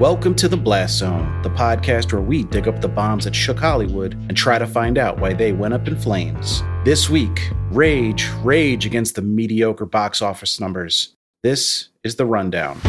Welcome 0.00 0.34
to 0.36 0.48
the 0.48 0.56
Blast 0.56 0.96
Zone, 0.96 1.42
the 1.42 1.50
podcast 1.50 2.10
where 2.10 2.22
we 2.22 2.44
dig 2.44 2.66
up 2.66 2.80
the 2.80 2.88
bombs 2.88 3.26
that 3.26 3.34
shook 3.34 3.58
Hollywood 3.58 4.14
and 4.14 4.34
try 4.34 4.58
to 4.58 4.66
find 4.66 4.96
out 4.96 5.20
why 5.20 5.34
they 5.34 5.52
went 5.52 5.74
up 5.74 5.86
in 5.86 5.94
flames. 5.94 6.62
This 6.86 7.10
week, 7.10 7.50
rage, 7.70 8.26
rage 8.42 8.86
against 8.86 9.14
the 9.14 9.20
mediocre 9.20 9.84
box 9.84 10.22
office 10.22 10.58
numbers. 10.58 11.14
This 11.42 11.90
is 12.02 12.16
the 12.16 12.24
rundown. 12.24 12.80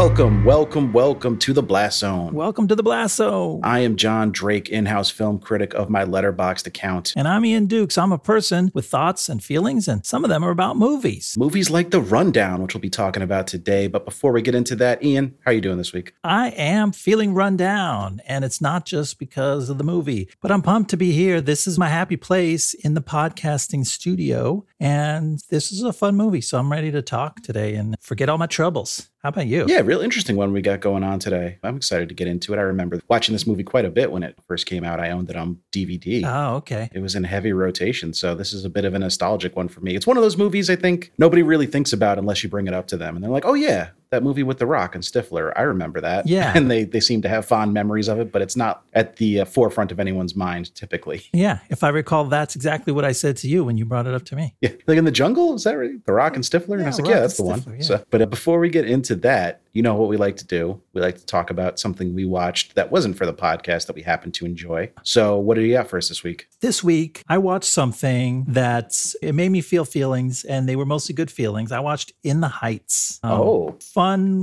Welcome, 0.00 0.44
welcome, 0.46 0.92
welcome 0.94 1.38
to 1.40 1.52
the 1.52 1.62
Blast 1.62 1.98
Zone. 1.98 2.32
Welcome 2.32 2.66
to 2.68 2.74
the 2.74 2.82
Blast 2.82 3.16
Zone. 3.16 3.60
I 3.62 3.80
am 3.80 3.96
John 3.96 4.32
Drake, 4.32 4.70
in 4.70 4.86
house 4.86 5.10
film 5.10 5.38
critic 5.38 5.74
of 5.74 5.90
my 5.90 6.06
Letterboxd 6.06 6.66
account. 6.66 7.12
And 7.16 7.28
I'm 7.28 7.44
Ian 7.44 7.66
Dukes. 7.66 7.98
I'm 7.98 8.10
a 8.10 8.16
person 8.16 8.70
with 8.72 8.86
thoughts 8.86 9.28
and 9.28 9.44
feelings, 9.44 9.88
and 9.88 10.06
some 10.06 10.24
of 10.24 10.30
them 10.30 10.42
are 10.42 10.50
about 10.50 10.78
movies. 10.78 11.36
Movies 11.36 11.68
like 11.68 11.90
The 11.90 12.00
Rundown, 12.00 12.62
which 12.62 12.72
we'll 12.72 12.80
be 12.80 12.88
talking 12.88 13.22
about 13.22 13.46
today. 13.46 13.88
But 13.88 14.06
before 14.06 14.32
we 14.32 14.40
get 14.40 14.54
into 14.54 14.74
that, 14.76 15.04
Ian, 15.04 15.34
how 15.44 15.50
are 15.50 15.54
you 15.54 15.60
doing 15.60 15.76
this 15.76 15.92
week? 15.92 16.14
I 16.24 16.48
am 16.48 16.92
feeling 16.92 17.34
run 17.34 17.58
down, 17.58 18.22
and 18.26 18.42
it's 18.42 18.62
not 18.62 18.86
just 18.86 19.18
because 19.18 19.68
of 19.68 19.76
the 19.76 19.84
movie, 19.84 20.30
but 20.40 20.50
I'm 20.50 20.62
pumped 20.62 20.88
to 20.90 20.96
be 20.96 21.12
here. 21.12 21.42
This 21.42 21.66
is 21.66 21.78
my 21.78 21.88
happy 21.90 22.16
place 22.16 22.72
in 22.72 22.94
the 22.94 23.02
podcasting 23.02 23.84
studio, 23.84 24.64
and 24.80 25.38
this 25.50 25.70
is 25.70 25.82
a 25.82 25.92
fun 25.92 26.16
movie. 26.16 26.40
So 26.40 26.58
I'm 26.58 26.72
ready 26.72 26.90
to 26.90 27.02
talk 27.02 27.42
today 27.42 27.74
and 27.74 27.94
forget 28.00 28.30
all 28.30 28.38
my 28.38 28.46
troubles. 28.46 29.10
How 29.22 29.28
about 29.28 29.46
you? 29.46 29.66
Yeah, 29.68 29.80
real 29.80 30.00
interesting 30.00 30.36
one 30.36 30.52
we 30.52 30.62
got 30.62 30.80
going 30.80 31.04
on 31.04 31.18
today. 31.18 31.58
I'm 31.62 31.76
excited 31.76 32.08
to 32.08 32.14
get 32.14 32.26
into 32.26 32.54
it. 32.54 32.58
I 32.58 32.62
remember 32.62 33.00
watching 33.08 33.34
this 33.34 33.46
movie 33.46 33.62
quite 33.62 33.84
a 33.84 33.90
bit 33.90 34.10
when 34.10 34.22
it 34.22 34.38
first 34.48 34.64
came 34.64 34.82
out. 34.82 34.98
I 34.98 35.10
owned 35.10 35.28
it 35.28 35.36
on 35.36 35.58
DVD. 35.70 36.24
Oh, 36.24 36.56
okay. 36.56 36.88
It 36.92 37.00
was 37.00 37.14
in 37.14 37.24
heavy 37.24 37.52
rotation, 37.52 38.14
so 38.14 38.34
this 38.34 38.54
is 38.54 38.64
a 38.64 38.70
bit 38.70 38.86
of 38.86 38.94
a 38.94 38.98
nostalgic 38.98 39.54
one 39.54 39.68
for 39.68 39.80
me. 39.80 39.94
It's 39.94 40.06
one 40.06 40.16
of 40.16 40.22
those 40.22 40.38
movies 40.38 40.70
I 40.70 40.76
think 40.76 41.12
nobody 41.18 41.42
really 41.42 41.66
thinks 41.66 41.92
about 41.92 42.18
unless 42.18 42.42
you 42.42 42.48
bring 42.48 42.66
it 42.66 42.72
up 42.72 42.86
to 42.88 42.96
them, 42.96 43.14
and 43.14 43.22
they're 43.22 43.30
like, 43.30 43.44
"Oh 43.44 43.54
yeah, 43.54 43.90
that 44.10 44.22
movie 44.22 44.42
with 44.42 44.58
The 44.58 44.66
Rock 44.66 44.94
and 44.94 45.02
Stifler. 45.04 45.52
I 45.56 45.62
remember 45.62 46.00
that." 46.00 46.26
Yeah. 46.26 46.52
and 46.56 46.70
they 46.70 46.84
they 46.84 47.00
seem 47.00 47.22
to 47.22 47.28
have 47.28 47.46
fond 47.46 47.72
memories 47.72 48.08
of 48.08 48.18
it, 48.20 48.30
but 48.32 48.42
it's 48.42 48.56
not 48.56 48.84
at 48.92 49.16
the 49.16 49.40
uh, 49.40 49.44
forefront 49.44 49.92
of 49.92 50.00
anyone's 50.00 50.36
mind 50.36 50.74
typically. 50.74 51.22
Yeah, 51.40 51.60
if 51.70 51.82
I 51.84 51.88
recall, 51.88 52.24
that's 52.26 52.54
exactly 52.54 52.92
what 52.92 53.04
I 53.04 53.12
said 53.12 53.36
to 53.38 53.48
you 53.48 53.64
when 53.64 53.78
you 53.78 53.86
brought 53.86 54.06
it 54.06 54.12
up 54.14 54.24
to 54.26 54.36
me. 54.36 54.54
Yeah, 54.60 54.70
like 54.86 54.98
in 54.98 55.04
the 55.04 55.10
jungle, 55.10 55.54
is 55.54 55.64
that 55.64 55.78
right? 55.78 56.04
The 56.04 56.12
Rock 56.12 56.34
and 56.34 56.44
Stifler, 56.44 56.74
and 56.74 56.82
I 56.82 56.86
was 56.86 56.98
like, 56.98 57.06
Rock 57.06 57.14
"Yeah, 57.14 57.20
that's 57.20 57.36
the 57.38 57.44
one." 57.44 57.64
Yeah. 57.76 57.82
So, 57.82 58.04
but 58.10 58.20
uh, 58.20 58.26
before 58.26 58.58
we 58.58 58.68
get 58.68 58.84
into 58.86 59.14
that, 59.16 59.62
you 59.72 59.80
know 59.82 59.94
what 59.94 60.08
we 60.10 60.16
like 60.18 60.36
to 60.38 60.44
do? 60.46 60.82
We 60.92 61.00
like 61.00 61.16
to 61.18 61.24
talk 61.24 61.48
about 61.50 61.78
something 61.78 62.14
we 62.14 62.24
watched 62.26 62.74
that 62.74 62.90
wasn't 62.90 63.16
for 63.16 63.24
the 63.24 63.32
podcast 63.32 63.86
that 63.86 63.94
we 63.96 64.02
happen 64.02 64.32
to 64.32 64.44
enjoy. 64.44 64.90
So, 65.02 65.38
what 65.38 65.54
do 65.54 65.62
you 65.62 65.72
got 65.74 65.88
for 65.88 65.96
us 65.96 66.08
this 66.08 66.22
week? 66.24 66.48
This 66.60 66.84
week, 66.84 67.22
I 67.28 67.38
watched 67.38 67.70
something 67.70 68.44
that 68.48 68.92
it 69.22 69.34
made 69.34 69.50
me 69.50 69.62
feel 69.62 69.84
feelings, 69.86 70.44
and 70.44 70.68
they 70.68 70.76
were 70.76 70.86
mostly 70.86 71.14
good 71.14 71.30
feelings. 71.30 71.72
I 71.72 71.80
watched 71.80 72.12
In 72.22 72.40
the 72.40 72.48
Heights. 72.48 73.18
Um, 73.22 73.30
Oh. 73.32 73.76
fun, 73.80 73.99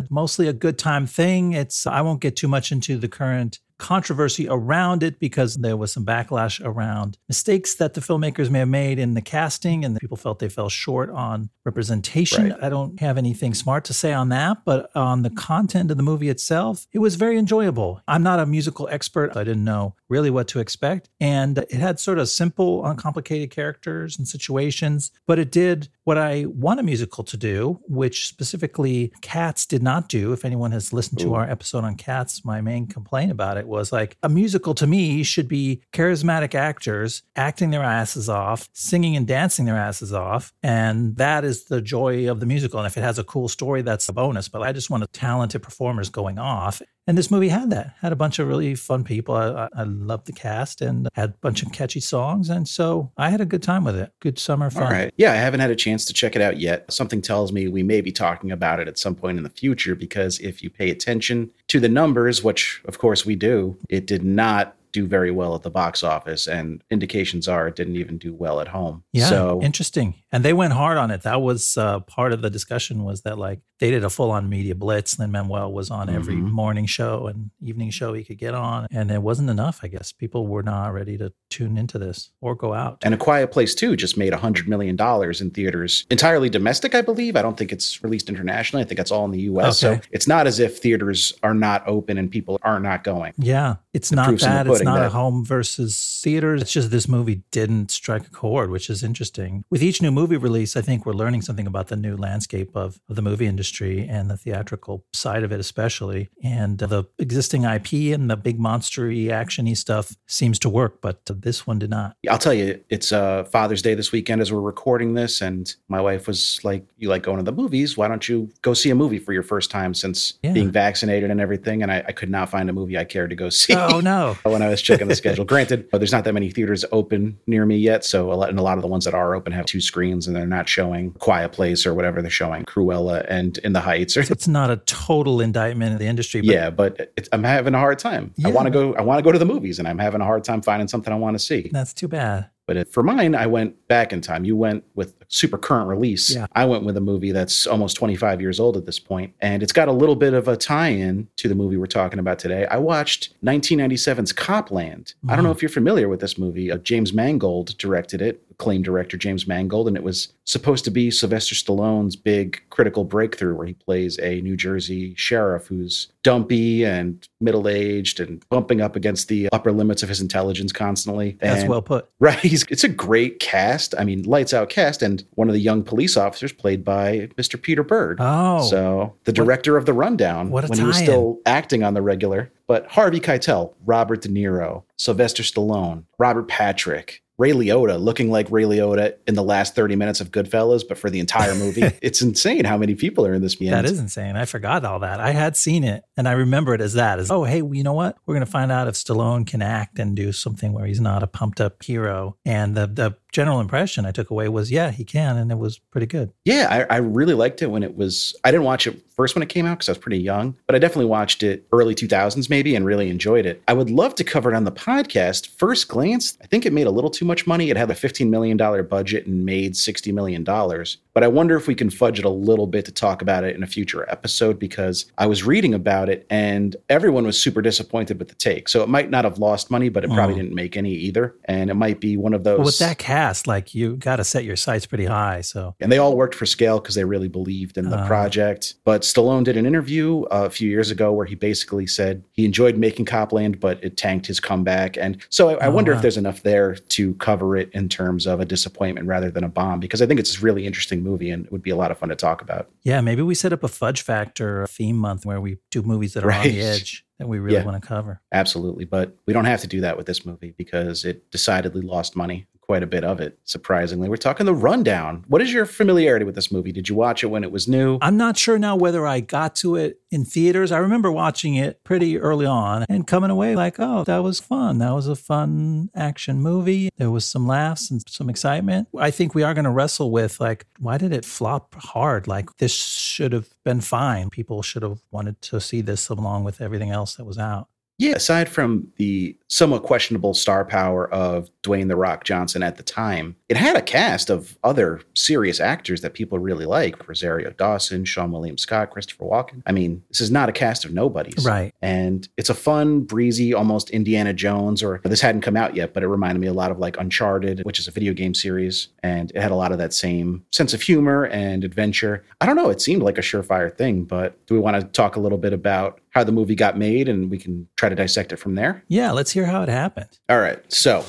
mostly 0.10 0.48
a 0.48 0.54
good 0.54 0.78
time 0.78 1.08
thing. 1.08 1.54
It's 1.54 1.88
I 1.88 2.02
won't 2.02 2.22
get 2.22 2.36
too 2.36 2.48
much 2.48 2.72
into 2.72 2.98
the 2.98 3.08
current 3.08 3.60
controversy 3.78 4.48
around 4.50 5.04
it 5.04 5.20
because 5.20 5.56
there 5.56 5.78
was 5.78 5.92
some 5.92 6.06
backlash 6.06 6.64
around 6.64 7.18
mistakes 7.28 7.76
that 7.76 7.94
the 7.94 8.02
filmmakers 8.02 8.50
may 8.50 8.60
have 8.60 8.68
made 8.68 9.00
in 9.00 9.14
the 9.14 9.22
casting 9.22 9.86
and 9.86 9.98
people 10.00 10.18
felt 10.18 10.40
they 10.40 10.50
fell 10.50 10.70
short 10.70 11.10
on 11.10 11.50
representation. 11.64 12.50
Right. 12.50 12.64
I 12.64 12.70
don't 12.70 13.00
have 13.00 13.18
anything 13.18 13.54
smart 13.54 13.86
to 13.86 13.94
say 13.94 14.14
on 14.14 14.30
that, 14.30 14.60
but 14.66 14.90
on 14.96 15.24
the 15.24 15.30
content 15.30 15.92
of 15.92 15.98
the 15.98 16.04
movie 16.04 16.30
itself, 16.30 16.88
it 16.92 17.00
was 17.00 17.16
very 17.16 17.38
enjoyable. 17.38 18.02
I'm 18.08 18.24
not 18.24 18.40
a 18.40 18.46
musical 18.46 18.88
expert. 18.90 19.36
I 19.36 19.44
didn't 19.44 19.64
know 19.64 19.96
really 20.10 20.30
what 20.30 20.48
to 20.50 20.60
expect. 20.60 21.10
And 21.20 21.58
it 21.58 21.74
had 21.74 22.00
sort 22.00 22.20
of 22.20 22.30
simple, 22.30 22.86
uncomplicated 22.86 23.52
characters 23.52 24.18
and 24.18 24.28
situations, 24.28 25.12
but 25.26 25.40
it 25.40 25.52
did 25.52 25.90
what 26.06 26.18
I 26.18 26.46
want 26.46 26.80
a 26.80 26.84
musical 26.84 27.24
to 27.26 27.36
do, 27.36 27.82
which 27.88 28.28
specifically 28.28 29.12
Cats 29.22 29.66
did 29.66 29.84
not 29.84 30.08
do. 30.08 30.32
If 30.32 30.46
anyone 30.46 30.72
has 30.72 30.94
listened 30.94 31.20
to 31.20 31.34
our 31.34 31.44
episode 31.50 31.84
on 31.84 31.96
Cats, 31.96 32.46
my 32.46 32.62
main 32.62 32.88
complaint 32.88 33.32
about 33.32 33.58
it 33.58 33.67
was 33.68 33.92
like 33.92 34.18
a 34.24 34.30
musical 34.30 34.74
to 34.76 34.88
me 34.88 35.24
should 35.24 35.48
be 35.48 35.82
charismatic 35.94 36.56
actors 36.56 37.24
acting 37.36 37.70
their 37.70 37.84
asses 37.84 38.30
off, 38.30 38.70
singing 38.74 39.16
and 39.16 39.28
dancing 39.28 39.66
their 39.66 39.78
asses 39.78 40.14
off. 40.14 40.54
And 40.64 41.18
that 41.18 41.44
is 41.44 41.66
the 41.66 41.82
joy 41.82 42.30
of 42.30 42.40
the 42.40 42.46
musical. 42.46 42.80
And 42.80 42.88
if 42.88 42.98
it 42.98 43.02
has 43.02 43.20
a 43.20 43.24
cool 43.24 43.48
story, 43.48 43.82
that's 43.82 44.10
a 44.10 44.14
bonus. 44.14 44.48
But 44.48 44.64
I 44.64 44.72
just 44.72 44.90
want 44.90 45.12
talented 45.14 45.62
performers 45.62 46.10
going 46.10 46.40
off. 46.40 46.82
And 47.08 47.18
this 47.18 47.32
movie 47.32 47.48
had 47.48 47.70
that. 47.70 47.96
Had 48.02 48.12
a 48.12 48.18
bunch 48.18 48.38
of 48.38 48.48
really 48.48 48.76
fun 48.76 49.06
people. 49.06 49.36
I, 49.36 49.70
I, 49.74 49.84
loved 49.84 50.28
the 50.28 50.34
cast 50.34 50.82
and 50.82 51.08
had 51.14 51.30
a 51.30 51.38
bunch 51.40 51.64
of 51.64 51.72
catchy 51.72 52.02
songs. 52.02 52.50
And 52.50 52.68
so 52.68 53.12
I 53.18 53.30
had 53.30 53.40
a 53.40 53.46
good 53.46 53.64
time 53.64 53.86
with 53.86 53.96
it. 53.96 54.12
Good 54.20 54.38
summer 54.38 54.70
fun. 54.70 54.84
All 54.84 54.90
right. 54.90 55.14
Yeah, 55.18 55.32
I 55.32 55.36
haven't 55.36 55.62
had 55.62 55.72
a 55.72 55.76
chance 55.76 56.04
to 56.06 56.14
check 56.14 56.36
it 56.36 56.42
out 56.42 56.60
yet. 56.60 56.92
Something 56.92 57.22
tells 57.22 57.54
me 57.54 57.70
we 57.70 57.82
may 57.82 58.02
be 58.02 58.12
talking 58.12 58.52
about 58.52 58.82
it 58.82 58.90
at 58.90 59.00
some 59.00 59.16
point 59.16 59.38
in 59.38 59.44
the 59.44 59.50
future 59.50 59.96
because 59.96 60.40
if 60.40 60.62
you 60.62 60.70
pay 60.70 60.90
attention 60.90 61.50
to 61.70 61.80
the 61.80 61.90
numbers, 61.90 62.44
which 62.44 62.82
of 62.86 63.00
course 63.00 63.26
we 63.26 63.38
do, 63.38 63.78
it 63.90 64.06
did 64.06 64.24
not 64.24 64.76
do 64.92 65.06
very 65.06 65.32
well 65.32 65.54
at 65.56 65.62
the 65.62 65.70
box 65.70 66.02
office 66.02 66.48
and 66.48 66.82
indications 66.90 67.48
are 67.48 67.68
it 67.68 67.76
didn't 67.76 67.98
even 67.98 68.18
do 68.18 68.34
well 68.34 68.60
at 68.60 68.68
home. 68.68 69.04
Yeah, 69.14 69.28
So 69.28 69.62
interesting. 69.62 70.16
And 70.32 70.44
they 70.44 70.54
went 70.54 70.74
hard 70.74 70.98
on 70.98 71.12
it. 71.12 71.22
That 71.22 71.42
was 71.42 71.78
uh, 71.78 72.00
part 72.02 72.34
of 72.34 72.42
the 72.42 72.50
discussion 72.50 73.04
was 73.04 73.22
that 73.22 73.38
like 73.38 73.60
they 73.80 73.92
did 73.92 74.04
a 74.04 74.10
full 74.10 74.32
on 74.32 74.50
media 74.50 74.76
blitz. 74.76 75.20
Lin 75.20 75.32
Manuel 75.32 75.72
was 75.72 75.90
on 75.92 76.10
every 76.10 76.36
Mhm. 76.36 76.52
morning 76.52 76.86
show 76.86 77.28
and 77.28 77.52
evening 77.62 77.90
show 77.92 78.14
he 78.14 78.24
could 78.24 78.38
get 78.38 78.54
on, 78.56 78.88
and 78.92 79.12
it 79.12 79.22
wasn't 79.22 79.50
enough. 79.50 79.80
I 79.84 79.88
guess 79.88 80.12
people 80.12 80.48
were 80.48 80.64
not 80.64 80.94
ready 80.94 81.18
to 81.18 81.32
tune 81.50 81.78
into 81.78 81.98
this 82.00 82.32
or 82.42 82.56
go 82.56 82.74
out. 82.74 82.98
and 83.04 83.14
A 83.14 83.18
Quiet 83.18 83.52
Place 83.52 83.74
2 83.76 83.96
just 83.96 84.18
made 84.18 84.34
$100 84.34 84.68
million 84.68 84.98
in 85.00 85.50
theaters, 85.52 86.06
entirely 86.10 86.50
domestic, 86.50 86.94
I 86.96 87.02
believe. 87.02 87.36
I 87.36 87.42
don't 87.42 87.58
think 87.58 87.72
it's 87.72 88.04
released 88.04 88.30
internationally. 88.30 88.84
I 88.84 88.86
think 88.88 88.98
that's 88.98 89.12
all 89.12 89.26
in 89.26 89.32
the 89.32 89.42
US. 89.42 89.84
Okay. 89.84 89.96
So 90.02 90.08
it's 90.12 90.28
not 90.28 90.48
as 90.48 90.60
if 90.60 90.80
theaters 90.80 91.34
are 91.44 91.54
not 91.54 91.84
open 91.88 92.18
and 92.18 92.30
people 92.32 92.60
are 92.64 92.80
not 92.80 93.04
going. 93.04 93.34
Yeah, 93.38 93.76
it's 93.94 94.12
not 94.12 94.32
the 94.32 94.36
that. 94.46 94.68
It's 94.68 94.82
not 94.84 95.04
a 95.06 95.10
home 95.10 95.46
versus 95.46 96.20
theaters. 96.24 96.62
It's 96.62 96.72
just 96.72 96.92
this 96.92 97.08
movie 97.08 97.44
didn't 97.52 97.92
strike 97.92 98.26
a 98.28 98.30
chord, 98.32 98.70
which 98.72 98.90
is 98.90 99.04
interesting. 99.04 99.64
With 99.70 99.84
each 99.84 100.02
new 100.02 100.12
movie 100.12 100.38
release, 100.38 100.76
I 100.76 100.82
think 100.82 101.06
we're 101.06 101.14
learning 101.14 101.44
something 101.44 101.68
about 101.68 101.88
the 101.88 101.96
new 101.96 102.18
landscape 102.18 102.72
of, 102.76 103.00
of 103.10 103.16
the 103.16 103.22
movie 103.22 103.46
industry 103.46 103.67
and 103.76 104.30
the 104.30 104.38
theatrical 104.38 105.06
side 105.14 105.44
of 105.44 105.52
it, 105.52 105.60
especially. 105.60 106.30
And 106.44 106.78
the 106.78 107.06
existing 107.20 107.64
IP 107.64 108.14
and 108.14 108.30
the 108.30 108.38
big 108.38 108.60
monstery, 108.60 109.26
actiony 109.26 109.76
stuff 109.76 110.16
seems 110.28 110.60
to 110.60 110.70
work, 110.70 111.02
but 111.02 111.20
this 111.26 111.66
one 111.68 111.80
did 111.80 111.90
not. 111.90 112.16
I'll 112.30 112.38
tell 112.38 112.54
you, 112.54 112.84
it's 112.90 113.12
uh, 113.12 113.44
Father's 113.46 113.82
Day 113.82 113.94
this 113.94 114.12
weekend 114.12 114.42
as 114.42 114.52
we're 114.52 114.62
recording 114.62 115.14
this, 115.14 115.42
and 115.42 115.74
my 115.88 116.02
wife 116.02 116.28
was 116.28 116.60
like, 116.64 116.86
"You 116.98 117.10
like 117.10 117.24
going 117.24 117.38
to 117.38 117.44
the 117.44 117.52
movies? 117.52 117.98
Why 117.98 118.08
don't 118.08 118.28
you 118.28 118.50
go 118.62 118.74
see 118.74 118.90
a 118.90 118.96
movie 118.96 119.20
for 119.20 119.34
your 119.34 119.44
first 119.44 119.70
time 119.72 119.94
since 119.94 120.34
Yeah. 120.44 120.54
being 120.54 120.72
vaccinated 120.72 121.30
and 121.32 121.40
everything?" 121.42 121.84
And 121.84 121.92
I, 121.92 122.04
I 122.08 122.12
could 122.12 122.30
not 122.30 122.50
find 122.50 122.70
a 122.70 122.74
movie 122.74 122.98
I 122.98 123.04
cared 123.06 123.30
to 123.32 123.36
go 123.36 123.50
see. 123.50 123.76
Oh, 123.76 124.00
no. 124.00 124.38
when 124.44 124.62
I 124.62 124.70
was 124.70 124.82
checking 124.82 125.08
the 125.08 125.16
schedule. 125.16 125.46
Granted, 125.58 125.90
there's 125.92 126.12
not 126.12 126.24
that 126.24 126.34
many 126.34 126.50
theaters 126.50 126.84
open 126.92 127.38
near 127.48 127.66
me 127.66 127.78
yet, 127.78 128.04
so 128.06 128.32
a 128.32 128.36
lot, 128.36 128.50
and 128.50 128.60
a 128.60 128.62
lot 128.62 128.78
of 128.78 128.82
the 128.82 128.88
ones 128.88 129.06
that 129.06 129.14
are 129.14 129.36
open 129.36 129.52
have 129.54 129.66
two 129.66 129.82
screens, 129.82 130.28
and 130.28 130.36
they're 130.36 130.46
not 130.48 130.68
showing 130.70 131.12
Quiet 131.14 131.52
Place 131.52 131.86
or 131.86 131.94
whatever 131.94 132.22
they're 132.22 132.30
showing, 132.32 132.64
Cruella 132.66 133.26
and 133.28 133.57
In 133.58 133.74
the 133.74 133.80
Heights. 133.82 134.16
Or, 134.18 134.22
It's 134.22 134.48
not 134.48 134.70
a 134.72 134.78
total 134.78 135.42
indictment 135.42 135.94
of 135.94 136.00
the 136.00 136.08
industry, 136.08 136.42
but 136.42 136.50
yeah, 136.50 136.70
but 136.70 137.12
it's, 137.18 137.30
I'm 137.32 137.44
having 137.44 137.74
a 137.74 137.80
hard 137.80 138.00
time. 138.00 138.34
I 138.46 138.50
want 138.52 138.66
to 138.66 138.72
go. 138.72 138.94
I 138.96 139.02
want 139.02 139.20
to 139.20 139.24
go 139.24 139.32
to 139.32 139.40
the 139.40 139.46
movies, 139.46 139.80
and 139.80 139.88
I'm 139.88 139.98
having 140.00 140.22
a 140.22 140.26
hard 140.26 140.44
time 140.44 140.62
finding 140.62 140.88
something 140.88 141.12
I 141.12 141.18
want 141.18 141.36
to 141.38 141.44
see. 141.44 141.70
that's 141.72 141.94
too 141.94 142.08
bad. 142.08 142.50
But 142.66 142.78
it- 142.78 142.92
for 142.92 143.02
mine, 143.04 143.34
I 143.36 143.48
went 143.48 143.88
back 143.88 144.12
in 144.14 144.22
time. 144.22 144.44
You 144.46 144.56
went 144.56 144.84
with 144.96 145.17
super 145.30 145.58
current 145.58 145.88
release. 145.90 146.34
Yeah. 146.34 146.48
I 146.54 146.66
went 146.66 146.84
with 146.84 146.98
a 146.98 147.02
movie 147.02 147.32
that's 147.32 147.68
almost 147.68 147.98
25 147.98 148.42
years 148.42 148.60
old 148.60 148.78
at 148.78 148.86
this 148.86 149.00
point, 149.00 149.34
and 149.42 149.62
it's 149.62 149.74
got 149.74 149.88
a 149.88 149.92
little 149.92 150.16
bit 150.16 150.34
of 150.34 150.48
a 150.48 150.56
tie-in 150.58 151.28
to 151.38 151.48
the 151.48 151.56
movie 151.56 151.78
we're 151.78 151.86
talking 151.86 152.20
about 152.20 152.40
today. 152.40 152.66
I 152.68 152.78
watched 152.78 153.34
1997's 153.44 154.32
Copland. 154.32 155.14
I 155.28 155.36
don't 155.36 155.44
know 155.44 155.52
if 155.52 155.62
you're 155.62 155.70
familiar 155.70 156.08
with 156.10 156.20
this 156.20 156.38
movie. 156.38 156.72
Uh, 156.72 156.78
James 156.78 157.14
Mangold 157.14 157.78
directed 157.78 158.22
it, 158.22 158.42
acclaimed 158.52 158.86
director 158.86 159.18
James 159.18 159.48
Mangold, 159.48 159.88
and 159.88 159.98
it 159.98 160.04
was 160.04 160.34
supposed 160.46 160.86
to 160.86 160.92
be 160.92 161.12
Sylvester 161.12 161.56
Stallone's 161.56 162.16
big 162.16 162.62
critical 162.70 163.04
breakthrough, 163.04 163.56
where 163.56 163.68
he 163.68 163.74
plays 163.74 164.18
a 164.20 164.42
New 164.42 164.56
Jersey 164.56 165.14
sheriff 165.16 165.68
who's 165.68 166.08
dumpy 166.24 166.86
and 166.86 167.28
middle-aged 167.40 168.20
and 168.20 168.48
bumping 168.50 168.82
up 168.82 168.96
against 168.96 169.28
the 169.28 169.50
upper 169.52 169.72
limits 169.72 170.04
of 170.04 170.10
his 170.10 170.22
intelligence 170.22 170.72
constantly. 170.72 171.38
That's 171.40 171.68
well 171.68 171.82
put. 171.82 172.10
Right. 172.20 172.40
He's, 172.40 172.64
it's 172.70 172.84
a 172.84 172.90
great 172.90 173.40
cast. 173.40 173.94
I 173.98 174.04
mean, 174.04 174.24
lights 174.24 174.54
out 174.54 174.70
cast. 174.70 175.04
And 175.04 175.17
one 175.36 175.48
of 175.50 175.54
the 175.54 175.60
young 175.60 175.84
police 175.84 176.18
officers 176.18 176.52
played 176.52 176.84
by 176.84 177.30
Mr. 177.38 177.62
Peter 177.62 177.84
Berg. 177.84 178.18
Oh, 178.20 178.64
So 178.68 179.16
the 179.26 179.34
director 179.34 179.78
of 179.78 179.86
The 179.86 179.94
Rundown 179.94 180.50
What 180.50 180.66
a 180.66 180.68
when 180.68 180.80
he 180.80 180.86
was 180.86 180.98
still 180.98 181.40
acting 181.46 181.84
on 181.84 181.94
the 181.94 182.02
regular. 182.02 182.52
But 182.68 182.88
Harvey 182.88 183.20
Keitel, 183.20 183.74
Robert 183.86 184.22
De 184.22 184.30
Niro, 184.30 184.84
Sylvester 184.98 185.44
Stallone, 185.44 186.04
Robert 186.18 186.48
Patrick, 186.48 187.24
Ray 187.38 187.52
Liotta 187.52 188.00
looking 188.00 188.32
like 188.32 188.50
Ray 188.50 188.64
Liotta 188.64 189.16
in 189.28 189.36
the 189.36 189.44
last 189.44 189.76
30 189.76 189.96
minutes 189.96 190.22
of 190.22 190.32
Goodfellas, 190.32 190.84
but 190.88 190.98
for 190.98 191.12
the 191.12 191.20
entire 191.20 191.54
movie. 191.54 191.84
it's 192.02 192.22
insane 192.22 192.66
how 192.66 192.78
many 192.78 192.96
people 192.96 193.28
are 193.28 193.34
in 193.34 193.44
this 193.44 193.62
movie. 193.62 193.70
That 193.70 193.86
is 193.86 194.00
insane. 194.00 194.36
I 194.36 194.46
forgot 194.46 194.84
all 194.84 195.00
that. 195.00 195.20
I 195.20 195.32
had 195.32 195.56
seen 195.56 195.84
it 195.84 196.04
and 196.16 196.28
I 196.28 196.32
remember 196.32 196.74
it 196.74 196.82
as 196.82 196.94
that 196.94 197.20
as, 197.20 197.30
oh, 197.30 197.44
hey, 197.44 197.58
you 197.58 197.84
know 197.84 197.94
what? 197.94 198.18
We're 198.26 198.34
going 198.34 198.46
to 198.46 198.52
find 198.52 198.72
out 198.72 198.88
if 198.88 198.96
Stallone 198.96 199.46
can 199.46 199.62
act 199.62 200.00
and 200.00 200.16
do 200.16 200.32
something 200.32 200.74
where 200.74 200.88
he's 200.88 201.00
not 201.00 201.22
a 201.22 201.28
pumped 201.28 201.62
up 201.62 201.84
hero. 201.84 202.38
And 202.44 202.76
the, 202.76 202.88
the 202.88 203.16
general 203.32 203.60
impression 203.60 204.08
I 204.08 204.12
took 204.12 204.32
away 204.32 204.50
was, 204.50 204.72
yeah, 204.72 204.90
he 204.90 205.06
can. 205.06 205.38
And 205.38 205.52
it 205.52 205.60
was 205.60 205.78
pretty 205.78 206.08
good. 206.08 206.34
Yeah, 206.44 206.68
I, 206.90 206.96
I 206.96 206.98
really 206.98 207.36
liked 207.36 207.62
it 207.62 207.68
when 207.68 207.84
it 207.84 207.96
was, 207.96 208.36
I 208.44 208.50
didn't 208.50 208.66
watch 208.66 208.88
it 208.88 209.07
first 209.18 209.36
when 209.36 209.42
it 209.44 209.50
came 209.50 209.66
out 209.66 209.80
because 209.80 209.90
I 209.90 209.92
was 209.94 209.98
pretty 209.98 210.20
young, 210.20 210.56
but 210.68 210.76
I 210.76 210.80
definitely 210.80 211.06
watched 211.08 211.42
it 211.44 211.66
early 211.74 211.96
2000s 211.96 212.50
maybe 212.50 212.76
and 212.76 212.86
really 212.86 213.10
enjoyed 213.10 213.46
it. 213.48 213.62
I 213.68 213.74
would 213.74 213.90
love 213.90 214.14
to 214.16 214.24
cover 214.24 214.54
it 214.54 214.56
on 214.56 214.64
the 214.64 214.72
podcast. 214.72 215.50
First 215.58 215.88
glance, 215.88 216.38
I 216.42 216.46
think 216.48 216.66
it 216.68 216.72
made 216.72 216.86
a 216.88 216.92
little 216.92 217.10
too 217.10 217.26
much 217.26 217.48
money. 217.48 217.70
It 217.72 217.78
had 217.78 217.90
a 217.90 217.96
$15 217.96 218.30
million 218.30 218.58
budget 218.88 219.26
and 219.26 219.44
made 219.44 219.74
$60 219.74 220.14
million. 220.14 220.44
But 220.44 221.24
I 221.24 221.28
wonder 221.28 221.56
if 221.58 221.68
we 221.68 221.74
can 221.74 221.90
fudge 221.90 222.20
it 222.20 222.26
a 222.26 222.30
little 222.30 222.68
bit 222.68 222.86
to 222.86 222.92
talk 222.92 223.24
about 223.24 223.44
it 223.44 223.56
in 223.56 223.64
a 223.64 223.68
future 223.68 224.08
episode 224.10 224.60
because 224.60 225.12
I 225.18 225.26
was 225.26 225.44
reading 225.44 225.74
about 225.74 226.10
it 226.10 226.28
and 226.30 226.76
everyone 226.90 227.26
was 227.26 227.42
super 227.42 227.64
disappointed 227.64 228.20
with 228.20 228.28
the 228.30 228.36
take. 228.36 228.70
So 228.70 228.84
it 228.84 228.90
might 228.90 229.10
not 229.10 229.26
have 229.26 229.40
lost 229.40 229.72
money, 229.72 229.90
but 229.90 230.04
it 230.04 230.12
probably 230.12 230.36
Oh. 230.36 230.38
didn't 230.38 230.54
make 230.54 230.78
any 230.78 230.92
either. 230.92 231.34
And 231.46 231.72
it 231.72 231.74
might 231.74 232.00
be 232.00 232.18
one 232.18 232.36
of 232.36 232.44
those. 232.44 232.58
But 232.58 232.66
with 232.68 232.80
that 232.80 233.00
cast, 233.00 233.48
like 233.48 233.74
you 233.74 233.96
got 233.96 234.18
to 234.18 234.24
set 234.24 234.44
your 234.44 234.56
sights 234.56 234.86
pretty 234.86 235.06
high. 235.06 235.42
So 235.42 235.74
and 235.80 235.92
they 235.92 235.98
all 235.98 236.16
worked 236.16 236.36
for 236.36 236.46
scale 236.46 236.80
because 236.80 236.94
they 236.94 237.04
really 237.04 237.28
believed 237.30 237.80
in 237.80 237.90
the 237.90 237.98
Ah. 237.98 238.06
project. 238.08 238.76
But 238.86 239.04
Stallone 239.08 239.44
did 239.44 239.56
an 239.58 239.66
interview 239.66 240.24
uh, 240.24 240.44
a 240.46 240.50
few 240.50 240.70
years 240.70 240.92
ago 240.92 241.12
where 241.14 241.26
he 241.26 241.36
basically 241.36 241.88
said 241.88 242.24
he 242.34 242.44
enjoyed 242.46 242.78
making 242.78 243.06
Copland, 243.06 243.60
but 243.60 243.82
it 243.84 243.96
tanked 243.98 244.26
his 244.28 244.40
comeback. 244.40 244.98
And 244.98 245.18
so 245.30 245.50
I, 245.50 245.54
I 245.54 245.68
Oh, 245.68 245.72
wonder 245.72 245.92
wow. 245.92 245.98
if 245.98 246.02
there's 246.02 246.18
enough 246.18 246.44
there 246.44 246.76
to 246.76 247.14
cover 247.16 247.56
it 247.56 247.70
in 247.74 247.88
terms 247.90 248.28
of 248.28 248.40
a 248.40 248.46
disappointment 248.46 249.08
rather 249.08 249.32
than 249.32 249.44
a 249.44 249.50
bomb, 249.50 249.80
because 249.80 250.02
I 250.02 250.06
think 250.06 250.20
it's 250.20 250.38
a 250.38 250.42
really 250.42 250.66
interesting 250.66 251.04
movie 251.04 251.30
and 251.30 251.46
it 251.46 251.52
would 251.52 251.64
be 251.64 251.70
a 251.72 251.76
lot 251.76 251.90
of 251.92 251.98
fun 251.98 252.10
to 252.10 252.16
talk 252.16 252.42
about. 252.42 252.70
yeah, 252.84 253.02
maybe 253.02 253.22
we 253.22 253.34
set 253.36 253.54
up 253.54 253.64
a 253.64 253.68
Fudge 253.68 254.02
Factor 254.02 254.66
theme 254.68 254.98
month 254.98 255.26
where 255.26 255.40
we 255.40 255.58
do 255.72 255.82
movies 255.82 256.14
that 256.14 256.24
are 256.26 256.32
on 256.32 256.44
the 256.44 256.62
edge 256.62 257.06
that 257.20 257.28
we 257.28 257.40
really 257.40 257.58
Yeah. 257.58 257.64
want 257.66 257.82
to 257.82 257.88
cover. 257.88 258.22
Absolutely. 258.32 258.86
But 258.86 259.16
we 259.26 259.34
don't 259.34 259.46
have 259.46 259.62
to 259.62 259.68
do 259.68 259.82
that 259.82 259.98
with 259.98 260.06
this 260.06 260.26
movie 260.26 260.54
because 260.58 261.06
it 261.06 261.32
decidedly 261.32 261.82
lost 261.82 262.16
money. 262.16 262.46
Quite 262.68 262.84
a 262.84 262.88
bit 262.88 263.06
of 263.06 263.22
it, 263.22 263.40
surprisingly. 263.46 264.10
We're 264.10 264.18
talking 264.18 264.46
the 264.46 264.54
rundown. 264.54 265.24
What 265.30 265.42
is 265.42 265.54
your 265.54 265.66
familiarity 265.66 266.26
with 266.26 266.36
this 266.36 266.52
movie? 266.52 266.74
Did 266.74 266.90
you 266.90 266.96
watch 266.96 267.24
it 267.24 267.28
when 267.28 267.46
it 267.46 267.52
was 267.52 267.66
new? 267.66 267.98
I'm 268.02 268.18
not 268.18 268.36
sure 268.36 268.60
now 268.60 268.76
whether 268.76 269.08
I 269.08 269.22
got 269.22 269.56
to 269.58 269.78
it 269.78 270.02
in 270.12 270.26
theaters. 270.26 270.74
I 270.74 270.80
remember 270.80 271.10
watching 271.10 271.56
it 271.56 271.82
pretty 271.86 272.20
early 272.20 272.46
on 272.46 272.86
and 272.90 273.08
coming 273.08 273.30
away 273.30 273.56
like, 273.56 273.80
oh, 273.80 274.04
that 274.04 274.22
was 274.22 274.42
fun. 274.42 274.80
That 274.80 274.92
was 274.92 275.08
a 275.08 275.16
fun 275.16 275.90
action 275.96 276.42
movie. 276.42 276.90
There 276.98 277.10
was 277.10 277.26
some 277.26 277.48
laughs 277.48 277.90
and 277.90 278.04
some 278.06 278.30
excitement. 278.30 278.90
I 278.98 279.12
think 279.12 279.34
we 279.34 279.44
are 279.44 279.54
going 279.54 279.64
to 279.64 279.72
wrestle 279.72 280.12
with 280.12 280.42
like, 280.42 280.66
why 280.78 280.98
did 280.98 281.14
it 281.14 281.24
flop 281.24 281.74
hard? 281.76 282.28
Like, 282.28 282.58
this 282.58 282.74
should 282.74 283.32
have 283.32 283.48
been 283.64 283.80
fine. 283.80 284.30
People 284.30 284.62
should 284.62 284.84
have 284.84 285.00
wanted 285.10 285.42
to 285.44 285.62
see 285.62 285.80
this 285.80 286.10
along 286.10 286.44
with 286.44 286.60
everything 286.60 286.92
else 286.92 287.16
that 287.16 287.24
was 287.24 287.38
out. 287.38 287.70
Yeah, 288.00 288.14
aside 288.14 288.48
from 288.48 288.88
the 288.98 289.36
somewhat 289.48 289.84
questionable 289.84 290.34
star 290.34 290.64
power 290.66 291.12
of 291.12 291.50
Dwayne 291.64 291.88
The 291.88 291.96
Rock 291.96 292.26
Johnson 292.26 292.62
at 292.62 292.78
the 292.78 292.84
time, 292.84 293.36
it 293.50 293.58
had 293.58 293.76
a 293.76 293.82
cast 293.82 294.30
of 294.30 294.58
other 294.64 295.02
serious 295.16 295.60
actors 295.60 296.02
that 296.02 296.14
people 296.14 296.38
really 296.38 296.66
like 296.66 297.08
Rosario 297.08 297.50
Dawson, 297.52 298.04
Seann 298.04 298.32
William 298.32 298.58
Scott, 298.58 298.92
Christopher 298.92 299.26
Walken. 299.26 299.64
I 299.66 299.72
mean, 299.72 300.04
this 300.10 300.22
is 300.22 300.30
not 300.30 300.50
a 300.50 300.52
cast 300.52 300.86
of 300.86 300.94
nobodies. 300.94 301.46
Right. 301.46 301.74
And 301.82 302.28
it's 302.38 302.50
a 302.50 302.54
fun, 302.54 303.02
breezy, 303.02 303.54
almost 303.54 303.90
Indiana 303.90 304.34
Jones, 304.34 304.84
or 304.84 305.02
this 305.04 305.22
hadn't 305.22 305.42
come 305.42 305.58
out 305.58 305.76
yet, 305.76 305.94
but 305.94 306.04
it 306.04 306.08
reminded 306.08 306.40
me 306.40 306.48
a 306.48 306.54
lot 306.54 306.72
of 306.72 306.78
like 306.78 306.98
Uncharted, 306.98 307.62
which 307.64 307.80
is 307.80 307.88
a 307.88 307.92
video 307.92 308.14
game 308.14 308.34
series. 308.34 308.90
And 309.02 309.32
it 309.32 309.42
had 309.42 309.52
a 309.52 309.56
lot 309.56 309.72
of 309.72 309.80
that 309.80 309.94
same 309.94 310.46
sense 310.52 310.74
of 310.74 310.82
humor 310.82 311.26
and 311.26 311.64
adventure. 311.64 312.24
I 312.42 312.46
don't 312.46 312.56
know, 312.56 312.70
it 312.70 312.82
seemed 312.82 313.02
like 313.02 313.18
a 313.18 313.22
surefire 313.22 313.76
thing, 313.76 314.04
but 314.04 314.46
do 314.46 314.54
we 314.54 314.60
want 314.60 314.80
to 314.80 314.88
talk 314.88 315.16
a 315.16 315.20
little 315.20 315.38
bit 315.38 315.54
about 315.54 316.00
how 316.18 316.24
the 316.24 316.32
movie 316.32 316.56
got 316.56 316.78
made 316.78 317.08
and 317.08 317.30
we 317.30 317.38
can 317.38 317.68
try 317.76 317.90
to 317.90 317.96
dissect 317.96 318.34
it 318.34 318.38
from 318.38 318.56
there? 318.56 318.84
Yeah, 318.88 319.12
let's 319.12 319.32
hear 319.32 319.46
how 319.46 319.62
it 319.62 319.70
happened. 319.70 320.10
All 320.30 320.40
right, 320.40 320.60
so 320.74 321.06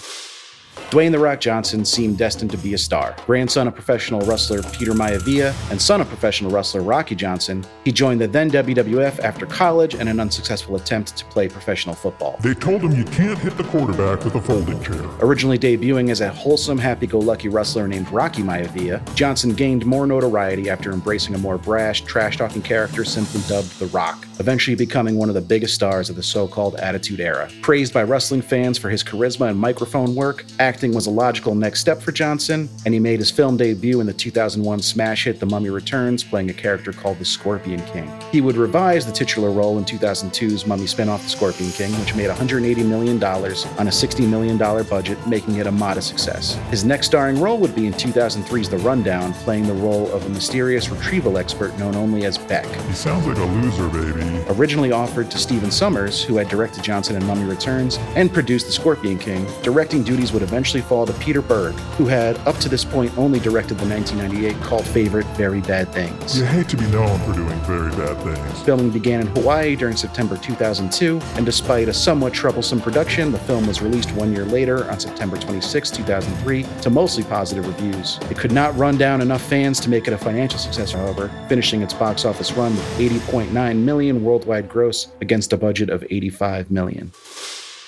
Dwayne 0.90 1.12
The 1.12 1.18
Rock 1.18 1.40
Johnson 1.40 1.84
seemed 1.84 2.16
destined 2.16 2.50
to 2.52 2.56
be 2.56 2.74
a 2.74 2.78
star. 2.78 3.14
Grandson 3.26 3.68
of 3.68 3.74
professional 3.74 4.20
wrestler 4.22 4.62
Peter 4.72 4.92
Maivia 4.92 5.54
and 5.70 5.80
son 5.80 6.00
of 6.00 6.08
professional 6.08 6.50
wrestler 6.50 6.80
Rocky 6.80 7.14
Johnson, 7.14 7.64
he 7.84 7.92
joined 7.92 8.20
the 8.20 8.26
then 8.26 8.50
WWF 8.50 9.20
after 9.20 9.44
college 9.44 9.94
and 9.94 10.08
an 10.08 10.18
unsuccessful 10.18 10.76
attempt 10.76 11.16
to 11.16 11.24
play 11.26 11.48
professional 11.48 11.94
football. 11.94 12.38
They 12.40 12.54
told 12.54 12.82
him 12.82 12.92
you 12.92 13.04
can't 13.04 13.38
hit 13.38 13.56
the 13.56 13.64
quarterback 13.64 14.24
with 14.24 14.34
a 14.34 14.40
folding 14.40 14.82
chair. 14.82 15.02
Originally 15.20 15.58
debuting 15.58 16.10
as 16.10 16.20
a 16.20 16.30
wholesome, 16.30 16.78
happy 16.78 17.06
go 17.06 17.18
lucky 17.18 17.48
wrestler 17.48 17.86
named 17.86 18.10
Rocky 18.10 18.42
Maivia, 18.42 19.04
Johnson 19.14 19.52
gained 19.52 19.84
more 19.84 20.06
notoriety 20.06 20.70
after 20.70 20.92
embracing 20.92 21.34
a 21.34 21.38
more 21.38 21.58
brash, 21.58 22.00
trash 22.02 22.38
talking 22.38 22.62
character 22.62 23.04
simply 23.04 23.40
dubbed 23.48 23.78
The 23.78 23.86
Rock, 23.86 24.26
eventually 24.38 24.74
becoming 24.74 25.16
one 25.16 25.28
of 25.28 25.34
the 25.34 25.40
biggest 25.40 25.74
stars 25.74 26.08
of 26.08 26.16
the 26.16 26.22
so 26.22 26.48
called 26.48 26.76
Attitude 26.76 27.20
Era. 27.20 27.50
Praised 27.60 27.92
by 27.92 28.02
wrestling 28.04 28.42
fans 28.42 28.78
for 28.78 28.88
his 28.88 29.04
charisma 29.04 29.50
and 29.50 29.58
microphone 29.58 30.14
work, 30.14 30.44
acting 30.68 30.92
was 30.92 31.06
a 31.06 31.10
logical 31.10 31.54
next 31.54 31.80
step 31.80 31.98
for 32.02 32.12
Johnson, 32.12 32.68
and 32.84 32.92
he 32.92 33.00
made 33.00 33.20
his 33.20 33.30
film 33.30 33.56
debut 33.56 34.00
in 34.00 34.06
the 34.06 34.12
2001 34.12 34.82
smash 34.82 35.24
hit 35.24 35.40
The 35.40 35.46
Mummy 35.46 35.70
Returns, 35.70 36.22
playing 36.22 36.50
a 36.50 36.52
character 36.52 36.92
called 36.92 37.18
the 37.18 37.24
Scorpion 37.24 37.80
King. 37.86 38.12
He 38.30 38.42
would 38.42 38.56
revise 38.56 39.06
the 39.06 39.12
titular 39.12 39.50
role 39.50 39.78
in 39.78 39.86
2002's 39.86 40.66
Mummy 40.66 40.86
spin-off 40.86 41.22
The 41.22 41.30
Scorpion 41.30 41.70
King, 41.70 41.90
which 42.00 42.14
made 42.14 42.28
$180 42.28 42.84
million 42.84 43.16
on 43.24 43.86
a 43.86 43.90
$60 43.90 44.28
million 44.28 44.58
budget, 44.58 45.26
making 45.26 45.56
it 45.56 45.66
a 45.66 45.72
modest 45.72 46.08
success. 46.08 46.56
His 46.68 46.84
next 46.84 47.06
starring 47.06 47.40
role 47.40 47.56
would 47.56 47.74
be 47.74 47.86
in 47.86 47.94
2003's 47.94 48.68
The 48.68 48.76
Rundown, 48.76 49.32
playing 49.32 49.66
the 49.66 49.72
role 49.72 50.12
of 50.12 50.26
a 50.26 50.28
mysterious 50.28 50.90
retrieval 50.90 51.38
expert 51.38 51.78
known 51.78 51.94
only 51.94 52.26
as 52.26 52.36
Beck. 52.36 52.66
He 52.66 52.92
sounds 52.92 53.26
like 53.26 53.38
a 53.38 53.44
loser, 53.44 53.88
baby. 53.88 54.44
Originally 54.50 54.92
offered 54.92 55.30
to 55.30 55.38
Stephen 55.38 55.70
Sommers, 55.70 56.22
who 56.22 56.36
had 56.36 56.50
directed 56.50 56.84
Johnson 56.84 57.16
in 57.16 57.24
Mummy 57.24 57.44
Returns 57.44 57.96
and 58.16 58.30
produced 58.30 58.66
The 58.66 58.72
Scorpion 58.72 59.18
King, 59.18 59.46
directing 59.62 60.02
duties 60.02 60.30
would 60.30 60.42
eventually 60.48 60.82
fall 60.82 61.04
to 61.04 61.12
Peter 61.14 61.42
Berg, 61.42 61.74
who 61.98 62.06
had 62.06 62.36
up 62.48 62.56
to 62.56 62.68
this 62.70 62.84
point 62.84 63.16
only 63.18 63.38
directed 63.38 63.76
the 63.78 63.86
1998 63.86 64.62
cult 64.62 64.86
favorite 64.86 65.26
Very 65.36 65.60
Bad 65.60 65.88
Things. 65.92 66.38
You 66.38 66.46
hate 66.46 66.68
to 66.70 66.76
be 66.76 66.86
known 66.86 67.18
for 67.20 67.34
doing 67.34 67.58
very 67.60 67.90
bad 67.90 68.16
things. 68.24 68.62
Filming 68.62 68.90
began 68.90 69.20
in 69.20 69.26
Hawaii 69.28 69.76
during 69.76 69.96
September 69.96 70.38
2002, 70.38 71.20
and 71.36 71.44
despite 71.44 71.88
a 71.88 71.92
somewhat 71.92 72.32
troublesome 72.32 72.80
production, 72.80 73.30
the 73.30 73.38
film 73.40 73.66
was 73.66 73.82
released 73.82 74.10
one 74.12 74.32
year 74.32 74.46
later 74.46 74.90
on 74.90 74.98
September 74.98 75.36
26, 75.36 75.90
2003, 75.90 76.62
to 76.80 76.90
mostly 76.90 77.24
positive 77.24 77.66
reviews. 77.66 78.18
It 78.30 78.38
could 78.38 78.52
not 78.52 78.74
run 78.76 78.96
down 78.96 79.20
enough 79.20 79.42
fans 79.42 79.78
to 79.80 79.90
make 79.90 80.08
it 80.08 80.14
a 80.14 80.18
financial 80.18 80.58
success, 80.58 80.92
however, 80.92 81.30
finishing 81.48 81.82
its 81.82 81.92
box 81.92 82.24
office 82.24 82.52
run 82.52 82.74
with 82.74 82.98
80.9 82.98 83.76
million 83.76 84.24
worldwide 84.24 84.68
gross 84.68 85.08
against 85.20 85.52
a 85.52 85.58
budget 85.58 85.90
of 85.90 86.02
85 86.08 86.70
million. 86.70 87.12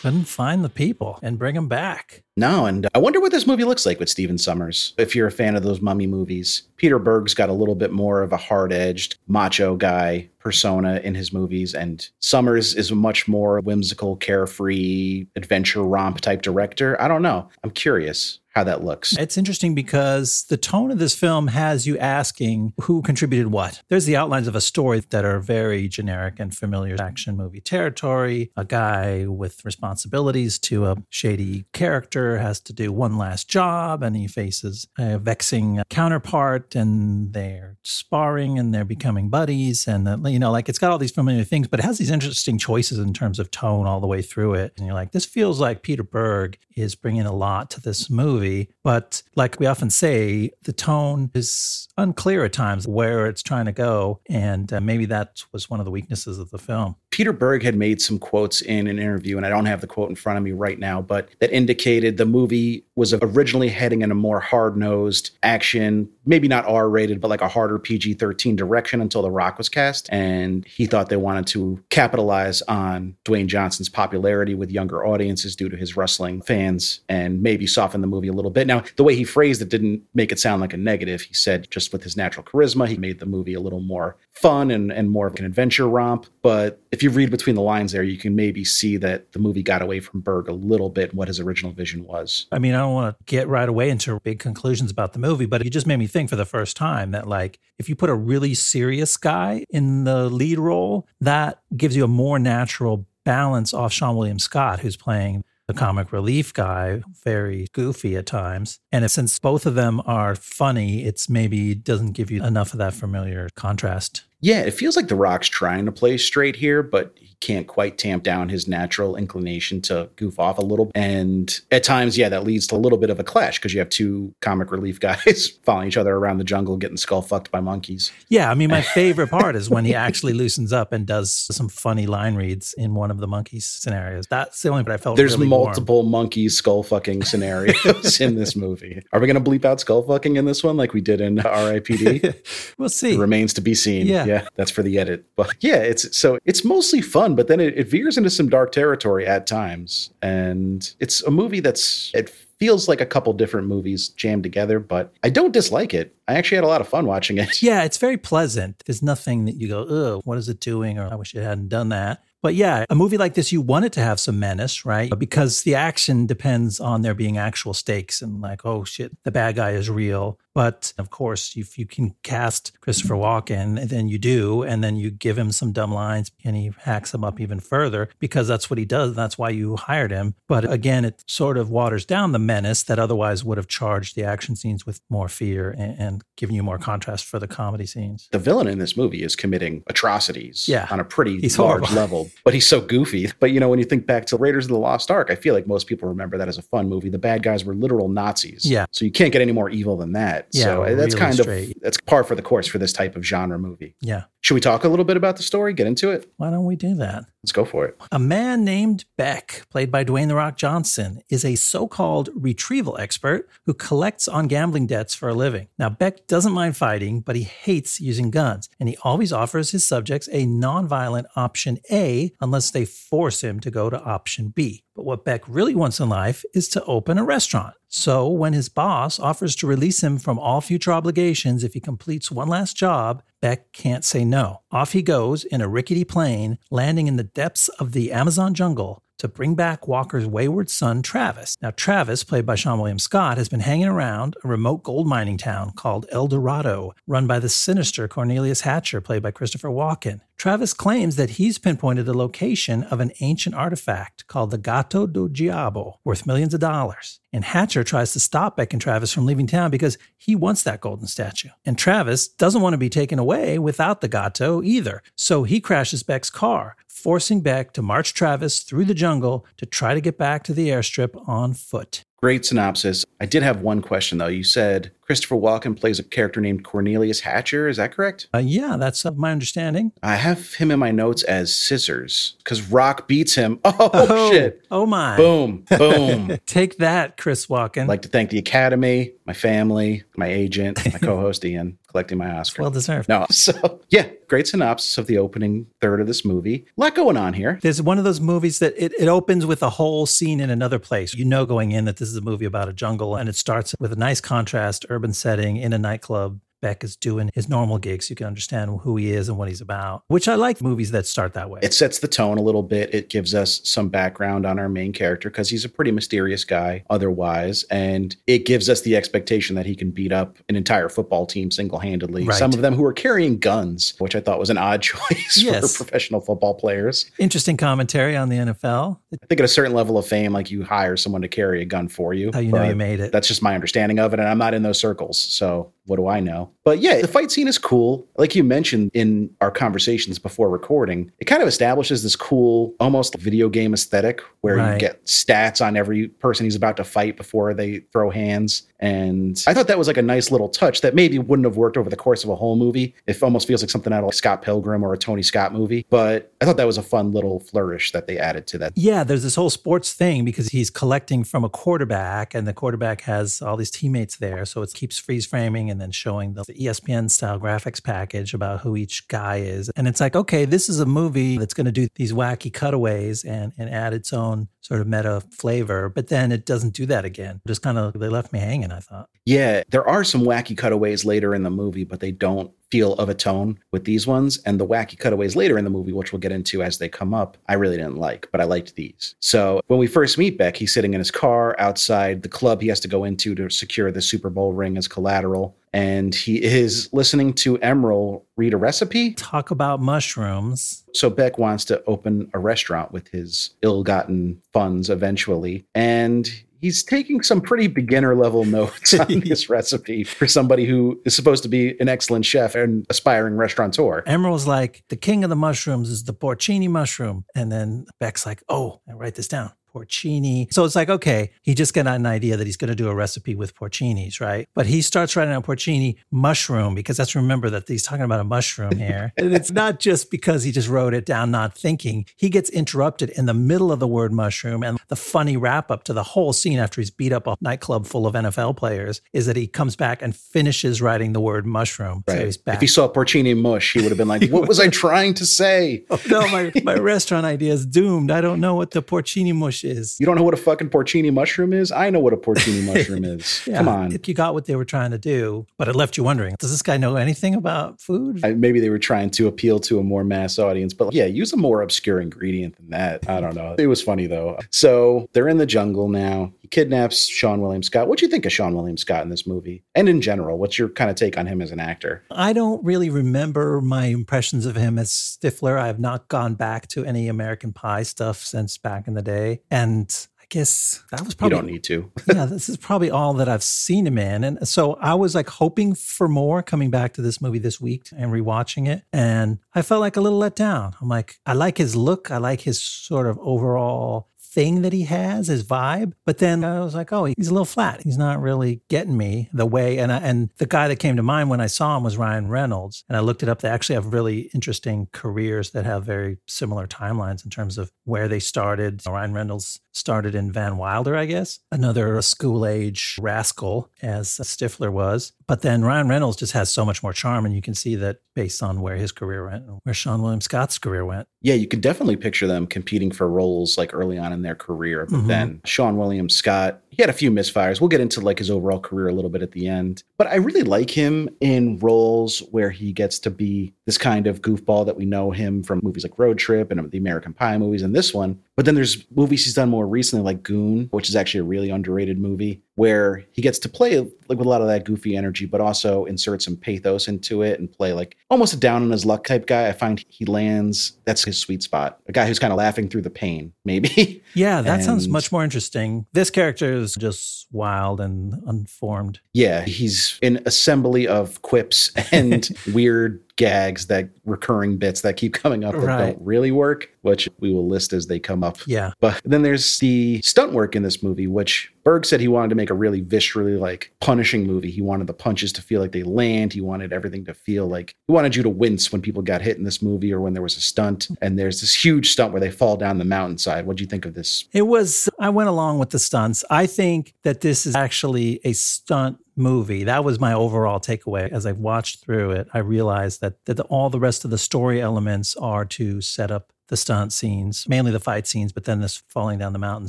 Couldn't 0.02 0.24
find 0.24 0.64
the 0.64 0.70
people 0.70 1.18
and 1.22 1.38
bring 1.38 1.54
them 1.54 1.68
back. 1.68 2.22
No, 2.40 2.64
and 2.64 2.86
uh, 2.86 2.88
I 2.94 2.98
wonder 2.98 3.20
what 3.20 3.32
this 3.32 3.46
movie 3.46 3.64
looks 3.64 3.84
like 3.84 4.00
with 4.00 4.08
Stephen 4.08 4.38
Sommers. 4.38 4.94
If 4.96 5.14
you're 5.14 5.26
a 5.26 5.30
fan 5.30 5.56
of 5.56 5.62
those 5.62 5.82
mummy 5.82 6.06
movies, 6.06 6.62
Peter 6.76 6.98
Berg's 6.98 7.34
got 7.34 7.50
a 7.50 7.52
little 7.52 7.74
bit 7.74 7.92
more 7.92 8.22
of 8.22 8.32
a 8.32 8.38
hard 8.38 8.72
edged, 8.72 9.16
macho 9.28 9.76
guy 9.76 10.30
persona 10.40 11.00
in 11.04 11.14
his 11.14 11.32
movies, 11.32 11.74
and 11.74 12.08
Summers 12.20 12.74
is 12.74 12.90
a 12.90 12.94
much 12.94 13.28
more 13.28 13.60
whimsical, 13.60 14.16
carefree, 14.16 15.26
adventure 15.36 15.82
romp 15.82 16.22
type 16.22 16.42
director. 16.42 17.00
I 17.00 17.08
don't 17.08 17.22
know. 17.22 17.48
I'm 17.62 17.70
curious 17.70 18.40
how 18.54 18.64
that 18.64 18.82
looks. 18.82 19.16
It's 19.16 19.38
interesting 19.38 19.74
because 19.74 20.44
the 20.48 20.56
tone 20.56 20.90
of 20.90 20.98
this 20.98 21.14
film 21.14 21.48
has 21.48 21.86
you 21.86 21.96
asking 21.98 22.72
who 22.82 23.00
contributed 23.02 23.52
what. 23.52 23.82
There's 23.88 24.06
the 24.06 24.16
outlines 24.16 24.48
of 24.48 24.56
a 24.56 24.60
story 24.60 25.00
that 25.10 25.24
are 25.24 25.38
very 25.38 25.86
generic 25.88 26.40
and 26.40 26.56
familiar 26.56 26.96
action 27.00 27.36
movie 27.36 27.60
territory. 27.60 28.50
A 28.56 28.64
guy 28.64 29.26
with 29.26 29.64
responsibilities 29.64 30.58
to 30.60 30.86
a 30.86 30.96
shady 31.10 31.66
character 31.72 32.29
has 32.38 32.60
to 32.60 32.72
do 32.72 32.92
one 32.92 33.16
last 33.18 33.48
job 33.48 34.02
and 34.02 34.16
he 34.16 34.26
faces 34.26 34.86
a 34.98 35.18
vexing 35.18 35.82
counterpart 35.90 36.74
and 36.74 37.32
they're 37.32 37.76
sparring 37.82 38.58
and 38.58 38.72
they're 38.74 38.84
becoming 38.84 39.28
buddies. 39.28 39.86
And, 39.86 40.08
uh, 40.08 40.18
you 40.24 40.38
know, 40.38 40.50
like 40.50 40.68
it's 40.68 40.78
got 40.78 40.90
all 40.90 40.98
these 40.98 41.10
familiar 41.10 41.44
things, 41.44 41.68
but 41.68 41.80
it 41.80 41.84
has 41.84 41.98
these 41.98 42.10
interesting 42.10 42.58
choices 42.58 42.98
in 42.98 43.12
terms 43.12 43.38
of 43.38 43.50
tone 43.50 43.86
all 43.86 44.00
the 44.00 44.06
way 44.06 44.22
through 44.22 44.54
it. 44.54 44.72
And 44.76 44.86
you're 44.86 44.94
like, 44.94 45.12
this 45.12 45.26
feels 45.26 45.60
like 45.60 45.82
Peter 45.82 46.02
Berg 46.02 46.58
is 46.76 46.94
bringing 46.94 47.26
a 47.26 47.32
lot 47.32 47.70
to 47.70 47.80
this 47.80 48.08
movie. 48.10 48.70
But 48.82 49.22
like 49.36 49.58
we 49.58 49.66
often 49.66 49.90
say, 49.90 50.50
the 50.62 50.72
tone 50.72 51.30
is 51.34 51.88
unclear 51.96 52.44
at 52.44 52.52
times 52.52 52.86
where 52.86 53.26
it's 53.26 53.42
trying 53.42 53.66
to 53.66 53.72
go. 53.72 54.20
And 54.28 54.72
uh, 54.72 54.80
maybe 54.80 55.06
that 55.06 55.44
was 55.52 55.68
one 55.68 55.80
of 55.80 55.84
the 55.84 55.90
weaknesses 55.90 56.38
of 56.38 56.50
the 56.50 56.58
film. 56.58 56.96
Peter 57.10 57.32
Berg 57.32 57.62
had 57.62 57.74
made 57.74 58.00
some 58.00 58.18
quotes 58.18 58.60
in 58.60 58.86
an 58.86 58.98
interview, 58.98 59.36
and 59.36 59.44
I 59.44 59.48
don't 59.48 59.66
have 59.66 59.80
the 59.80 59.86
quote 59.86 60.08
in 60.08 60.14
front 60.14 60.38
of 60.38 60.44
me 60.44 60.52
right 60.52 60.78
now, 60.78 61.02
but 61.02 61.28
that 61.40 61.50
indicated 61.50 62.16
the 62.16 62.26
movie 62.26 62.84
was 62.94 63.12
originally 63.14 63.68
heading 63.68 64.02
in 64.02 64.10
a 64.10 64.14
more 64.14 64.40
hard 64.40 64.76
nosed 64.76 65.30
action, 65.42 66.08
maybe 66.24 66.46
not 66.46 66.66
R 66.66 66.88
rated, 66.88 67.20
but 67.20 67.28
like 67.28 67.40
a 67.40 67.48
harder 67.48 67.78
PG 67.78 68.14
13 68.14 68.54
direction 68.54 69.00
until 69.00 69.22
The 69.22 69.30
Rock 69.30 69.58
was 69.58 69.68
cast. 69.68 70.08
And 70.12 70.66
he 70.66 70.86
thought 70.86 71.08
they 71.08 71.16
wanted 71.16 71.46
to 71.48 71.82
capitalize 71.90 72.62
on 72.62 73.16
Dwayne 73.24 73.46
Johnson's 73.46 73.88
popularity 73.88 74.54
with 74.54 74.70
younger 74.70 75.04
audiences 75.04 75.56
due 75.56 75.68
to 75.68 75.76
his 75.76 75.96
wrestling 75.96 76.42
fans 76.42 77.00
and 77.08 77.42
maybe 77.42 77.66
soften 77.66 78.02
the 78.02 78.06
movie 78.06 78.28
a 78.28 78.32
little 78.32 78.50
bit. 78.50 78.66
Now, 78.66 78.84
the 78.96 79.04
way 79.04 79.16
he 79.16 79.24
phrased 79.24 79.62
it 79.62 79.70
didn't 79.70 80.02
make 80.14 80.30
it 80.30 80.38
sound 80.38 80.60
like 80.60 80.74
a 80.74 80.76
negative. 80.76 81.22
He 81.22 81.34
said 81.34 81.70
just 81.70 81.92
with 81.92 82.02
his 82.02 82.16
natural 82.16 82.44
charisma, 82.44 82.86
he 82.86 82.98
made 82.98 83.18
the 83.18 83.26
movie 83.26 83.54
a 83.54 83.60
little 83.60 83.80
more 83.80 84.16
fun 84.32 84.70
and, 84.70 84.92
and 84.92 85.10
more 85.10 85.26
of 85.26 85.38
an 85.38 85.44
adventure 85.46 85.88
romp. 85.88 86.26
But 86.42 86.80
if 86.92 86.99
you 87.02 87.10
read 87.10 87.30
between 87.30 87.56
the 87.56 87.62
lines 87.62 87.92
there, 87.92 88.02
you 88.02 88.18
can 88.18 88.34
maybe 88.34 88.64
see 88.64 88.96
that 88.98 89.32
the 89.32 89.38
movie 89.38 89.62
got 89.62 89.82
away 89.82 90.00
from 90.00 90.20
Berg 90.20 90.48
a 90.48 90.52
little 90.52 90.88
bit 90.88 91.14
what 91.14 91.28
his 91.28 91.40
original 91.40 91.72
vision 91.72 92.04
was. 92.04 92.46
I 92.52 92.58
mean, 92.58 92.74
I 92.74 92.78
don't 92.78 92.94
want 92.94 93.18
to 93.18 93.24
get 93.24 93.48
right 93.48 93.68
away 93.68 93.90
into 93.90 94.18
big 94.20 94.38
conclusions 94.38 94.90
about 94.90 95.12
the 95.12 95.18
movie, 95.18 95.46
but 95.46 95.62
it 95.62 95.70
just 95.70 95.86
made 95.86 95.98
me 95.98 96.06
think 96.06 96.30
for 96.30 96.36
the 96.36 96.44
first 96.44 96.76
time 96.76 97.10
that, 97.12 97.26
like, 97.28 97.58
if 97.78 97.88
you 97.88 97.96
put 97.96 98.10
a 98.10 98.14
really 98.14 98.54
serious 98.54 99.16
guy 99.16 99.64
in 99.70 100.04
the 100.04 100.28
lead 100.28 100.58
role, 100.58 101.06
that 101.20 101.60
gives 101.76 101.96
you 101.96 102.04
a 102.04 102.08
more 102.08 102.38
natural 102.38 103.06
balance 103.24 103.72
off 103.74 103.92
Seann 103.92 104.16
William 104.16 104.38
Scott, 104.38 104.80
who's 104.80 104.96
playing 104.96 105.44
the 105.66 105.74
comic 105.74 106.10
relief 106.10 106.52
guy, 106.52 107.00
very 107.22 107.68
goofy 107.72 108.16
at 108.16 108.26
times. 108.26 108.80
And 108.90 109.04
if, 109.04 109.12
since 109.12 109.38
both 109.38 109.66
of 109.66 109.76
them 109.76 110.02
are 110.04 110.34
funny, 110.34 111.04
it's 111.04 111.28
maybe 111.28 111.76
doesn't 111.76 112.12
give 112.12 112.28
you 112.28 112.42
enough 112.44 112.72
of 112.72 112.78
that 112.78 112.92
familiar 112.92 113.48
contrast. 113.54 114.24
Yeah, 114.40 114.60
it 114.60 114.72
feels 114.72 114.96
like 114.96 115.08
The 115.08 115.16
Rock's 115.16 115.48
trying 115.48 115.86
to 115.86 115.92
play 115.92 116.16
straight 116.16 116.56
here, 116.56 116.82
but 116.82 117.12
he 117.16 117.36
can't 117.40 117.66
quite 117.66 117.98
tamp 117.98 118.22
down 118.22 118.48
his 118.48 118.68
natural 118.68 119.16
inclination 119.16 119.80
to 119.82 120.08
goof 120.16 120.38
off 120.38 120.58
a 120.58 120.62
little. 120.62 120.90
And 120.94 121.58
at 121.70 121.82
times, 121.82 122.16
yeah, 122.16 122.28
that 122.28 122.44
leads 122.44 122.66
to 122.68 122.74
a 122.74 122.78
little 122.78 122.98
bit 122.98 123.10
of 123.10 123.18
a 123.18 123.24
clash 123.24 123.58
because 123.58 123.72
you 123.72 123.80
have 123.80 123.88
two 123.88 124.34
comic 124.40 124.70
relief 124.70 125.00
guys 125.00 125.48
following 125.62 125.88
each 125.88 125.96
other 125.96 126.14
around 126.14 126.38
the 126.38 126.44
jungle, 126.44 126.76
getting 126.76 126.96
skull 126.96 127.22
fucked 127.22 127.50
by 127.50 127.60
monkeys. 127.60 128.12
Yeah, 128.28 128.50
I 128.50 128.54
mean, 128.54 128.70
my 128.70 128.82
favorite 128.82 129.28
part 129.30 129.56
is 129.56 129.70
when 129.70 129.84
he 129.84 129.94
actually 129.94 130.32
loosens 130.34 130.72
up 130.72 130.92
and 130.92 131.06
does 131.06 131.32
some 131.32 131.68
funny 131.68 132.06
line 132.06 132.34
reads 132.34 132.74
in 132.74 132.94
one 132.94 133.10
of 133.10 133.18
the 133.18 133.26
monkeys 133.26 133.64
scenarios. 133.64 134.26
That's 134.28 134.62
the 134.62 134.68
only 134.68 134.84
part 134.84 135.00
I 135.00 135.02
felt. 135.02 135.16
There's 135.16 135.36
really 135.36 135.48
multiple 135.48 136.02
monkey 136.02 136.48
skull 136.48 136.82
fucking 136.82 137.24
scenarios 137.24 138.20
in 138.20 138.36
this 138.36 138.54
movie. 138.54 139.02
Are 139.12 139.20
we 139.20 139.26
going 139.26 139.42
to 139.42 139.50
bleep 139.50 139.64
out 139.64 139.80
skull 139.80 140.02
fucking 140.02 140.36
in 140.36 140.44
this 140.44 140.62
one 140.62 140.76
like 140.76 140.92
we 140.92 141.00
did 141.00 141.20
in 141.20 141.40
R.I.P.D.? 141.40 142.32
we'll 142.78 142.88
see. 142.88 143.14
It 143.14 143.18
remains 143.18 143.54
to 143.54 143.60
be 143.60 143.74
seen. 143.74 144.06
Yeah. 144.06 144.26
yeah, 144.26 144.29
that's 144.56 144.70
for 144.70 144.82
the 144.82 144.98
edit. 144.98 145.24
But 145.36 145.54
yeah, 145.60 145.76
it's 145.76 146.16
so 146.16 146.38
it's 146.44 146.64
mostly 146.64 147.00
fun, 147.00 147.34
but 147.34 147.48
then 147.48 147.60
it, 147.60 147.76
it 147.76 147.88
veers 147.88 148.16
into 148.16 148.30
some 148.30 148.48
dark 148.48 148.72
territory 148.72 149.26
at 149.26 149.46
times, 149.46 150.10
and 150.22 150.94
it's 151.00 151.22
a 151.22 151.30
movie 151.30 151.60
that's 151.60 152.10
it 152.14 152.32
feels 152.60 152.88
like 152.88 153.00
a 153.00 153.06
couple 153.06 153.32
different 153.32 153.66
movies 153.66 154.10
jammed 154.10 154.42
together, 154.42 154.78
but 154.78 155.12
I 155.24 155.30
don't 155.30 155.52
dislike 155.52 155.94
it. 155.94 156.14
I 156.28 156.34
actually 156.34 156.56
had 156.56 156.64
a 156.64 156.68
lot 156.68 156.80
of 156.80 156.88
fun 156.88 157.06
watching 157.06 157.38
it. 157.38 157.62
Yeah, 157.70 157.84
it's 157.84 157.98
very 157.98 158.16
pleasant. 158.16 158.82
There's 158.86 159.02
nothing 159.02 159.44
that 159.46 159.56
you 159.56 159.68
go, 159.68 159.86
oh, 159.88 160.20
what 160.24 160.38
is 160.38 160.48
it 160.48 160.60
doing? 160.60 160.98
Or 160.98 161.10
I 161.10 161.14
wish 161.14 161.34
it 161.34 161.42
hadn't 161.42 161.68
done 161.68 161.90
that. 161.90 162.22
But 162.42 162.54
yeah, 162.54 162.86
a 162.88 162.94
movie 162.94 163.18
like 163.18 163.34
this, 163.34 163.52
you 163.52 163.60
want 163.60 163.84
it 163.84 163.92
to 163.94 164.00
have 164.00 164.18
some 164.18 164.38
menace, 164.38 164.86
right? 164.86 165.12
Because 165.18 165.62
the 165.62 165.74
action 165.74 166.26
depends 166.26 166.80
on 166.80 167.02
there 167.02 167.14
being 167.14 167.36
actual 167.36 167.74
stakes 167.74 168.22
and 168.22 168.40
like, 168.40 168.64
oh 168.64 168.84
shit, 168.84 169.12
the 169.24 169.30
bad 169.30 169.56
guy 169.56 169.72
is 169.72 169.90
real. 169.90 170.38
But 170.54 170.92
of 170.98 171.10
course, 171.10 171.54
if 171.56 171.78
you 171.78 171.86
can 171.86 172.14
cast 172.22 172.80
Christopher 172.80 173.14
Walken, 173.14 173.88
then 173.88 174.08
you 174.08 174.18
do, 174.18 174.62
and 174.62 174.82
then 174.82 174.96
you 174.96 175.10
give 175.10 175.38
him 175.38 175.52
some 175.52 175.72
dumb 175.72 175.92
lines 175.92 176.32
and 176.42 176.56
he 176.56 176.72
hacks 176.80 177.12
them 177.12 177.24
up 177.24 177.40
even 177.40 177.60
further 177.60 178.08
because 178.18 178.48
that's 178.48 178.70
what 178.70 178.78
he 178.78 178.84
does. 178.84 179.14
That's 179.14 179.36
why 179.38 179.50
you 179.50 179.76
hired 179.76 180.10
him. 180.10 180.34
But 180.48 180.70
again, 180.70 181.04
it 181.04 181.22
sort 181.26 181.58
of 181.58 181.70
waters 181.70 182.04
down 182.06 182.32
the 182.32 182.38
menace 182.54 182.82
that 182.84 182.98
otherwise 182.98 183.44
would 183.44 183.58
have 183.58 183.68
charged 183.68 184.16
the 184.16 184.24
action 184.24 184.56
scenes 184.56 184.84
with 184.86 185.00
more 185.08 185.28
fear 185.28 185.70
and, 185.78 185.92
and 185.98 186.24
given 186.36 186.54
you 186.54 186.62
more 186.62 186.78
contrast 186.78 187.24
for 187.26 187.38
the 187.38 187.46
comedy 187.46 187.86
scenes. 187.86 188.28
The 188.32 188.38
villain 188.38 188.66
in 188.66 188.78
this 188.78 188.96
movie 188.96 189.22
is 189.22 189.36
committing 189.36 189.82
atrocities 189.86 190.68
Yeah. 190.68 190.86
on 190.90 190.98
a 191.00 191.04
pretty 191.04 191.38
He's 191.40 191.58
large 191.58 191.84
horrible. 191.86 191.94
level, 191.94 192.30
but 192.44 192.54
he's 192.54 192.66
so 192.66 192.80
goofy. 192.80 193.30
But 193.40 193.52
you 193.52 193.60
know, 193.60 193.68
when 193.68 193.78
you 193.78 193.84
think 193.84 194.06
back 194.06 194.26
to 194.26 194.36
Raiders 194.36 194.64
of 194.66 194.70
the 194.72 194.78
Lost 194.78 195.10
Ark, 195.10 195.30
I 195.30 195.34
feel 195.34 195.54
like 195.54 195.66
most 195.66 195.86
people 195.86 196.08
remember 196.08 196.36
that 196.38 196.48
as 196.48 196.58
a 196.58 196.62
fun 196.62 196.88
movie. 196.88 197.08
The 197.08 197.18
bad 197.18 197.42
guys 197.42 197.64
were 197.64 197.74
literal 197.74 198.08
Nazis. 198.08 198.64
Yeah. 198.64 198.86
So 198.90 199.04
you 199.04 199.10
can't 199.12 199.32
get 199.32 199.40
any 199.42 199.52
more 199.52 199.70
evil 199.70 199.96
than 199.96 200.12
that. 200.12 200.48
Yeah, 200.52 200.64
so 200.64 200.82
uh, 200.82 200.94
that's 200.94 201.14
really 201.14 201.20
kind 201.26 201.34
straight. 201.36 201.76
of 201.76 201.82
that's 201.82 201.98
par 202.00 202.24
for 202.24 202.34
the 202.34 202.42
course 202.42 202.66
for 202.66 202.78
this 202.78 202.92
type 202.92 203.16
of 203.16 203.24
genre 203.24 203.58
movie. 203.58 203.94
Yeah. 204.00 204.24
Should 204.42 204.54
we 204.54 204.60
talk 204.60 204.84
a 204.84 204.88
little 204.88 205.04
bit 205.04 205.16
about 205.16 205.36
the 205.36 205.42
story? 205.42 205.72
Get 205.74 205.86
into 205.86 206.10
it? 206.10 206.30
Why 206.38 206.50
don't 206.50 206.64
we 206.66 206.76
do 206.76 206.94
that? 206.96 207.24
Let's 207.42 207.52
go 207.52 207.64
for 207.64 207.84
it. 207.86 207.96
A 208.12 208.18
man 208.18 208.64
named 208.64 209.04
Beck, 209.16 209.62
played 209.70 209.90
by 209.90 210.04
Dwayne 210.04 210.28
The 210.28 210.34
Rock 210.34 210.56
Johnson, 210.56 211.22
is 211.30 211.44
a 211.44 211.54
so 211.56 211.86
called 211.86 212.28
retrieval 212.40 212.98
expert 212.98 213.48
who 213.66 213.74
collects 213.74 214.26
on 214.28 214.48
gambling 214.48 214.86
debts 214.86 215.14
for 215.14 215.28
a 215.28 215.34
living. 215.34 215.68
Now, 215.78 215.90
Beck 215.90 216.26
doesn't 216.26 216.52
mind 216.52 216.76
fighting, 216.76 217.20
but 217.20 217.36
he 217.36 217.42
hates 217.42 218.00
using 218.00 218.30
guns, 218.30 218.68
and 218.78 218.88
he 218.88 218.96
always 219.02 219.32
offers 219.32 219.70
his 219.70 219.84
subjects 219.84 220.28
a 220.32 220.46
nonviolent 220.46 221.26
option 221.36 221.78
A 221.90 222.32
unless 222.40 222.70
they 222.70 222.84
force 222.84 223.42
him 223.42 223.60
to 223.60 223.70
go 223.70 223.90
to 223.90 224.02
option 224.02 224.48
B. 224.48 224.84
But 224.94 225.04
what 225.04 225.24
Beck 225.24 225.48
really 225.48 225.74
wants 225.74 226.00
in 226.00 226.08
life 226.08 226.44
is 226.52 226.68
to 226.70 226.84
open 226.84 227.18
a 227.18 227.24
restaurant. 227.24 227.74
So, 227.88 228.28
when 228.28 228.52
his 228.52 228.68
boss 228.68 229.18
offers 229.18 229.56
to 229.56 229.66
release 229.66 230.02
him 230.02 230.18
from 230.18 230.38
all 230.38 230.60
future 230.60 230.92
obligations 230.92 231.64
if 231.64 231.74
he 231.74 231.80
completes 231.80 232.30
one 232.30 232.48
last 232.48 232.76
job, 232.76 233.22
Beck 233.40 233.72
can't 233.72 234.04
say 234.04 234.24
no. 234.24 234.60
Off 234.70 234.92
he 234.92 235.02
goes 235.02 235.44
in 235.44 235.60
a 235.60 235.68
rickety 235.68 236.04
plane, 236.04 236.58
landing 236.70 237.06
in 237.06 237.16
the 237.16 237.24
depths 237.24 237.68
of 237.68 237.92
the 237.92 238.12
Amazon 238.12 238.54
jungle 238.54 239.02
to 239.20 239.28
bring 239.28 239.54
back 239.54 239.86
Walker's 239.86 240.26
wayward 240.26 240.68
son, 240.68 241.02
Travis. 241.02 241.56
Now, 241.62 241.70
Travis, 241.70 242.24
played 242.24 242.44
by 242.46 242.54
Seann 242.54 242.78
William 242.78 242.98
Scott, 242.98 243.38
has 243.38 243.48
been 243.48 243.60
hanging 243.60 243.86
around 243.86 244.36
a 244.42 244.48
remote 244.48 244.82
gold 244.82 245.06
mining 245.06 245.38
town 245.38 245.72
called 245.76 246.06
El 246.10 246.26
Dorado, 246.26 246.94
run 247.06 247.26
by 247.26 247.38
the 247.38 247.48
sinister 247.48 248.08
Cornelius 248.08 248.62
Hatcher, 248.62 249.00
played 249.00 249.22
by 249.22 249.30
Christopher 249.30 249.68
Walken. 249.68 250.20
Travis 250.40 250.72
claims 250.72 251.16
that 251.16 251.30
he's 251.30 251.58
pinpointed 251.58 252.06
the 252.06 252.16
location 252.16 252.84
of 252.84 252.98
an 252.98 253.12
ancient 253.20 253.54
artifact 253.54 254.26
called 254.26 254.50
the 254.50 254.56
Gato 254.56 255.06
do 255.06 255.28
Diabo, 255.28 256.00
worth 256.02 256.26
millions 256.26 256.54
of 256.54 256.60
dollars. 256.60 257.20
And 257.30 257.44
Hatcher 257.44 257.84
tries 257.84 258.14
to 258.14 258.20
stop 258.20 258.56
Beck 258.56 258.72
and 258.72 258.80
Travis 258.80 259.12
from 259.12 259.26
leaving 259.26 259.46
town 259.46 259.70
because 259.70 259.98
he 260.16 260.34
wants 260.34 260.62
that 260.62 260.80
golden 260.80 261.06
statue. 261.06 261.50
And 261.66 261.76
Travis 261.76 262.26
doesn't 262.26 262.62
want 262.62 262.72
to 262.72 262.78
be 262.78 262.88
taken 262.88 263.18
away 263.18 263.58
without 263.58 264.00
the 264.00 264.08
Gato 264.08 264.62
either. 264.62 265.02
So 265.14 265.44
he 265.44 265.60
crashes 265.60 266.02
Beck's 266.02 266.30
car, 266.30 266.74
forcing 267.02 267.40
Beck 267.40 267.72
to 267.72 267.82
march 267.82 268.14
Travis 268.14 268.60
through 268.60 268.84
the 268.84 268.94
jungle 268.94 269.46
to 269.56 269.66
try 269.66 269.94
to 269.94 270.00
get 270.00 270.18
back 270.18 270.44
to 270.44 270.52
the 270.52 270.68
airstrip 270.68 271.26
on 271.28 271.54
foot. 271.54 272.04
Great 272.22 272.44
synopsis. 272.44 273.06
I 273.18 273.24
did 273.24 273.42
have 273.42 273.62
one 273.62 273.80
question 273.80 274.18
though. 274.18 274.26
You 274.26 274.44
said 274.44 274.92
Christopher 275.00 275.36
Walken 275.36 275.78
plays 275.78 275.98
a 275.98 276.04
character 276.04 276.38
named 276.38 276.64
Cornelius 276.64 277.20
Hatcher. 277.20 277.66
Is 277.66 277.78
that 277.78 277.94
correct? 277.94 278.28
Uh, 278.34 278.38
yeah, 278.38 278.76
that's 278.78 279.06
uh, 279.06 279.12
my 279.12 279.32
understanding. 279.32 279.92
I 280.02 280.16
have 280.16 280.54
him 280.54 280.70
in 280.70 280.78
my 280.78 280.90
notes 280.90 281.22
as 281.22 281.54
Scissors 281.54 282.36
because 282.38 282.60
Rock 282.70 283.08
beats 283.08 283.34
him. 283.34 283.58
Oh, 283.82 284.30
shit! 284.30 284.66
Oh 284.70 284.84
my. 284.84 285.16
Boom! 285.16 285.64
Boom! 285.78 286.38
Take 286.46 286.76
that, 286.78 287.16
Chris 287.16 287.46
Walken. 287.46 287.82
I'd 287.84 287.88
like 287.88 288.02
to 288.02 288.08
thank 288.08 288.30
the 288.30 288.38
Academy, 288.38 289.12
my 289.24 289.32
family, 289.32 290.04
my 290.16 290.26
agent, 290.26 290.84
my 290.92 290.98
co-host 290.98 291.44
Ian, 291.44 291.78
collecting 291.90 292.18
my 292.18 292.30
Oscar. 292.30 292.62
well 292.62 292.70
deserved. 292.70 293.08
no, 293.08 293.26
so 293.30 293.80
yeah, 293.90 294.08
great 294.28 294.46
synopsis 294.46 294.96
of 294.98 295.06
the 295.06 295.18
opening 295.18 295.66
third 295.80 296.00
of 296.00 296.06
this 296.06 296.24
movie. 296.24 296.66
A 296.76 296.80
lot 296.80 296.94
going 296.94 297.16
on 297.16 297.34
here. 297.34 297.58
There's 297.62 297.82
one 297.82 297.98
of 297.98 298.04
those 298.04 298.20
movies 298.20 298.58
that 298.60 298.74
it, 298.76 298.92
it 298.98 299.08
opens 299.08 299.46
with 299.46 299.62
a 299.62 299.70
whole 299.70 300.06
scene 300.06 300.40
in 300.40 300.50
another 300.50 300.78
place. 300.78 301.14
You 301.14 301.24
know, 301.24 301.44
going 301.46 301.72
in 301.72 301.84
that 301.86 301.96
this 301.96 302.08
is 302.08 302.16
a 302.16 302.20
movie 302.20 302.44
about 302.44 302.68
a 302.68 302.72
jungle, 302.72 303.16
and 303.16 303.28
it 303.28 303.36
starts 303.36 303.74
with 303.78 303.92
a 303.92 303.96
nice 303.96 304.20
contrast, 304.20 304.86
urban 304.88 305.12
setting 305.12 305.56
in 305.56 305.72
a 305.72 305.78
nightclub. 305.78 306.40
Beck 306.60 306.84
is 306.84 306.96
doing 306.96 307.30
his 307.34 307.48
normal 307.48 307.78
gigs. 307.78 308.10
You 308.10 308.16
can 308.16 308.26
understand 308.26 308.80
who 308.82 308.96
he 308.96 309.12
is 309.12 309.28
and 309.28 309.38
what 309.38 309.48
he's 309.48 309.60
about, 309.60 310.02
which 310.08 310.28
I 310.28 310.34
like 310.34 310.60
movies 310.60 310.90
that 310.90 311.06
start 311.06 311.32
that 311.34 311.48
way. 311.50 311.60
It 311.62 311.72
sets 311.74 312.00
the 312.00 312.08
tone 312.08 312.38
a 312.38 312.42
little 312.42 312.62
bit. 312.62 312.94
It 312.94 313.08
gives 313.08 313.34
us 313.34 313.60
some 313.64 313.88
background 313.88 314.44
on 314.46 314.58
our 314.58 314.68
main 314.68 314.92
character 314.92 315.30
because 315.30 315.48
he's 315.48 315.64
a 315.64 315.68
pretty 315.68 315.90
mysterious 315.90 316.44
guy 316.44 316.84
otherwise. 316.90 317.64
And 317.70 318.14
it 318.26 318.44
gives 318.46 318.68
us 318.68 318.82
the 318.82 318.96
expectation 318.96 319.56
that 319.56 319.66
he 319.66 319.74
can 319.74 319.90
beat 319.90 320.12
up 320.12 320.38
an 320.48 320.56
entire 320.56 320.88
football 320.88 321.26
team 321.26 321.50
single 321.50 321.78
handedly. 321.78 322.24
Right. 322.24 322.36
Some 322.38 322.52
of 322.52 322.60
them 322.60 322.74
who 322.74 322.84
are 322.84 322.92
carrying 322.92 323.38
guns, 323.38 323.94
which 323.98 324.14
I 324.14 324.20
thought 324.20 324.38
was 324.38 324.50
an 324.50 324.58
odd 324.58 324.82
choice 324.90 325.38
Yes. 325.42 325.76
for 325.76 325.84
professional 325.84 326.20
football 326.20 326.54
players. 326.54 327.10
Interesting 327.18 327.56
commentary 327.56 328.16
on 328.16 328.28
the 328.28 328.36
NFL. 328.36 328.98
I 329.12 329.26
think 329.26 329.40
at 329.40 329.44
a 329.44 329.48
certain 329.48 329.72
level 329.72 329.96
of 329.98 330.06
fame, 330.06 330.32
like 330.32 330.50
you 330.50 330.62
hire 330.64 330.96
someone 330.96 331.22
to 331.22 331.28
carry 331.28 331.62
a 331.62 331.64
gun 331.64 331.88
for 331.88 332.12
you. 332.14 332.30
How 332.32 332.40
you 332.40 332.52
know 332.52 332.64
you 332.64 332.74
made 332.74 333.00
it. 333.00 333.12
That's 333.12 333.28
just 333.28 333.42
my 333.42 333.54
understanding 333.54 333.98
of 333.98 334.12
it. 334.12 334.20
And 334.20 334.28
I'm 334.28 334.38
not 334.38 334.54
in 334.54 334.62
those 334.62 334.78
circles. 334.78 335.18
So 335.18 335.72
what 335.90 335.96
do 335.96 336.06
I 336.06 336.20
know? 336.20 336.52
But 336.64 336.78
yeah, 336.78 337.00
the 337.00 337.08
fight 337.08 337.32
scene 337.32 337.48
is 337.48 337.58
cool. 337.58 338.06
Like 338.16 338.36
you 338.36 338.44
mentioned 338.44 338.92
in 338.94 339.28
our 339.40 339.50
conversations 339.50 340.20
before 340.20 340.48
recording, 340.48 341.10
it 341.18 341.24
kind 341.24 341.42
of 341.42 341.48
establishes 341.48 342.04
this 342.04 342.14
cool, 342.14 342.72
almost 342.78 343.16
video 343.16 343.48
game 343.48 343.74
aesthetic 343.74 344.22
where 344.40 344.72
you 344.72 344.78
get 344.78 345.04
stats 345.04 345.64
on 345.64 345.76
every 345.76 346.06
person 346.06 346.44
he's 346.44 346.54
about 346.54 346.76
to 346.76 346.84
fight 346.84 347.16
before 347.16 347.52
they 347.54 347.80
throw 347.92 348.08
hands. 348.08 348.62
And 348.80 349.42
I 349.46 349.52
thought 349.52 349.68
that 349.68 349.78
was 349.78 349.86
like 349.86 349.98
a 349.98 350.02
nice 350.02 350.30
little 350.30 350.48
touch 350.48 350.80
that 350.80 350.94
maybe 350.94 351.18
wouldn't 351.18 351.44
have 351.44 351.56
worked 351.56 351.76
over 351.76 351.90
the 351.90 351.96
course 351.96 352.24
of 352.24 352.30
a 352.30 352.34
whole 352.34 352.56
movie. 352.56 352.94
It 353.06 353.22
almost 353.22 353.46
feels 353.46 353.62
like 353.62 353.70
something 353.70 353.92
out 353.92 354.00
of 354.00 354.06
like 354.06 354.14
Scott 354.14 354.40
Pilgrim 354.42 354.82
or 354.82 354.94
a 354.94 354.98
Tony 354.98 355.22
Scott 355.22 355.52
movie. 355.52 355.86
But 355.90 356.32
I 356.40 356.46
thought 356.46 356.56
that 356.56 356.66
was 356.66 356.78
a 356.78 356.82
fun 356.82 357.12
little 357.12 357.40
flourish 357.40 357.92
that 357.92 358.06
they 358.06 358.18
added 358.18 358.46
to 358.48 358.58
that. 358.58 358.72
Yeah, 358.76 359.04
there's 359.04 359.22
this 359.22 359.34
whole 359.34 359.50
sports 359.50 359.92
thing 359.92 360.24
because 360.24 360.48
he's 360.48 360.70
collecting 360.70 361.24
from 361.24 361.44
a 361.44 361.50
quarterback, 361.50 362.34
and 362.34 362.48
the 362.48 362.54
quarterback 362.54 363.02
has 363.02 363.42
all 363.42 363.56
these 363.56 363.70
teammates 363.70 364.16
there. 364.16 364.46
So 364.46 364.62
it 364.62 364.72
keeps 364.72 364.98
freeze 364.98 365.26
framing 365.26 365.70
and 365.70 365.80
then 365.80 365.90
showing 365.90 366.34
the 366.34 366.44
ESPN 366.44 367.10
style 367.10 367.38
graphics 367.38 367.82
package 367.84 368.32
about 368.32 368.60
who 368.60 368.76
each 368.76 369.06
guy 369.08 369.36
is. 369.36 369.70
And 369.76 369.86
it's 369.86 370.00
like, 370.00 370.16
okay, 370.16 370.46
this 370.46 370.68
is 370.70 370.80
a 370.80 370.86
movie 370.86 371.36
that's 371.36 371.54
going 371.54 371.66
to 371.66 371.72
do 371.72 371.88
these 371.96 372.12
wacky 372.12 372.52
cutaways 372.52 373.24
and, 373.24 373.52
and 373.58 373.68
add 373.68 373.92
its 373.92 374.12
own 374.12 374.48
sort 374.60 374.80
of 374.80 374.86
meta 374.86 375.22
flavor. 375.30 375.88
But 375.88 376.08
then 376.08 376.32
it 376.32 376.46
doesn't 376.46 376.74
do 376.74 376.86
that 376.86 377.04
again. 377.04 377.40
Just 377.46 377.62
kind 377.62 377.78
of, 377.78 377.98
they 377.98 378.08
left 378.08 378.32
me 378.32 378.38
hanging, 378.38 378.72
I 378.72 378.80
thought. 378.80 379.08
Yeah, 379.24 379.62
there 379.70 379.86
are 379.86 380.04
some 380.04 380.22
wacky 380.22 380.56
cutaways 380.56 381.04
later 381.04 381.34
in 381.34 381.42
the 381.42 381.50
movie, 381.50 381.84
but 381.84 382.00
they 382.00 382.12
don't 382.12 382.50
feel 382.70 382.94
of 382.94 383.08
a 383.08 383.14
tone 383.14 383.58
with 383.72 383.84
these 383.84 384.06
ones. 384.06 384.38
And 384.46 384.58
the 384.60 384.66
wacky 384.66 384.98
cutaways 384.98 385.36
later 385.36 385.58
in 385.58 385.64
the 385.64 385.70
movie, 385.70 385.92
which 385.92 386.12
we'll 386.12 386.20
get 386.20 386.32
into 386.32 386.62
as 386.62 386.78
they 386.78 386.88
come 386.88 387.12
up, 387.12 387.36
I 387.48 387.54
really 387.54 387.76
didn't 387.76 387.96
like, 387.96 388.28
but 388.32 388.40
I 388.40 388.44
liked 388.44 388.76
these. 388.76 389.14
So 389.20 389.60
when 389.66 389.78
we 389.78 389.86
first 389.86 390.18
meet 390.18 390.38
Beck, 390.38 390.56
he's 390.56 390.72
sitting 390.72 390.94
in 390.94 391.00
his 391.00 391.10
car 391.10 391.56
outside 391.58 392.22
the 392.22 392.28
club 392.28 392.60
he 392.60 392.68
has 392.68 392.80
to 392.80 392.88
go 392.88 393.04
into 393.04 393.34
to 393.34 393.50
secure 393.50 393.90
the 393.90 394.02
Super 394.02 394.30
Bowl 394.30 394.52
ring 394.52 394.76
as 394.76 394.88
collateral. 394.88 395.56
And 395.72 396.14
he 396.14 396.42
is 396.42 396.88
listening 396.92 397.32
to 397.34 397.56
Emeril 397.58 398.22
read 398.36 398.54
a 398.54 398.56
recipe. 398.56 399.12
Talk 399.14 399.52
about 399.52 399.80
mushrooms. 399.80 400.84
So 400.94 401.08
Beck 401.10 401.38
wants 401.38 401.64
to 401.66 401.82
open 401.84 402.28
a 402.34 402.40
restaurant 402.40 402.90
with 402.90 403.06
his 403.08 403.50
ill 403.62 403.84
gotten 403.84 404.42
funds 404.52 404.90
eventually. 404.90 405.64
And 405.74 406.28
he's 406.60 406.82
taking 406.82 407.22
some 407.22 407.40
pretty 407.40 407.66
beginner 407.66 408.14
level 408.14 408.44
notes 408.44 408.94
on 408.94 409.20
this 409.24 409.48
recipe 409.48 410.04
for 410.04 410.26
somebody 410.26 410.66
who 410.66 411.00
is 411.04 411.14
supposed 411.14 411.42
to 411.42 411.48
be 411.48 411.78
an 411.80 411.88
excellent 411.88 412.24
chef 412.24 412.54
and 412.54 412.86
aspiring 412.90 413.36
restaurateur. 413.36 414.02
Emeril's 414.06 414.46
like, 414.46 414.84
the 414.88 414.96
king 414.96 415.24
of 415.24 415.30
the 415.30 415.36
mushrooms 415.36 415.88
is 415.90 416.04
the 416.04 416.14
porcini 416.14 416.68
mushroom. 416.68 417.24
And 417.34 417.50
then 417.50 417.86
Beck's 417.98 418.26
like, 418.26 418.42
oh, 418.48 418.80
I 418.88 418.94
write 418.94 419.14
this 419.14 419.28
down 419.28 419.52
porcini. 419.72 420.52
So 420.52 420.64
it's 420.64 420.76
like, 420.76 420.90
okay, 420.90 421.30
he 421.42 421.54
just 421.54 421.74
got 421.74 421.86
an 421.86 422.06
idea 422.06 422.36
that 422.36 422.46
he's 422.46 422.56
going 422.56 422.68
to 422.68 422.74
do 422.74 422.88
a 422.88 422.94
recipe 422.94 423.34
with 423.34 423.54
porcinis, 423.54 424.20
right? 424.20 424.48
But 424.54 424.66
he 424.66 424.82
starts 424.82 425.16
writing 425.16 425.32
down 425.32 425.42
porcini 425.42 425.96
mushroom 426.10 426.74
because 426.74 426.96
that's 426.96 427.14
remember 427.14 427.50
that 427.50 427.68
he's 427.68 427.82
talking 427.82 428.04
about 428.04 428.20
a 428.20 428.24
mushroom 428.24 428.76
here. 428.76 429.12
and 429.16 429.34
it's 429.34 429.50
not 429.62 429.80
just 429.80 430.10
because 430.10 430.42
he 430.42 430.52
just 430.52 430.68
wrote 430.68 430.94
it 430.94 431.06
down 431.06 431.30
not 431.30 431.54
thinking. 431.54 432.06
He 432.16 432.28
gets 432.28 432.50
interrupted 432.50 433.10
in 433.10 433.26
the 433.26 433.34
middle 433.34 433.72
of 433.72 433.78
the 433.78 433.88
word 433.88 434.12
mushroom 434.12 434.62
and 434.62 434.78
the 434.88 434.96
funny 434.96 435.36
wrap 435.36 435.70
up 435.70 435.84
to 435.84 435.92
the 435.92 436.02
whole 436.02 436.32
scene 436.32 436.58
after 436.58 436.80
he's 436.80 436.90
beat 436.90 437.12
up 437.12 437.26
a 437.26 437.36
nightclub 437.40 437.86
full 437.86 438.06
of 438.06 438.14
NFL 438.14 438.56
players 438.56 439.00
is 439.12 439.26
that 439.26 439.36
he 439.36 439.46
comes 439.46 439.76
back 439.76 440.02
and 440.02 440.14
finishes 440.14 440.82
writing 440.82 441.12
the 441.12 441.20
word 441.20 441.46
mushroom. 441.46 442.04
Right. 442.06 442.18
So 442.18 442.24
he's 442.24 442.36
back. 442.36 442.56
If 442.56 442.60
he 442.60 442.66
saw 442.66 442.88
porcini 442.88 443.36
mush, 443.36 443.72
he 443.72 443.80
would 443.80 443.90
have 443.90 443.98
been 443.98 444.08
like, 444.08 444.28
"What 444.30 444.48
was 444.48 444.60
I 444.60 444.68
trying 444.68 445.14
to 445.14 445.26
say?" 445.26 445.84
oh, 445.90 446.00
no, 446.08 446.28
my, 446.28 446.52
my 446.64 446.74
restaurant 446.74 447.26
idea 447.26 447.52
is 447.52 447.66
doomed. 447.66 448.10
I 448.10 448.20
don't 448.20 448.40
know 448.40 448.54
what 448.54 448.72
the 448.72 448.82
porcini 448.82 449.34
mush 449.34 449.59
is. 449.64 449.96
You 450.00 450.06
don't 450.06 450.16
know 450.16 450.22
what 450.22 450.34
a 450.34 450.38
fucking 450.38 450.70
porcini 450.70 451.12
mushroom 451.12 451.52
is? 451.52 451.72
I 451.72 451.90
know 451.90 452.00
what 452.00 452.12
a 452.12 452.16
porcini 452.16 452.64
mushroom 452.74 453.04
is. 453.04 453.42
Yeah, 453.46 453.58
Come 453.58 453.68
on. 453.68 453.92
If 453.92 454.08
You 454.08 454.14
got 454.14 454.34
what 454.34 454.46
they 454.46 454.56
were 454.56 454.64
trying 454.64 454.90
to 454.90 454.98
do, 454.98 455.46
but 455.56 455.68
it 455.68 455.76
left 455.76 455.96
you 455.96 456.04
wondering 456.04 456.36
does 456.38 456.50
this 456.50 456.62
guy 456.62 456.76
know 456.76 456.96
anything 456.96 457.34
about 457.34 457.80
food? 457.80 458.24
I, 458.24 458.32
maybe 458.32 458.60
they 458.60 458.70
were 458.70 458.78
trying 458.78 459.10
to 459.10 459.26
appeal 459.26 459.58
to 459.60 459.78
a 459.78 459.82
more 459.82 460.04
mass 460.04 460.38
audience, 460.38 460.72
but 460.74 460.92
yeah, 460.92 461.06
use 461.06 461.32
a 461.32 461.36
more 461.36 461.62
obscure 461.62 462.00
ingredient 462.00 462.56
than 462.56 462.70
that. 462.70 463.08
I 463.08 463.20
don't 463.20 463.34
know. 463.34 463.56
It 463.58 463.66
was 463.66 463.82
funny 463.82 464.06
though. 464.06 464.38
So 464.50 465.08
they're 465.12 465.28
in 465.28 465.38
the 465.38 465.46
jungle 465.46 465.88
now. 465.88 466.32
He 466.40 466.48
kidnaps 466.48 467.10
Seann 467.10 467.40
William 467.40 467.62
Scott. 467.62 467.88
What 467.88 467.98
do 467.98 468.04
you 468.06 468.10
think 468.10 468.26
of 468.26 468.32
Seann 468.32 468.54
William 468.54 468.76
Scott 468.76 469.02
in 469.02 469.10
this 469.10 469.26
movie? 469.26 469.62
And 469.74 469.88
in 469.88 470.00
general, 470.00 470.38
what's 470.38 470.58
your 470.58 470.68
kind 470.68 470.90
of 470.90 470.96
take 470.96 471.16
on 471.18 471.26
him 471.26 471.42
as 471.42 471.50
an 471.50 471.60
actor? 471.60 472.02
I 472.10 472.32
don't 472.32 472.62
really 472.64 472.90
remember 472.90 473.60
my 473.60 473.86
impressions 473.86 474.46
of 474.46 474.56
him 474.56 474.78
as 474.78 474.90
Stifler. 474.90 475.58
I 475.58 475.66
have 475.66 475.80
not 475.80 476.08
gone 476.08 476.34
back 476.34 476.68
to 476.68 476.84
any 476.84 477.08
American 477.08 477.52
Pie 477.52 477.82
stuff 477.82 478.24
since 478.24 478.58
back 478.58 478.88
in 478.88 478.94
the 478.94 479.02
day. 479.02 479.40
And 479.50 480.06
I 480.20 480.24
guess 480.28 480.82
that 480.90 481.04
was 481.04 481.14
probably 481.14 481.36
you 481.36 481.42
don't 481.42 481.50
need 481.50 481.64
to. 481.64 481.90
yeah, 482.06 482.24
this 482.26 482.48
is 482.48 482.56
probably 482.56 482.90
all 482.90 483.14
that 483.14 483.28
I've 483.28 483.42
seen 483.42 483.86
him 483.86 483.98
in. 483.98 484.24
And 484.24 484.46
so 484.46 484.74
I 484.74 484.94
was 484.94 485.14
like 485.14 485.28
hoping 485.28 485.74
for 485.74 486.08
more 486.08 486.42
coming 486.42 486.70
back 486.70 486.92
to 486.94 487.02
this 487.02 487.20
movie 487.20 487.38
this 487.38 487.60
week 487.60 487.88
and 487.96 488.12
rewatching 488.12 488.68
it. 488.68 488.84
And 488.92 489.38
I 489.54 489.62
felt 489.62 489.80
like 489.80 489.96
a 489.96 490.00
little 490.00 490.18
let 490.18 490.36
down. 490.36 490.74
I'm 490.80 490.88
like, 490.88 491.18
I 491.26 491.32
like 491.32 491.58
his 491.58 491.74
look. 491.74 492.10
I 492.10 492.18
like 492.18 492.42
his 492.42 492.62
sort 492.62 493.06
of 493.06 493.18
overall 493.20 494.08
thing 494.30 494.62
that 494.62 494.72
he 494.72 494.84
has, 494.84 495.26
his 495.26 495.44
vibe. 495.44 495.92
But 496.06 496.18
then 496.18 496.44
I 496.44 496.60
was 496.60 496.74
like, 496.74 496.92
oh, 496.92 497.04
he's 497.04 497.28
a 497.28 497.32
little 497.32 497.44
flat. 497.44 497.82
He's 497.82 497.98
not 497.98 498.20
really 498.20 498.62
getting 498.68 498.96
me 498.96 499.28
the 499.32 499.46
way. 499.46 499.78
And 499.78 499.92
I, 499.92 499.98
and 499.98 500.30
the 500.38 500.46
guy 500.46 500.68
that 500.68 500.76
came 500.76 500.96
to 500.96 501.02
mind 501.02 501.30
when 501.30 501.40
I 501.40 501.46
saw 501.46 501.76
him 501.76 501.82
was 501.82 501.96
Ryan 501.96 502.28
Reynolds. 502.28 502.84
And 502.88 502.96
I 502.96 503.00
looked 503.00 503.22
it 503.22 503.28
up. 503.28 503.40
They 503.40 503.48
actually 503.48 503.74
have 503.74 503.92
really 503.92 504.30
interesting 504.32 504.88
careers 504.92 505.50
that 505.50 505.66
have 505.66 505.84
very 505.84 506.18
similar 506.26 506.66
timelines 506.66 507.24
in 507.24 507.30
terms 507.30 507.58
of 507.58 507.72
where 507.84 508.08
they 508.08 508.20
started. 508.20 508.82
Ryan 508.86 509.14
Reynolds 509.14 509.60
started 509.72 510.14
in 510.14 510.32
Van 510.32 510.56
Wilder, 510.56 510.96
I 510.96 511.06
guess, 511.06 511.38
another 511.52 512.00
school 512.02 512.44
age 512.46 512.96
rascal 513.00 513.70
as 513.82 514.08
Stifler 514.08 514.70
was. 514.70 515.12
But 515.26 515.42
then 515.42 515.62
Ryan 515.62 515.88
Reynolds 515.88 516.16
just 516.16 516.32
has 516.32 516.50
so 516.50 516.64
much 516.64 516.82
more 516.82 516.92
charm. 516.92 517.24
And 517.24 517.34
you 517.34 517.42
can 517.42 517.54
see 517.54 517.76
that 517.76 517.98
based 518.14 518.42
on 518.42 518.60
where 518.60 518.76
his 518.76 518.92
career 518.92 519.28
went, 519.28 519.44
where 519.62 519.74
Seann 519.74 520.02
William 520.02 520.20
Scott's 520.20 520.58
career 520.58 520.84
went. 520.84 521.08
Yeah, 521.22 521.34
you 521.34 521.46
could 521.46 521.60
definitely 521.60 521.96
picture 521.96 522.26
them 522.26 522.46
competing 522.46 522.90
for 522.90 523.08
roles 523.08 523.56
like 523.56 523.72
early 523.72 523.98
on 523.98 524.12
in 524.12 524.19
their 524.22 524.34
career. 524.34 524.86
But 524.90 525.00
Mhm. 525.00 525.06
then 525.06 525.40
Seann 525.46 525.76
William 525.76 526.08
Scott, 526.08 526.60
he 526.70 526.82
had 526.82 526.90
a 526.90 526.94
few 526.94 527.10
misfires. 527.10 527.60
We'll 527.60 527.68
get 527.68 527.80
into 527.80 528.00
like 528.00 528.18
his 528.18 528.30
overall 528.30 528.60
career 528.60 528.88
a 528.88 528.92
little 528.94 529.10
bit 529.10 529.22
at 529.22 529.32
the 529.32 529.48
end. 529.48 529.82
But 529.98 530.06
I 530.08 530.16
really 530.16 530.42
like 530.42 530.70
him 530.70 531.08
in 531.20 531.58
roles 531.58 532.20
where 532.30 532.50
he 532.50 532.72
gets 532.72 532.98
to 533.00 533.10
be 533.10 533.52
this 533.66 533.78
kind 533.78 534.06
of 534.06 534.22
goofball 534.22 534.66
that 534.66 534.76
we 534.76 534.84
know 534.84 535.10
him 535.10 535.42
from 535.42 535.60
movies 535.62 535.82
like 535.84 535.98
Road 535.98 536.18
Trip 536.18 536.50
and 536.50 536.70
the 536.70 536.78
American 536.78 537.12
Pie 537.12 537.38
movies 537.38 537.62
and 537.62 537.74
this 537.74 537.92
one. 537.94 538.18
But 538.40 538.46
then 538.46 538.54
there's 538.54 538.86
movies 538.96 539.26
he's 539.26 539.34
done 539.34 539.50
more 539.50 539.66
recently 539.66 540.02
like 540.02 540.22
Goon, 540.22 540.68
which 540.70 540.88
is 540.88 540.96
actually 540.96 541.20
a 541.20 541.24
really 541.24 541.50
underrated 541.50 541.98
movie 541.98 542.40
where 542.54 543.04
he 543.12 543.20
gets 543.20 543.38
to 543.38 543.48
play 543.50 543.78
like 543.78 544.18
with 544.18 544.26
a 544.26 544.28
lot 544.28 544.40
of 544.40 544.46
that 544.46 544.64
goofy 544.64 544.96
energy, 544.96 545.24
but 545.24 545.40
also 545.40 545.84
insert 545.84 546.20
some 546.20 546.36
pathos 546.36 546.88
into 546.88 547.22
it 547.22 547.38
and 547.38 547.50
play 547.50 547.72
like 547.72 547.96
almost 548.10 548.34
a 548.34 548.36
down 548.36 548.62
on 548.62 548.70
his 548.70 548.84
luck 548.84 549.04
type 549.04 549.26
guy. 549.26 549.48
I 549.48 549.52
find 549.52 549.84
he 549.88 550.04
lands, 550.04 550.78
that's 550.84 551.04
his 551.04 551.18
sweet 551.18 551.42
spot. 551.42 551.80
A 551.86 551.92
guy 551.92 552.06
who's 552.06 552.18
kind 552.18 552.32
of 552.32 552.38
laughing 552.38 552.68
through 552.68 552.82
the 552.82 552.90
pain, 552.90 553.32
maybe. 553.44 554.02
Yeah, 554.14 554.42
that 554.42 554.62
sounds 554.62 554.88
much 554.88 555.12
more 555.12 555.24
interesting. 555.24 555.86
This 555.92 556.10
character 556.10 556.52
is 556.52 556.74
just 556.74 557.28
wild 557.32 557.80
and 557.80 558.14
unformed. 558.26 559.00
Yeah, 559.12 559.42
he's 559.44 559.98
an 560.02 560.20
assembly 560.26 560.86
of 560.86 561.22
quips 561.22 561.72
and 561.92 562.28
weird 562.52 563.02
gags 563.20 563.66
that 563.66 563.86
recurring 564.06 564.56
bits 564.56 564.80
that 564.80 564.96
keep 564.96 565.12
coming 565.22 565.44
up 565.44 565.52
that 565.52 565.60
Right. 565.60 565.78
don't 565.92 566.02
really 566.04 566.32
work, 566.32 566.70
which 566.80 567.06
we 567.20 567.30
will 567.32 567.46
list 567.46 567.74
as 567.74 567.86
they 567.86 567.98
come 568.00 568.24
up. 568.24 568.38
Yeah. 568.46 568.72
But 568.80 568.98
then 569.04 569.20
there's 569.22 569.58
the 569.58 570.00
stunt 570.02 570.32
work 570.32 570.56
in 570.56 570.62
this 570.62 570.82
movie, 570.82 571.06
which 571.06 571.52
Berg 571.64 571.84
said 571.84 572.00
he 572.00 572.08
wanted 572.08 572.30
to 572.30 572.34
make 572.34 572.50
a 572.50 572.54
really 572.54 572.82
viscerally 572.82 573.38
like 573.38 573.72
punishing 573.80 574.26
movie. 574.26 574.50
He 574.50 574.62
wanted 574.62 574.86
the 574.86 574.94
punches 574.94 575.32
to 575.34 575.42
feel 575.42 575.60
like 575.60 575.72
they 575.72 575.82
land. 575.82 576.32
He 576.32 576.40
wanted 576.40 576.72
everything 576.72 577.04
to 577.06 577.14
feel 577.14 577.46
like 577.46 577.74
he 577.86 577.92
wanted 577.92 578.16
you 578.16 578.22
to 578.22 578.28
wince 578.28 578.72
when 578.72 578.82
people 578.82 579.02
got 579.02 579.22
hit 579.22 579.36
in 579.36 579.44
this 579.44 579.62
movie 579.62 579.92
or 579.92 580.00
when 580.00 580.12
there 580.14 580.22
was 580.22 580.36
a 580.36 580.40
stunt. 580.40 580.88
And 581.00 581.18
there's 581.18 581.40
this 581.40 581.64
huge 581.64 581.90
stunt 581.90 582.12
where 582.12 582.20
they 582.20 582.30
fall 582.30 582.56
down 582.56 582.78
the 582.78 582.84
mountainside. 582.84 583.46
What 583.46 583.56
do 583.56 583.62
you 583.62 583.68
think 583.68 583.84
of 583.84 583.94
this? 583.94 584.24
It 584.32 584.42
was, 584.42 584.88
I 584.98 585.10
went 585.10 585.28
along 585.28 585.58
with 585.58 585.70
the 585.70 585.78
stunts. 585.78 586.24
I 586.30 586.46
think 586.46 586.94
that 587.02 587.20
this 587.20 587.46
is 587.46 587.54
actually 587.54 588.20
a 588.24 588.32
stunt 588.32 588.98
movie. 589.16 589.64
That 589.64 589.84
was 589.84 590.00
my 590.00 590.14
overall 590.14 590.60
takeaway. 590.60 591.10
As 591.10 591.26
I 591.26 591.32
watched 591.32 591.84
through 591.84 592.12
it, 592.12 592.28
I 592.32 592.38
realized 592.38 593.00
that, 593.02 593.24
that 593.26 593.36
the, 593.36 593.44
all 593.44 593.70
the 593.70 593.78
rest 593.78 594.04
of 594.04 594.10
the 594.10 594.18
story 594.18 594.60
elements 594.60 595.14
are 595.16 595.44
to 595.44 595.80
set 595.80 596.10
up 596.10 596.32
the 596.50 596.56
stunt 596.56 596.92
scenes, 596.92 597.48
mainly 597.48 597.70
the 597.70 597.80
fight 597.80 598.06
scenes, 598.06 598.32
but 598.32 598.44
then 598.44 598.60
this 598.60 598.82
falling 598.88 599.18
down 599.18 599.32
the 599.32 599.38
mountain 599.38 599.68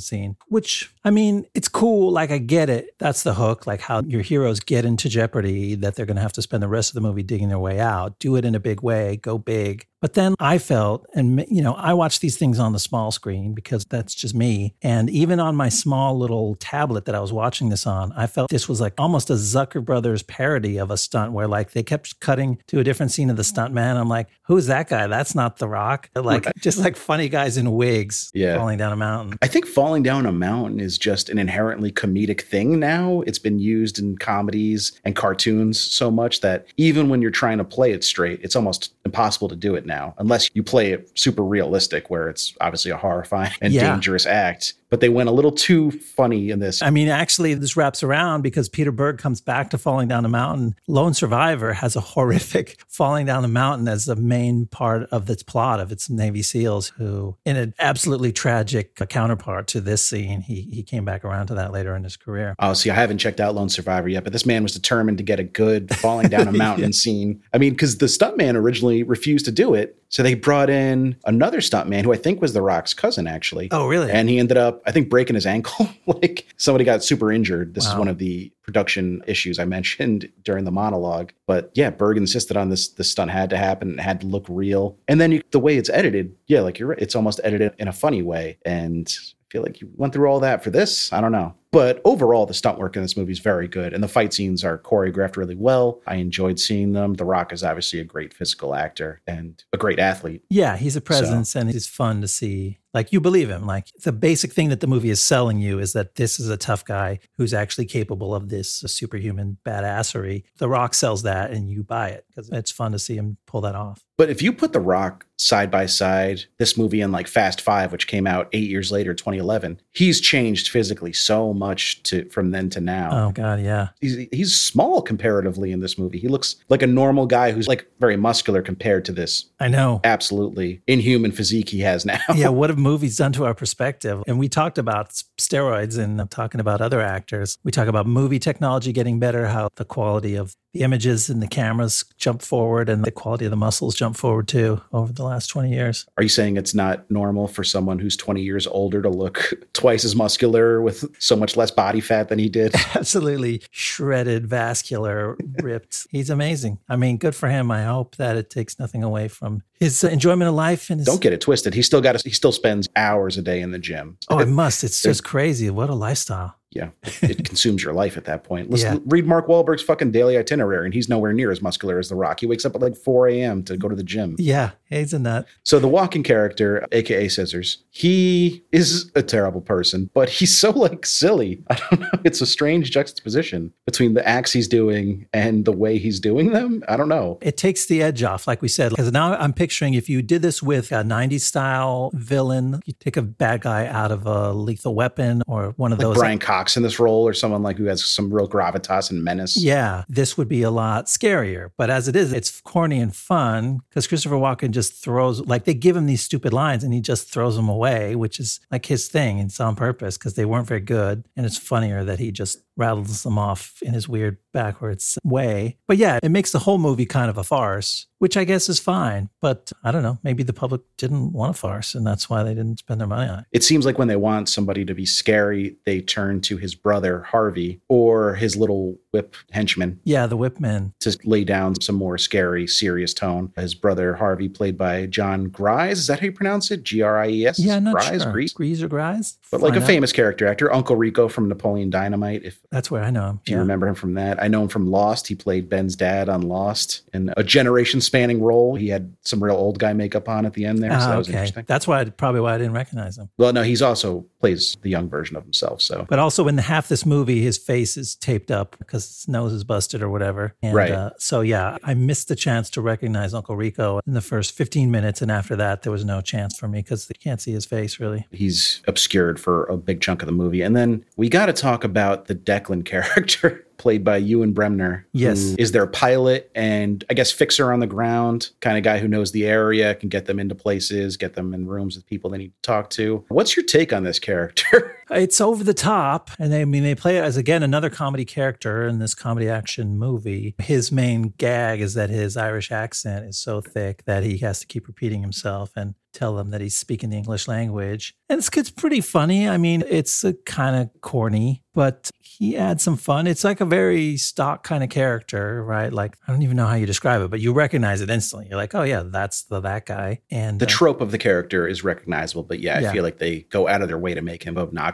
scene, 0.00 0.36
which 0.48 0.92
I 1.04 1.10
mean, 1.10 1.46
it's 1.54 1.68
cool. 1.68 2.10
Like, 2.10 2.30
I 2.30 2.38
get 2.38 2.68
it. 2.68 2.94
That's 2.98 3.22
the 3.22 3.34
hook, 3.34 3.66
like 3.66 3.80
how 3.80 4.02
your 4.02 4.22
heroes 4.22 4.60
get 4.60 4.84
into 4.84 5.08
jeopardy, 5.08 5.76
that 5.76 5.94
they're 5.94 6.06
going 6.06 6.16
to 6.16 6.22
have 6.22 6.32
to 6.34 6.42
spend 6.42 6.62
the 6.62 6.68
rest 6.68 6.90
of 6.90 6.94
the 6.94 7.00
movie 7.00 7.22
digging 7.22 7.48
their 7.48 7.58
way 7.58 7.78
out. 7.78 8.18
Do 8.18 8.36
it 8.36 8.44
in 8.44 8.54
a 8.54 8.60
big 8.60 8.82
way, 8.82 9.16
go 9.16 9.38
big. 9.38 9.86
But 10.02 10.12
then 10.14 10.34
I 10.40 10.58
felt, 10.58 11.06
and 11.14 11.46
you 11.48 11.62
know, 11.62 11.72
I 11.74 11.94
watch 11.94 12.20
these 12.20 12.36
things 12.36 12.58
on 12.58 12.72
the 12.72 12.78
small 12.78 13.12
screen 13.12 13.54
because 13.54 13.84
that's 13.86 14.14
just 14.14 14.34
me. 14.34 14.74
And 14.82 15.08
even 15.08 15.40
on 15.40 15.54
my 15.56 15.68
small 15.70 16.18
little 16.18 16.56
tablet 16.56 17.04
that 17.06 17.14
I 17.14 17.20
was 17.20 17.32
watching 17.32 17.68
this 17.70 17.86
on, 17.86 18.12
I 18.14 18.26
felt 18.26 18.50
this 18.50 18.68
was 18.68 18.80
like 18.80 18.94
almost 18.98 19.30
a 19.30 19.34
Zucker 19.34 19.82
Brothers 19.82 20.22
parody 20.24 20.76
of 20.78 20.90
a 20.90 20.96
stunt 20.96 21.32
where 21.32 21.46
like 21.46 21.70
they 21.70 21.84
kept 21.84 22.18
cutting 22.20 22.58
to 22.66 22.80
a 22.80 22.84
different 22.84 23.12
scene 23.12 23.30
of 23.30 23.36
the 23.36 23.44
stunt 23.44 23.72
man. 23.72 23.96
I'm 23.96 24.08
like, 24.08 24.26
who's 24.42 24.66
that 24.66 24.88
guy? 24.88 25.06
That's 25.06 25.34
not 25.36 25.58
The 25.58 25.68
Rock. 25.68 26.10
Like 26.16 26.46
Right. 26.46 26.56
just 26.60 26.78
like 26.78 26.96
funny 26.96 27.28
guys 27.28 27.56
in 27.56 27.70
wigs 27.72 28.30
Yeah. 28.34 28.56
falling 28.58 28.78
down 28.78 28.92
a 28.92 28.96
mountain. 28.96 29.38
I 29.40 29.46
think 29.46 29.66
falling 29.66 30.02
down 30.02 30.26
a 30.26 30.32
mountain 30.32 30.80
is 30.80 30.98
just 30.98 31.30
an 31.30 31.38
inherently 31.38 31.92
comedic 31.92 32.40
thing 32.40 32.80
now. 32.80 33.20
It's 33.24 33.38
been 33.38 33.60
used 33.60 34.00
in 34.00 34.18
comedies 34.18 34.92
and 35.04 35.14
cartoons 35.14 35.78
so 35.80 36.10
much 36.10 36.40
that 36.40 36.66
even 36.76 37.08
when 37.08 37.22
you're 37.22 37.30
trying 37.30 37.58
to 37.58 37.64
play 37.64 37.92
it 37.92 38.02
straight, 38.02 38.40
it's 38.42 38.56
almost 38.56 38.92
impossible 39.04 39.48
to 39.48 39.54
do 39.56 39.74
it 39.76 39.84
now, 39.86 39.91
unless 40.18 40.48
you 40.54 40.62
play 40.62 40.92
it 40.92 41.10
super 41.18 41.42
realistic, 41.42 42.10
where 42.10 42.28
it's 42.28 42.54
obviously 42.60 42.90
a 42.90 42.96
horrifying 42.96 43.52
and 43.60 43.72
Yeah. 43.72 43.92
dangerous 43.92 44.26
act. 44.26 44.74
But 44.92 45.00
they 45.00 45.08
went 45.08 45.30
a 45.30 45.32
little 45.32 45.52
too 45.52 45.90
funny 45.90 46.50
in 46.50 46.58
this. 46.58 46.82
I 46.82 46.90
mean, 46.90 47.08
actually, 47.08 47.54
this 47.54 47.78
wraps 47.78 48.02
around 48.02 48.42
because 48.42 48.68
Peter 48.68 48.92
Berg 48.92 49.16
comes 49.16 49.40
back 49.40 49.70
to 49.70 49.78
falling 49.78 50.06
down 50.06 50.22
the 50.22 50.28
mountain. 50.28 50.76
Lone 50.86 51.14
Survivor 51.14 51.72
has 51.72 51.96
a 51.96 52.00
horrific 52.00 52.78
falling 52.88 53.24
down 53.24 53.40
the 53.40 53.48
mountain 53.48 53.88
as 53.88 54.04
the 54.04 54.16
main 54.16 54.66
part 54.66 55.04
of 55.04 55.30
its 55.30 55.42
plot 55.42 55.80
of 55.80 55.92
its 55.92 56.10
Navy 56.10 56.42
SEALs, 56.42 56.88
who, 56.98 57.38
in 57.46 57.56
an 57.56 57.72
absolutely 57.78 58.32
tragic 58.32 59.00
uh, 59.00 59.06
counterpart 59.06 59.66
to 59.68 59.80
this 59.80 60.04
scene, 60.04 60.42
he, 60.42 60.60
he 60.60 60.82
came 60.82 61.06
back 61.06 61.24
around 61.24 61.46
to 61.46 61.54
that 61.54 61.72
later 61.72 61.96
in 61.96 62.04
his 62.04 62.18
career. 62.18 62.54
Oh, 62.58 62.74
see, 62.74 62.90
I 62.90 62.94
haven't 62.94 63.16
checked 63.16 63.40
out 63.40 63.54
Lone 63.54 63.70
Survivor 63.70 64.10
yet, 64.10 64.24
but 64.24 64.34
this 64.34 64.44
man 64.44 64.62
was 64.62 64.74
determined 64.74 65.16
to 65.16 65.24
get 65.24 65.40
a 65.40 65.44
good 65.44 65.96
falling 65.96 66.28
down 66.28 66.48
a 66.48 66.52
mountain 66.66 66.92
scene. 66.92 67.42
I 67.54 67.56
mean, 67.56 67.72
because 67.72 67.96
the 67.96 68.06
stuntman 68.06 68.56
originally 68.56 69.04
refused 69.04 69.46
to 69.46 69.52
do 69.52 69.72
it. 69.72 70.01
So 70.12 70.22
they 70.22 70.34
brought 70.34 70.68
in 70.68 71.16
another 71.24 71.58
stuntman 71.58 72.02
who 72.02 72.12
I 72.12 72.18
think 72.18 72.42
was 72.42 72.52
The 72.52 72.60
Rock's 72.60 72.92
cousin, 72.92 73.26
actually. 73.26 73.68
Oh, 73.70 73.88
really? 73.88 74.10
And 74.10 74.28
he 74.28 74.38
ended 74.38 74.58
up, 74.58 74.82
I 74.86 74.92
think, 74.92 75.08
breaking 75.08 75.34
his 75.34 75.46
ankle. 75.46 75.88
like 76.06 76.46
somebody 76.58 76.84
got 76.84 77.02
super 77.02 77.32
injured. 77.32 77.74
This 77.74 77.86
is 77.86 77.94
one 77.94 78.08
of 78.08 78.18
the 78.18 78.52
production 78.62 79.22
issues 79.26 79.58
I 79.58 79.64
mentioned 79.64 80.30
during 80.44 80.66
the 80.66 80.70
monologue. 80.70 81.32
But 81.46 81.70
yeah, 81.74 81.88
Berg 81.88 82.18
insisted 82.18 82.58
on 82.58 82.68
this. 82.68 82.88
This 82.88 83.10
stunt 83.10 83.30
had 83.30 83.48
to 83.50 83.56
happen. 83.56 83.98
It 83.98 84.02
had 84.02 84.20
to 84.20 84.26
look 84.26 84.44
real. 84.50 84.98
And 85.08 85.18
then 85.18 85.32
you, 85.32 85.42
the 85.50 85.58
way 85.58 85.78
it's 85.78 85.88
edited, 85.88 86.36
yeah, 86.46 86.60
like 86.60 86.78
you're 86.78 86.88
right. 86.88 87.00
It's 87.00 87.16
almost 87.16 87.40
edited 87.42 87.72
in 87.78 87.88
a 87.88 87.92
funny 87.92 88.20
way. 88.20 88.58
And 88.66 89.10
feel 89.52 89.62
like 89.62 89.82
you 89.82 89.90
went 89.96 90.14
through 90.14 90.26
all 90.26 90.40
that 90.40 90.64
for 90.64 90.70
this. 90.70 91.12
I 91.12 91.20
don't 91.20 91.30
know. 91.30 91.54
But 91.72 92.00
overall, 92.04 92.46
the 92.46 92.54
stunt 92.54 92.78
work 92.78 92.96
in 92.96 93.02
this 93.02 93.16
movie 93.16 93.32
is 93.32 93.38
very 93.38 93.68
good, 93.68 93.92
and 93.92 94.02
the 94.02 94.08
fight 94.08 94.32
scenes 94.32 94.64
are 94.64 94.78
choreographed 94.78 95.36
really 95.36 95.54
well. 95.54 96.00
I 96.06 96.16
enjoyed 96.16 96.58
seeing 96.58 96.92
them. 96.92 97.14
The 97.14 97.24
Rock 97.24 97.52
is 97.52 97.62
obviously 97.62 98.00
a 98.00 98.04
great 98.04 98.34
physical 98.34 98.74
actor 98.74 99.20
and 99.26 99.62
a 99.72 99.78
great 99.78 99.98
athlete. 99.98 100.42
Yeah, 100.48 100.76
he's 100.76 100.96
a 100.96 101.00
presence 101.00 101.54
and 101.54 101.70
he's 101.70 101.86
fun 101.86 102.20
to 102.22 102.28
see. 102.28 102.78
Like 102.94 103.12
you 103.12 103.20
believe 103.20 103.48
him. 103.48 103.66
Like 103.66 103.86
the 104.02 104.12
basic 104.12 104.52
thing 104.52 104.68
that 104.68 104.80
the 104.80 104.86
movie 104.86 105.10
is 105.10 105.22
selling 105.22 105.58
you 105.58 105.78
is 105.78 105.92
that 105.94 106.16
this 106.16 106.38
is 106.38 106.48
a 106.48 106.56
tough 106.56 106.84
guy 106.84 107.20
who's 107.36 107.54
actually 107.54 107.86
capable 107.86 108.34
of 108.34 108.48
this 108.48 108.84
superhuman 108.86 109.58
badassery. 109.64 110.44
The 110.58 110.68
Rock 110.68 110.94
sells 110.94 111.22
that 111.22 111.50
and 111.50 111.70
you 111.70 111.82
buy 111.82 112.10
it 112.10 112.26
because 112.28 112.50
it's 112.50 112.70
fun 112.70 112.92
to 112.92 112.98
see 112.98 113.16
him 113.16 113.38
pull 113.46 113.62
that 113.62 113.74
off. 113.74 114.04
But 114.18 114.30
if 114.30 114.42
you 114.42 114.52
put 114.52 114.72
The 114.72 114.80
Rock 114.80 115.26
side 115.36 115.70
by 115.70 115.86
side, 115.86 116.44
this 116.58 116.76
movie 116.76 117.00
and 117.00 117.12
like 117.12 117.26
Fast 117.26 117.60
Five, 117.60 117.90
which 117.90 118.06
came 118.06 118.26
out 118.26 118.48
eight 118.52 118.68
years 118.68 118.92
later, 118.92 119.14
2011, 119.14 119.80
he's 119.90 120.20
changed 120.20 120.68
physically 120.68 121.12
so 121.12 121.52
much 121.52 122.02
to 122.04 122.28
from 122.28 122.50
then 122.52 122.70
to 122.70 122.80
now. 122.80 123.26
Oh 123.28 123.32
God, 123.32 123.60
yeah. 123.60 123.88
He's 124.00 124.28
he's 124.30 124.54
small 124.54 125.02
comparatively 125.02 125.72
in 125.72 125.80
this 125.80 125.98
movie. 125.98 126.18
He 126.18 126.28
looks 126.28 126.56
like 126.68 126.82
a 126.82 126.86
normal 126.86 127.26
guy 127.26 127.50
who's 127.52 127.66
like 127.66 127.86
very 127.98 128.16
muscular 128.16 128.62
compared 128.62 129.04
to 129.06 129.12
this 129.12 129.46
I 129.58 129.68
know. 129.68 130.00
absolutely 130.04 130.82
inhuman 130.86 131.32
physique 131.32 131.70
he 131.70 131.80
has 131.80 132.04
now. 132.06 132.20
yeah, 132.34 132.48
what 132.48 132.70
have 132.70 132.78
movies 132.82 133.16
done 133.16 133.32
to 133.32 133.44
our 133.44 133.54
perspective? 133.54 134.22
And 134.26 134.38
we 134.38 134.48
talked 134.48 134.78
about 134.78 135.10
steroids 135.38 135.98
and 135.98 136.30
talking 136.30 136.60
about 136.60 136.80
other 136.80 137.00
actors. 137.00 137.56
We 137.64 137.72
talk 137.72 137.88
about 137.88 138.06
movie 138.06 138.38
technology 138.38 138.92
getting 138.92 139.18
better, 139.18 139.46
how 139.46 139.68
the 139.76 139.84
quality 139.84 140.34
of 140.36 140.54
the 140.72 140.80
images 140.80 141.28
and 141.28 141.42
the 141.42 141.46
cameras 141.46 142.04
jump 142.16 142.42
forward 142.42 142.88
and 142.88 143.04
the 143.04 143.10
quality 143.10 143.44
of 143.44 143.50
the 143.50 143.56
muscles 143.56 143.94
jump 143.94 144.16
forward 144.16 144.48
too 144.48 144.80
over 144.92 145.12
the 145.12 145.22
last 145.22 145.48
20 145.48 145.70
years. 145.70 146.06
Are 146.16 146.22
you 146.22 146.28
saying 146.28 146.56
it's 146.56 146.74
not 146.74 147.10
normal 147.10 147.46
for 147.46 147.62
someone 147.62 147.98
who's 147.98 148.16
20 148.16 148.42
years 148.42 148.66
older 148.66 149.02
to 149.02 149.08
look 149.08 149.52
twice 149.74 150.04
as 150.04 150.16
muscular 150.16 150.80
with 150.80 151.04
so 151.20 151.36
much 151.36 151.56
less 151.56 151.70
body 151.70 152.00
fat 152.00 152.28
than 152.28 152.38
he 152.38 152.48
did? 152.48 152.74
Absolutely 152.94 153.62
shredded, 153.70 154.46
vascular, 154.46 155.36
ripped. 155.62 156.06
He's 156.10 156.30
amazing. 156.30 156.78
I 156.88 156.96
mean, 156.96 157.18
good 157.18 157.34
for 157.34 157.48
him. 157.48 157.70
I 157.70 157.84
hope 157.84 158.16
that 158.16 158.36
it 158.36 158.48
takes 158.48 158.78
nothing 158.78 159.02
away 159.02 159.28
from 159.28 159.62
his 159.78 160.02
enjoyment 160.04 160.48
of 160.48 160.54
life 160.54 160.88
and 160.90 161.00
his. 161.00 161.06
Don't 161.06 161.20
get 161.20 161.32
it 161.32 161.40
twisted. 161.40 161.74
He 161.74 161.82
still 161.82 162.00
got 162.00 162.22
he 162.22 162.30
still 162.30 162.52
spends 162.52 162.88
hours 162.96 163.36
a 163.36 163.42
day 163.42 163.60
in 163.60 163.72
the 163.72 163.78
gym. 163.78 164.16
Oh, 164.30 164.38
it 164.38 164.48
must. 164.48 164.84
It's 164.84 165.02
just 165.02 165.24
crazy. 165.24 165.68
What 165.70 165.90
a 165.90 165.94
lifestyle. 165.94 166.56
Yeah, 166.72 166.88
it 167.22 167.44
consumes 167.48 167.82
your 167.82 167.92
life 167.92 168.16
at 168.16 168.24
that 168.24 168.44
point. 168.44 168.70
Listen, 168.70 168.94
Yeah. 168.96 169.00
read 169.06 169.26
Mark 169.26 169.46
Wahlberg's 169.46 169.82
fucking 169.82 170.10
daily 170.10 170.36
itinerary, 170.36 170.84
and 170.86 170.94
he's 170.94 171.08
nowhere 171.08 171.32
near 171.32 171.50
as 171.50 171.62
muscular 171.62 171.98
as 171.98 172.08
The 172.08 172.14
Rock. 172.16 172.40
He 172.40 172.46
wakes 172.46 172.64
up 172.64 172.74
at 172.74 172.80
like 172.80 172.96
4 172.96 173.28
a.m. 173.28 173.62
to 173.64 173.76
go 173.76 173.88
to 173.88 173.94
the 173.96 174.02
gym. 174.02 174.36
Yeah, 174.38 174.70
he's 174.88 175.12
a 175.12 175.18
nut. 175.18 175.46
So 175.64 175.78
the 175.78 175.88
Walken 175.88 176.24
character, 176.24 176.86
aka 176.92 177.28
Scissors, 177.28 177.78
he 177.90 178.62
is 178.72 179.10
a 179.14 179.22
terrible 179.22 179.60
person, 179.60 180.10
but 180.14 180.28
he's 180.28 180.56
so 180.56 180.70
like 180.70 181.04
silly. 181.06 181.62
I 181.70 181.78
don't 181.90 182.00
know. 182.00 182.08
It's 182.24 182.40
a 182.40 182.46
strange 182.46 182.90
juxtaposition 182.90 183.72
between 183.86 184.14
the 184.14 184.26
acts 184.26 184.52
he's 184.52 184.68
doing 184.68 185.26
and 185.32 185.64
the 185.64 185.72
way 185.72 185.98
he's 185.98 186.20
doing 186.20 186.52
them. 186.52 186.82
I 186.88 186.96
don't 186.96 187.08
know. 187.08 187.38
It 187.42 187.56
takes 187.56 187.86
the 187.86 188.02
edge 188.02 188.22
off, 188.22 188.46
like 188.46 188.62
we 188.62 188.68
said. 188.68 188.90
Because 188.90 189.10
now 189.12 189.34
I'm 189.34 189.52
picturing 189.52 189.94
if 189.94 190.08
you 190.08 190.22
did 190.22 190.42
this 190.42 190.62
with 190.62 190.92
a 190.92 191.02
90s 191.02 191.40
style 191.40 192.10
villain, 192.14 192.80
you 192.84 192.92
take 193.00 193.16
a 193.16 193.22
bad 193.22 193.62
guy 193.62 193.86
out 193.86 194.12
of 194.12 194.26
a 194.26 194.52
lethal 194.52 194.94
weapon 194.94 195.42
or 195.46 195.70
one 195.76 195.92
of 195.92 195.98
Like 195.98 196.06
those. 196.08 196.16
Brian 196.18 196.38
Cox 196.38 196.61
in 196.76 196.82
this 196.82 196.98
role, 196.98 197.26
or 197.26 197.34
someone 197.34 197.62
like 197.62 197.76
who 197.76 197.84
has 197.84 198.04
some 198.04 198.32
real 198.32 198.48
gravitas 198.48 199.10
and 199.10 199.22
menace. 199.22 199.56
Yeah, 199.56 200.04
this 200.08 200.36
would 200.36 200.48
be 200.48 200.62
a 200.62 200.70
lot 200.70 201.06
scarier. 201.06 201.70
But 201.76 201.90
as 201.90 202.08
it 202.08 202.16
is, 202.16 202.32
it's 202.32 202.60
corny 202.60 203.00
and 203.00 203.14
fun 203.14 203.80
because 203.88 204.06
Christopher 204.06 204.36
Walken 204.36 204.70
just 204.70 204.94
throws, 204.94 205.40
like, 205.40 205.64
they 205.64 205.74
give 205.74 205.96
him 205.96 206.06
these 206.06 206.22
stupid 206.22 206.52
lines 206.52 206.84
and 206.84 206.94
he 206.94 207.00
just 207.00 207.28
throws 207.28 207.56
them 207.56 207.68
away, 207.68 208.14
which 208.16 208.38
is 208.40 208.60
like 208.70 208.86
his 208.86 209.08
thing. 209.08 209.38
It's 209.38 209.60
on 209.60 209.76
purpose 209.76 210.16
because 210.16 210.34
they 210.34 210.44
weren't 210.44 210.66
very 210.66 210.80
good. 210.80 211.24
And 211.36 211.44
it's 211.44 211.58
funnier 211.58 212.04
that 212.04 212.18
he 212.18 212.32
just 212.32 212.58
rattles 212.76 213.22
them 213.22 213.38
off 213.38 213.78
in 213.82 213.92
his 213.92 214.08
weird 214.08 214.38
backwards 214.52 215.18
way. 215.24 215.76
But 215.86 215.96
yeah, 215.96 216.18
it 216.22 216.30
makes 216.30 216.52
the 216.52 216.58
whole 216.58 216.78
movie 216.78 217.06
kind 217.06 217.30
of 217.30 217.38
a 217.38 217.44
farce, 217.44 218.06
which 218.18 218.36
I 218.36 218.44
guess 218.44 218.68
is 218.68 218.78
fine. 218.78 219.30
But 219.40 219.72
I 219.82 219.90
don't 219.90 220.02
know, 220.02 220.18
maybe 220.22 220.42
the 220.42 220.52
public 220.52 220.82
didn't 220.98 221.32
want 221.32 221.50
a 221.56 221.58
farce 221.58 221.94
and 221.94 222.06
that's 222.06 222.28
why 222.28 222.42
they 222.42 222.54
didn't 222.54 222.78
spend 222.80 223.00
their 223.00 223.08
money 223.08 223.30
on 223.30 223.40
it. 223.40 223.44
It 223.52 223.64
seems 223.64 223.86
like 223.86 223.98
when 223.98 224.08
they 224.08 224.16
want 224.16 224.48
somebody 224.48 224.84
to 224.84 224.94
be 224.94 225.06
scary, 225.06 225.76
they 225.86 226.00
turn 226.00 226.40
to 226.42 226.56
his 226.58 226.74
brother 226.74 227.22
Harvey 227.22 227.80
or 227.88 228.34
his 228.34 228.56
little 228.56 228.98
whip 229.12 229.36
henchman 229.50 230.00
Yeah, 230.04 230.26
the 230.26 230.36
Whipman. 230.36 230.92
to 231.00 231.16
lay 231.24 231.44
down 231.44 231.80
some 231.80 231.96
more 231.96 232.18
scary, 232.18 232.66
serious 232.66 233.12
tone. 233.14 233.52
His 233.56 233.74
brother 233.74 234.14
Harvey, 234.14 234.48
played 234.48 234.76
by 234.78 235.06
Jon 235.06 235.44
Gries, 235.48 235.98
is 235.98 236.06
that 236.08 236.20
how 236.20 236.26
you 236.26 236.32
pronounce 236.32 236.70
it? 236.70 236.82
G 236.82 237.02
R 237.02 237.18
I 237.18 237.28
E 237.28 237.46
S. 237.46 237.58
Yeah, 237.58 237.78
not 237.78 237.94
Grise, 237.94 238.22
sure. 238.22 238.32
Grease? 238.32 238.52
Grease 238.52 238.82
or 238.82 238.88
Grise? 238.88 239.38
But 239.50 239.60
like 239.62 239.74
a 239.76 239.80
out. 239.80 239.86
famous 239.86 240.12
character 240.12 240.46
actor, 240.46 240.72
Uncle 240.72 240.96
Rico 240.96 241.28
from 241.28 241.48
Napoleon 241.48 241.90
Dynamite. 241.90 242.42
If 242.44 242.60
That's 242.72 242.90
where 242.90 243.04
I 243.04 243.10
know 243.10 243.26
him. 243.28 243.40
If 243.44 243.50
you 243.50 243.56
Yeah. 243.56 243.60
remember 243.60 243.86
him 243.86 243.94
from 243.94 244.14
that, 244.14 244.42
I 244.42 244.48
know 244.48 244.62
him 244.62 244.68
from 244.68 244.90
Lost. 244.90 245.28
He 245.28 245.34
played 245.34 245.68
Ben's 245.68 245.94
dad 245.94 246.28
on 246.28 246.40
Lost 246.42 247.02
in 247.12 247.32
a 247.36 247.44
generation 247.44 248.00
spanning 248.00 248.40
role. 248.42 248.74
He 248.74 248.88
had 248.88 249.12
some 249.20 249.44
real 249.44 249.54
old 249.56 249.78
guy 249.78 249.92
makeup 249.92 250.28
on 250.28 250.46
at 250.46 250.54
the 250.54 250.64
end 250.64 250.78
there. 250.82 250.90
so 250.90 250.96
Ah, 250.96 251.10
that 251.10 251.18
was 251.18 251.28
okay. 251.28 251.36
interesting. 251.36 251.64
That's 251.68 251.86
why 251.86 252.00
I, 252.00 252.04
probably 252.06 252.40
why 252.40 252.54
I 252.54 252.58
didn't 252.58 252.72
recognize 252.72 253.18
him. 253.18 253.28
Well, 253.38 253.52
no, 253.52 253.62
he's 253.62 253.82
also 253.82 254.24
plays 254.40 254.76
the 254.82 254.88
young 254.90 255.08
version 255.08 255.36
of 255.36 255.44
himself. 255.44 255.80
So 255.82 256.06
But 256.08 256.18
also 256.18 256.48
in 256.48 256.56
the 256.56 256.62
half 256.62 256.88
this 256.88 257.06
movie, 257.06 257.42
his 257.42 257.58
face 257.58 257.96
is 257.96 258.16
taped 258.16 258.50
up 258.50 258.74
because 258.78 259.06
his 259.06 259.28
nose 259.28 259.52
is 259.52 259.62
busted 259.62 260.02
or 260.02 260.08
whatever. 260.08 260.54
And, 260.62 260.74
Right. 260.74 260.90
Uh, 260.90 261.10
so 261.18 261.42
yeah, 261.42 261.76
I 261.84 261.94
missed 261.94 262.28
the 262.28 262.34
chance 262.36 262.70
to 262.70 262.80
recognize 262.80 263.34
Uncle 263.34 263.54
Rico 263.54 264.00
in 264.06 264.14
the 264.14 264.20
first 264.22 264.52
15 264.52 264.90
minutes, 264.90 265.20
and 265.22 265.30
after 265.30 265.54
that, 265.56 265.82
there 265.82 265.92
was 265.92 266.04
no 266.04 266.20
chance 266.22 266.58
for 266.58 266.66
me 266.68 266.78
because 266.80 267.08
you 267.08 267.20
can't 267.22 267.40
see 267.40 267.52
his 267.52 267.66
face 267.66 268.00
really. 268.00 268.26
he's 268.32 268.80
obscured 268.88 269.38
for 269.38 269.64
a 269.66 269.76
big 269.76 270.00
chunk 270.00 270.22
of 270.22 270.26
the 270.26 270.32
movie. 270.32 270.62
And 270.62 270.74
then 270.74 271.04
we 271.16 271.28
got 271.28 271.46
to 271.46 271.52
talk 271.52 271.84
about 271.84 272.26
the 272.26 272.34
Declan 272.62 272.84
character. 272.84 273.66
Played 273.78 274.04
by 274.04 274.18
Ewan 274.18 274.52
Bremner, 274.52 275.08
Yes. 275.12 275.40
who 275.50 275.56
is 275.58 275.72
their 275.72 275.88
pilot 275.88 276.52
and 276.54 277.02
I 277.10 277.14
guess 277.14 277.32
fixer 277.32 277.72
on 277.72 277.80
the 277.80 277.86
ground, 277.88 278.50
kind 278.60 278.78
of 278.78 278.84
guy 278.84 278.98
who 278.98 279.08
knows 279.08 279.32
the 279.32 279.44
area, 279.44 279.96
can 279.96 280.08
get 280.08 280.26
them 280.26 280.38
into 280.38 280.54
places, 280.54 281.16
get 281.16 281.34
them 281.34 281.52
in 281.52 281.66
rooms 281.66 281.96
with 281.96 282.06
people 282.06 282.30
they 282.30 282.38
need 282.38 282.52
to 282.52 282.62
talk 282.62 282.90
to. 282.90 283.24
What's 283.28 283.56
your 283.56 283.66
take 283.66 283.92
on 283.92 284.04
this 284.04 284.20
character? 284.20 284.96
It's 285.14 285.40
over 285.40 285.62
the 285.64 285.74
top, 285.74 286.30
and 286.38 286.52
they 286.52 286.62
I 286.62 286.64
mean 286.64 286.82
they 286.82 286.94
play 286.94 287.18
it 287.18 287.24
as 287.24 287.36
again 287.36 287.62
another 287.62 287.90
comedy 287.90 288.24
character 288.24 288.86
in 288.86 288.98
this 288.98 289.14
comedy 289.14 289.48
action 289.48 289.98
movie. 289.98 290.54
His 290.58 290.90
main 290.92 291.34
gag 291.36 291.80
is 291.80 291.94
that 291.94 292.10
his 292.10 292.36
Irish 292.36 292.70
accent 292.72 293.26
is 293.26 293.38
so 293.38 293.60
thick 293.60 294.04
that 294.04 294.22
he 294.22 294.38
has 294.38 294.60
to 294.60 294.66
keep 294.66 294.86
repeating 294.86 295.20
himself 295.22 295.70
and 295.76 295.94
tell 296.12 296.36
them 296.36 296.50
that 296.50 296.60
he's 296.60 296.76
speaking 296.76 297.08
the 297.08 297.16
English 297.16 297.48
language. 297.48 298.14
And 298.28 298.38
it's, 298.38 298.50
it's 298.54 298.70
pretty 298.70 299.00
funny. 299.00 299.48
I 299.48 299.56
mean, 299.56 299.82
it's 299.88 300.22
kind 300.44 300.76
of 300.76 300.90
corny, 301.00 301.62
but 301.72 302.10
he 302.20 302.54
adds 302.56 302.82
some 302.82 302.98
fun. 302.98 303.26
It's 303.26 303.44
like 303.44 303.62
a 303.62 303.64
very 303.64 304.18
stock 304.18 304.62
kind 304.62 304.84
of 304.84 304.90
character, 304.90 305.64
right? 305.64 305.90
Like 305.90 306.16
I 306.28 306.32
don't 306.32 306.42
even 306.42 306.56
know 306.58 306.66
how 306.66 306.74
you 306.74 306.84
describe 306.84 307.22
it, 307.22 307.30
but 307.30 307.40
you 307.40 307.54
recognize 307.54 308.02
it 308.02 308.10
instantly. 308.10 308.48
You're 308.50 308.58
like, 308.58 308.74
oh 308.74 308.82
yeah, 308.82 309.04
that's 309.06 309.44
the 309.44 309.60
that 309.60 309.86
guy. 309.86 310.20
And 310.30 310.60
the 310.60 310.66
uh, 310.66 310.68
trope 310.68 311.00
of 311.00 311.12
the 311.12 311.18
character 311.18 311.66
is 311.66 311.82
recognizable, 311.82 312.42
but 312.42 312.60
yeah, 312.60 312.76
I 312.76 312.80
Yeah. 312.80 312.92
feel 312.92 313.02
like 313.02 313.18
they 313.18 313.40
go 313.50 313.66
out 313.66 313.80
of 313.80 313.88
their 313.88 313.98
way 313.98 314.12
to 314.12 314.20
make 314.22 314.42
him 314.42 314.58
obnoxious. 314.58 314.92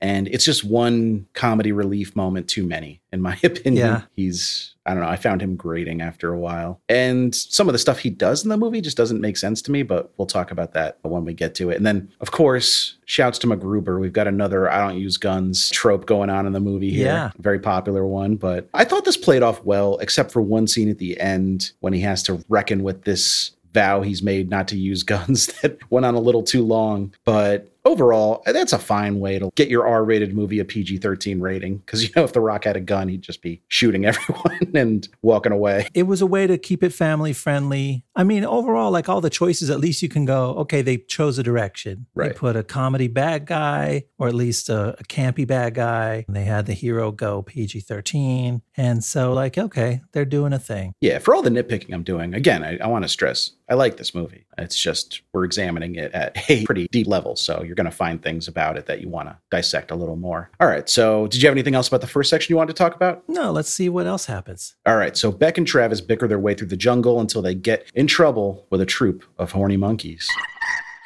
And 0.00 0.28
it's 0.28 0.44
just 0.44 0.64
one 0.64 1.26
comedy 1.34 1.72
relief 1.72 2.14
moment 2.14 2.48
too 2.48 2.66
many, 2.66 3.00
in 3.12 3.20
my 3.20 3.38
opinion. 3.42 3.86
Yeah. 3.86 4.02
He's, 4.14 4.74
I 4.86 4.94
don't 4.94 5.02
know, 5.02 5.08
I 5.08 5.16
found 5.16 5.42
him 5.42 5.56
grating 5.56 6.00
after 6.00 6.32
a 6.32 6.38
while. 6.38 6.80
And 6.88 7.34
some 7.34 7.68
of 7.68 7.72
the 7.72 7.78
stuff 7.78 7.98
he 7.98 8.10
does 8.10 8.42
in 8.42 8.48
the 8.48 8.56
movie 8.56 8.80
just 8.80 8.96
doesn't 8.96 9.20
make 9.20 9.36
sense 9.36 9.62
to 9.62 9.70
me, 9.70 9.82
but 9.82 10.12
we'll 10.16 10.26
talk 10.26 10.50
about 10.50 10.72
that 10.74 10.98
when 11.02 11.24
we 11.24 11.34
get 11.34 11.54
to 11.56 11.70
it. 11.70 11.76
And 11.76 11.86
then, 11.86 12.10
of 12.20 12.30
course, 12.30 12.96
shouts 13.04 13.38
to 13.40 13.46
MacGruber. 13.46 14.00
We've 14.00 14.12
got 14.12 14.28
another 14.28 14.70
I 14.70 14.86
don't 14.86 14.98
use 14.98 15.16
guns 15.16 15.70
trope 15.70 16.06
going 16.06 16.30
on 16.30 16.46
in 16.46 16.52
the 16.52 16.60
movie 16.60 16.90
here. 16.90 17.06
Yeah. 17.06 17.30
Very 17.38 17.58
popular 17.58 18.06
one. 18.06 18.36
But 18.36 18.68
I 18.74 18.84
thought 18.84 19.04
this 19.04 19.16
played 19.16 19.42
off 19.42 19.64
well, 19.64 19.98
except 19.98 20.32
for 20.32 20.42
one 20.42 20.66
scene 20.66 20.88
at 20.88 20.98
the 20.98 21.18
end 21.20 21.72
when 21.80 21.92
he 21.92 22.00
has 22.00 22.22
to 22.24 22.44
reckon 22.48 22.82
with 22.82 23.04
this 23.04 23.52
vow 23.74 24.00
he's 24.00 24.22
made 24.22 24.50
not 24.50 24.68
to 24.68 24.76
use 24.76 25.02
guns 25.14 25.46
that 25.62 25.78
went 25.90 26.06
on 26.06 26.14
a 26.14 26.20
little 26.20 26.42
too 26.42 26.64
long. 26.64 27.14
But 27.24 27.70
overall, 27.88 28.42
that's 28.46 28.72
a 28.72 28.78
fine 28.78 29.18
way 29.18 29.38
to 29.38 29.50
get 29.56 29.68
your 29.68 29.86
R 29.86 30.04
rated 30.04 30.34
movie 30.34 30.58
a 30.60 30.64
PG 30.64 30.98
13 30.98 31.40
rating. 31.40 31.78
Because, 31.78 32.02
you 32.02 32.10
know, 32.14 32.24
if 32.24 32.32
The 32.32 32.40
Rock 32.40 32.64
had 32.64 32.76
a 32.76 32.80
gun, 32.80 33.08
he'd 33.08 33.22
just 33.22 33.42
be 33.42 33.62
shooting 33.68 34.04
everyone 34.04 34.70
and 34.74 35.08
walking 35.22 35.52
away. 35.52 35.88
It 35.94 36.04
was 36.04 36.20
a 36.20 36.26
way 36.26 36.46
to 36.46 36.58
keep 36.58 36.82
it 36.82 36.92
family 36.92 37.32
friendly. 37.32 38.04
I 38.14 38.24
mean, 38.24 38.44
overall, 38.44 38.90
like 38.90 39.08
all 39.08 39.20
the 39.20 39.30
choices, 39.30 39.70
at 39.70 39.80
least 39.80 40.02
you 40.02 40.08
can 40.08 40.24
go, 40.24 40.54
okay, 40.58 40.82
they 40.82 40.98
chose 40.98 41.38
a 41.38 41.42
direction. 41.42 42.06
Right. 42.14 42.32
They 42.32 42.38
put 42.38 42.56
a 42.56 42.62
comedy 42.62 43.08
bad 43.08 43.46
guy, 43.46 44.04
or 44.18 44.28
at 44.28 44.34
least 44.34 44.68
a, 44.68 44.98
a 44.98 45.04
campy 45.04 45.46
bad 45.46 45.74
guy. 45.74 46.24
They 46.28 46.44
had 46.44 46.66
the 46.66 46.74
hero 46.74 47.10
go 47.12 47.42
PG 47.42 47.80
13. 47.80 48.62
And 48.76 49.02
so, 49.02 49.32
like, 49.32 49.56
okay, 49.56 50.02
they're 50.12 50.24
doing 50.24 50.52
a 50.52 50.58
thing. 50.58 50.92
Yeah, 51.00 51.18
for 51.18 51.34
all 51.34 51.42
the 51.42 51.50
nitpicking 51.50 51.94
I'm 51.94 52.02
doing, 52.02 52.34
again, 52.34 52.62
I, 52.64 52.78
I 52.78 52.86
want 52.88 53.04
to 53.04 53.08
stress 53.08 53.52
I 53.68 53.74
like 53.74 53.98
this 53.98 54.14
movie. 54.14 54.46
It's 54.58 54.78
just 54.78 55.22
we're 55.32 55.44
examining 55.44 55.94
it 55.96 56.12
at 56.12 56.36
a 56.50 56.64
pretty 56.64 56.88
deep 56.88 57.06
level. 57.06 57.36
So 57.36 57.62
you're 57.64 57.74
going 57.74 57.84
to 57.86 57.90
find 57.90 58.22
things 58.22 58.48
about 58.48 58.76
it 58.76 58.86
that 58.86 59.00
you 59.00 59.08
want 59.08 59.28
to 59.28 59.36
dissect 59.50 59.90
a 59.90 59.94
little 59.94 60.16
more. 60.16 60.50
All 60.60 60.68
right. 60.68 60.88
So, 60.88 61.26
did 61.28 61.42
you 61.42 61.48
have 61.48 61.54
anything 61.54 61.74
else 61.74 61.88
about 61.88 62.00
the 62.00 62.06
first 62.06 62.30
section 62.30 62.52
you 62.52 62.56
wanted 62.56 62.74
to 62.74 62.82
talk 62.82 62.94
about? 62.94 63.28
No, 63.28 63.50
let's 63.50 63.70
see 63.70 63.88
what 63.88 64.06
else 64.06 64.26
happens. 64.26 64.76
All 64.86 64.96
right. 64.96 65.16
So, 65.16 65.30
Beck 65.30 65.58
and 65.58 65.66
Travis 65.66 66.00
bicker 66.00 66.28
their 66.28 66.38
way 66.38 66.54
through 66.54 66.68
the 66.68 66.76
jungle 66.76 67.20
until 67.20 67.42
they 67.42 67.54
get 67.54 67.90
in 67.94 68.06
trouble 68.06 68.66
with 68.70 68.80
a 68.80 68.86
troop 68.86 69.24
of 69.38 69.52
horny 69.52 69.76
monkeys. 69.76 70.28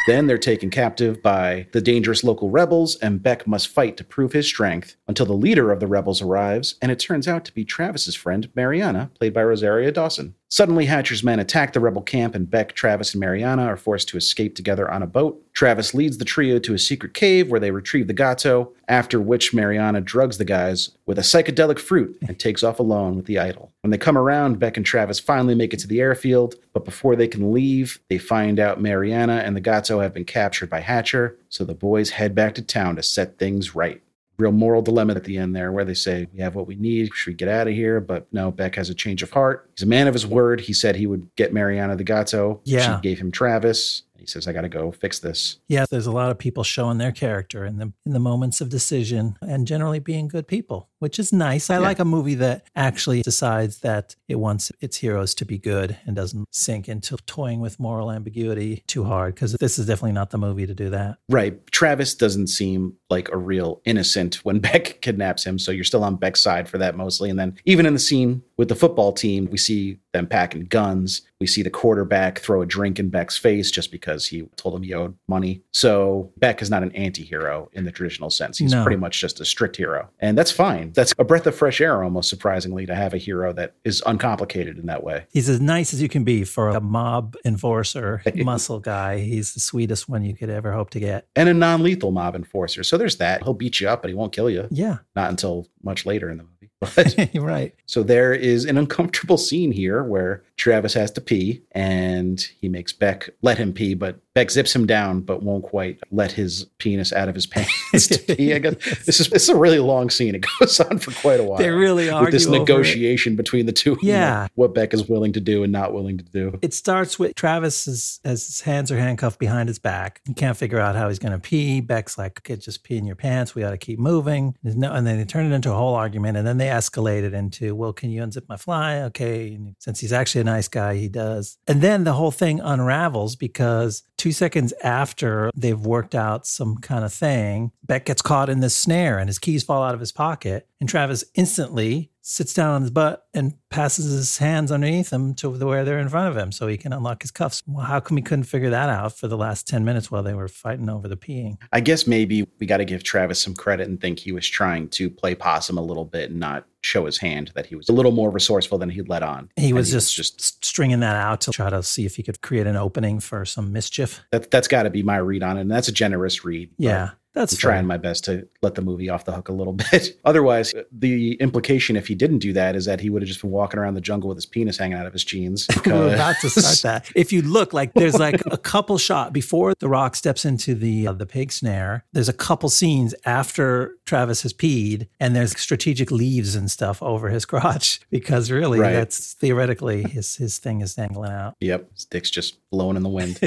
Then 0.07 0.27
they're 0.27 0.39
taken 0.39 0.69
captive 0.69 1.23
by 1.23 1.69
the 1.73 1.81
dangerous 1.81 2.25
local 2.25 2.51
rebels, 2.51 2.97
and 2.97 3.23
Beck 3.23 3.47
must 3.47 3.69
fight 3.69 3.97
to 3.99 4.05
prove 4.05 4.33
his 4.33 4.47
strength 4.47 4.97
until 5.07 5.27
the 5.27 5.33
leader 5.33 5.71
of 5.71 5.79
the 5.79 5.87
rebels 5.87 6.21
arrives, 6.21 6.75
and 6.83 6.91
it 6.91 6.99
turns 6.99 7.29
out 7.29 7.45
to 7.45 7.55
be 7.55 7.65
Travis's 7.65 8.17
friend, 8.17 8.49
Mariana, 8.57 9.13
played 9.15 9.33
by 9.33 9.45
Rosario 9.45 9.93
Dawson. 9.93 10.35
Suddenly, 10.53 10.85
Hatcher's 10.85 11.25
men 11.25 11.41
attack 11.41 11.73
the 11.73 11.81
rebel 11.81 12.03
camp, 12.03 12.35
and 12.35 12.51
Beck, 12.51 12.75
Travis, 12.75 13.15
and 13.15 13.21
Mariana 13.21 13.65
are 13.65 13.77
forced 13.79 14.09
to 14.09 14.19
escape 14.19 14.55
together 14.55 14.91
on 14.91 15.03
a 15.03 15.07
boat. 15.07 15.43
Travis 15.55 15.95
leads 15.95 16.19
the 16.19 16.27
trio 16.27 16.59
to 16.59 16.75
a 16.75 16.79
secret 16.79 17.15
cave 17.15 17.51
where 17.51 17.59
they 17.59 17.71
retrieve 17.71 18.07
the 18.07 18.13
gato, 18.13 18.71
after 18.87 19.19
which 19.19 19.55
Mariana 19.55 20.03
drugs 20.03 20.37
the 20.37 20.45
guys 20.45 20.91
with 21.07 21.19
a 21.19 21.23
psychedelic 21.23 21.79
fruit 21.79 22.19
and 22.29 22.39
takes 22.39 22.63
off 22.63 22.79
alone 22.79 23.17
with 23.17 23.25
the 23.25 23.39
idol. 23.39 23.73
When 23.81 23.93
they 23.93 23.97
come 23.97 24.19
around, 24.19 24.59
Beck 24.59 24.77
and 24.77 24.85
Travis 24.85 25.19
finally 25.19 25.55
make 25.55 25.73
it 25.73 25.81
to 25.81 25.89
the 25.89 26.03
airfield, 26.03 26.57
but 26.75 26.85
before 26.85 27.17
they 27.17 27.29
can 27.29 27.55
leave, 27.55 27.99
they 28.11 28.19
find 28.19 28.61
out 28.61 28.79
Mariana 28.79 29.37
and 29.37 29.57
the 29.57 29.61
gato 29.63 30.01
have 30.01 30.13
been 30.13 30.27
captured 30.27 30.69
by 30.69 30.81
Hatcher, 30.81 31.39
so 31.49 31.65
the 31.65 31.73
boys 31.73 32.11
head 32.11 32.35
back 32.35 32.55
to 32.57 32.63
town 32.63 32.97
to 32.97 33.03
set 33.03 33.39
things 33.39 33.75
right 33.75 34.02
real 34.39 34.53
moral 34.53 34.83
dilemma 34.83 35.15
at 35.15 35.25
the 35.25 35.39
end 35.39 35.55
there 35.55 35.73
where 35.73 35.85
they 35.85 35.95
say, 35.95 36.27
We 36.33 36.41
have 36.41 36.55
what 36.55 36.67
we 36.67 36.75
need. 36.75 37.11
Should 37.15 37.31
we 37.31 37.35
get 37.35 37.49
out 37.49 37.69
of 37.69 37.75
here? 37.75 38.01
But 38.01 38.27
no, 38.33 38.51
Beck 38.51 38.75
has 38.77 38.91
a 38.91 38.95
change 38.95 39.23
of 39.23 39.31
heart. 39.31 39.71
He's 39.75 39.83
a 39.83 39.87
man 39.87 40.09
of 40.09 40.15
his 40.15 40.27
word. 40.27 40.61
He 40.61 40.73
said 40.73 40.97
he 40.97 41.07
would 41.07 41.29
get 41.37 41.53
Mariana 41.53 41.97
the 41.97 42.05
Gato. 42.05 42.61
Yeah. 42.65 42.97
She 42.97 43.03
gave 43.03 43.19
him 43.19 43.31
Travis. 43.31 44.03
He 44.23 44.27
says, 44.27 44.47
I 44.47 44.53
got 44.53 44.61
to 44.61 44.69
go 44.69 44.93
fix 44.93 45.19
this. 45.19 45.59
Yeah, 45.67 45.85
there's 45.91 46.07
a 46.07 46.13
lot 46.13 46.31
of 46.31 46.39
people 46.39 46.63
showing 46.63 46.99
their 46.99 47.11
character 47.11 47.65
in 47.67 47.79
the 47.79 47.93
in 48.07 48.13
the 48.13 48.21
moments 48.21 48.61
of 48.61 48.69
decision 48.69 49.37
and 49.43 49.67
generally 49.67 49.99
being 49.99 50.29
good 50.29 50.47
people, 50.47 50.89
which 51.03 51.19
is 51.19 51.33
nice. 51.33 51.69
I 51.69 51.75
Yeah. 51.75 51.81
like 51.81 51.99
a 51.99 52.05
movie 52.05 52.37
that 52.37 52.65
actually 52.77 53.23
decides 53.23 53.79
that 53.81 54.15
it 54.29 54.37
wants 54.37 54.71
its 54.81 54.99
heroes 54.99 55.35
to 55.35 55.45
be 55.45 55.59
good 55.59 55.97
and 56.07 56.15
doesn't 56.15 56.47
sink 56.53 56.89
into 56.89 57.17
toying 57.27 57.61
with 57.61 57.81
moral 57.81 58.11
ambiguity 58.13 58.85
too 58.87 59.03
hard 59.05 59.35
because 59.35 59.53
this 59.55 59.79
is 59.81 59.87
definitely 59.87 60.13
not 60.13 60.31
the 60.31 60.39
movie 60.39 60.65
to 60.67 60.75
do 60.75 60.91
that. 60.91 61.19
Right. 61.29 61.67
Travis 61.73 62.15
doesn't 62.15 62.47
seem 62.47 62.95
like 63.11 63.29
a 63.33 63.37
real 63.37 63.81
innocent 63.85 64.37
when 64.45 64.61
Beck 64.69 65.01
kidnaps 65.01 65.45
him. 65.45 65.59
So 65.59 65.73
you're 65.73 65.83
still 65.85 66.05
on 66.05 66.17
Beck's 66.17 66.41
side 66.41 66.69
for 66.69 66.79
that 66.79 66.97
mostly. 66.97 67.29
And 67.31 67.39
then 67.39 67.57
even 67.65 67.85
in 67.85 67.93
the 67.95 67.99
scene 67.99 68.43
with 68.57 68.69
the 68.69 68.77
football 68.77 69.13
team, 69.13 69.49
we 69.51 69.59
see 69.59 69.99
them 70.13 70.27
packing 70.29 70.65
guns. 70.67 71.23
We 71.41 71.47
see 71.49 71.63
the 71.63 71.71
quarterback 71.71 72.39
throw 72.39 72.63
a 72.63 72.67
drink 72.67 73.01
in 73.01 73.09
Beck's 73.09 73.37
face 73.37 73.71
just 73.73 73.91
because 73.91 74.27
he 74.27 74.43
told 74.57 74.77
him 74.77 74.83
he 74.83 74.95
owed 74.95 75.17
money. 75.27 75.63
So 75.73 76.31
Beck 76.37 76.63
is 76.63 76.71
not 76.71 76.83
an 76.85 76.93
anti 76.93 77.25
hero 77.25 77.69
in 77.73 77.85
the 77.85 77.91
traditional 77.91 78.31
sense. 78.31 78.59
He's 78.59 78.73
No. 78.73 78.83
pretty 78.85 78.99
much 78.99 79.21
just 79.21 79.41
a 79.41 79.45
strict 79.45 79.77
hero. 79.77 80.09
And 80.21 80.39
that's 80.39 80.53
fine. 80.53 80.92
That's 80.95 81.15
a 81.19 81.25
breath 81.25 81.47
of 81.47 81.55
fresh 81.55 81.81
air, 81.81 82.03
almost 82.03 82.29
surprisingly, 82.29 82.87
to 82.87 82.95
have 82.95 83.15
a 83.15 83.19
hero 83.19 83.53
that 83.55 83.75
is 83.85 84.03
uncomplicated 84.07 84.79
in 84.79 84.87
that 84.87 85.03
way. 85.03 85.27
He's 85.31 85.49
as 85.49 85.61
nice 85.61 85.93
as 85.93 86.03
you 86.03 86.09
can 86.09 86.25
be 86.25 86.45
for 86.45 86.71
a 86.71 86.81
mob 86.81 87.37
enforcer 87.45 88.23
muscle 88.37 88.81
guy. 88.81 89.19
He's 89.19 89.55
the 89.55 89.61
sweetest 89.61 90.09
one 90.09 90.25
you 90.25 90.35
could 90.35 90.51
ever 90.51 90.73
hope 90.73 90.91
to 90.91 91.01
get. 91.01 91.27
And 91.37 91.49
a 91.49 91.55
non 91.55 91.83
lethal 91.83 92.11
mob 92.11 92.35
enforcer. 92.35 92.83
So 92.83 92.97
there's 92.97 93.17
that. 93.17 93.43
He'll 93.43 93.55
beat 93.55 93.81
you 93.81 93.89
up, 93.89 94.03
but 94.03 94.09
he 94.09 94.15
won't 94.15 94.33
kill 94.33 94.51
you. 94.51 94.69
Yeah, 94.71 94.99
Not 95.17 95.31
until 95.31 95.69
much 95.83 96.07
later 96.07 96.31
in 96.31 96.39
the 96.39 96.45
movie. 96.45 96.71
But 96.97 97.33
you're 97.33 97.45
right. 97.45 97.75
So 97.87 98.03
there 98.03 98.33
is 98.35 98.65
an 98.65 98.77
uncomfortable 98.77 99.39
scene 99.39 99.71
here 99.71 100.03
where 100.03 100.43
Travis 100.57 100.95
has 100.95 101.11
to 101.13 101.21
pee 101.21 101.63
and 101.73 102.41
he 102.61 102.69
makes 102.69 102.93
Beck 102.93 103.31
let 103.43 103.59
him 103.59 103.73
pee, 103.73 103.95
but 103.95 104.21
Beck 104.35 104.51
zips 104.51 104.75
him 104.75 104.87
down 104.87 105.21
but 105.21 105.43
won't 105.43 105.65
quite 105.65 105.99
let 106.11 106.33
his 106.33 106.65
penis 106.79 107.13
out 107.13 107.29
of 107.29 107.35
his 107.35 107.47
pants 107.47 108.07
to 108.09 108.19
pee. 108.19 108.55
I 108.55 108.59
guess 108.59 108.75
this 109.05 109.21
is 109.21 109.29
this 109.31 109.45
is 109.45 109.49
a 109.49 109.57
really 109.57 109.79
long 109.79 110.11
scene. 110.11 110.35
It 110.35 110.47
goes 110.59 110.81
on 110.81 110.99
for 110.99 111.13
quite 111.13 111.41
a 111.41 111.43
while. 111.43 111.59
They 111.59 111.71
really 111.71 112.09
are 112.09 112.25
with 112.25 112.33
this 112.33 112.47
it. 112.47 112.51
negotiation 112.51 113.37
between 113.37 113.67
the 113.67 113.73
two. 113.73 113.99
Yeah. 114.03 114.49
what 114.55 114.75
Beck 114.75 114.95
is 114.95 115.09
willing 115.09 115.33
to 115.33 115.41
do 115.41 115.63
and 115.63 115.73
not 115.73 115.93
willing 115.93 116.19
to 116.19 116.25
do. 116.25 116.59
It 116.63 116.75
starts 116.75 117.19
with 117.19 117.35
Travis 117.35 117.87
is, 117.87 118.21
as 118.25 118.47
his 118.47 118.61
hands 118.61 118.91
are 118.91 118.99
handcuffed 118.99 119.39
behind 119.39 119.69
his 119.69 119.79
back. 119.79 120.21
He 120.27 120.35
can't 120.35 120.57
figure 120.57 120.79
out 120.79 120.97
how 120.97 121.09
he's 121.09 121.19
going 121.19 121.33
to 121.33 121.39
pee. 121.39 121.81
Beck's 121.81 122.19
like, 122.19 122.41
okay, 122.41 122.57
just 122.57 122.85
pee 122.85 122.97
in 122.97 123.07
your 123.07 123.17
pants. 123.17 123.55
We 123.55 123.63
got 123.63 123.71
to 123.71 123.79
keep 123.79 123.99
moving. 123.99 124.57
There's 124.63 124.77
no, 124.77 124.93
and 124.93 125.07
then 125.07 125.19
they 125.19 125.25
turn 125.25 125.51
it 125.51 125.55
into 125.55 125.71
a 125.71 125.75
whole 125.75 125.95
argument. 125.95 126.37
And 126.37 126.47
then 126.47 126.59
they 126.59 126.67
escalate 126.67 127.23
it 127.23 127.35
into, 127.35 127.75
well, 127.75 127.93
can 127.93 128.11
you 128.11 128.23
unzip 128.23 128.49
my 128.49 128.57
fly? 128.57 129.03
Okay. 129.03 129.55
And 129.55 129.75
since 129.79 130.01
he's 130.01 130.13
actually 130.13 130.42
a 130.43 130.45
nice 130.45 130.69
guy, 130.69 130.97
he 130.97 131.09
does. 131.09 131.57
And 131.67 131.81
then 131.81 132.05
the 132.05 132.13
whole 132.13 132.31
thing 132.31 132.61
unravels 132.61 133.35
because 133.37 134.03
two 134.19 134.33
seconds 134.33 134.75
after 134.85 135.51
they've 135.57 135.81
worked 135.81 136.15
out 136.15 136.47
some 136.47 136.77
kind 136.77 137.05
of 137.05 137.13
thing, 137.13 137.73
Beck 137.83 138.05
gets 138.05 138.21
caught 138.21 138.51
in 138.51 138.61
this 138.61 138.77
snare 138.77 139.19
and 139.19 139.29
his 139.29 139.39
keys 139.39 139.63
fall 139.63 139.83
out 139.83 139.95
of 139.95 140.01
his 140.01 140.13
pocket. 140.13 140.69
And 140.81 140.89
Travis 140.89 141.25
instantly 141.35 142.12
sits 142.23 142.55
down 142.55 142.71
on 142.71 142.83
his 142.83 142.91
butt 142.91 143.27
and 143.35 143.55
passes 143.69 144.11
his 144.13 144.39
hands 144.39 144.71
underneath 144.71 145.13
him 145.13 145.35
to 145.35 145.57
the 145.57 145.67
where 145.67 145.85
they're 145.85 145.99
in 145.99 146.09
front 146.09 146.29
of 146.29 146.37
him 146.37 146.53
so 146.53 146.69
he 146.69 146.77
can 146.77 146.93
unlock 146.93 147.23
his 147.23 147.33
cuffs. 147.33 147.63
Well, 147.67 147.85
how 147.85 148.01
come 148.01 148.17
he 148.17 148.23
couldn't 148.23 148.45
figure 148.45 148.71
that 148.71 148.89
out 148.89 149.13
for 149.13 149.27
the 149.29 149.37
last 149.37 149.67
10 149.67 149.85
minutes 149.85 150.11
while 150.11 150.23
they 150.23 150.33
were 150.33 150.49
fighting 150.49 150.89
over 150.89 151.09
the 151.09 151.17
peeing? 151.17 151.59
I 151.73 151.81
guess 151.81 152.07
maybe 152.07 152.49
we 152.61 152.67
got 152.67 152.79
to 152.79 152.85
give 152.85 153.03
Travis 153.03 153.43
some 153.43 153.55
credit 153.55 153.89
and 153.89 154.01
think 154.01 154.21
he 154.21 154.33
was 154.33 154.49
trying 154.49 154.89
to 154.91 155.11
play 155.11 155.35
possum 155.35 155.77
a 155.77 155.83
little 155.83 156.05
bit 156.05 156.31
and 156.31 156.39
not 156.39 156.65
show 156.83 157.07
his 157.07 157.19
hand 157.19 157.53
that 157.55 157.67
he 157.67 157.75
was 157.77 157.89
a 157.89 157.93
little 157.93 158.13
more 158.13 158.31
resourceful 158.31 158.79
than 158.79 158.91
he'd 158.91 159.09
let 159.09 159.23
on. 159.23 159.49
He 159.57 159.73
was 159.73 159.91
just, 159.91 160.15
just 160.17 160.65
stringing 160.65 161.01
that 161.01 161.17
out 161.17 161.41
to 161.43 161.51
try 161.51 161.71
to 161.71 161.83
see 161.83 162.07
if 162.07 162.17
he 162.17 162.23
could 162.23 162.41
create 162.41 162.67
an 162.67 162.77
opening 162.77 163.21
for 163.21 163.45
some 163.45 163.73
mischief. 163.73 164.21
that, 164.31 164.51
that's 164.51 164.69
got 164.69 164.85
to 164.85 164.91
be 164.91 165.03
my 165.03 165.17
read 165.17 165.43
on 165.43 165.59
it. 165.59 165.63
And 165.63 165.71
that's 165.71 165.89
a 165.89 165.93
generous 165.93 166.45
read. 166.45 166.71
Yeah, 166.79 167.11
that's 167.35 167.57
trying 167.57 167.87
my 167.87 167.97
best 167.97 168.25
to 168.25 168.47
let 168.63 168.75
the 168.75 168.83
movie 168.83 169.09
off 169.09 169.25
the 169.25 169.33
hook 169.33 169.49
a 169.49 169.53
little 169.53 169.73
bit. 169.93 170.19
Otherwise, 170.25 170.75
the 170.93 171.35
implication 171.35 171.97
if 171.97 172.07
he 172.09 172.15
didn't 172.15 172.39
do 172.39 172.53
that 172.53 172.77
is 172.77 172.85
that 172.85 173.01
he 173.01 173.11
would 173.11 173.23
have 173.23 173.29
just 173.29 173.41
been 173.41 173.51
walking 173.51 173.79
around 173.81 173.95
the 173.95 174.01
jungle 174.01 174.29
with 174.29 174.37
his 174.37 174.47
penis 174.47 174.77
hanging 174.77 174.97
out 174.99 175.07
of 175.07 175.13
his 175.13 175.25
jeans. 175.25 175.67
we 175.87 175.93
were 175.93 176.15
about 176.15 176.37
to 176.41 176.51
start 176.51 176.83
that. 177.07 177.13
If 177.17 177.33
you 177.33 177.43
look, 177.43 177.73
like 177.73 177.95
there's 177.95 178.19
like 178.19 178.41
a 178.47 178.59
couple 178.59 178.99
shot 178.99 179.33
before 179.33 179.75
the 179.79 179.89
rock 179.89 180.15
steps 180.17 180.45
into 180.45 180.75
the 180.75 181.07
uh, 181.09 181.13
the 181.13 181.27
pig 181.27 181.53
snare. 181.53 182.05
There's 182.13 182.29
a 182.29 182.33
couple 182.35 182.69
scenes 182.69 183.15
after 183.25 183.97
Travis 184.07 184.43
has 184.43 184.53
peed, 184.53 185.09
and 185.21 185.35
there's 185.35 185.59
strategic 185.59 186.11
leaves 186.11 186.55
and 186.55 186.71
stuff 186.71 187.03
over 187.03 187.29
his 187.31 187.45
crotch 187.45 188.01
because 188.11 188.51
really, 188.51 188.79
Right. 188.79 188.93
that's 188.93 189.35
theoretically 189.35 190.03
his 190.03 190.37
his 190.37 190.59
thing 190.59 190.81
is 190.81 190.95
dangling 190.95 191.33
out. 191.33 191.55
Yep, 191.61 191.93
his 191.95 192.05
dick's 192.05 192.31
just 192.31 192.59
blowing 192.71 192.97
in 192.97 193.03
the 193.03 193.09
wind. 193.09 193.39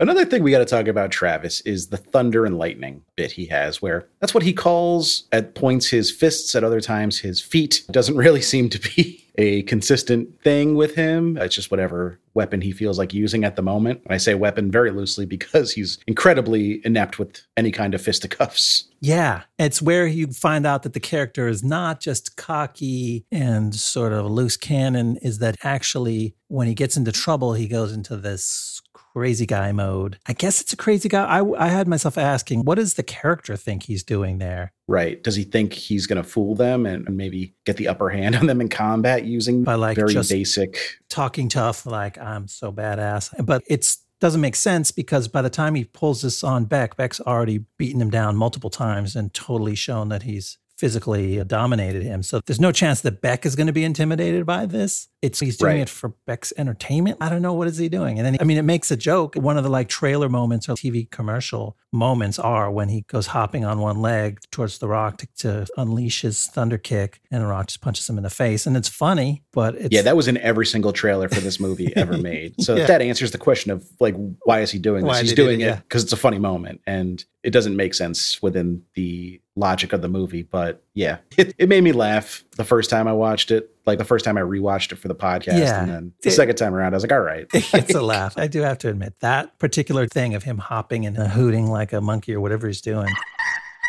Another 0.00 0.24
thing 0.24 0.42
we 0.42 0.50
got 0.50 0.58
to 0.58 0.64
talk 0.64 0.86
about 0.88 1.10
Travis 1.10 1.60
is 1.62 1.88
the 1.88 1.96
thunder 1.96 2.44
and 2.44 2.58
lightning 2.58 3.02
bit 3.18 3.32
he 3.32 3.46
has, 3.46 3.82
where 3.82 4.06
that's 4.20 4.32
what 4.32 4.44
he 4.44 4.52
calls 4.54 5.24
at 5.32 5.54
points 5.54 5.88
his 5.88 6.10
fists, 6.10 6.54
at 6.54 6.64
other 6.64 6.80
times 6.80 7.18
his 7.18 7.40
feet. 7.40 7.82
Doesn't 7.90 8.16
really 8.16 8.40
seem 8.40 8.70
to 8.70 8.78
be 8.78 9.26
a 9.38 9.62
consistent 9.64 10.40
thing 10.42 10.76
with 10.76 10.94
him. 10.94 11.36
It's 11.36 11.54
just 11.54 11.70
whatever 11.70 12.18
weapon 12.34 12.60
he 12.60 12.72
feels 12.72 12.98
like 12.98 13.12
using 13.12 13.44
at 13.44 13.56
the 13.56 13.62
moment. 13.62 14.00
And 14.04 14.12
I 14.14 14.16
say 14.16 14.34
weapon 14.34 14.70
very 14.70 14.90
loosely 14.92 15.26
because 15.26 15.72
he's 15.72 15.98
incredibly 16.06 16.80
inept 16.84 17.18
with 17.18 17.42
any 17.56 17.72
kind 17.72 17.94
of 17.94 18.00
fisticuffs. 18.00 18.84
Yeah, 19.00 19.42
it's 19.58 19.82
where 19.82 20.06
you 20.06 20.28
find 20.28 20.66
out 20.66 20.82
that 20.84 20.92
the 20.92 21.00
character 21.00 21.48
is 21.48 21.62
not 21.62 22.00
just 22.00 22.36
cocky 22.36 23.26
and 23.30 23.74
sort 23.74 24.12
of 24.12 24.26
loose 24.26 24.56
cannon, 24.56 25.16
is 25.22 25.38
that 25.38 25.56
actually 25.62 26.34
when 26.48 26.66
he 26.66 26.74
gets 26.74 26.96
into 26.96 27.12
trouble, 27.12 27.54
he 27.54 27.68
goes 27.68 27.92
into 27.92 28.16
this 28.16 28.80
crazy 29.18 29.46
guy 29.46 29.72
mode. 29.72 30.16
I 30.26 30.32
guess 30.32 30.60
it's 30.60 30.72
a 30.72 30.76
crazy 30.76 31.08
guy. 31.08 31.24
I, 31.24 31.66
I 31.66 31.68
had 31.68 31.88
myself 31.88 32.16
asking, 32.16 32.64
what 32.64 32.76
does 32.76 32.94
the 32.94 33.02
character 33.02 33.56
think 33.56 33.82
he's 33.82 34.04
doing 34.04 34.38
there? 34.38 34.72
Right. 34.86 35.20
Does 35.20 35.34
he 35.34 35.42
think 35.42 35.72
he's 35.72 36.06
going 36.06 36.22
to 36.22 36.28
fool 36.28 36.54
them 36.54 36.86
and, 36.86 37.08
maybe 37.16 37.52
get 37.64 37.78
the 37.78 37.88
upper 37.88 38.10
hand 38.10 38.36
on 38.40 38.46
them 38.46 38.60
in 38.60 38.68
combat 38.68 39.24
using 39.24 39.64
By, 39.64 39.74
like, 39.74 39.96
very 39.96 40.14
basic 40.14 40.78
Talking 41.08 41.48
tough, 41.48 41.84
like 41.84 42.16
I'm 42.16 42.46
so 42.46 42.70
badass. 42.70 43.34
But 43.44 43.64
it's 43.66 43.98
doesn't 44.20 44.40
make 44.40 44.56
sense 44.56 44.92
because 44.92 45.26
by 45.26 45.42
the 45.42 45.50
time 45.50 45.74
he 45.74 45.84
pulls 45.84 46.22
this 46.22 46.44
on 46.44 46.64
Beck, 46.64 46.96
Beck's 46.96 47.20
already 47.20 47.64
beaten 47.76 48.00
him 48.00 48.10
down 48.10 48.36
multiple 48.36 48.70
times 48.70 49.16
and 49.16 49.32
totally 49.34 49.74
shown 49.74 50.08
that 50.10 50.22
he's 50.24 50.58
physically 50.78 51.42
dominated 51.44 52.02
him. 52.02 52.22
So 52.22 52.40
there's 52.46 52.60
no 52.60 52.72
chance 52.72 53.00
that 53.02 53.20
Beck 53.20 53.44
is 53.44 53.56
going 53.56 53.66
to 53.66 53.72
be 53.72 53.84
intimidated 53.84 54.46
by 54.46 54.64
this. 54.66 55.08
It's 55.20 55.40
he's 55.40 55.56
doing 55.56 55.72
Right. 55.74 55.80
it 55.82 55.88
for 55.88 56.10
Beck's 56.26 56.52
entertainment. 56.56 57.18
I 57.20 57.28
don't 57.28 57.42
know 57.42 57.52
what 57.52 57.66
is 57.66 57.76
he 57.78 57.88
doing. 57.88 58.18
And 58.18 58.24
then 58.26 58.36
I 58.40 58.44
mean, 58.44 58.56
it 58.58 58.62
makes 58.62 58.90
a 58.92 58.96
joke. 58.96 59.34
One 59.34 59.56
of 59.58 59.64
the 59.64 59.70
like 59.70 59.88
trailer 59.88 60.28
moments 60.28 60.68
or 60.68 60.74
TV 60.74 61.10
commercial 61.10 61.76
moments 61.92 62.38
are 62.38 62.70
when 62.70 62.88
he 62.88 63.00
goes 63.08 63.26
hopping 63.28 63.64
on 63.64 63.80
one 63.80 64.00
leg 64.00 64.38
towards 64.52 64.78
the 64.78 64.86
Rock 64.86 65.16
to, 65.18 65.26
to 65.38 65.66
unleash 65.76 66.20
his 66.22 66.46
thunder 66.46 66.78
kick, 66.78 67.20
and 67.32 67.42
the 67.42 67.46
Rock 67.46 67.66
just 67.68 67.80
punches 67.80 68.08
him 68.08 68.16
in 68.18 68.22
the 68.22 68.30
face. 68.30 68.66
And 68.66 68.76
it's 68.76 68.88
funny, 68.88 69.42
but 69.52 69.74
it's 69.74 69.88
Yeah, 69.90 70.02
that 70.02 70.16
was 70.16 70.28
in 70.28 70.36
every 70.38 70.66
single 70.66 70.92
trailer 70.92 71.28
for 71.28 71.40
this 71.40 71.58
movie 71.58 71.92
ever 71.96 72.16
made. 72.16 72.54
So 72.62 72.76
Yeah. 72.76 72.86
that 72.86 73.02
answers 73.02 73.32
the 73.32 73.38
question 73.38 73.72
of 73.72 73.84
like, 73.98 74.14
why 74.44 74.60
is 74.60 74.70
he 74.70 74.78
doing 74.78 75.02
this? 75.02 75.08
Why 75.08 75.22
He's 75.22 75.32
doing 75.32 75.60
it, 75.60 75.64
it 75.64 75.66
yeah. 75.66 75.76
because 75.76 76.04
it's 76.04 76.12
a 76.12 76.16
funny 76.16 76.38
moment, 76.38 76.80
and 76.86 77.24
it 77.48 77.52
doesn't 77.52 77.76
make 77.76 77.94
sense 77.94 78.42
within 78.42 78.82
the 78.92 79.40
logic 79.56 79.94
of 79.94 80.02
the 80.02 80.08
movie. 80.08 80.42
But 80.42 80.82
yeah, 80.92 81.16
it, 81.38 81.54
it 81.56 81.66
made 81.70 81.82
me 81.82 81.92
laugh 81.92 82.44
the 82.58 82.64
first 82.64 82.90
time 82.90 83.08
I 83.08 83.14
watched 83.14 83.50
it. 83.50 83.70
Like 83.86 83.96
the 83.96 84.04
first 84.04 84.22
time 84.22 84.36
I 84.36 84.42
rewatched 84.42 84.92
it 84.92 84.96
for 84.96 85.08
the 85.08 85.14
podcast, 85.14 85.58
Yeah. 85.60 85.80
and 85.80 85.90
then 85.90 86.12
the 86.22 86.28
It- 86.28 86.32
second 86.32 86.56
time 86.56 86.74
around, 86.74 86.92
I 86.92 86.96
was 86.96 87.04
like, 87.04 87.12
all 87.12 87.20
right, 87.22 87.46
it's 87.54 87.94
a 87.94 88.02
laugh. 88.14 88.36
I 88.36 88.46
do 88.46 88.60
have 88.60 88.76
to 88.78 88.90
admit 88.90 89.14
that 89.20 89.58
particular 89.58 90.06
thing 90.06 90.34
of 90.34 90.42
him 90.42 90.58
hopping 90.58 91.06
and 91.06 91.16
hooting 91.16 91.68
like 91.68 91.94
a 91.94 92.02
monkey 92.02 92.34
or 92.34 92.40
whatever 92.42 92.66
he's 92.66 92.82
doing, 92.82 93.08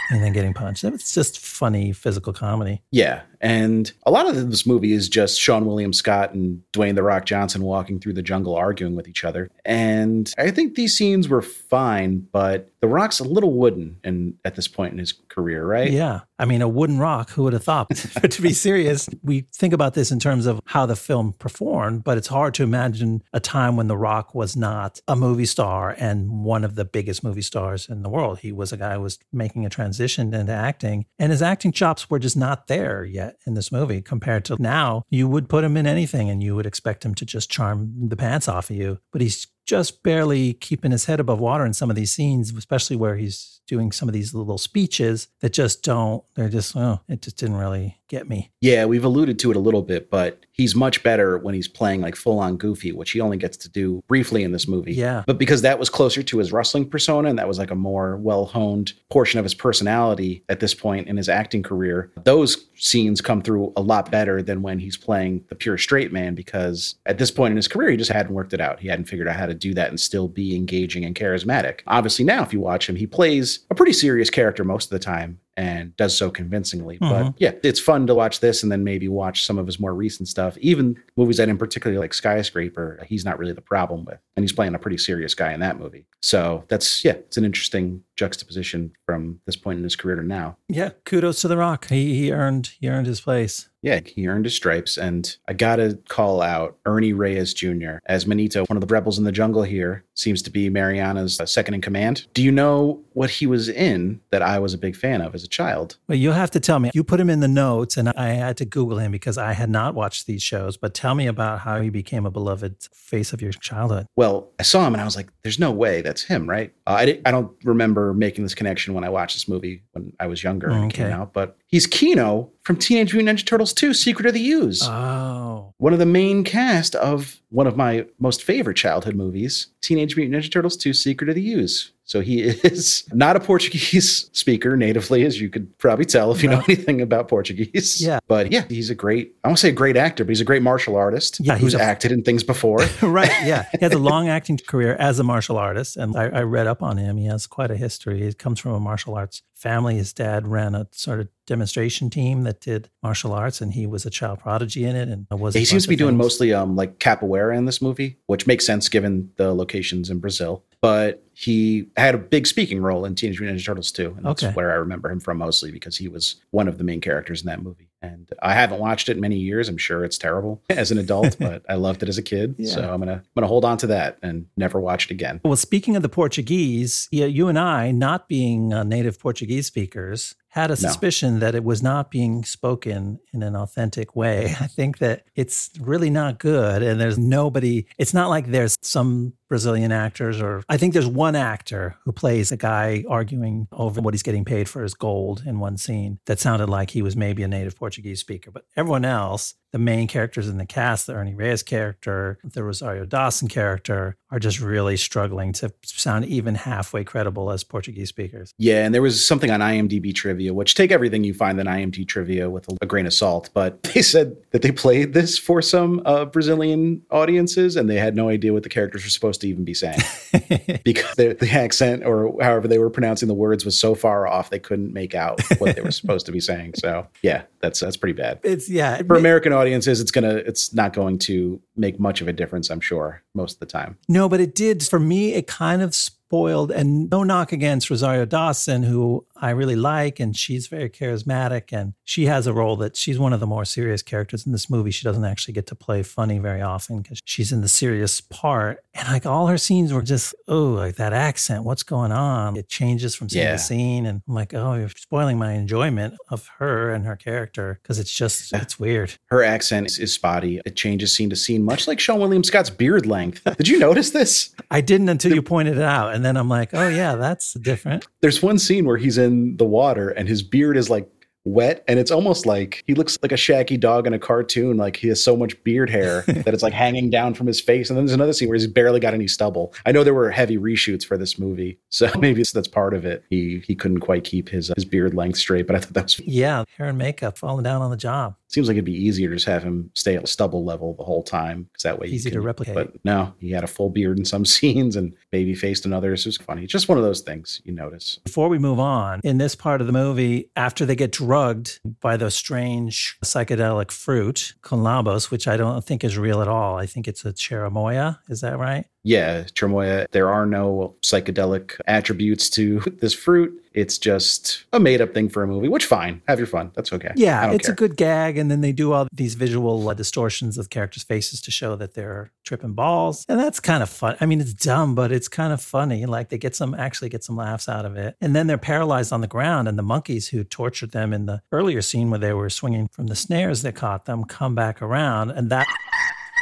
and 0.10 0.24
then 0.24 0.34
getting 0.34 0.54
punched. 0.54 0.84
It's 0.84 1.14
just 1.14 1.40
funny 1.40 1.92
physical 1.92 2.34
comedy. 2.34 2.82
Yeah. 2.92 3.22
And 3.42 3.92
a 4.06 4.12
lot 4.12 4.28
of 4.28 4.50
this 4.50 4.66
movie 4.66 4.94
is 4.94 5.08
just 5.08 5.40
Seann 5.40 5.66
William 5.66 5.94
Scott 5.94 6.34
and 6.34 6.62
Dwayne 6.74 6.96
The 6.96 7.04
Rock 7.04 7.26
Johnson 7.26 7.64
walking 7.64 8.00
through 8.00 8.14
the 8.14 8.22
jungle 8.22 8.56
arguing 8.56 8.96
with 8.96 9.08
each 9.08 9.24
other. 9.24 9.50
And 9.64 10.34
I 10.38 10.52
think 10.52 10.76
these 10.76 10.98
scenes 10.98 11.30
were 11.30 11.42
fine, 11.42 12.28
but 12.32 12.70
The 12.82 12.88
Rock's 12.88 13.20
a 13.20 13.24
little 13.24 13.54
wooden 13.54 13.98
in, 14.04 14.38
at 14.44 14.56
this 14.56 14.68
point 14.68 14.94
in 14.94 15.00
his 15.00 15.14
career, 15.14 15.66
right? 15.66 15.92
Yeah. 15.92 16.22
I 16.40 16.46
mean, 16.46 16.62
a 16.62 16.68
wooden 16.68 16.98
rock, 16.98 17.32
who 17.32 17.44
would 17.44 17.54
have 17.54 17.64
thought? 17.64 17.88
but 18.22 18.32
to 18.32 18.42
be 18.42 18.54
serious, 18.54 19.10
we 19.22 19.42
think 19.54 19.74
about 19.74 19.94
this 19.94 20.10
in 20.10 20.20
terms 20.20 20.46
of 20.46 20.62
how 20.66 20.86
the 20.86 20.96
film 20.96 21.34
performed, 21.34 22.06
but 22.06 22.18
it's 22.18 22.30
hard 22.30 22.54
to 22.56 22.64
imagine 22.64 23.22
a 23.34 23.42
time 23.42 23.76
when 23.76 23.88
The 23.88 23.98
Rock 23.98 24.34
was 24.34 24.56
not 24.56 25.02
a 25.08 25.16
movie 25.16 25.46
star 25.46 25.96
and 26.00 26.44
one 26.44 26.64
of 26.64 26.76
the 26.76 26.86
biggest 26.86 27.24
movie 27.24 27.42
stars 27.42 27.88
in 27.90 28.02
the 28.02 28.10
world. 28.10 28.40
He 28.40 28.54
was 28.54 28.72
a 28.72 28.78
guy 28.78 28.96
who 28.96 29.02
was 29.02 29.20
making 29.34 29.66
a 29.66 29.70
transition 29.70 30.34
into 30.34 30.54
acting, 30.54 31.06
and 31.20 31.32
his 31.32 31.42
acting 31.42 31.74
chops 31.74 32.10
were 32.10 32.20
just 32.20 32.38
not 32.38 32.68
there 32.68 33.04
yet 33.04 33.38
in 33.46 33.54
this 33.54 33.72
movie 33.72 34.02
compared 34.02 34.46
to 34.46 34.56
now. 34.62 35.04
You 35.10 35.28
would 35.28 35.50
put 35.50 35.66
him 35.66 35.76
in 35.76 35.86
anything 35.86 36.30
and 36.30 36.42
you 36.42 36.56
would 36.56 36.66
expect 36.66 37.04
him 37.04 37.16
to 37.16 37.26
just 37.26 37.52
charm 37.52 38.08
the 38.10 38.16
pants 38.16 38.48
off 38.48 38.70
of 38.70 38.78
you, 38.78 39.00
but 39.12 39.22
he's 39.22 39.48
just 39.70 40.02
barely 40.02 40.54
keeping 40.54 40.90
his 40.90 41.06
head 41.06 41.20
above 41.20 41.40
water 41.40 41.64
in 41.64 41.76
some 41.76 41.92
of 41.92 41.96
these 41.96 42.12
scenes, 42.12 42.52
especially 42.52 42.96
where 42.96 43.16
he's 43.16 43.62
doing 43.68 43.92
some 43.92 44.10
of 44.10 44.14
these 44.14 44.34
little 44.34 44.58
speeches 44.58 45.28
that 45.42 45.54
just 45.54 45.84
don't, 45.84 46.24
they're 46.34 46.50
just, 46.50 46.76
oh, 46.76 47.00
it 47.08 47.22
just 47.22 47.38
didn't 47.38 47.58
really 47.58 47.99
get 48.10 48.28
me. 48.28 48.52
Yeah, 48.60 48.86
we've 48.86 49.06
alluded 49.06 49.40
to 49.40 49.52
it 49.52 49.56
a 49.56 49.60
little 49.60 49.84
bit, 49.84 50.10
but 50.10 50.46
he's 50.52 50.76
much 50.76 51.02
better 51.04 51.38
when 51.38 51.56
he's 51.56 51.68
playing 51.68 52.02
like 52.02 52.16
full 52.16 52.40
on 52.40 52.58
goofy, 52.58 52.92
which 52.92 53.12
he 53.12 53.22
only 53.22 53.38
gets 53.38 53.56
to 53.58 53.70
do 53.70 54.04
briefly 54.08 54.44
in 54.44 54.52
this 54.52 54.68
movie. 54.68 54.94
Yeah. 54.94 55.24
But 55.26 55.38
because 55.38 55.62
that 55.62 55.80
was 55.80 55.90
closer 55.90 56.22
to 56.22 56.38
his 56.40 56.52
wrestling 56.52 56.90
persona 56.90 57.30
and 57.30 57.40
that 57.40 57.48
was 57.48 57.58
like 57.58 57.72
a 57.72 57.76
more 57.76 58.18
well 58.18 58.46
honed 58.46 58.94
portion 59.10 59.40
of 59.40 59.46
his 59.46 59.54
personality 59.54 60.44
at 60.50 60.60
this 60.60 60.74
point 60.74 61.08
in 61.08 61.16
his 61.16 61.30
acting 61.30 61.64
career, 61.64 62.12
those 62.24 62.66
scenes 62.76 63.22
come 63.22 63.42
through 63.42 63.72
a 63.78 63.82
lot 63.82 64.12
better 64.12 64.42
than 64.42 64.62
when 64.62 64.80
he's 64.80 64.98
playing 64.98 65.46
the 65.50 65.56
pure 65.56 65.78
straight 65.78 66.12
man 66.12 66.36
because 66.36 66.96
at 67.06 67.20
this 67.20 67.32
point 67.32 67.52
in 67.52 67.58
his 67.58 67.68
career, 67.68 67.92
he 67.92 67.98
just 67.98 68.12
hadn't 68.12 68.34
worked 68.34 68.54
it 68.54 68.60
out. 68.60 68.80
He 68.80 68.88
hadn't 68.88 69.06
figured 69.06 69.28
out 69.28 69.36
how 69.36 69.46
to 69.46 69.54
do 69.54 69.74
that 69.76 69.90
and 69.90 70.00
still 70.00 70.28
be 70.28 70.56
engaging 70.56 71.06
and 71.06 71.16
charismatic. 71.16 71.82
Obviously, 71.88 72.26
now, 72.26 72.42
if 72.42 72.52
you 72.52 72.60
watch 72.60 72.90
him, 72.90 72.96
he 72.96 73.06
plays 73.06 73.60
a 73.70 73.76
pretty 73.76 73.94
serious 73.94 74.30
character 74.30 74.64
most 74.64 74.86
of 74.86 74.90
the 74.90 75.00
time 75.00 75.40
and 75.60 75.96
does 75.98 76.18
so 76.18 76.30
convincingly. 76.32 76.98
But 77.00 77.24
Mhm. 77.24 77.34
yeah, 77.38 77.52
it's 77.64 77.82
fun 77.82 78.08
to 78.08 78.16
watch 78.16 78.40
this 78.40 78.64
and 78.64 78.72
then 78.72 78.84
maybe 78.86 79.10
watch 79.10 79.44
some 79.46 79.58
of 79.58 79.66
his 79.66 79.78
more 79.78 79.94
recent 79.94 80.30
stuff. 80.30 80.58
Even 80.60 80.96
movies 81.18 81.36
that 81.38 81.50
in 81.50 81.58
particular 81.58 82.00
like 82.00 82.14
Skyscraper, 82.14 83.04
he's 83.06 83.26
not 83.26 83.38
really 83.38 83.52
the 83.52 83.60
problem 83.62 84.06
with. 84.06 84.20
And 84.38 84.44
he's 84.46 84.54
playing 84.54 84.74
a 84.74 84.80
pretty 84.80 84.98
serious 84.98 85.34
guy 85.36 85.52
in 85.52 85.60
that 85.60 85.78
movie. 85.78 86.06
So 86.22 86.64
that's 86.70 87.04
yeah, 87.04 87.12
it's 87.14 87.36
an 87.38 87.44
interesting 87.44 88.04
juxtaposition 88.16 88.92
from 89.06 89.42
this 89.46 89.58
point 89.58 89.78
in 89.80 89.84
his 89.84 89.98
career 89.98 90.16
to 90.16 90.24
now. 90.24 90.58
Yeah. 90.70 90.92
Kudos 91.04 91.42
to 91.42 91.50
The 91.50 91.58
Rock. 91.58 91.88
He, 91.90 92.14
he 92.16 92.32
earned, 92.32 92.72
he 92.80 92.88
earned 92.88 93.08
his 93.08 93.20
place. 93.20 93.68
Yeah, 93.82 94.02
he 94.06 94.28
earned 94.28 94.46
his 94.46 94.56
stripes. 94.56 94.98
And 94.98 95.36
I 95.48 95.54
gotta 95.54 95.98
call 96.10 96.42
out 96.42 96.78
Ernie 96.86 97.14
Reyes 97.14 97.54
Jr. 97.54 97.98
as 98.08 98.28
Manito, 98.28 98.66
one 98.66 98.76
of 98.78 98.86
the 98.86 98.94
rebels 98.94 99.18
in 99.18 99.24
the 99.24 99.32
jungle 99.32 99.64
here, 99.64 100.04
seems 100.16 100.42
to 100.42 100.50
be 100.50 100.70
Mariana's 100.70 101.40
uh, 101.40 101.46
second 101.46 101.76
in 101.76 101.82
command. 101.82 102.26
Do 102.34 102.44
you 102.44 102.52
know 102.52 103.02
what 103.14 103.30
he 103.30 103.48
was 103.48 103.70
in 103.70 104.20
that 104.32 104.42
I 104.42 104.60
was 104.60 104.74
a 104.74 104.78
big 104.78 104.96
fan 104.96 105.22
of 105.22 105.34
as 105.34 105.44
a 105.44 105.48
child? 105.48 105.96
Well, 106.08 106.18
you'll 106.18 106.34
have 106.34 106.52
to 106.52 106.60
tell 106.60 106.80
me. 106.80 106.92
You 106.94 107.04
put 107.06 107.20
him 107.22 107.30
in 107.30 107.40
the 107.40 107.48
notes, 107.48 107.96
and 107.96 108.10
I 108.10 108.30
had 108.30 108.58
to 108.58 108.66
Google 108.66 108.98
him 109.00 109.12
because 109.12 109.38
I 109.38 109.54
had 109.54 109.70
not 109.70 109.96
watched 109.96 110.28
these 110.28 110.44
shows. 110.44 110.76
But 110.76 110.94
tell 110.94 111.16
me 111.16 111.28
about 111.28 111.60
how 111.60 111.80
he 111.80 111.90
became 111.90 112.26
a 112.26 112.32
beloved 112.32 112.84
face 112.94 113.32
of 113.32 113.42
your 113.42 113.52
childhood. 113.54 114.08
Well, 114.18 114.50
I 114.60 114.64
saw 114.64 114.86
him 114.86 114.94
and 114.94 115.02
I 115.02 115.06
was 115.06 115.16
like, 115.16 115.30
"There's 115.44 115.60
no 115.60 115.72
way 115.72 116.02
that's 116.02 116.24
him, 116.24 116.50
right?" 116.50 116.74
Uh, 116.86 116.92
I 117.00 117.06
didn't, 117.06 117.26
I 117.28 117.32
don't 117.32 117.52
remember 117.64 118.14
making 118.14 118.44
this 118.44 118.56
connection 118.56 118.94
when 118.94 119.04
I 119.06 119.10
watched 119.10 119.36
this 119.38 119.48
movie 119.48 119.84
when 119.94 120.12
I 120.20 120.28
was 120.28 120.44
younger 120.44 120.70
and 120.70 120.92
it 120.92 120.94
came 120.94 121.06
Okay. 121.08 121.14
out, 121.16 121.32
but 121.34 121.58
he's 121.68 121.88
Keno 121.88 122.52
from 122.70 122.78
Teenage 122.78 123.16
Mutant 123.16 123.40
Ninja 123.40 123.44
Turtles 123.48 123.74
2: 123.74 123.96
Secret 123.96 124.28
of 124.28 124.36
the 124.36 124.48
Ooze. 124.48 124.84
Oh, 124.84 125.74
one 125.80 125.92
of 125.92 125.98
the 125.98 126.06
main 126.06 126.44
cast 126.44 126.94
of 126.94 127.42
one 127.50 127.68
of 127.68 127.76
my 127.76 128.06
most 128.20 128.44
favorite 128.44 128.78
childhood 128.78 129.16
movies, 129.16 129.68
Teenage 129.82 130.16
Mutant 130.16 130.44
Ninja 130.44 130.52
Turtles 130.52 130.78
2: 130.78 130.94
Secret 130.94 131.30
of 131.30 131.36
the 131.36 131.54
Ooze. 131.54 131.92
So 132.10 132.22
he 132.22 132.42
is 132.64 133.08
not 133.14 133.36
a 133.36 133.40
Portuguese 133.40 134.32
speaker 134.34 134.76
natively, 134.76 135.26
as 135.26 135.40
you 135.40 135.48
could 135.48 135.78
probably 135.78 136.06
tell 136.06 136.32
if 136.32 136.42
you 136.42 136.50
know 136.50 136.64
anything 136.68 137.02
about 137.02 137.28
Portuguese. 137.28 138.02
Yeah. 138.02 138.18
But 138.28 138.52
yeah, 138.52 138.64
he's 138.68 138.90
a 138.90 138.96
great, 138.96 139.36
I 139.44 139.48
won't 139.48 139.60
say 139.60 139.70
a 139.70 139.74
great 139.74 139.96
actor, 139.96 140.24
but 140.24 140.30
he's 140.30 140.42
a 140.42 140.46
great 140.46 140.64
martial 140.64 140.96
artist 140.96 141.40
Yeah, 141.40 141.58
who's 141.58 141.76
a- 141.76 141.82
acted 141.82 142.12
in 142.12 142.24
things 142.24 142.44
before. 142.44 142.80
right. 143.04 143.32
Yeah. 143.44 143.66
He 143.72 143.78
has 143.82 143.94
a 143.94 144.00
long 144.00 144.28
acting 144.28 144.58
career 144.58 144.96
as 144.96 145.20
a 145.20 145.24
martial 145.24 145.58
artist. 145.58 145.98
And 145.98 146.18
I, 146.18 146.26
I 146.30 146.42
read 146.42 146.66
up 146.66 146.82
on 146.82 146.98
him. 146.98 147.18
He 147.18 147.28
has 147.28 147.46
quite 147.46 147.70
a 147.70 147.78
history. 147.78 148.24
He 148.24 148.34
comes 148.34 148.60
from 148.60 148.72
a 148.72 148.80
martial 148.80 149.14
arts 149.14 149.44
family. 149.54 149.98
His 149.98 150.12
dad 150.12 150.48
ran 150.48 150.74
a 150.74 150.88
sort 150.92 151.20
of 151.20 151.28
demonstration 151.46 152.10
team 152.10 152.44
that 152.44 152.62
did 152.62 152.90
martial 153.04 153.34
arts, 153.34 153.60
and 153.60 153.74
he 153.74 153.86
was 153.86 154.06
a 154.06 154.10
child 154.10 154.40
prodigy 154.40 154.84
in 154.86 154.96
it. 154.96 155.10
And 155.10 155.28
was 155.40 155.54
he 155.54 155.66
seems 155.66 155.84
to 155.84 155.90
be 155.90 155.96
of 155.96 156.00
doing 156.00 156.18
mostly 156.18 156.54
um 156.54 156.76
like 156.76 157.00
capoeira 157.00 157.39
in 157.52 157.66
this 157.66 157.82
movie, 157.82 158.18
which 158.28 158.46
makes 158.48 158.66
sense 158.66 158.90
given 158.90 159.32
the 159.38 159.54
locations 159.54 160.10
in 160.10 160.20
Brazil. 160.20 160.64
But 160.82 161.24
he 161.34 161.88
had 161.98 162.16
a 162.16 162.18
big 162.18 162.48
speaking 162.48 162.82
role 162.82 163.04
in 163.06 163.14
Teenage 163.16 163.40
Mutant 163.42 163.60
Ninja 163.60 163.66
Turtles 163.66 163.92
2, 163.92 164.14
and 164.18 164.26
that's 164.26 164.44
Okay. 164.44 164.54
where 164.54 164.72
I 164.72 164.76
remember 164.76 165.10
him 165.12 165.20
from 165.20 165.38
mostly 165.38 165.72
because 165.72 165.98
he 165.98 166.08
was 166.08 166.36
one 166.52 166.68
of 166.70 166.78
the 166.78 166.84
main 166.86 167.02
characters 167.02 167.42
in 167.42 167.48
that 167.48 167.62
movie. 167.62 167.90
And 168.02 168.30
I 168.42 168.54
haven't 168.54 168.80
watched 168.80 169.10
it 169.10 169.18
in 169.18 169.22
many 169.22 169.36
years. 169.36 169.68
I'm 169.68 169.78
sure 169.78 170.06
it's 170.06 170.18
terrible 170.18 170.62
as 170.70 170.90
an 170.92 170.98
adult, 170.98 171.36
but 171.40 171.64
I 171.68 171.76
loved 171.76 172.02
it 172.02 172.08
as 172.08 172.18
a 172.18 172.22
kid. 172.22 172.56
So 172.66 172.82
I'm 172.94 173.00
gonna 173.00 173.16
I'm 173.16 173.24
gonna 173.36 173.48
hold 173.48 173.66
on 173.66 173.78
to 173.80 173.88
that 173.88 174.20
and 174.24 174.46
never 174.56 174.80
watch 174.80 175.06
it 175.06 175.12
again. 175.12 175.42
Well, 175.44 175.58
speaking 175.58 175.98
of 175.98 176.02
the 176.02 176.08
Portuguese, 176.10 177.10
yeah, 177.12 177.26
you 177.26 177.50
and 177.50 177.60
I, 177.60 177.92
not 177.92 178.30
being 178.30 178.72
uh, 178.74 178.84
native 178.84 179.20
Portuguese 179.20 179.68
speakers, 179.68 180.36
had 180.50 180.72
a 180.72 180.76
suspicion 180.76 181.40
that 181.40 181.54
it 181.54 181.64
was 181.64 181.84
not 181.84 182.10
being 182.10 182.44
spoken 182.44 183.20
in 183.34 183.44
an 183.44 183.56
authentic 183.56 184.16
way. 184.16 184.46
I 184.60 184.68
think 184.68 184.98
that 184.98 185.24
it's 185.36 185.70
really 185.80 186.10
not 186.10 186.40
good. 186.40 186.82
And 186.82 187.00
there's 187.00 187.20
nobody, 187.20 187.86
it's 187.98 188.14
not 188.14 188.30
like 188.30 188.48
there's 188.48 188.76
some 188.82 189.34
Brazilian 189.50 189.92
actors, 189.92 190.42
or 190.42 190.64
I 190.70 190.78
think 190.78 190.94
there's 190.94 191.08
one 191.08 191.36
actor 191.36 191.98
who 192.06 192.12
plays 192.12 192.52
a 192.52 192.58
guy 192.58 193.04
arguing 193.10 193.68
over 193.72 194.00
what 194.00 194.14
he's 194.14 194.24
getting 194.24 194.46
paid 194.46 194.70
for 194.70 194.84
his 194.84 194.94
gold 194.94 195.44
in 195.46 195.60
one 195.60 195.78
scene 195.78 196.20
that 196.26 196.40
sounded 196.40 196.70
like 196.70 196.92
he 196.92 197.02
was 197.02 197.18
maybe 197.18 197.44
a 197.44 197.48
native 197.48 197.76
Portuguese 197.76 198.20
speaker. 198.20 198.52
But 198.52 198.66
everyone 198.78 199.06
else, 199.06 199.56
the 199.72 199.80
main 199.80 200.08
characters 200.08 200.48
in 200.48 200.58
the 200.58 200.66
cast, 200.66 201.08
the 201.08 201.14
Ernie 201.14 201.36
Reyes 201.36 201.64
character, 201.64 202.40
the 202.44 202.64
Rosario 202.64 203.06
Dawson 203.06 203.48
character, 203.48 204.16
are 204.32 204.40
just 204.40 204.60
really 204.60 204.98
struggling 204.98 205.54
to 205.54 205.74
sound 205.84 206.26
even 206.26 206.56
halfway 206.56 207.04
credible 207.04 207.52
as 207.52 207.64
Portuguese 207.64 208.10
speakers. 208.10 208.54
Yeah, 208.58 208.86
and 208.86 208.94
there 208.94 209.02
was 209.02 209.26
something 209.26 209.52
on 209.52 209.60
IMDb 209.60 210.14
trivia, 210.14 210.54
which 210.54 210.76
take 210.76 210.92
everything 210.92 211.24
you 211.24 211.34
find 211.34 211.60
in 211.60 211.68
IMDb 211.68 212.08
trivia 212.08 212.50
with 212.50 212.68
a, 212.82 212.86
grain 212.86 213.06
of 213.06 213.14
salt. 213.14 213.50
But 213.54 213.84
they 213.94 214.02
said 214.02 214.36
that 214.52 214.62
they 214.62 214.72
played 214.72 215.14
this 215.14 215.38
for 215.38 215.62
some 215.62 216.02
uh, 216.06 216.26
Brazilian 216.26 217.04
audiences, 217.12 217.76
and 217.76 217.90
they 217.90 217.98
had 217.98 218.16
no 218.16 218.30
idea 218.30 218.54
what 218.54 218.64
the 218.64 218.70
characters 218.70 219.04
were 219.04 219.10
supposed 219.40 219.42
to 219.42 219.48
even 219.48 219.64
be 219.64 219.74
saying 219.74 220.82
because 220.84 221.16
the, 221.16 221.36
the 221.40 221.50
accent 221.52 222.04
or 222.06 222.36
however 222.42 222.68
they 222.68 222.78
were 222.78 222.90
pronouncing 222.90 223.28
the 223.28 223.34
words 223.34 223.66
was 223.66 223.78
so 223.78 223.96
far 223.96 224.28
off 224.28 224.50
they 224.50 224.60
couldn't 224.60 224.94
make 224.94 225.16
out 225.16 225.42
what 225.60 225.76
they 225.76 225.82
were 225.82 225.92
supposed 226.02 226.26
to 226.26 226.32
be 226.32 226.40
saying. 226.40 226.74
So 226.76 227.08
yeah, 227.22 227.44
that's 227.60 227.80
that's 227.80 227.98
pretty 227.98 228.14
bad. 228.14 228.40
It's 228.44 228.70
yeah. 228.70 229.02
For 229.04 229.16
American 229.16 229.54
audiences, 229.54 230.02
it's 230.02 230.12
gonna 230.12 230.36
it's 230.36 230.74
not 230.74 230.94
going 230.94 231.20
to 231.20 231.62
make 231.76 232.00
much 232.00 232.22
of 232.22 232.28
a 232.28 232.34
difference, 232.34 232.70
I'm 232.70 232.82
sure, 232.82 233.24
most 233.34 233.54
of 233.56 233.60
the 233.60 233.66
time. 233.66 233.98
No, 234.08 234.30
but 234.30 234.40
it 234.40 234.56
did 234.56 234.84
for 234.84 235.00
me. 235.00 235.34
It 235.34 235.48
kind 235.48 235.82
of 235.82 235.96
spoiled. 236.34 236.70
And 236.72 237.10
no 237.10 237.24
knock 237.24 237.52
against 237.52 237.90
Rosario 237.90 238.24
Dawson, 238.24 238.84
who 238.84 239.26
I 239.36 239.50
really 239.50 239.76
like, 239.76 240.20
and 240.20 240.38
she's 240.38 240.68
very 240.68 240.88
charismatic. 240.90 241.74
And 241.74 241.94
she 242.04 242.26
has 242.28 242.46
a 242.46 242.54
role 242.54 242.76
that 242.78 242.96
she's 242.96 243.18
one 243.18 243.34
of 243.34 243.40
the 243.40 243.48
more 243.48 243.66
serious 243.66 244.04
characters 244.04 244.46
in 244.46 244.52
this 244.52 244.70
movie. 244.70 244.92
She 244.92 245.04
doesn't 245.04 245.26
actually 245.26 245.56
get 245.56 245.66
to 245.68 245.76
play 245.76 246.04
funny 246.04 246.38
very 246.38 246.62
often 246.62 247.02
because 247.02 247.20
she's 247.26 247.52
in 247.52 247.62
the 247.62 247.68
serious 247.68 248.22
part. 248.22 248.84
And 248.94 249.08
like 249.08 249.26
all 249.26 249.48
her 249.48 249.58
scenes 249.58 249.92
were 249.92 250.04
just, 250.04 250.36
oh, 250.48 250.66
like 250.70 250.98
that 250.98 251.14
accent, 251.14 251.64
what's 251.64 251.82
going 251.84 252.12
on? 252.12 252.58
It 252.58 252.70
changes 252.70 253.16
from 253.16 253.28
scene 253.30 253.42
Yeah. 253.42 253.52
to 253.54 253.58
scene. 253.60 254.06
And 254.06 254.22
I'm 254.28 254.36
like, 254.36 254.54
oh, 254.54 254.76
you're 254.76 254.90
spoiling 254.90 255.40
my 255.40 255.54
enjoyment 255.54 256.14
of 256.30 256.48
her 256.60 256.94
and 256.94 257.06
her 257.08 257.16
character 257.16 257.80
because 257.82 257.98
it's 257.98 258.14
just, 258.14 258.54
it's 258.54 258.80
weird. 258.80 259.16
Her 259.32 259.44
accent 259.44 259.88
is, 259.88 259.98
is 259.98 260.14
spotty. 260.14 260.62
It 260.64 260.76
changes 260.76 261.16
scene 261.16 261.32
to 261.32 261.36
scene, 261.36 261.64
much 261.64 261.88
like 261.88 261.98
Seann 261.98 262.20
William 262.20 262.44
Scott's 262.44 262.70
beard 262.70 263.08
length. 263.08 263.42
Did 263.58 263.68
you 263.68 263.80
notice 263.80 264.12
this? 264.12 264.54
I 264.70 264.82
didn't 264.82 265.10
until 265.10 265.34
you 265.34 265.42
pointed 265.42 265.78
it 265.78 265.84
out. 265.84 266.19
And 266.20 266.26
then 266.26 266.36
I'm 266.36 266.50
like, 266.50 266.72
oh, 266.74 266.90
yeah, 266.90 267.16
that's 267.16 267.54
different. 267.54 268.06
There's 268.20 268.44
one 268.44 268.60
scene 268.60 268.84
where 268.84 268.98
he's 268.98 269.18
in 269.18 269.56
the 269.56 269.64
water 269.64 270.10
and 270.10 270.28
his 270.28 270.44
beard 270.44 270.76
is 270.76 270.90
like 270.90 271.10
wet 271.46 271.82
and 271.88 271.98
it's 271.98 272.12
almost 272.12 272.46
like 272.46 272.84
he 272.88 272.94
looks 272.94 273.18
like 273.24 273.32
a 273.32 273.38
shaggy 273.38 273.78
dog 273.78 274.06
in 274.06 274.14
a 274.14 274.20
cartoon 274.20 274.76
like 274.76 274.98
he 274.98 275.08
has 275.08 275.24
so 275.24 275.38
much 275.38 275.64
beard 275.64 275.90
hair 275.90 276.22
that 276.28 276.50
it's 276.50 276.62
like 276.62 276.74
hanging 276.74 277.10
down 277.10 277.34
from 277.34 277.48
his 277.48 277.62
face 277.62 277.90
and 277.90 277.96
then 277.96 278.06
there's 278.06 278.14
another 278.14 278.34
scene 278.34 278.50
where 278.50 278.58
he's 278.58 278.68
barely 278.68 279.00
got 279.00 279.14
any 279.14 279.26
stubble 279.26 279.74
i 279.86 279.92
know 279.92 280.04
there 280.04 280.14
were 280.14 280.30
heavy 280.30 280.58
reshoots 280.58 281.06
for 281.06 281.18
this 281.18 281.40
movie 281.40 281.80
so 281.90 282.12
maybe 282.20 282.42
it's, 282.42 282.52
that's 282.52 282.68
part 282.68 282.94
of 282.94 283.06
it 283.06 283.24
he 283.30 283.64
he 283.66 283.74
couldn't 283.74 284.02
quite 284.02 284.26
keep 284.26 284.50
his 284.50 284.70
uh, 284.70 284.74
his 284.76 284.84
beard 284.84 285.14
length 285.14 285.38
straight 285.38 285.66
but 285.66 285.78
i 285.78 285.80
thought 285.80 285.94
that 285.94 286.04
was 286.04 286.20
Yeah, 286.20 286.66
hair 286.78 286.88
and 286.88 286.98
makeup 286.98 287.38
falling 287.38 287.64
down 287.64 287.82
on 287.82 287.90
the 287.90 287.98
job. 287.98 288.36
Seems 288.52 288.68
like 288.68 288.76
it'd 288.76 288.86
be 288.86 288.94
easier 288.94 289.30
to 289.30 289.36
just 289.36 289.46
have 289.48 289.64
him 289.64 289.90
stay 289.96 290.16
at 290.16 290.24
a 290.24 290.28
stubble 290.28 290.66
level 290.66 290.96
the 290.96 291.04
whole 291.04 291.24
time 291.24 291.64
because 291.72 291.84
that 291.84 292.00
way 292.00 292.08
you 292.08 292.16
Easy 292.16 292.32
to 292.32 292.42
replicate. 292.42 292.76
but 292.76 292.94
no 293.06 293.34
he 293.40 293.52
had 293.52 293.64
a 293.64 293.68
full 293.68 293.90
beard 293.90 294.18
in 294.18 294.26
some 294.26 294.46
scenes 294.54 294.96
and 294.96 295.14
baby 295.32 295.54
faced 295.56 295.86
in 295.86 295.94
others 295.94 296.26
it 296.26 296.30
was 296.30 296.38
funny 296.38 296.66
just 296.68 296.90
one 296.90 296.98
of 296.98 297.04
those 297.04 297.22
things 297.22 297.62
you 297.64 297.72
notice 297.74 298.20
Before 298.24 298.50
we 298.50 298.58
move 298.58 298.80
on, 298.80 299.22
in 299.24 299.38
this 299.38 299.56
part 299.56 299.82
of 299.82 299.88
the 299.88 299.94
movie, 299.94 300.50
after 300.56 300.86
they 300.86 300.96
get 300.96 301.12
drugged 301.12 301.80
by 302.02 302.18
the 302.18 302.30
strange 302.32 303.18
psychedelic 303.24 303.92
fruit, 303.92 304.54
conlabos, 304.62 305.32
which 305.32 305.48
I 305.48 305.58
don't 305.58 305.84
think 305.84 306.04
is 306.04 306.18
real 306.18 306.42
at 306.42 306.48
all. 306.48 306.76
I 306.78 306.86
think 306.86 307.08
it's 307.08 307.24
a 307.26 307.34
cherimoya. 307.34 308.20
Is 308.30 308.42
that 308.42 308.58
right? 308.58 308.86
Yeah, 309.04 309.44
cherimoya, 309.44 310.08
there 310.12 310.30
are 310.30 310.46
no 310.46 310.96
psychedelic 311.02 311.80
attributes 311.88 312.50
to 312.52 312.80
this 313.00 313.14
fruit. 313.14 313.56
It's 313.74 313.98
just 313.98 314.66
a 314.74 314.80
made 314.80 315.00
up 315.00 315.14
thing 315.14 315.30
for 315.30 315.44
a 315.44 315.48
movie, 315.48 315.70
which 315.70 315.86
fine. 315.86 316.22
Have 316.28 316.40
your 316.40 316.48
fun. 316.48 316.72
That's 316.74 316.92
okay. 316.92 317.12
Yeah, 317.16 317.52
it's 317.52 317.68
care. 317.68 317.74
a 317.74 317.76
good 317.76 317.96
gag. 317.96 318.38
And 318.38 318.50
then 318.50 318.62
they 318.62 318.72
do 318.72 318.94
all 318.94 319.08
these 319.14 319.36
visual 319.36 319.88
uh, 319.88 319.94
distortions 319.94 320.58
of 320.58 320.70
characters' 320.70 321.04
faces 321.04 321.40
to 321.42 321.52
show 321.52 321.76
that 321.76 321.94
they're 321.94 322.32
tripping 322.44 322.74
balls. 322.74 323.26
And 323.30 323.40
that's 323.40 323.60
kind 323.60 323.84
of 323.84 323.90
fun. 323.90 324.18
I 324.20 324.26
mean, 324.26 324.42
it's 324.42 324.54
dumb, 324.54 324.96
but 324.96 325.12
it's 325.12 325.28
kind 325.28 325.54
of 325.54 325.62
funny. 325.62 326.06
Like 326.08 326.30
they 326.30 326.40
get 326.40 326.56
some, 326.56 326.74
actually 326.74 327.10
get 327.10 327.24
some 327.24 327.38
laughs 327.38 327.70
out 327.70 327.86
of 327.86 327.96
it. 327.96 328.16
And 328.20 328.36
then 328.36 328.48
they're 328.48 328.58
paralyzed 328.58 329.14
on 329.14 329.22
the 329.22 329.28
ground. 329.28 329.68
And 329.68 329.78
the 329.78 329.84
monkeys 329.84 330.30
who 330.30 330.44
tortured 330.44 330.92
them 330.92 331.14
in 331.14 331.28
the 331.28 331.42
earlier 331.52 331.82
scene 331.82 332.10
where 332.10 332.20
they 332.20 332.34
were 332.34 332.50
swinging 332.50 332.88
from 332.88 333.08
the 333.08 333.16
snares 333.16 333.62
that 333.62 333.76
caught 333.76 334.06
them 334.06 334.24
come 334.24 334.56
back 334.56 334.82
around. 334.82 335.30
And 335.30 335.50
that. 335.52 335.68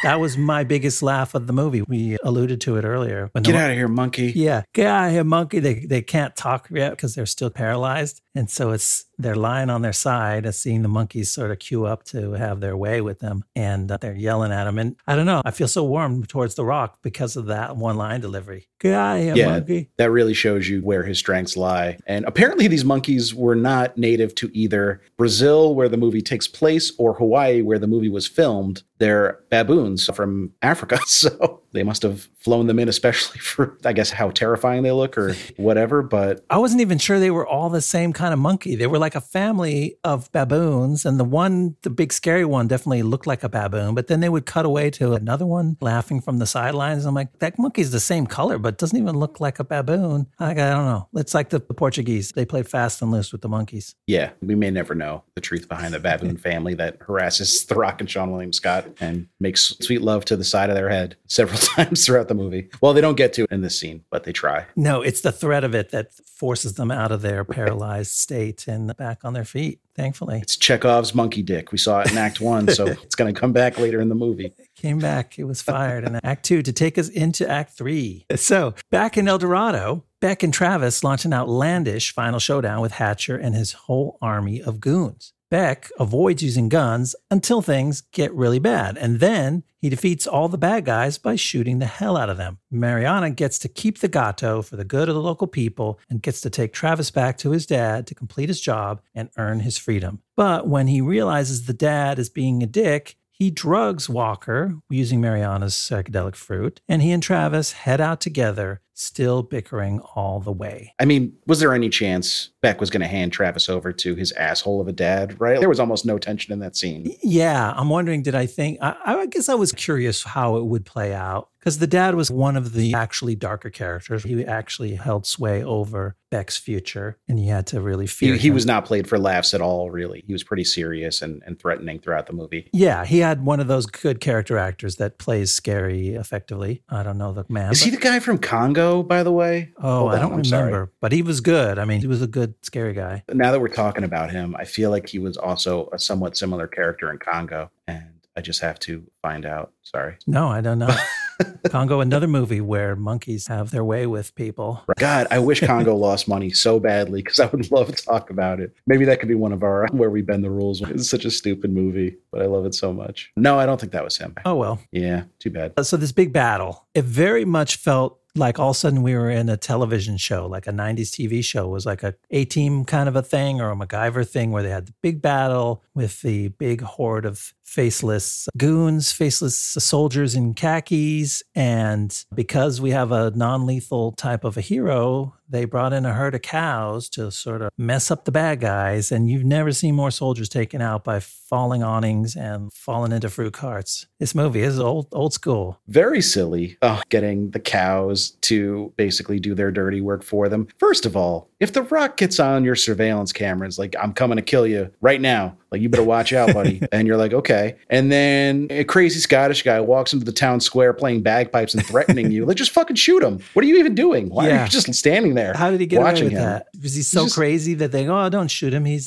That 0.03 0.19
was 0.19 0.37
my 0.37 0.63
biggest 0.63 1.01
laugh 1.01 1.33
of 1.33 1.47
the 1.47 1.53
movie. 1.53 1.81
We 1.81 2.17
alluded 2.23 2.61
to 2.61 2.77
it 2.77 2.85
earlier. 2.85 3.29
When 3.31 3.43
Get 3.43 3.55
out 3.55 3.71
of 3.71 3.75
here, 3.77 3.87
monkey. 3.87 4.31
yeah, 4.35 4.61
get 4.73 4.87
out 4.87 5.07
of 5.07 5.11
here, 5.11 5.23
monkey. 5.23 5.59
They 5.59 5.85
they 5.85 6.01
can't 6.01 6.35
talk 6.35 6.67
yet 6.71 6.91
because 6.91 7.15
they're 7.15 7.25
still 7.25 7.49
paralyzed, 7.49 8.21
and 8.37 8.49
so 8.49 8.71
it's 8.71 9.05
they're 9.19 9.35
lying 9.35 9.71
on 9.71 9.81
their 9.81 9.93
side, 9.93 10.45
and 10.45 10.53
seeing 10.53 10.83
the 10.83 10.87
monkeys 10.87 11.31
sort 11.31 11.49
of 11.49 11.57
queue 11.57 11.85
up 11.85 12.03
to 12.05 12.33
have 12.33 12.59
their 12.59 12.77
way 12.77 13.01
with 13.01 13.19
them, 13.19 13.43
and 13.55 13.91
uh, 13.91 13.97
they're 13.97 14.13
yelling 14.15 14.51
at 14.51 14.65
them. 14.65 14.77
And 14.77 14.95
I 15.07 15.15
don't 15.15 15.25
know, 15.25 15.41
I 15.43 15.49
feel 15.51 15.67
so 15.67 15.83
warm 15.83 16.23
towards 16.25 16.53
the 16.55 16.63
Rock 16.63 16.99
because 17.01 17.35
of 17.35 17.47
that 17.47 17.75
one 17.77 17.97
line 17.97 18.21
delivery. 18.21 18.67
Get 18.79 18.93
out 18.93 19.17
of 19.17 19.23
here, 19.23 19.35
Yeah, 19.35 19.47
monkey. 19.47 19.89
that 19.97 20.11
really 20.11 20.35
shows 20.35 20.69
you 20.69 20.81
where 20.81 21.01
his 21.03 21.17
strengths 21.17 21.57
lie. 21.57 21.97
And 22.05 22.25
apparently, 22.25 22.67
these 22.67 22.85
monkeys 22.85 23.33
were 23.33 23.55
not 23.55 23.97
native 23.97 24.35
to 24.35 24.51
either 24.53 25.01
Brazil, 25.17 25.73
where 25.73 25.89
the 25.89 25.97
movie 25.97 26.21
takes 26.21 26.47
place, 26.47 26.91
or 26.99 27.15
Hawaii, 27.15 27.63
where 27.63 27.79
the 27.79 27.87
movie 27.87 28.09
was 28.09 28.27
filmed. 28.27 28.83
They're 28.99 29.39
baboons 29.49 30.05
from 30.15 30.51
Africa. 30.61 30.99
So 31.07 31.61
they 31.77 31.83
must 31.83 32.01
have 32.01 32.27
flown 32.39 32.67
them 32.67 32.79
in, 32.79 32.89
especially 32.89 33.39
for, 33.39 33.77
I 33.85 33.93
guess, 33.93 34.09
how 34.11 34.31
terrifying 34.31 34.83
they 34.83 34.91
look 34.91 35.17
or 35.17 35.35
whatever. 35.57 36.01
But 36.01 36.43
I 36.49 36.57
wasn't 36.57 36.81
even 36.81 36.97
sure 36.97 37.19
they 37.19 37.31
were 37.31 37.45
all 37.47 37.69
the 37.69 37.81
same 37.81 38.13
kind 38.13 38.33
of 38.33 38.39
monkey. 38.39 38.75
They 38.75 38.87
were 38.87 38.99
like 38.99 39.15
a 39.15 39.21
family 39.21 39.97
of 40.03 40.31
baboons, 40.31 41.05
and 41.05 41.19
the 41.19 41.23
one, 41.23 41.75
the 41.83 41.89
big 41.89 42.11
scary 42.11 42.45
one, 42.45 42.67
definitely 42.67 43.03
looked 43.03 43.27
like 43.27 43.43
a 43.43 43.49
baboon. 43.49 43.95
But 43.95 44.07
then 44.07 44.19
they 44.19 44.29
would 44.29 44.45
cut 44.45 44.65
away 44.65 44.89
to 44.91 45.13
another 45.13 45.45
one 45.45 45.77
laughing 45.81 46.21
from 46.21 46.39
the 46.39 46.45
sidelines. 46.45 47.05
I'm 47.05 47.15
like, 47.15 47.39
that 47.39 47.57
monkey's 47.59 47.91
the 47.91 47.99
same 47.99 48.27
color, 48.27 48.57
but 48.57 48.77
doesn't 48.77 48.97
even 48.97 49.17
look 49.17 49.39
like 49.39 49.59
a 49.59 49.63
baboon. 49.63 50.27
Like, 50.39 50.57
I 50.57 50.69
don't 50.71 50.85
know. 50.85 51.07
It's 51.15 51.33
like 51.33 51.49
the, 51.49 51.59
the 51.59 51.73
Portuguese. 51.73 52.31
They 52.31 52.45
play 52.45 52.63
fast 52.63 53.01
and 53.01 53.11
loose 53.11 53.31
with 53.31 53.41
the 53.41 53.49
monkeys. 53.49 53.95
yeah, 54.07 54.31
we 54.41 54.55
may 54.55 54.71
never 54.71 54.95
know 54.95 55.23
the 55.35 55.41
truth 55.41 55.67
behind 55.67 55.93
the 55.93 55.99
baboon 55.99 56.37
family 56.47 56.73
that 56.75 56.97
harasses 57.05 57.65
The 57.65 57.75
Rock 57.75 57.99
and 57.99 58.09
Seann 58.09 58.31
William 58.31 58.53
Scott 58.53 58.87
and 58.99 59.27
makes 59.39 59.75
sweet 59.81 60.01
love 60.01 60.25
to 60.25 60.35
the 60.35 60.43
side 60.43 60.69
of 60.69 60.75
their 60.75 60.89
head 60.89 61.15
several 61.27 61.59
times 61.75 62.05
throughout 62.05 62.27
the 62.27 62.33
movie. 62.35 62.69
Well, 62.81 62.93
they 62.93 63.01
don't 63.01 63.15
get 63.17 63.33
to 63.33 63.45
in 63.51 63.61
this 63.61 63.79
scene, 63.79 64.03
but 64.09 64.23
they 64.23 64.31
try. 64.33 64.65
No, 64.75 65.01
it's 65.01 65.21
the 65.21 65.31
threat 65.31 65.63
of 65.63 65.73
it 65.75 65.89
that 65.91 66.13
forces 66.13 66.73
them 66.75 66.91
out 66.91 67.11
of 67.11 67.21
their 67.21 67.43
paralyzed 67.43 68.11
state 68.11 68.67
and 68.67 68.95
back 68.97 69.23
on 69.23 69.33
their 69.33 69.45
feet. 69.45 69.79
Thankfully, 69.95 70.39
It's 70.43 70.55
Chekhov's 70.55 71.15
monkey 71.15 71.41
dick. 71.41 71.71
We 71.71 71.79
saw 71.79 72.01
it 72.01 72.11
in 72.11 72.17
Act 72.19 72.39
One, 72.39 72.67
so 72.67 72.85
it's 73.03 73.15
going 73.15 73.33
to 73.33 73.39
come 73.39 73.51
back 73.51 73.79
later 73.79 73.99
in 73.99 74.09
the 74.09 74.15
movie. 74.15 74.53
came 74.75 74.99
back. 74.99 75.39
It 75.39 75.45
was 75.45 75.61
fired 75.63 76.03
in 76.03 76.19
Act 76.23 76.45
Two 76.45 76.61
to 76.61 76.71
take 76.71 76.97
us 76.99 77.09
into 77.09 77.49
Act 77.49 77.73
Three. 77.75 78.25
So 78.35 78.75
back 78.91 79.17
in 79.17 79.27
El 79.27 79.39
Dorado, 79.39 80.03
Beck 80.19 80.43
and 80.43 80.53
Travis 80.53 81.03
launch 81.03 81.25
an 81.25 81.33
outlandish 81.33 82.13
final 82.13 82.39
showdown 82.39 82.81
with 82.81 82.93
Hatcher 82.93 83.35
and 83.37 83.55
his 83.55 83.71
whole 83.73 84.17
army 84.21 84.61
of 84.61 84.79
goons. 84.79 85.33
Beck 85.49 85.89
avoids 85.97 86.43
using 86.43 86.67
guns 86.67 87.15
until 87.31 87.61
things 87.61 88.01
get 88.01 88.33
really 88.33 88.59
bad, 88.59 88.97
and 88.97 89.21
then 89.21 89.63
he 89.77 89.87
defeats 89.87 90.27
all 90.27 90.49
the 90.49 90.57
bad 90.57 90.83
guys 90.83 91.17
by 91.17 91.35
shooting 91.35 91.79
the 91.79 91.85
hell 91.85 92.17
out 92.17 92.29
of 92.29 92.35
them. 92.35 92.57
Mariana 92.69 93.29
gets 93.29 93.57
to 93.59 93.69
keep 93.69 93.99
the 93.99 94.09
gato 94.09 94.61
for 94.61 94.75
the 94.75 94.83
good 94.83 95.07
of 95.07 95.15
the 95.15 95.21
local 95.21 95.47
people 95.47 95.99
and 96.09 96.21
gets 96.21 96.41
to 96.41 96.49
take 96.49 96.73
Travis 96.73 97.11
back 97.11 97.37
to 97.37 97.51
his 97.51 97.65
dad 97.65 98.05
to 98.07 98.15
complete 98.15 98.49
his 98.49 98.59
job 98.59 99.01
and 99.15 99.29
earn 99.37 99.61
his 99.61 99.77
freedom. 99.77 100.21
But 100.35 100.67
when 100.67 100.87
he 100.87 100.99
realizes 100.99 101.65
the 101.65 101.73
dad 101.73 102.19
is 102.19 102.29
being 102.29 102.61
a 102.61 102.67
dick, 102.67 103.15
he 103.31 103.51
drugs 103.51 104.09
Walker 104.09 104.77
using 104.89 105.21
Mariana's 105.21 105.75
psychedelic 105.75 106.35
fruit, 106.35 106.81
and 106.89 107.03
he 107.03 107.11
and 107.11 107.21
Travis 107.21 107.71
head 107.71 108.01
out 108.01 108.19
together, 108.19 108.81
still 108.97 109.43
bickering 109.43 109.99
all 110.15 110.39
the 110.39 110.51
way. 110.51 110.93
I 110.99 111.05
mean, 111.05 111.33
was 111.45 111.59
there 111.59 111.73
any 111.73 111.89
chance 111.89 112.49
Beck 112.61 112.79
was 112.79 112.89
going 112.89 113.01
to 113.01 113.07
hand 113.07 113.31
Travis 113.31 113.69
over 113.69 113.93
to 113.93 114.15
his 114.15 114.31
asshole 114.33 114.81
of 114.81 114.87
a 114.87 114.91
dad, 114.91 115.39
right? 115.39 115.59
There 115.59 115.69
was 115.69 115.79
almost 115.79 116.05
no 116.05 116.17
tension 116.17 116.51
in 116.51 116.59
that 116.59 116.75
scene. 116.75 117.15
Yeah, 117.23 117.73
I'm 117.75 117.89
wondering, 117.89 118.23
did 118.23 118.35
I 118.35 118.47
think, 118.47 118.79
I, 118.81 118.95
I 119.05 119.25
guess 119.27 119.49
I 119.49 119.53
was 119.53 119.71
curious 119.71 120.23
how 120.23 120.57
it 120.57 120.65
would 120.65 120.85
play 120.85 121.13
out 121.13 121.49
because 121.67 121.79
the 121.79 121.87
dad 121.87 122.15
was 122.15 122.31
one 122.31 122.55
of 122.55 122.71
the 122.71 122.93
actually 122.93 123.35
darker 123.35 123.69
characters. 123.69 124.23
He 124.23 124.45
actually 124.45 124.95
held 124.95 125.25
sway 125.25 125.61
over 125.61 126.15
Beck's 126.31 126.55
future, 126.55 127.17
and 127.27 127.37
he 127.37 127.47
had 127.47 127.67
to 127.67 127.81
really 127.81 128.07
fear. 128.07 128.35
He, 128.35 128.39
he 128.39 128.51
was 128.51 128.65
not 128.65 128.85
played 128.85 129.05
for 129.05 129.19
laughs 129.19 129.53
at 129.53 129.59
all, 129.59 129.91
really. 129.91 130.23
He 130.25 130.31
was 130.31 130.45
pretty 130.45 130.63
serious 130.63 131.21
and, 131.21 131.43
and 131.45 131.59
threatening 131.59 131.99
throughout 131.99 132.27
the 132.27 132.31
movie. 132.31 132.69
Yeah, 132.71 133.03
he 133.03 133.19
had 133.19 133.43
one 133.43 133.59
of 133.59 133.67
those 133.67 133.85
good 133.85 134.21
character 134.21 134.57
actors 134.57 134.95
that 134.95 135.17
plays 135.17 135.51
scary 135.51 136.15
effectively. 136.15 136.83
I 136.87 137.03
don't 137.03 137.17
know 137.17 137.33
the 137.33 137.43
man. 137.49 137.73
Is 137.73 137.81
but- 137.81 137.85
he 137.85 137.91
the 137.91 138.01
guy 138.01 138.19
from 138.19 138.37
Congo, 138.37 138.86
by 139.03 139.23
the 139.23 139.31
way? 139.31 139.71
Oh, 139.77 139.99
Hold 139.99 140.11
I 140.11 140.15
on, 140.15 140.21
don't 140.21 140.33
I'm 140.39 140.43
sorry. 140.45 140.65
remember, 140.67 140.91
but 141.01 141.11
he 141.11 141.21
was 141.21 141.41
good. 141.41 141.77
I 141.79 141.85
mean, 141.85 142.01
he 142.01 142.07
was 142.07 142.21
a 142.21 142.27
good, 142.27 142.55
scary 142.63 142.93
guy. 142.93 143.23
Now 143.33 143.51
that 143.51 143.59
we're 143.59 143.67
talking 143.69 144.03
about 144.03 144.31
him, 144.31 144.55
I 144.57 144.65
feel 144.65 144.89
like 144.91 145.07
he 145.09 145.19
was 145.19 145.37
also 145.37 145.89
a 145.93 145.99
somewhat 145.99 146.37
similar 146.37 146.67
character 146.67 147.11
in 147.11 147.17
Congo, 147.19 147.69
and 147.87 148.05
I 148.35 148.41
just 148.41 148.61
have 148.61 148.79
to 148.81 149.03
find 149.21 149.45
out. 149.45 149.71
Sorry. 149.83 150.17
No, 150.27 150.47
I 150.47 150.61
don't 150.61 150.79
know. 150.79 150.95
Congo, 151.69 151.99
another 152.01 152.27
movie 152.27 152.61
where 152.61 152.95
monkeys 152.95 153.47
have 153.47 153.71
their 153.71 153.83
way 153.83 154.07
with 154.07 154.33
people. 154.35 154.83
God, 154.97 155.27
I 155.29 155.39
wish 155.39 155.59
Congo 155.61 155.95
lost 156.07 156.27
money 156.27 156.49
so 156.49 156.79
badly 156.79 157.21
because 157.21 157.39
I 157.39 157.45
would 157.47 157.71
love 157.71 157.93
to 157.93 158.03
talk 158.05 158.29
about 158.29 158.59
it. 158.59 158.75
Maybe 158.87 159.05
that 159.05 159.19
could 159.19 159.27
be 159.29 159.35
one 159.35 159.51
of 159.53 159.63
our 159.63 159.87
where 159.91 160.09
we 160.09 160.21
bend 160.21 160.43
the 160.43 160.49
rules. 160.49 160.81
It's 160.81 161.09
such 161.09 161.25
a 161.25 161.31
stupid 161.31 161.71
movie, 161.71 162.17
but 162.31 162.41
I 162.41 162.45
love 162.45 162.65
it 162.65 162.73
so 162.73 162.91
much. 162.93 163.31
No, 163.35 163.59
I 163.59 163.65
don't 163.65 163.79
think 163.79 163.91
that 163.91 164.03
was 164.03 164.17
him. 164.17 164.35
Oh, 164.45 164.55
well. 164.55 164.79
Yeah, 164.91 165.23
too 165.39 165.49
bad. 165.51 165.73
So, 165.85 165.95
this 165.97 166.11
big 166.11 166.33
battle, 166.33 166.85
it 166.95 167.05
very 167.05 167.45
much 167.45 167.75
felt 167.77 168.19
like 168.37 168.59
all 168.59 168.71
of 168.71 168.75
a 168.75 168.79
sudden 168.79 169.01
we 169.03 169.15
were 169.15 169.29
in 169.29 169.49
a 169.49 169.57
television 169.57 170.17
show, 170.17 170.47
like 170.47 170.67
a 170.67 170.71
90s 170.71 171.09
TV 171.09 171.43
show. 171.43 171.65
It 171.65 171.71
was 171.71 171.85
like 171.85 172.03
a 172.03 172.15
A 172.31 172.45
team 172.45 172.85
kind 172.85 173.09
of 173.09 173.15
a 173.15 173.21
thing 173.21 173.61
or 173.61 173.71
a 173.71 173.75
MacGyver 173.75 174.27
thing 174.27 174.51
where 174.51 174.63
they 174.63 174.69
had 174.69 174.87
the 174.87 174.93
big 175.01 175.21
battle 175.21 175.83
with 175.93 176.21
the 176.21 176.49
big 176.49 176.81
horde 176.81 177.25
of 177.25 177.53
faceless 177.63 178.47
goons, 178.57 179.11
faceless 179.11 179.57
soldiers 179.57 180.35
in 180.35 180.53
khakis. 180.53 181.43
And 181.55 182.23
because 182.33 182.79
we 182.79 182.91
have 182.91 183.11
a 183.11 183.31
non 183.31 183.65
lethal 183.65 184.13
type 184.13 184.43
of 184.43 184.57
a 184.57 184.61
hero, 184.61 185.35
they 185.49 185.65
brought 185.65 185.93
in 185.93 186.05
a 186.05 186.13
herd 186.13 186.35
of 186.35 186.41
cows 186.41 187.09
to 187.09 187.31
sort 187.31 187.61
of 187.61 187.71
mess 187.77 188.11
up 188.11 188.25
the 188.25 188.31
bad 188.31 188.59
guys. 188.59 189.11
And 189.11 189.29
you've 189.29 189.45
never 189.45 189.71
seen 189.71 189.95
more 189.95 190.11
soldiers 190.11 190.49
taken 190.49 190.81
out 190.81 191.03
by 191.03 191.19
falling 191.19 191.83
awnings 191.83 192.35
and 192.35 192.71
falling 192.73 193.11
into 193.11 193.29
fruit 193.29 193.53
carts. 193.53 194.07
This 194.19 194.35
movie 194.35 194.61
is 194.61 194.79
old, 194.79 195.07
old 195.11 195.33
school. 195.33 195.79
Very 195.87 196.21
silly. 196.21 196.77
Oh, 196.81 197.01
getting 197.09 197.51
the 197.51 197.59
cows 197.59 198.31
to 198.41 198.93
basically 198.97 199.39
do 199.39 199.55
their 199.55 199.71
dirty 199.71 200.01
work 200.01 200.23
for 200.23 200.49
them. 200.49 200.67
First 200.77 201.05
of 201.05 201.15
all, 201.15 201.49
if 201.59 201.73
The 201.73 201.83
Rock 201.83 202.17
gets 202.17 202.39
on 202.39 202.63
your 202.63 202.75
surveillance 202.75 203.33
cameras, 203.33 203.79
like, 203.79 203.95
I'm 203.99 204.13
coming 204.13 204.35
to 204.35 204.41
kill 204.41 204.67
you 204.67 204.91
right 205.01 205.21
now, 205.21 205.57
like, 205.71 205.81
you 205.81 205.89
better 205.89 206.03
watch 206.03 206.33
out, 206.33 206.53
buddy. 206.53 206.81
and 206.91 207.07
you're 207.07 207.17
like, 207.17 207.33
okay. 207.33 207.75
And 207.89 208.11
then 208.11 208.67
a 208.69 208.83
crazy 208.83 209.19
Scottish 209.19 209.63
guy 209.63 209.79
walks 209.79 210.13
into 210.13 210.25
the 210.25 210.31
town 210.31 210.59
square 210.59 210.93
playing 210.93 211.21
bagpipes 211.23 211.73
and 211.73 211.85
threatening 211.85 212.31
you. 212.31 212.45
Like, 212.45 212.57
just 212.57 212.71
fucking 212.71 212.95
shoot 212.95 213.21
him. 213.23 213.39
What 213.53 213.63
are 213.65 213.67
you 213.67 213.77
even 213.77 213.95
doing? 213.95 214.29
Why 214.29 214.49
are 214.49 214.63
you 214.63 214.69
just 214.69 214.93
standing 214.93 215.35
there? 215.35 215.53
How 215.53 215.69
did 215.71 215.79
he 215.79 215.85
get 215.85 215.97
away 215.97 216.11
watching 216.11 216.25
with 216.25 216.33
him? 216.33 216.41
that? 216.41 216.67
Was 216.81 216.95
he 216.95 217.01
so 217.01 217.23
just- 217.23 217.35
crazy 217.35 217.73
that 217.75 217.91
they 217.91 218.05
go, 218.05 218.17
oh, 218.25 218.29
don't 218.29 218.49
shoot 218.49 218.73
him. 218.73 218.85
He 218.85 218.97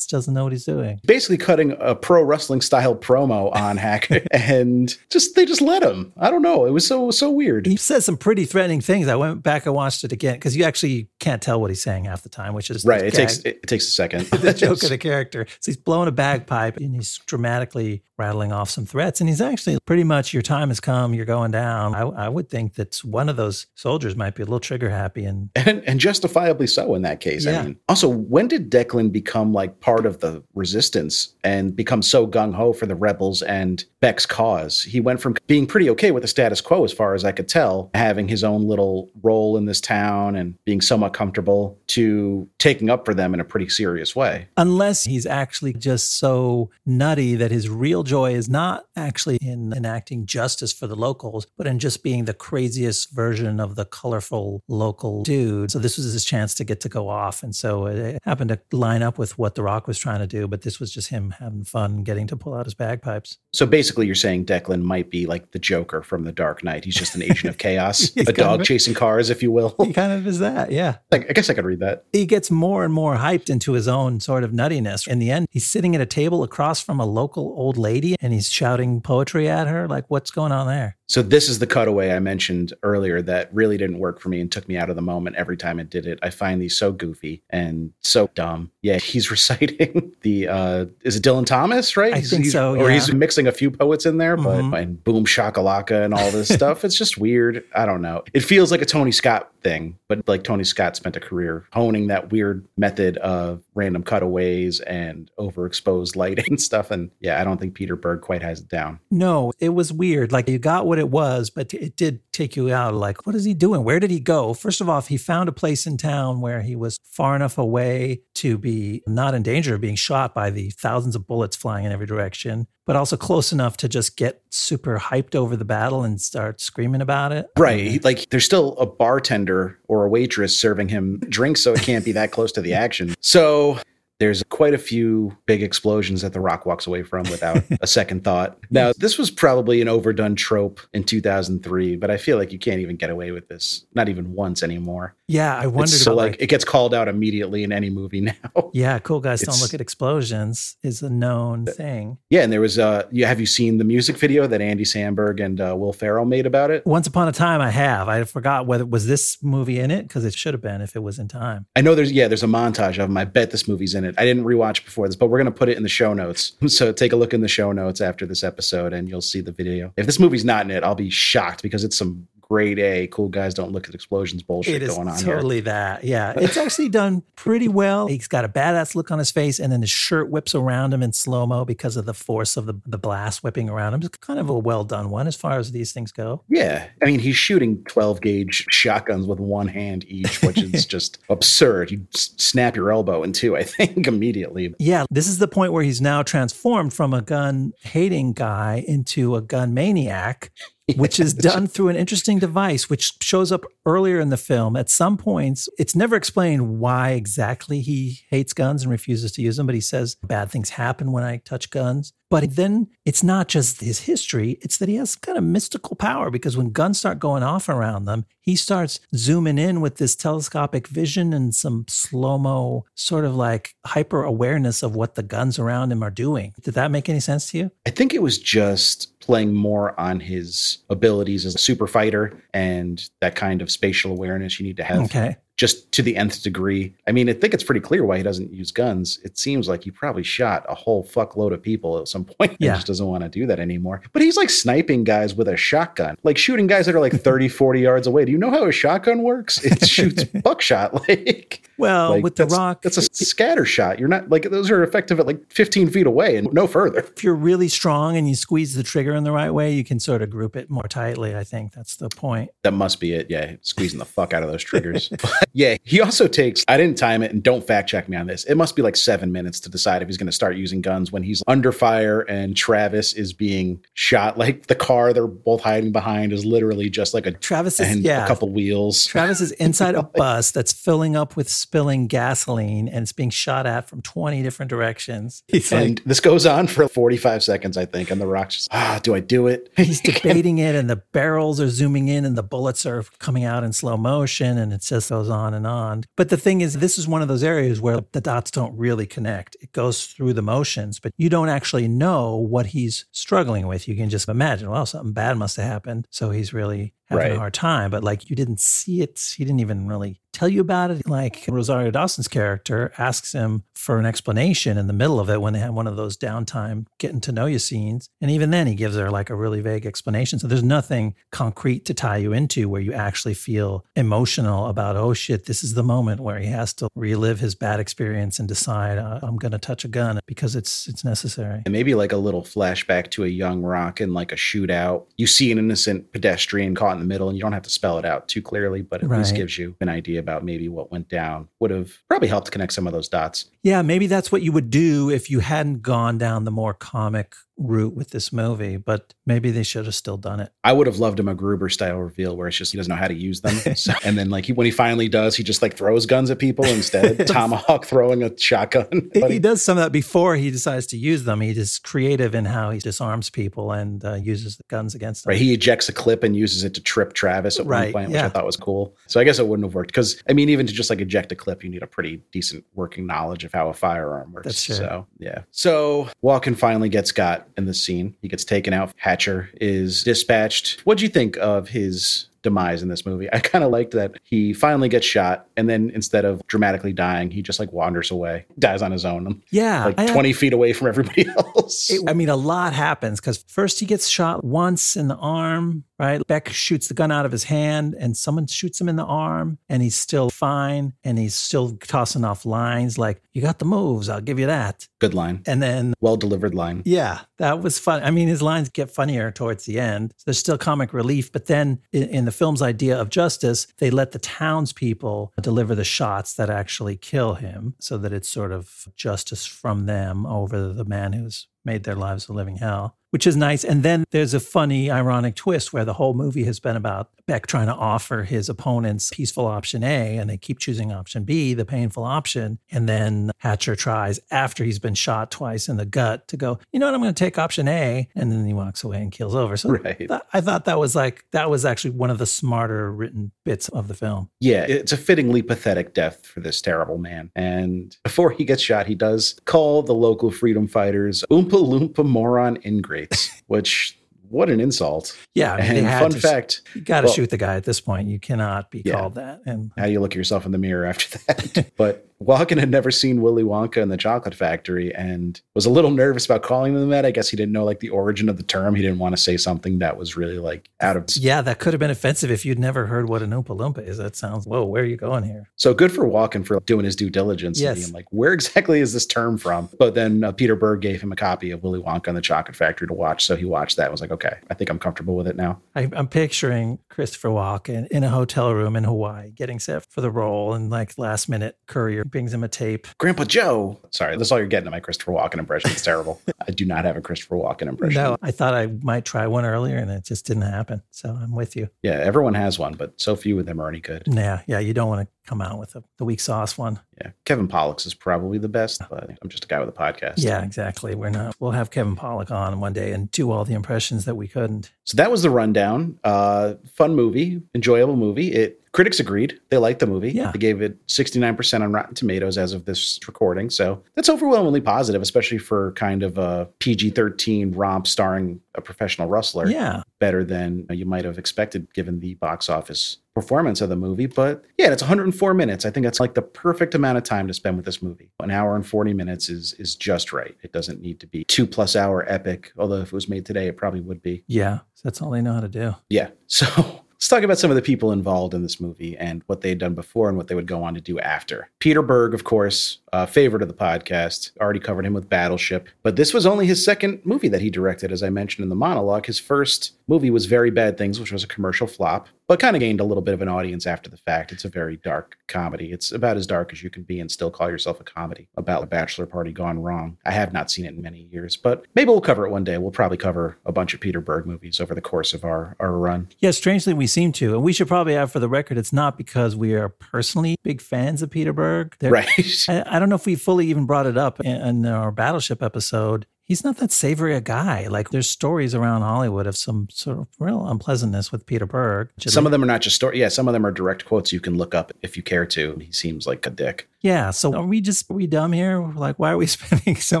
doesn't 0.08 0.32
know 0.32 0.44
what 0.44 0.52
he's 0.52 0.64
doing. 0.64 1.00
Basically 1.04 1.36
cutting 1.36 1.76
a 1.80 1.94
pro 1.94 2.22
wrestling 2.22 2.60
style 2.60 2.94
promo 2.94 3.54
on 3.54 3.76
Hack 3.76 4.08
and 4.30 4.96
just 5.10 5.34
they 5.34 5.44
just 5.46 5.60
let 5.62 5.82
him. 5.82 6.12
I 6.18 6.30
don't 6.30 6.42
know. 6.42 6.66
It 6.66 6.70
was 6.70 6.86
so 6.86 7.10
so 7.10 7.30
weird. 7.30 7.66
He 7.66 7.76
said 7.76 8.02
some 8.02 8.16
pretty 8.16 8.44
threatening 8.44 8.80
things. 8.80 9.08
I 9.08 9.16
went 9.16 9.42
back 9.42 9.66
and 9.66 9.74
watched 9.74 10.04
it 10.04 10.12
again 10.12 10.34
because 10.34 10.56
you 10.56 10.64
actually 10.64 11.08
can't 11.18 11.40
tell 11.40 11.60
what 11.60 11.70
he's 11.70 11.82
saying 11.82 12.04
half 12.04 12.22
the 12.22 12.28
time, 12.28 12.54
which 12.54 12.70
is 12.70 12.84
Right. 12.84 13.00
It 13.02 13.12
gag- 13.14 13.28
takes 13.28 13.38
it, 13.38 13.46
it 13.62 13.66
takes 13.66 13.86
a 13.88 13.90
second. 13.90 14.26
the 14.26 14.52
joke 14.52 14.82
of 14.82 14.88
the 14.90 14.98
character. 14.98 15.46
So 15.60 15.70
he's 15.70 15.76
blowing 15.76 16.08
a 16.10 16.12
bagpipe 16.12 16.76
and 16.76 16.94
he's 16.94 17.18
dramatically 17.26 18.02
rattling 18.20 18.52
off 18.52 18.68
some 18.68 18.84
threats. 18.84 19.20
And 19.20 19.28
he's 19.28 19.40
actually 19.40 19.78
pretty 19.86 20.04
much 20.04 20.32
your 20.34 20.42
time 20.42 20.68
has 20.68 20.78
come, 20.78 21.14
you're 21.14 21.24
going 21.24 21.50
down. 21.50 21.94
I, 21.94 22.02
I 22.02 22.28
would 22.28 22.50
think 22.50 22.74
that 22.74 22.96
one 22.98 23.28
of 23.28 23.36
those 23.36 23.66
soldiers 23.74 24.14
might 24.14 24.34
be 24.34 24.42
a 24.42 24.46
little 24.46 24.60
trigger 24.60 24.90
happy 24.90 25.24
and 25.24 25.48
and, 25.56 25.82
and 25.86 25.98
justifiably 25.98 26.66
so 26.66 26.94
in 26.94 27.02
that 27.02 27.20
case. 27.20 27.46
Yeah. 27.46 27.60
I 27.60 27.64
mean, 27.64 27.76
also, 27.88 28.08
when 28.08 28.46
did 28.46 28.70
Declan 28.70 29.10
become 29.10 29.52
like 29.52 29.80
part 29.80 30.04
of 30.04 30.20
the 30.20 30.42
resistance 30.54 31.34
and 31.42 31.74
become 31.74 32.02
so 32.02 32.26
gung 32.26 32.54
ho 32.54 32.72
for 32.72 32.86
the 32.86 32.94
rebels 32.94 33.42
and 33.42 33.82
Beck's 34.00 34.26
cause? 34.26 34.82
He 34.82 35.00
went 35.00 35.20
from 35.20 35.36
being 35.46 35.66
pretty 35.66 35.88
okay 35.90 36.10
with 36.10 36.22
the 36.22 36.28
status 36.28 36.60
quo, 36.60 36.84
as 36.84 36.92
far 36.92 37.14
as 37.14 37.24
I 37.24 37.32
could 37.32 37.48
tell, 37.48 37.90
having 37.94 38.28
his 38.28 38.44
own 38.44 38.68
little 38.68 39.10
role 39.22 39.56
in 39.56 39.64
this 39.64 39.80
town 39.80 40.36
and 40.36 40.62
being 40.64 40.82
somewhat 40.82 41.14
comfortable, 41.14 41.78
to 41.88 42.48
taking 42.58 42.90
up 42.90 43.04
for 43.06 43.14
them 43.14 43.32
in 43.34 43.40
a 43.40 43.44
pretty 43.44 43.68
serious 43.68 44.14
way. 44.14 44.46
unless 44.56 45.04
he's 45.04 45.26
actually 45.26 45.72
just 45.72 46.18
so 46.18 46.70
nutty 46.84 47.34
that 47.36 47.50
his 47.50 47.68
real 47.68 48.02
joy 48.10 48.32
is 48.34 48.48
not 48.48 48.86
actually 48.96 49.36
in 49.40 49.72
enacting 49.72 50.26
justice 50.26 50.72
for 50.72 50.88
the 50.88 50.96
locals, 50.96 51.46
but 51.56 51.68
in 51.68 51.78
just 51.78 52.02
being 52.02 52.24
the 52.24 52.34
craziest 52.34 53.12
version 53.14 53.60
of 53.60 53.76
the 53.76 53.84
colorful 53.84 54.62
local 54.66 55.22
dude. 55.22 55.70
So 55.70 55.78
this 55.78 55.96
was 55.96 56.12
his 56.12 56.24
chance 56.24 56.54
to 56.56 56.64
get 56.64 56.80
to 56.80 56.88
go 56.88 57.08
off. 57.08 57.44
And 57.44 57.54
so 57.54 57.86
it 57.86 58.18
happened 58.24 58.50
to 58.50 58.58
line 58.76 59.02
up 59.04 59.16
with 59.16 59.38
what 59.38 59.54
The 59.54 59.62
Rock 59.62 59.86
was 59.86 59.96
trying 59.96 60.18
to 60.18 60.26
do, 60.26 60.48
but 60.48 60.62
this 60.62 60.80
was 60.80 60.92
just 60.92 61.08
him 61.10 61.34
having 61.38 61.62
fun 61.62 62.02
getting 62.02 62.26
to 62.26 62.36
pull 62.36 62.54
out 62.54 62.66
his 62.66 62.74
bagpipes. 62.74 63.38
So 63.52 63.64
basically, 63.64 64.06
you're 64.06 64.14
saying 64.16 64.46
Declan 64.46 64.82
might 64.82 65.08
be 65.08 65.26
like 65.26 65.52
the 65.52 65.60
Joker 65.60 66.02
from 66.02 66.24
The 66.24 66.32
Dark 66.32 66.64
Knight. 66.64 66.84
He's 66.84 66.96
just 66.96 67.14
an 67.14 67.22
agent 67.22 67.44
of 67.48 67.58
chaos, 67.66 68.10
a 68.16 68.24
dog 68.24 68.60
of- 68.62 68.66
chasing 68.66 68.94
cars, 68.94 69.30
if 69.30 69.40
you 69.40 69.52
will. 69.52 69.76
He 69.84 69.92
kind 69.92 70.12
of 70.12 70.26
is 70.26 70.40
that, 70.40 70.72
yeah. 70.72 70.96
I 71.12 71.16
I 71.30 71.32
guess 71.32 71.48
I 71.48 71.54
could 71.54 71.64
read 71.64 71.78
that. 71.80 72.06
he 72.12 72.26
gets 72.26 72.50
more 72.50 72.84
and 72.84 72.92
more 72.92 73.14
hyped 73.16 73.48
into 73.48 73.72
his 73.74 73.86
own 73.86 74.18
sort 74.18 74.42
of 74.42 74.50
nuttiness. 74.50 75.06
In 75.06 75.20
the 75.20 75.30
end, 75.30 75.46
he's 75.50 75.66
sitting 75.66 75.94
at 75.94 76.00
a 76.00 76.06
table 76.06 76.42
across 76.42 76.80
from 76.82 76.98
a 76.98 77.06
local 77.06 77.44
old 77.56 77.76
lady 77.76 77.99
and 78.20 78.32
he's 78.32 78.50
shouting 78.50 79.00
poetry 79.00 79.48
at 79.48 79.66
her. 79.68 79.86
Like, 79.88 80.04
what's 80.08 80.30
going 80.30 80.52
on 80.52 80.66
there? 80.66 80.96
So 81.06 81.22
this 81.22 81.48
is 81.48 81.58
the 81.58 81.66
cutaway 81.66 82.12
I 82.12 82.20
mentioned 82.20 82.72
earlier 82.84 83.20
that 83.22 83.52
really 83.52 83.76
didn't 83.76 83.98
work 83.98 84.20
for 84.20 84.28
me 84.28 84.40
and 84.40 84.50
took 84.50 84.68
me 84.68 84.76
out 84.76 84.90
of 84.90 84.96
the 84.96 85.02
moment 85.02 85.34
every 85.34 85.56
time 85.56 85.80
it 85.80 85.90
did 85.90 86.06
it. 86.06 86.20
I 86.22 86.30
find 86.30 86.62
these 86.62 86.78
so 86.78 86.92
goofy 86.92 87.42
and 87.50 87.92
so 88.00 88.30
dumb. 88.36 88.70
Yeah, 88.82 88.98
he's 88.98 89.28
reciting 89.30 90.12
the 90.22 90.46
uh 90.48 90.86
is 91.02 91.16
it 91.16 91.24
Dylan 91.24 91.46
Thomas, 91.46 91.96
right? 91.96 92.12
I 92.14 92.18
He's- 92.18 92.30
think 92.30 92.46
so, 92.46 92.76
Or 92.76 92.88
he's 92.90 93.12
mixing 93.12 93.48
a 93.48 93.52
few 93.52 93.72
poets 93.72 94.06
in 94.06 94.18
there, 94.18 94.36
but 94.36 94.60
Mhm. 94.62 94.80
and 94.82 95.02
boom 95.04 95.24
shakalaka 95.26 96.04
and 96.04 96.14
all 96.14 96.30
this 96.30 96.48
stuff. 96.54 96.84
It's 96.84 96.96
just 96.96 97.18
weird. 97.18 97.64
I 97.74 97.86
don't 97.86 98.02
know. 98.02 98.22
It 98.32 98.40
feels 98.44 98.70
like 98.70 98.80
a 98.82 98.86
Tony 98.86 99.10
Scott 99.10 99.50
thing, 99.62 99.98
but 100.06 100.26
like 100.28 100.44
Tony 100.44 100.64
Scott 100.64 100.94
spent 100.96 101.16
a 101.16 101.20
career 101.20 101.64
honing 101.72 102.06
that 102.06 102.30
weird 102.30 102.64
method 102.76 103.16
of 103.18 103.62
random 103.74 104.04
cutaways 104.04 104.78
and 104.80 105.28
overexposed 105.40 106.14
lighting 106.14 106.44
and 106.48 106.60
stuff. 106.70 106.92
And 106.92 107.10
yeah, 107.20 107.40
I 107.40 107.44
don't 107.44 107.58
think 107.58 107.74
Peter 107.74 107.89
Berg 107.96 108.20
quite 108.20 108.42
has 108.42 108.60
it 108.60 108.68
down. 108.68 109.00
No, 109.10 109.52
it 109.58 109.70
was 109.70 109.92
weird. 109.92 110.32
Like, 110.32 110.48
you 110.48 110.58
got 110.58 110.86
what 110.86 110.98
it 110.98 111.08
was, 111.08 111.50
but 111.50 111.72
it 111.74 111.96
did 111.96 112.20
take 112.32 112.56
you 112.56 112.72
out. 112.72 112.94
Like, 112.94 113.26
what 113.26 113.34
is 113.34 113.44
he 113.44 113.54
doing? 113.54 113.84
Where 113.84 114.00
did 114.00 114.10
he 114.10 114.20
go? 114.20 114.54
First 114.54 114.80
of 114.80 114.88
all, 114.88 115.00
he 115.00 115.16
found 115.16 115.48
a 115.48 115.52
place 115.52 115.86
in 115.86 115.96
town 115.96 116.40
where 116.40 116.62
he 116.62 116.76
was 116.76 116.98
far 117.02 117.36
enough 117.36 117.58
away 117.58 118.22
to 118.36 118.56
be 118.58 119.02
not 119.06 119.34
in 119.34 119.42
danger 119.42 119.74
of 119.74 119.80
being 119.80 119.96
shot 119.96 120.34
by 120.34 120.50
the 120.50 120.70
thousands 120.70 121.16
of 121.16 121.26
bullets 121.26 121.56
flying 121.56 121.84
in 121.84 121.92
every 121.92 122.06
direction, 122.06 122.66
but 122.86 122.96
also 122.96 123.16
close 123.16 123.52
enough 123.52 123.76
to 123.76 123.88
just 123.88 124.16
get 124.16 124.42
super 124.50 124.98
hyped 124.98 125.34
over 125.34 125.56
the 125.56 125.64
battle 125.64 126.02
and 126.02 126.20
start 126.20 126.60
screaming 126.60 127.00
about 127.00 127.32
it. 127.32 127.46
Right. 127.58 128.02
Like 128.02 128.28
there's 128.30 128.44
still 128.44 128.76
a 128.78 128.86
bartender 128.86 129.78
or 129.88 130.04
a 130.04 130.08
waitress 130.08 130.58
serving 130.58 130.88
him 130.88 131.20
drinks, 131.28 131.62
so 131.62 131.72
it 131.72 131.82
can't 131.82 132.04
be 132.04 132.12
that 132.12 132.30
close 132.30 132.52
to 132.52 132.60
the 132.60 132.74
action. 132.74 133.14
So 133.20 133.78
there's 134.20 134.42
quite 134.50 134.74
a 134.74 134.78
few 134.78 135.36
big 135.46 135.62
explosions 135.62 136.20
that 136.20 136.34
The 136.34 136.40
Rock 136.40 136.66
walks 136.66 136.86
away 136.86 137.02
from 137.02 137.22
without 137.30 137.64
a 137.80 137.86
second 137.86 138.22
thought. 138.22 138.58
Now, 138.70 138.92
this 138.96 139.18
was 139.18 139.30
probably 139.30 139.80
an 139.80 139.88
overdone 139.88 140.36
trope 140.36 140.78
in 140.92 141.04
2003, 141.04 141.96
but 141.96 142.10
I 142.10 142.18
feel 142.18 142.36
like 142.36 142.52
you 142.52 142.58
can't 142.58 142.80
even 142.80 142.96
get 142.96 143.08
away 143.08 143.30
with 143.30 143.48
this, 143.48 143.86
not 143.94 144.10
even 144.10 144.34
once 144.34 144.62
anymore. 144.62 145.16
Yeah, 145.30 145.56
I 145.56 145.68
wondered 145.68 145.94
It's 145.94 146.02
so 146.02 146.14
like, 146.14 146.32
like 146.32 146.42
it 146.42 146.48
gets 146.48 146.64
called 146.64 146.92
out 146.92 147.06
immediately 147.06 147.62
in 147.62 147.70
any 147.72 147.88
movie 147.88 148.20
now. 148.32 148.34
Yeah, 148.72 148.98
cool 148.98 149.20
guys 149.20 149.42
don't 149.42 149.60
look 149.60 149.72
at 149.72 149.80
explosions 149.80 150.76
is 150.82 151.02
a 151.02 151.10
known 151.10 151.66
thing. 151.66 152.18
yeah, 152.30 152.42
and 152.42 152.52
there 152.52 152.60
was 152.60 152.78
uh, 152.78 153.04
you 153.12 153.26
have 153.26 153.38
you 153.38 153.46
seen 153.46 153.78
the 153.78 153.84
music 153.84 154.16
video 154.18 154.46
that 154.48 154.60
Andy 154.60 154.84
Samberg 154.84 155.44
and 155.44 155.60
uh, 155.60 155.76
Will 155.78 155.92
Ferrell 155.92 156.24
made 156.24 156.46
about 156.46 156.70
it? 156.72 156.84
Once 156.84 157.06
upon 157.06 157.28
a 157.28 157.32
time, 157.32 157.60
I 157.60 157.70
have. 157.70 158.08
I 158.08 158.24
forgot 158.24 158.66
whether 158.66 158.84
was 158.84 159.06
this 159.06 159.38
movie 159.42 159.78
in 159.78 159.90
it 159.92 160.08
because 160.08 160.24
it 160.24 160.34
should 160.34 160.52
have 160.54 160.62
been 160.62 160.80
if 160.80 160.96
it 160.96 161.02
was 161.02 161.18
in 161.18 161.28
time. 161.28 161.66
I 161.76 161.80
know 161.80 161.94
there's 161.94 162.10
yeah, 162.10 162.26
there's 162.26 162.42
a 162.42 162.48
montage 162.48 162.98
of 162.98 163.08
them. 163.08 163.16
I 163.16 163.24
bet 163.24 163.52
this 163.52 163.68
movie's 163.68 163.94
in 163.94 164.04
it. 164.04 164.16
I 164.18 164.24
didn't 164.24 164.44
rewatch 164.44 164.84
before 164.84 165.06
this, 165.06 165.14
but 165.16 165.26
we're 165.28 165.38
gonna 165.38 165.52
put 165.52 165.68
it 165.68 165.76
in 165.76 165.84
the 165.84 165.88
show 165.88 166.12
notes. 166.12 166.52
So 166.80 166.92
take 166.92 167.12
a 167.12 167.16
look 167.16 167.34
in 167.34 167.40
the 167.42 167.48
show 167.48 167.72
notes 167.72 168.00
after 168.00 168.24
this 168.26 168.42
episode, 168.42 168.92
and 168.92 169.08
you'll 169.08 169.20
see 169.20 169.40
the 169.40 169.52
video. 169.52 169.92
If 169.96 170.06
this 170.06 170.18
movie's 170.18 170.44
not 170.44 170.64
in 170.64 170.70
it, 170.70 170.82
I'll 170.82 170.94
be 170.94 171.10
shocked 171.10 171.62
because 171.62 171.84
it's 171.84 171.96
some 171.98 172.26
grade 172.50 172.80
A 172.80 173.06
cool 173.06 173.28
guys 173.28 173.54
don't 173.54 173.70
look 173.70 173.88
at 173.88 173.94
explosions 173.94 174.42
bullshit 174.42 174.84
going 174.84 175.06
on 175.06 175.16
here. 175.16 175.34
totally 175.36 175.60
that. 175.60 176.02
Yeah, 176.02 176.32
it's 176.36 176.56
actually 176.56 176.88
done 176.88 177.22
pretty 177.36 177.68
well. 177.68 178.08
He's 178.08 178.26
got 178.26 178.44
a 178.44 178.48
badass 178.48 178.96
look 178.96 179.12
on 179.12 179.20
his 179.20 179.30
face, 179.30 179.60
and 179.60 179.72
then 179.72 179.82
his 179.82 179.90
shirt 179.90 180.30
whips 180.30 180.52
around 180.52 180.92
him 180.92 181.00
in 181.00 181.12
slow 181.12 181.46
mo 181.46 181.64
because 181.64 181.96
of 181.96 182.06
the 182.06 182.14
force 182.14 182.56
of 182.56 182.66
the, 182.66 182.74
the 182.84 182.98
blast 182.98 183.44
whipping 183.44 183.70
around 183.70 183.94
him. 183.94 184.02
It's 184.02 184.16
kind 184.18 184.40
of 184.40 184.50
a 184.50 184.58
well 184.58 184.82
done 184.82 185.10
one 185.10 185.28
as 185.28 185.36
far 185.36 185.60
as 185.60 185.70
these 185.70 185.92
things 185.92 186.10
go. 186.10 186.42
Yeah, 186.48 186.88
I 187.00 187.06
mean 187.06 187.20
he's 187.20 187.36
shooting 187.36 187.84
12 187.84 188.20
gauge 188.20 188.66
shotguns 188.68 189.28
with 189.28 189.38
one 189.38 189.68
hand 189.68 190.04
each, 190.08 190.42
which 190.42 190.58
is 190.58 190.86
just 190.96 191.18
absurd. 191.28 191.92
You 191.92 192.04
snap 192.10 192.74
your 192.74 192.90
elbow 192.90 193.22
in 193.22 193.32
two, 193.32 193.56
I 193.56 193.62
think, 193.62 194.06
immediately. 194.08 194.74
Yeah, 194.80 195.04
this 195.08 195.28
is 195.28 195.38
the 195.38 195.48
point 195.48 195.72
where 195.72 195.84
he's 195.84 196.00
now 196.00 196.24
transformed 196.24 196.92
from 196.92 197.14
a 197.14 197.22
gun 197.22 197.74
hating 197.82 198.32
guy 198.32 198.84
into 198.88 199.36
a 199.36 199.40
gun 199.40 199.72
maniac, 199.72 200.50
which 200.96 201.20
is 201.20 201.34
done 201.34 201.66
through 201.66 201.88
an 201.88 201.96
interesting 201.96 202.38
device, 202.38 202.88
which 202.88 203.12
shows 203.20 203.52
up 203.52 203.64
earlier 203.86 204.20
in 204.20 204.30
the 204.30 204.36
film. 204.36 204.76
At 204.76 204.90
some 204.90 205.16
points, 205.16 205.68
it's 205.78 205.94
never 205.94 206.16
explained 206.16 206.78
why 206.78 207.10
exactly 207.10 207.80
he 207.80 208.20
hates 208.28 208.52
guns 208.52 208.82
and 208.82 208.90
refuses 208.90 209.32
to 209.32 209.42
use 209.42 209.56
them, 209.56 209.66
but 209.66 209.74
he 209.74 209.80
says 209.80 210.16
bad 210.26 210.50
things 210.50 210.70
happen 210.70 211.12
when 211.12 211.24
I 211.24 211.38
touch 211.38 211.70
guns. 211.70 212.12
But 212.30 212.54
then 212.54 212.86
it's 213.04 213.24
not 213.24 213.48
just 213.48 213.80
his 213.80 214.00
history, 214.00 214.56
it's 214.62 214.78
that 214.78 214.88
he 214.88 214.94
has 214.96 215.16
kind 215.16 215.36
of 215.36 215.42
mystical 215.42 215.96
power 215.96 216.30
because 216.30 216.56
when 216.56 216.70
guns 216.70 216.98
start 216.98 217.18
going 217.18 217.42
off 217.42 217.68
around 217.68 218.04
them, 218.04 218.24
he 218.40 218.54
starts 218.54 219.00
zooming 219.14 219.58
in 219.58 219.80
with 219.80 219.96
this 219.96 220.14
telescopic 220.14 220.86
vision 220.86 221.32
and 221.32 221.52
some 221.52 221.86
slow 221.88 222.38
mo, 222.38 222.84
sort 222.94 223.24
of 223.24 223.34
like 223.34 223.74
hyper 223.84 224.22
awareness 224.22 224.84
of 224.84 224.94
what 224.94 225.16
the 225.16 225.24
guns 225.24 225.58
around 225.58 225.90
him 225.90 226.04
are 226.04 226.10
doing. 226.10 226.54
Did 226.62 226.74
that 226.74 226.92
make 226.92 227.08
any 227.08 227.20
sense 227.20 227.50
to 227.50 227.58
you? 227.58 227.70
I 227.84 227.90
think 227.90 228.14
it 228.14 228.22
was 228.22 228.38
just 228.38 229.19
playing 229.30 229.54
more 229.54 229.98
on 229.98 230.18
his 230.18 230.78
abilities 230.90 231.46
as 231.46 231.54
a 231.54 231.58
super 231.58 231.86
fighter 231.86 232.42
and 232.52 233.08
that 233.20 233.36
kind 233.36 233.62
of 233.62 233.70
spatial 233.70 234.10
awareness 234.10 234.58
you 234.58 234.66
need 234.66 234.76
to 234.76 234.82
have 234.82 235.04
Okay. 235.04 235.36
Just 235.60 235.92
to 235.92 236.00
the 236.00 236.16
nth 236.16 236.42
degree. 236.42 236.90
I 237.06 237.12
mean, 237.12 237.28
I 237.28 237.34
think 237.34 237.52
it's 237.52 237.62
pretty 237.62 237.82
clear 237.82 238.02
why 238.02 238.16
he 238.16 238.22
doesn't 238.22 238.50
use 238.50 238.72
guns. 238.72 239.18
It 239.24 239.36
seems 239.36 239.68
like 239.68 239.84
he 239.84 239.90
probably 239.90 240.22
shot 240.22 240.64
a 240.70 240.74
whole 240.74 241.04
fuckload 241.04 241.52
of 241.52 241.60
people 241.62 241.98
at 241.98 242.08
some 242.08 242.24
point. 242.38 242.56
Yeah. 242.58 242.70
He 242.70 242.76
just 242.76 242.86
doesn't 242.86 243.06
want 243.06 243.24
to 243.24 243.28
do 243.28 243.44
that 243.46 243.60
anymore. 243.60 244.00
But 244.14 244.22
he's 244.22 244.38
like 244.38 244.48
sniping 244.48 245.04
guys 245.04 245.34
with 245.34 245.48
a 245.48 245.58
shotgun, 245.58 246.16
like 246.22 246.38
shooting 246.38 246.66
guys 246.66 246.86
that 246.86 246.94
are 246.94 247.00
like 247.00 247.12
30, 247.12 247.48
40 247.62 247.78
yards 247.78 248.06
away. 248.06 248.24
Do 248.24 248.32
you 248.32 248.38
know 248.38 248.50
how 248.50 248.64
a 248.66 248.72
shotgun 248.72 249.22
works? 249.22 249.62
It 249.62 249.86
shoots 249.86 250.24
buckshot. 250.24 250.94
Like, 251.10 251.68
Well, 251.76 252.12
like, 252.12 252.24
with 252.24 252.36
the 252.36 252.46
rock, 252.46 252.80
that's 252.80 252.96
a 252.96 253.02
scatter 253.02 253.66
shot. 253.66 253.98
You're 253.98 254.08
not 254.08 254.30
like 254.30 254.44
those 254.44 254.70
are 254.70 254.82
effective 254.82 255.20
at 255.20 255.26
like 255.26 255.52
15 255.52 255.90
feet 255.90 256.06
away 256.06 256.36
and 256.36 256.50
no 256.54 256.66
further. 256.66 257.00
if 257.00 257.22
you're 257.22 257.34
really 257.34 257.68
strong 257.68 258.16
and 258.16 258.26
you 258.26 258.34
squeeze 258.34 258.74
the 258.74 258.82
trigger 258.82 259.14
in 259.14 259.24
the 259.24 259.32
right 259.32 259.50
way, 259.50 259.74
you 259.74 259.84
can 259.84 260.00
sort 260.00 260.22
of 260.22 260.30
group 260.30 260.56
it 260.56 260.70
more 260.70 260.88
tightly. 260.88 261.36
I 261.36 261.44
think 261.44 261.74
that's 261.74 261.96
the 261.96 262.08
point. 262.08 262.50
That 262.62 262.72
must 262.72 262.98
be 262.98 263.12
it. 263.12 263.26
Yeah, 263.28 263.56
squeezing 263.60 263.98
the 263.98 264.06
fuck 264.06 264.32
out 264.32 264.42
of 264.42 264.50
those 264.50 264.64
triggers. 264.64 265.10
Yeah, 265.52 265.76
he 265.84 266.00
also 266.00 266.28
takes, 266.28 266.64
I 266.68 266.76
didn't 266.76 266.98
time 266.98 267.22
it 267.22 267.32
and 267.32 267.42
don't 267.42 267.66
fact 267.66 267.88
check 267.88 268.08
me 268.08 268.16
on 268.16 268.26
this. 268.26 268.44
It 268.44 268.56
must 268.56 268.76
be 268.76 268.82
like 268.82 268.96
seven 268.96 269.32
minutes 269.32 269.60
to 269.60 269.70
decide 269.70 270.02
if 270.02 270.08
he's 270.08 270.16
going 270.16 270.26
to 270.26 270.32
start 270.32 270.56
using 270.56 270.80
guns 270.80 271.10
when 271.10 271.22
he's 271.22 271.42
under 271.46 271.72
fire 271.72 272.20
and 272.22 272.56
Travis 272.56 273.12
is 273.12 273.32
being 273.32 273.84
shot. 273.94 274.38
Like 274.38 274.66
the 274.66 274.74
car 274.74 275.12
they're 275.12 275.26
both 275.26 275.62
hiding 275.62 275.92
behind 275.92 276.32
is 276.32 276.44
literally 276.44 276.90
just 276.90 277.14
like 277.14 277.26
a, 277.26 277.32
Travis 277.32 277.80
is 277.80 277.88
and 277.90 278.00
yeah. 278.02 278.24
a 278.24 278.28
couple 278.28 278.50
wheels. 278.50 279.06
Travis 279.06 279.40
is 279.40 279.52
inside 279.60 279.94
a 279.94 280.02
bus 280.02 280.50
that's 280.50 280.72
filling 280.72 281.16
up 281.16 281.36
with 281.36 281.48
spilling 281.48 282.06
gasoline 282.06 282.88
and 282.88 283.02
it's 283.02 283.12
being 283.12 283.30
shot 283.30 283.66
at 283.66 283.88
from 283.88 284.02
20 284.02 284.42
different 284.42 284.68
directions. 284.68 285.42
He's 285.48 285.72
and 285.72 285.98
like, 285.98 286.04
this 286.04 286.20
goes 286.20 286.46
on 286.46 286.66
for 286.66 286.88
45 286.88 287.42
seconds, 287.42 287.76
I 287.76 287.86
think. 287.86 288.10
And 288.10 288.20
the 288.20 288.26
rock's 288.26 288.56
just, 288.56 288.68
ah, 288.72 289.00
do 289.02 289.14
I 289.14 289.20
do 289.20 289.46
it? 289.46 289.72
he's 289.76 290.00
debating 290.02 290.58
it 290.58 290.74
and 290.74 290.90
the 290.90 290.96
barrels 291.12 291.60
are 291.60 291.68
zooming 291.68 292.08
in 292.08 292.24
and 292.24 292.36
the 292.36 292.42
bullets 292.42 292.84
are 292.86 293.04
coming 293.18 293.44
out 293.44 293.64
in 293.64 293.72
slow 293.72 293.96
motion 293.96 294.58
and 294.58 294.72
it 294.72 294.82
just 294.82 295.08
goes 295.08 295.29
on 295.30 295.54
and 295.54 295.66
on. 295.66 296.04
But 296.16 296.28
the 296.28 296.36
thing 296.36 296.60
is, 296.60 296.74
this 296.78 296.98
is 296.98 297.06
one 297.08 297.22
of 297.22 297.28
those 297.28 297.42
areas 297.42 297.80
where 297.80 298.00
the 298.12 298.20
dots 298.20 298.50
don't 298.50 298.76
really 298.76 299.06
connect. 299.06 299.56
It 299.60 299.72
goes 299.72 300.06
through 300.06 300.32
the 300.34 300.42
motions, 300.42 301.00
but 301.00 301.12
you 301.16 301.28
don't 301.28 301.48
actually 301.48 301.88
know 301.88 302.36
what 302.36 302.66
he's 302.66 303.06
struggling 303.12 303.66
with. 303.66 303.88
You 303.88 303.96
can 303.96 304.10
just 304.10 304.28
imagine, 304.28 304.70
well, 304.70 304.86
something 304.86 305.12
bad 305.12 305.36
must 305.36 305.56
have 305.56 305.66
happened. 305.66 306.06
So 306.10 306.30
he's 306.30 306.52
really 306.52 306.94
having 307.06 307.24
Right. 307.24 307.32
a 307.32 307.38
hard 307.38 307.54
time. 307.54 307.90
But 307.90 308.04
like 308.04 308.30
you 308.30 308.36
didn't 308.36 308.60
see 308.60 309.00
it. 309.02 309.20
He 309.36 309.44
didn't 309.44 309.60
even 309.60 309.88
really 309.88 310.19
tell 310.32 310.48
you 310.48 310.60
about 310.60 310.90
it. 310.90 311.08
Like 311.08 311.44
Rosario 311.48 311.90
Dawson's 311.90 312.28
character 312.28 312.92
asks 312.98 313.32
him 313.32 313.64
for 313.74 313.98
an 313.98 314.06
explanation 314.06 314.76
in 314.76 314.86
the 314.86 314.92
middle 314.92 315.18
of 315.18 315.30
it 315.30 315.40
when 315.40 315.52
they 315.52 315.58
have 315.58 315.74
one 315.74 315.86
of 315.86 315.96
those 315.96 316.16
downtime 316.16 316.86
getting 316.98 317.20
to 317.22 317.32
know 317.32 317.46
you 317.46 317.58
scenes. 317.58 318.08
And 318.20 318.30
even 318.30 318.50
then 318.50 318.66
he 318.66 318.74
gives 318.74 318.96
her 318.96 319.10
like 319.10 319.30
a 319.30 319.34
really 319.34 319.60
vague 319.60 319.86
explanation. 319.86 320.38
So 320.38 320.46
there's 320.46 320.62
nothing 320.62 321.14
concrete 321.32 321.86
to 321.86 321.94
tie 321.94 322.18
you 322.18 322.32
into 322.32 322.68
where 322.68 322.80
you 322.80 322.92
actually 322.92 323.34
feel 323.34 323.84
emotional 323.96 324.66
about, 324.66 324.96
oh 324.96 325.14
shit, 325.14 325.46
this 325.46 325.64
is 325.64 325.74
the 325.74 325.82
moment 325.82 326.20
where 326.20 326.38
he 326.38 326.48
has 326.48 326.74
to 326.74 326.88
relive 326.94 327.40
his 327.40 327.54
bad 327.54 327.80
experience 327.80 328.38
and 328.38 328.46
decide 328.46 328.98
uh, 328.98 329.20
I'm 329.22 329.36
going 329.36 329.52
to 329.52 329.58
touch 329.58 329.84
a 329.84 329.88
gun 329.88 330.20
because 330.26 330.54
it's 330.56 330.86
it's 330.88 331.04
necessary. 331.04 331.62
And 331.64 331.72
maybe 331.72 331.94
like 331.94 332.12
a 332.12 332.16
little 332.16 332.42
flashback 332.42 333.10
to 333.12 333.24
a 333.24 333.28
young 333.28 333.62
rock 333.62 334.00
in 334.00 334.12
like 334.12 334.32
a 334.32 334.36
shootout. 334.36 335.06
You 335.16 335.26
see 335.26 335.50
an 335.50 335.58
innocent 335.58 336.12
pedestrian 336.12 336.74
caught 336.74 336.94
in 336.94 337.00
the 337.00 337.06
middle, 337.06 337.28
and 337.28 337.36
you 337.36 337.42
don't 337.42 337.52
have 337.52 337.62
to 337.62 337.70
spell 337.70 337.98
it 337.98 338.04
out 338.04 338.28
too 338.28 338.42
clearly, 338.42 338.82
but 338.82 339.02
it 339.02 339.10
at 339.10 339.18
least 339.18 339.34
gives 339.34 339.58
you 339.58 339.74
an 339.80 339.88
idea 339.88 340.19
about 340.20 340.44
maybe 340.44 340.68
what 340.68 340.92
went 340.92 341.08
down. 341.08 341.48
Would 341.58 341.70
have 341.72 341.92
probably 342.08 342.28
helped 342.28 342.50
connect 342.52 342.72
some 342.72 342.86
of 342.86 342.92
those 342.92 343.08
dots. 343.08 343.50
Yeah, 343.62 343.82
maybe 343.82 344.06
that's 344.06 344.30
what 344.30 344.42
you 344.42 344.52
would 344.52 344.70
do 344.70 345.10
if 345.10 345.30
you 345.30 345.40
hadn't 345.40 345.82
gone 345.82 346.18
down 346.18 346.44
the 346.44 346.50
more 346.50 346.74
comic 346.74 347.34
route 347.60 347.94
with 347.94 348.10
this 348.10 348.32
movie, 348.32 348.76
but 348.76 349.14
maybe 349.26 349.50
they 349.50 349.62
should 349.62 349.84
have 349.84 349.94
still 349.94 350.16
done 350.16 350.40
it. 350.40 350.50
I 350.64 350.72
would 350.72 350.86
have 350.86 350.98
loved 350.98 351.20
a 351.20 351.22
MacGruber 351.22 351.70
style 351.70 351.98
reveal 351.98 352.36
where 352.36 352.48
it's 352.48 352.56
just 352.56 352.72
he 352.72 352.78
doesn't 352.78 352.90
know 352.90 352.96
how 352.96 353.08
to 353.08 353.14
use 353.14 353.42
them. 353.42 353.50
So, 353.80 353.92
and 354.04 354.18
then 354.18 354.30
like 354.30 354.46
he, 354.46 354.52
when 354.52 354.64
he 354.64 354.70
finally 354.70 355.08
does, 355.08 355.36
he 355.36 355.42
just 355.42 355.62
like 355.62 355.76
throws 355.76 356.04
guns 356.04 356.30
at 356.30 356.38
people 356.38 356.64
instead. 356.64 357.26
Tomahawk 357.26 357.86
throwing 357.86 358.22
a 358.22 358.36
shotgun. 358.36 359.10
He 359.14 359.38
does 359.38 359.62
some 359.62 359.78
of 359.78 359.84
that 359.84 359.92
before 359.92 360.36
he 360.36 360.50
decides 360.50 360.86
to 360.88 360.98
use 360.98 361.24
them. 361.24 361.40
He 361.40 361.50
is 361.50 361.78
creative 361.78 362.34
in 362.34 362.46
how 362.46 362.70
he 362.70 362.78
disarms 362.78 363.30
people 363.30 363.72
and 363.72 364.04
uh, 364.04 364.14
uses 364.14 364.56
the 364.56 364.64
guns 364.68 364.94
against 364.94 365.24
them. 365.24 365.30
Right, 365.30 365.38
he 365.38 365.52
ejects 365.52 365.88
a 365.88 365.92
clip 365.92 366.24
and 366.24 366.34
uses 366.36 366.64
it 366.64 366.74
to 366.74 366.80
trip 366.80 367.12
Travis 367.12 367.58
at 367.58 367.66
Right, 367.66 367.94
one 367.94 368.02
point, 368.02 368.08
which 368.08 368.20
yeah. 368.20 368.26
I 368.26 368.28
thought 368.28 368.44
was 368.44 368.56
cool. 368.56 368.96
So 369.06 369.20
I 369.20 369.24
guess 369.24 369.38
it 369.38 369.46
wouldn't 369.46 369.66
have 369.66 369.74
worked 369.74 369.90
because 369.90 370.22
I 370.28 370.32
mean, 370.32 370.48
even 370.48 370.66
to 370.66 370.72
just 370.72 370.90
like 370.90 371.00
eject 371.00 371.32
a 371.32 371.36
clip, 371.36 371.62
you 371.62 371.70
need 371.70 371.82
a 371.82 371.86
pretty 371.86 372.20
decent 372.32 372.64
working 372.74 373.06
knowledge 373.06 373.44
of 373.44 373.52
how 373.52 373.68
a 373.68 373.74
firearm 373.74 374.32
works. 374.32 374.46
That's 374.46 374.64
true. 374.64 374.74
So 374.74 375.06
yeah. 375.18 375.42
So 375.50 376.08
Walken 376.22 376.56
finally 376.56 376.88
gets 376.88 377.12
got 377.12 377.46
in 377.56 377.66
the 377.66 377.74
scene. 377.74 378.16
He 378.22 378.28
gets 378.28 378.44
taken 378.44 378.72
out. 378.72 378.92
Hatcher 378.96 379.48
is 379.60 380.02
dispatched. 380.04 380.80
What 380.84 380.98
do 380.98 381.04
you 381.04 381.10
think 381.10 381.36
of 381.38 381.68
his 381.68 382.26
demise 382.42 382.82
in 382.82 382.88
this 382.88 383.04
movie? 383.04 383.28
I 383.32 383.38
kind 383.40 383.62
of 383.64 383.70
liked 383.70 383.92
that 383.92 384.12
he 384.22 384.52
finally 384.52 384.88
gets 384.88 385.06
shot, 385.06 385.46
and 385.56 385.68
then 385.68 385.90
instead 385.94 386.24
of 386.24 386.46
dramatically 386.46 386.92
dying, 386.92 387.30
he 387.30 387.42
just 387.42 387.58
like 387.60 387.72
wanders 387.72 388.10
away, 388.10 388.46
dies 388.58 388.82
on 388.82 388.92
his 388.92 389.04
own, 389.04 389.42
yeah, 389.50 389.84
like 389.86 389.98
I- 389.98 390.06
twenty 390.06 390.32
feet 390.32 390.52
away 390.52 390.72
from 390.72 390.88
everybody 390.88 391.26
else. 391.36 391.90
It- 391.90 392.02
I 392.08 392.12
mean, 392.14 392.28
a 392.28 392.36
lot 392.36 392.72
happens 392.72 393.20
because 393.20 393.44
first 393.48 393.80
he 393.80 393.86
gets 393.86 394.08
shot 394.08 394.42
once 394.44 394.96
in 394.96 395.08
the 395.08 395.16
arm, 395.16 395.84
right? 396.00 396.26
Beck 396.26 396.48
shoots 396.48 396.88
the 396.88 396.94
gun 396.94 397.12
out 397.12 397.26
of 397.26 397.32
his 397.32 397.44
hand 397.44 397.94
and 397.98 398.16
someone 398.16 398.46
shoots 398.46 398.80
him 398.80 398.88
in 398.88 398.96
the 398.96 399.04
arm 399.04 399.58
and 399.68 399.82
he's 399.82 399.94
still 399.94 400.30
fine 400.30 400.94
and 401.04 401.18
he's 401.18 401.34
still 401.34 401.76
tossing 401.76 402.24
off 402.24 402.46
lines 402.46 402.96
like, 402.96 403.22
You 403.32 403.42
got 403.42 403.58
the 403.58 403.66
moves, 403.66 404.08
I'll 404.08 404.22
give 404.22 404.38
you 404.38 404.46
that. 404.46 404.88
Good 404.98 405.14
line, 405.14 405.42
And 405.46 405.62
then 405.62 405.94
well 406.00 406.16
delivered 406.16 406.54
line. 406.54 406.82
Yeah, 406.86 407.20
that 407.36 407.60
was 407.60 407.78
fun. 407.78 408.02
I 408.02 408.10
mean, 408.10 408.28
his 408.28 408.40
lines 408.40 408.70
get 408.70 408.90
funnier 408.90 409.30
towards 409.30 409.66
the 409.66 409.78
end. 409.78 410.14
There's 410.24 410.38
still 410.38 410.58
comic 410.58 410.92
relief, 410.94 411.30
but 411.30 411.46
then 411.46 411.80
in, 411.92 412.04
in 412.04 412.24
the 412.24 412.32
film's 412.32 412.62
idea 412.62 412.98
of 412.98 413.10
justice, 413.10 413.66
they 413.78 413.90
let 413.90 414.12
the 414.12 414.18
townspeople 414.18 415.34
deliver 415.42 415.74
the 415.74 415.84
shots 415.84 416.34
that 416.34 416.48
actually 416.48 416.96
kill 416.96 417.34
him 417.34 417.74
so 417.78 417.98
that 417.98 418.12
it's 418.12 418.28
sort 418.28 418.52
of 418.52 418.88
justice 418.96 419.44
from 419.44 419.86
them 419.86 420.24
over 420.24 420.72
the 420.72 420.84
man 420.84 421.12
who's 421.12 421.46
made 421.64 421.84
their 421.84 421.94
lives 421.94 422.28
a 422.28 422.32
living 422.32 422.56
hell, 422.56 422.96
which 423.10 423.26
is 423.26 423.36
nice. 423.36 423.64
And 423.64 423.82
then 423.82 424.04
there's 424.10 424.34
a 424.34 424.40
funny, 424.40 424.90
ironic 424.90 425.34
twist 425.36 425.72
where 425.72 425.84
the 425.84 425.94
whole 425.94 426.14
movie 426.14 426.44
has 426.44 426.60
been 426.60 426.76
about 426.76 427.10
Beck 427.26 427.46
trying 427.46 427.66
to 427.66 427.74
offer 427.74 428.24
his 428.24 428.48
opponents 428.48 429.10
peaceful 429.12 429.46
option 429.46 429.84
A, 429.84 430.16
and 430.16 430.28
they 430.28 430.36
keep 430.36 430.58
choosing 430.58 430.90
option 430.92 431.22
B, 431.24 431.54
the 431.54 431.64
painful 431.64 432.02
option. 432.04 432.58
And 432.72 432.88
then 432.88 433.30
Hatcher 433.38 433.76
tries, 433.76 434.18
after 434.30 434.64
he's 434.64 434.78
been 434.80 434.94
shot 434.94 435.30
twice 435.30 435.68
in 435.68 435.76
the 435.76 435.86
gut, 435.86 436.26
to 436.28 436.36
go, 436.36 436.58
you 436.72 436.80
know 436.80 436.86
what, 436.86 436.94
I'm 436.94 437.00
going 437.00 437.14
to 437.14 437.18
take 437.24 437.38
option 437.38 437.68
A. 437.68 438.08
And 438.16 438.32
then 438.32 438.44
he 438.46 438.52
walks 438.52 438.82
away 438.82 439.00
and 439.00 439.12
kills 439.12 439.34
over. 439.34 439.56
So 439.56 439.70
Right. 439.78 440.08
that- 440.08 440.26
I 440.32 440.40
thought 440.40 440.64
that 440.64 440.78
was 440.78 440.96
like, 440.96 441.24
that 441.32 441.50
was 441.50 441.64
actually 441.64 441.90
one 441.92 442.10
of 442.10 442.18
the 442.18 442.26
smarter 442.26 442.90
written 442.92 443.30
bits 443.44 443.68
of 443.68 443.88
the 443.88 443.94
film. 443.94 444.28
Yeah, 444.40 444.64
it's 444.68 444.92
a 444.92 444.96
fittingly 444.96 445.42
pathetic 445.42 445.94
death 445.94 446.26
for 446.26 446.40
this 446.40 446.60
terrible 446.60 446.98
man. 446.98 447.30
And 447.36 447.96
before 448.04 448.30
he 448.30 448.44
gets 448.44 448.62
shot, 448.62 448.86
he 448.86 448.94
does 448.94 449.38
call 449.44 449.82
the 449.82 449.94
local 449.94 450.30
freedom 450.30 450.66
fighters 450.66 451.24
Oompa 451.30 451.50
Loompa 451.50 452.04
moron 452.04 452.56
ingrates, 453.00 453.42
which, 453.46 453.99
what 454.30 454.48
an 454.48 454.60
insult. 454.60 455.16
Yeah. 455.34 455.54
I 455.54 455.60
mean, 455.72 455.84
and 455.84 456.00
fun 456.00 456.10
to- 456.12 456.20
fact 456.20 456.62
You 456.74 456.80
got 456.80 457.02
to 457.02 457.06
well- 457.06 457.14
shoot 457.14 457.30
the 457.30 457.36
guy 457.36 457.56
at 457.56 457.64
this 457.64 457.80
point. 457.80 458.08
You 458.08 458.18
cannot 458.18 458.70
be 458.70 458.82
Yeah. 458.84 458.94
called 458.94 459.14
that. 459.16 459.40
And 459.46 459.70
how 459.76 459.86
do 459.86 459.92
you 459.92 460.00
look 460.00 460.12
at 460.12 460.16
yourself 460.16 460.46
in 460.46 460.52
the 460.52 460.58
mirror 460.58 460.86
after 460.86 461.18
that? 461.26 461.72
but 461.76 462.06
Walken 462.22 462.58
had 462.58 462.70
never 462.70 462.90
seen 462.90 463.22
Willy 463.22 463.42
Wonka 463.42 463.80
and 463.82 463.90
the 463.90 463.96
Chocolate 463.96 464.34
Factory 464.34 464.94
and 464.94 465.40
was 465.54 465.64
a 465.64 465.70
little 465.70 465.90
nervous 465.90 466.26
about 466.26 466.42
calling 466.42 466.74
them 466.74 466.90
that. 466.90 467.06
I 467.06 467.10
guess 467.12 467.30
he 467.30 467.36
didn't 467.36 467.52
know 467.52 467.64
like 467.64 467.80
the 467.80 467.88
origin 467.88 468.28
of 468.28 468.36
the 468.36 468.42
term. 468.42 468.74
He 468.74 468.82
didn't 468.82 468.98
want 468.98 469.16
to 469.16 469.22
say 469.22 469.38
something 469.38 469.78
that 469.78 469.96
was 469.96 470.18
really 470.18 470.38
like 470.38 470.68
out 470.82 470.98
of. 470.98 471.04
yeah, 471.16 471.40
that 471.40 471.58
could 471.60 471.72
have 471.72 471.80
been 471.80 471.90
offensive 471.90 472.30
if 472.30 472.44
you'd 472.44 472.58
never 472.58 472.84
heard 472.86 473.08
what 473.08 473.22
an 473.22 473.30
Oompa 473.30 473.56
Loompa 473.56 473.86
is. 473.88 473.96
That 473.96 474.16
sounds, 474.16 474.46
whoa, 474.46 474.64
where 474.66 474.82
are 474.82 474.86
you 474.86 474.98
going 474.98 475.24
here? 475.24 475.48
So 475.56 475.72
good 475.72 475.92
for 475.92 476.04
Walken 476.04 476.44
for 476.46 476.60
doing 476.60 476.84
his 476.84 476.94
due 476.94 477.08
diligence 477.08 477.58
Yes. 477.58 477.76
and 477.78 477.84
being 477.86 477.94
like, 477.94 478.06
where 478.10 478.34
exactly 478.34 478.80
is 478.80 478.92
this 478.92 479.06
term 479.06 479.38
from? 479.38 479.70
But 479.78 479.94
then 479.94 480.22
uh, 480.22 480.32
Peter 480.32 480.54
Berg 480.56 480.82
gave 480.82 481.00
him 481.00 481.12
a 481.12 481.16
copy 481.16 481.50
of 481.52 481.62
Willy 481.62 481.80
Wonka 481.80 482.08
and 482.08 482.16
the 482.18 482.20
Chocolate 482.20 482.54
Factory 482.54 482.86
to 482.86 482.92
watch. 482.92 483.24
So 483.24 483.34
he 483.34 483.46
watched 483.46 483.78
that 483.78 483.84
and 483.84 483.92
was 483.92 484.02
like, 484.02 484.10
okay, 484.10 484.19
I 484.24 484.54
think 484.54 484.70
I'm 484.70 484.78
comfortable 484.78 485.16
with 485.16 485.26
it 485.26 485.36
now. 485.36 485.60
I, 485.74 485.88
I'm 485.92 486.08
picturing 486.08 486.78
Christopher 486.88 487.28
Walken 487.28 487.86
in 487.88 488.04
a 488.04 488.08
hotel 488.08 488.52
room 488.54 488.76
in 488.76 488.84
Hawaii 488.84 489.30
getting 489.30 489.58
set 489.58 489.84
for 489.86 490.00
the 490.00 490.10
role, 490.10 490.54
and 490.54 490.70
like 490.70 490.98
last 490.98 491.28
minute 491.28 491.56
courier 491.66 492.04
brings 492.04 492.32
him 492.32 492.44
a 492.44 492.48
tape. 492.48 492.86
Grandpa 492.98 493.24
Joe. 493.24 493.78
Sorry, 493.90 494.16
that's 494.16 494.30
all 494.32 494.38
you're 494.38 494.48
getting 494.48 494.66
in 494.66 494.72
my 494.72 494.80
Christopher 494.80 495.12
Walken 495.12 495.38
impression. 495.38 495.70
It's 495.70 495.82
terrible. 495.82 496.20
I 496.48 496.50
do 496.52 496.64
not 496.64 496.84
have 496.84 496.96
a 496.96 497.00
Christopher 497.00 497.36
Walken 497.36 497.68
impression. 497.68 498.02
No, 498.02 498.16
I 498.22 498.30
thought 498.30 498.54
I 498.54 498.66
might 498.66 499.04
try 499.04 499.26
one 499.26 499.44
earlier, 499.44 499.76
and 499.76 499.90
it 499.90 500.04
just 500.04 500.26
didn't 500.26 500.42
happen. 500.42 500.82
So 500.90 501.10
I'm 501.10 501.34
with 501.34 501.56
you. 501.56 501.68
Yeah, 501.82 501.92
everyone 501.92 502.34
has 502.34 502.58
one, 502.58 502.74
but 502.74 503.00
so 503.00 503.16
few 503.16 503.38
of 503.38 503.46
them 503.46 503.60
are 503.60 503.68
any 503.68 503.80
good. 503.80 504.04
Yeah, 504.06 504.42
yeah, 504.46 504.58
you 504.58 504.74
don't 504.74 504.88
want 504.88 505.08
to 505.08 505.19
come 505.30 505.40
out 505.40 505.60
with 505.60 505.70
the, 505.70 505.82
the 505.98 506.04
weak 506.04 506.18
sauce 506.18 506.58
one. 506.58 506.80
Yeah, 507.00 507.12
Kevin 507.24 507.46
Pollak's 507.46 507.86
is 507.86 507.94
probably 507.94 508.38
the 508.38 508.48
best, 508.48 508.82
but 508.90 509.08
I'm 509.22 509.28
just 509.28 509.44
a 509.44 509.48
guy 509.48 509.60
with 509.60 509.68
a 509.68 509.72
podcast. 509.72 510.14
Yeah, 510.16 510.42
exactly. 510.42 510.96
We're 510.96 511.10
not. 511.10 511.36
We'll 511.38 511.52
have 511.52 511.70
Kevin 511.70 511.94
Pollak 511.94 512.32
on 512.32 512.58
one 512.58 512.72
day 512.72 512.90
and 512.90 513.08
do 513.12 513.30
all 513.30 513.44
the 513.44 513.54
impressions 513.54 514.06
that 514.06 514.16
we 514.16 514.26
couldn't. 514.26 514.72
So 514.84 514.96
that 514.96 515.08
was 515.08 515.22
the 515.22 515.30
rundown. 515.30 516.00
Uh, 516.02 516.54
fun 516.74 516.96
movie, 516.96 517.40
enjoyable 517.54 517.94
movie. 517.94 518.32
It 518.32 518.60
critics 518.72 519.00
agreed 519.00 519.40
they 519.50 519.56
liked 519.56 519.80
the 519.80 519.86
movie. 519.86 520.12
Yeah. 520.12 520.30
They 520.32 520.38
gave 520.38 520.62
it 520.62 520.84
69% 520.86 521.62
on 521.62 521.72
Rotten 521.72 521.94
Tomatoes 521.94 522.38
as 522.38 522.52
of 522.52 522.64
this 522.64 522.98
recording. 523.06 523.50
So 523.50 523.82
that's 523.94 524.08
overwhelmingly 524.08 524.60
positive, 524.60 525.02
especially 525.02 525.38
for 525.38 525.72
kind 525.72 526.02
of 526.02 526.18
a 526.18 526.48
PG-13 526.60 527.52
romp 527.56 527.86
starring 527.86 528.40
a 528.54 528.60
professional 528.60 529.08
wrestler. 529.08 529.48
Yeah, 529.48 529.82
Better 529.98 530.24
than 530.24 530.66
you 530.70 530.86
might 530.86 531.04
have 531.04 531.18
expected 531.18 531.72
given 531.74 532.00
the 532.00 532.14
box 532.14 532.48
office 532.48 532.98
performance 533.20 533.60
of 533.60 533.68
the 533.68 533.76
movie. 533.76 534.06
But 534.06 534.44
yeah, 534.58 534.72
it's 534.72 534.82
104 534.82 535.34
minutes. 535.34 535.64
I 535.64 535.70
think 535.70 535.84
that's 535.84 536.00
like 536.00 536.14
the 536.14 536.22
perfect 536.22 536.74
amount 536.74 536.98
of 536.98 537.04
time 537.04 537.26
to 537.28 537.34
spend 537.34 537.56
with 537.56 537.66
this 537.66 537.82
movie. 537.82 538.10
An 538.20 538.30
hour 538.30 538.56
and 538.56 538.66
40 538.66 538.94
minutes 538.94 539.28
is 539.28 539.52
is 539.54 539.74
just 539.76 540.12
right. 540.12 540.36
It 540.42 540.52
doesn't 540.52 540.80
need 540.80 541.00
to 541.00 541.06
be 541.06 541.24
two 541.24 541.46
plus 541.46 541.76
hour 541.76 542.04
epic. 542.08 542.52
Although 542.58 542.80
if 542.80 542.88
it 542.88 542.92
was 542.92 543.08
made 543.08 543.26
today, 543.26 543.46
it 543.48 543.56
probably 543.56 543.80
would 543.80 544.02
be. 544.02 544.24
yeah. 544.26 544.60
That's 544.82 545.02
all 545.02 545.10
they 545.10 545.20
know 545.20 545.34
how 545.34 545.40
to 545.40 545.48
do. 545.48 545.74
Yeah. 545.90 546.08
So 546.26 546.46
let's 546.94 547.08
talk 547.08 547.22
about 547.22 547.38
some 547.38 547.50
of 547.50 547.54
the 547.54 547.62
people 547.62 547.92
involved 547.92 548.34
in 548.34 548.42
this 548.42 548.60
movie 548.60 548.96
and 548.96 549.22
what 549.26 549.40
they 549.40 549.48
had 549.50 549.58
done 549.58 549.74
before 549.74 550.08
and 550.08 550.16
what 550.18 550.28
they 550.28 550.34
would 550.34 550.46
go 550.46 550.62
on 550.62 550.74
to 550.74 550.80
do 550.80 550.98
after. 551.00 551.50
Peter 551.58 551.80
Berg, 551.82 552.12
of 552.14 552.24
course, 552.24 552.78
uh, 552.92 553.04
favorite 553.06 553.40
of 553.42 553.48
the 553.48 553.54
podcast, 553.54 554.30
already 554.38 554.60
covered 554.60 554.84
him 554.86 554.92
with 554.94 555.08
Battleship, 555.08 555.68
but 555.82 555.96
this 555.96 556.12
was 556.14 556.26
only 556.26 556.46
his 556.46 556.62
second 556.64 557.00
movie 557.04 557.28
that 557.28 557.40
he 557.40 557.48
directed, 557.50 557.90
as 557.92 558.02
I 558.02 558.10
mentioned 558.10 558.42
in 558.42 558.48
the 558.50 558.54
monologue. 558.54 559.06
His 559.06 559.18
first 559.18 559.72
movie 559.88 560.10
was 560.10 560.26
Very 560.26 560.50
Bad 560.50 560.76
Things, 560.78 561.00
which 561.00 561.12
was 561.12 561.24
a 561.24 561.28
commercial 561.28 561.66
flop, 561.66 562.08
but 562.30 562.38
kind 562.38 562.54
of 562.54 562.60
gained 562.60 562.78
a 562.78 562.84
little 562.84 563.02
bit 563.02 563.12
of 563.12 563.22
an 563.22 563.28
audience 563.28 563.66
after 563.66 563.90
the 563.90 563.96
fact. 563.96 564.30
It's 564.30 564.44
a 564.44 564.48
very 564.48 564.76
dark 564.76 565.16
comedy. 565.26 565.72
It's 565.72 565.90
about 565.90 566.16
as 566.16 566.28
dark 566.28 566.52
as 566.52 566.62
you 566.62 566.70
can 566.70 566.84
be 566.84 567.00
and 567.00 567.10
still 567.10 567.28
call 567.28 567.50
yourself 567.50 567.80
a 567.80 567.82
comedy 567.82 568.28
about 568.36 568.62
a 568.62 568.66
bachelor 568.66 569.04
party 569.04 569.32
gone 569.32 569.58
wrong. 569.58 569.98
I 570.06 570.12
have 570.12 570.32
not 570.32 570.48
seen 570.48 570.64
it 570.64 570.72
in 570.74 570.80
many 570.80 571.08
years, 571.10 571.36
but 571.36 571.64
maybe 571.74 571.88
we'll 571.88 572.00
cover 572.00 572.24
it 572.24 572.30
one 572.30 572.44
day. 572.44 572.56
We'll 572.56 572.70
probably 572.70 572.98
cover 572.98 573.36
a 573.44 573.50
bunch 573.50 573.74
of 573.74 573.80
Peter 573.80 574.00
Berg 574.00 574.26
movies 574.26 574.60
over 574.60 574.76
the 574.76 574.80
course 574.80 575.12
of 575.12 575.24
our, 575.24 575.56
our 575.58 575.72
run. 575.72 576.08
Yeah, 576.20 576.30
strangely, 576.30 576.72
we 576.72 576.86
seem 576.86 577.10
to. 577.14 577.34
And 577.34 577.42
we 577.42 577.52
should 577.52 577.66
probably 577.66 577.96
add 577.96 578.12
for 578.12 578.20
the 578.20 578.28
record, 578.28 578.58
it's 578.58 578.72
not 578.72 578.96
because 578.96 579.34
we 579.34 579.54
are 579.54 579.68
personally 579.68 580.36
big 580.44 580.60
fans 580.60 581.02
of 581.02 581.10
Peter 581.10 581.32
Berg. 581.32 581.74
There- 581.80 581.90
Right. 582.00 582.08
I, 582.48 582.62
I 582.64 582.78
don't 582.78 582.90
know 582.90 582.94
if 582.94 583.06
we 583.06 583.16
fully 583.16 583.48
even 583.48 583.66
brought 583.66 583.86
it 583.86 583.98
up 583.98 584.20
in, 584.20 584.36
in 584.40 584.66
our 584.66 584.92
Battleship 584.92 585.42
episode. 585.42 586.06
He's 586.30 586.44
not 586.44 586.58
that 586.58 586.70
savory 586.70 587.16
a 587.16 587.20
guy. 587.20 587.66
Like 587.66 587.90
there's 587.90 588.08
stories 588.08 588.54
around 588.54 588.82
Hollywood 588.82 589.26
of 589.26 589.36
some 589.36 589.66
sort 589.68 589.98
of 589.98 590.06
real 590.20 590.46
unpleasantness 590.46 591.10
with 591.10 591.26
Peter 591.26 591.44
Berg. 591.44 591.90
Some 591.98 592.24
of 592.24 592.30
them 592.30 592.40
are 592.44 592.46
not 592.46 592.60
just 592.60 592.76
story. 592.76 593.00
Yeah, 593.00 593.08
some 593.08 593.26
of 593.26 593.32
them 593.32 593.44
are 593.44 593.50
direct 593.50 593.84
quotes 593.84 594.12
you 594.12 594.20
can 594.20 594.36
look 594.36 594.54
up 594.54 594.70
if 594.80 594.96
you 594.96 595.02
care 595.02 595.26
to. 595.26 595.56
He 595.56 595.72
seems 595.72 596.06
like 596.06 596.24
a 596.24 596.30
dick. 596.30 596.68
Yeah. 596.82 597.10
So 597.10 597.34
are 597.34 597.44
we 597.44 597.60
just 597.60 597.90
are 597.90 597.94
we 597.94 598.06
dumb 598.06 598.32
here? 598.32 598.64
Like, 598.76 598.96
why 599.00 599.10
are 599.10 599.16
we 599.16 599.26
spending 599.38 599.74
so 599.74 600.00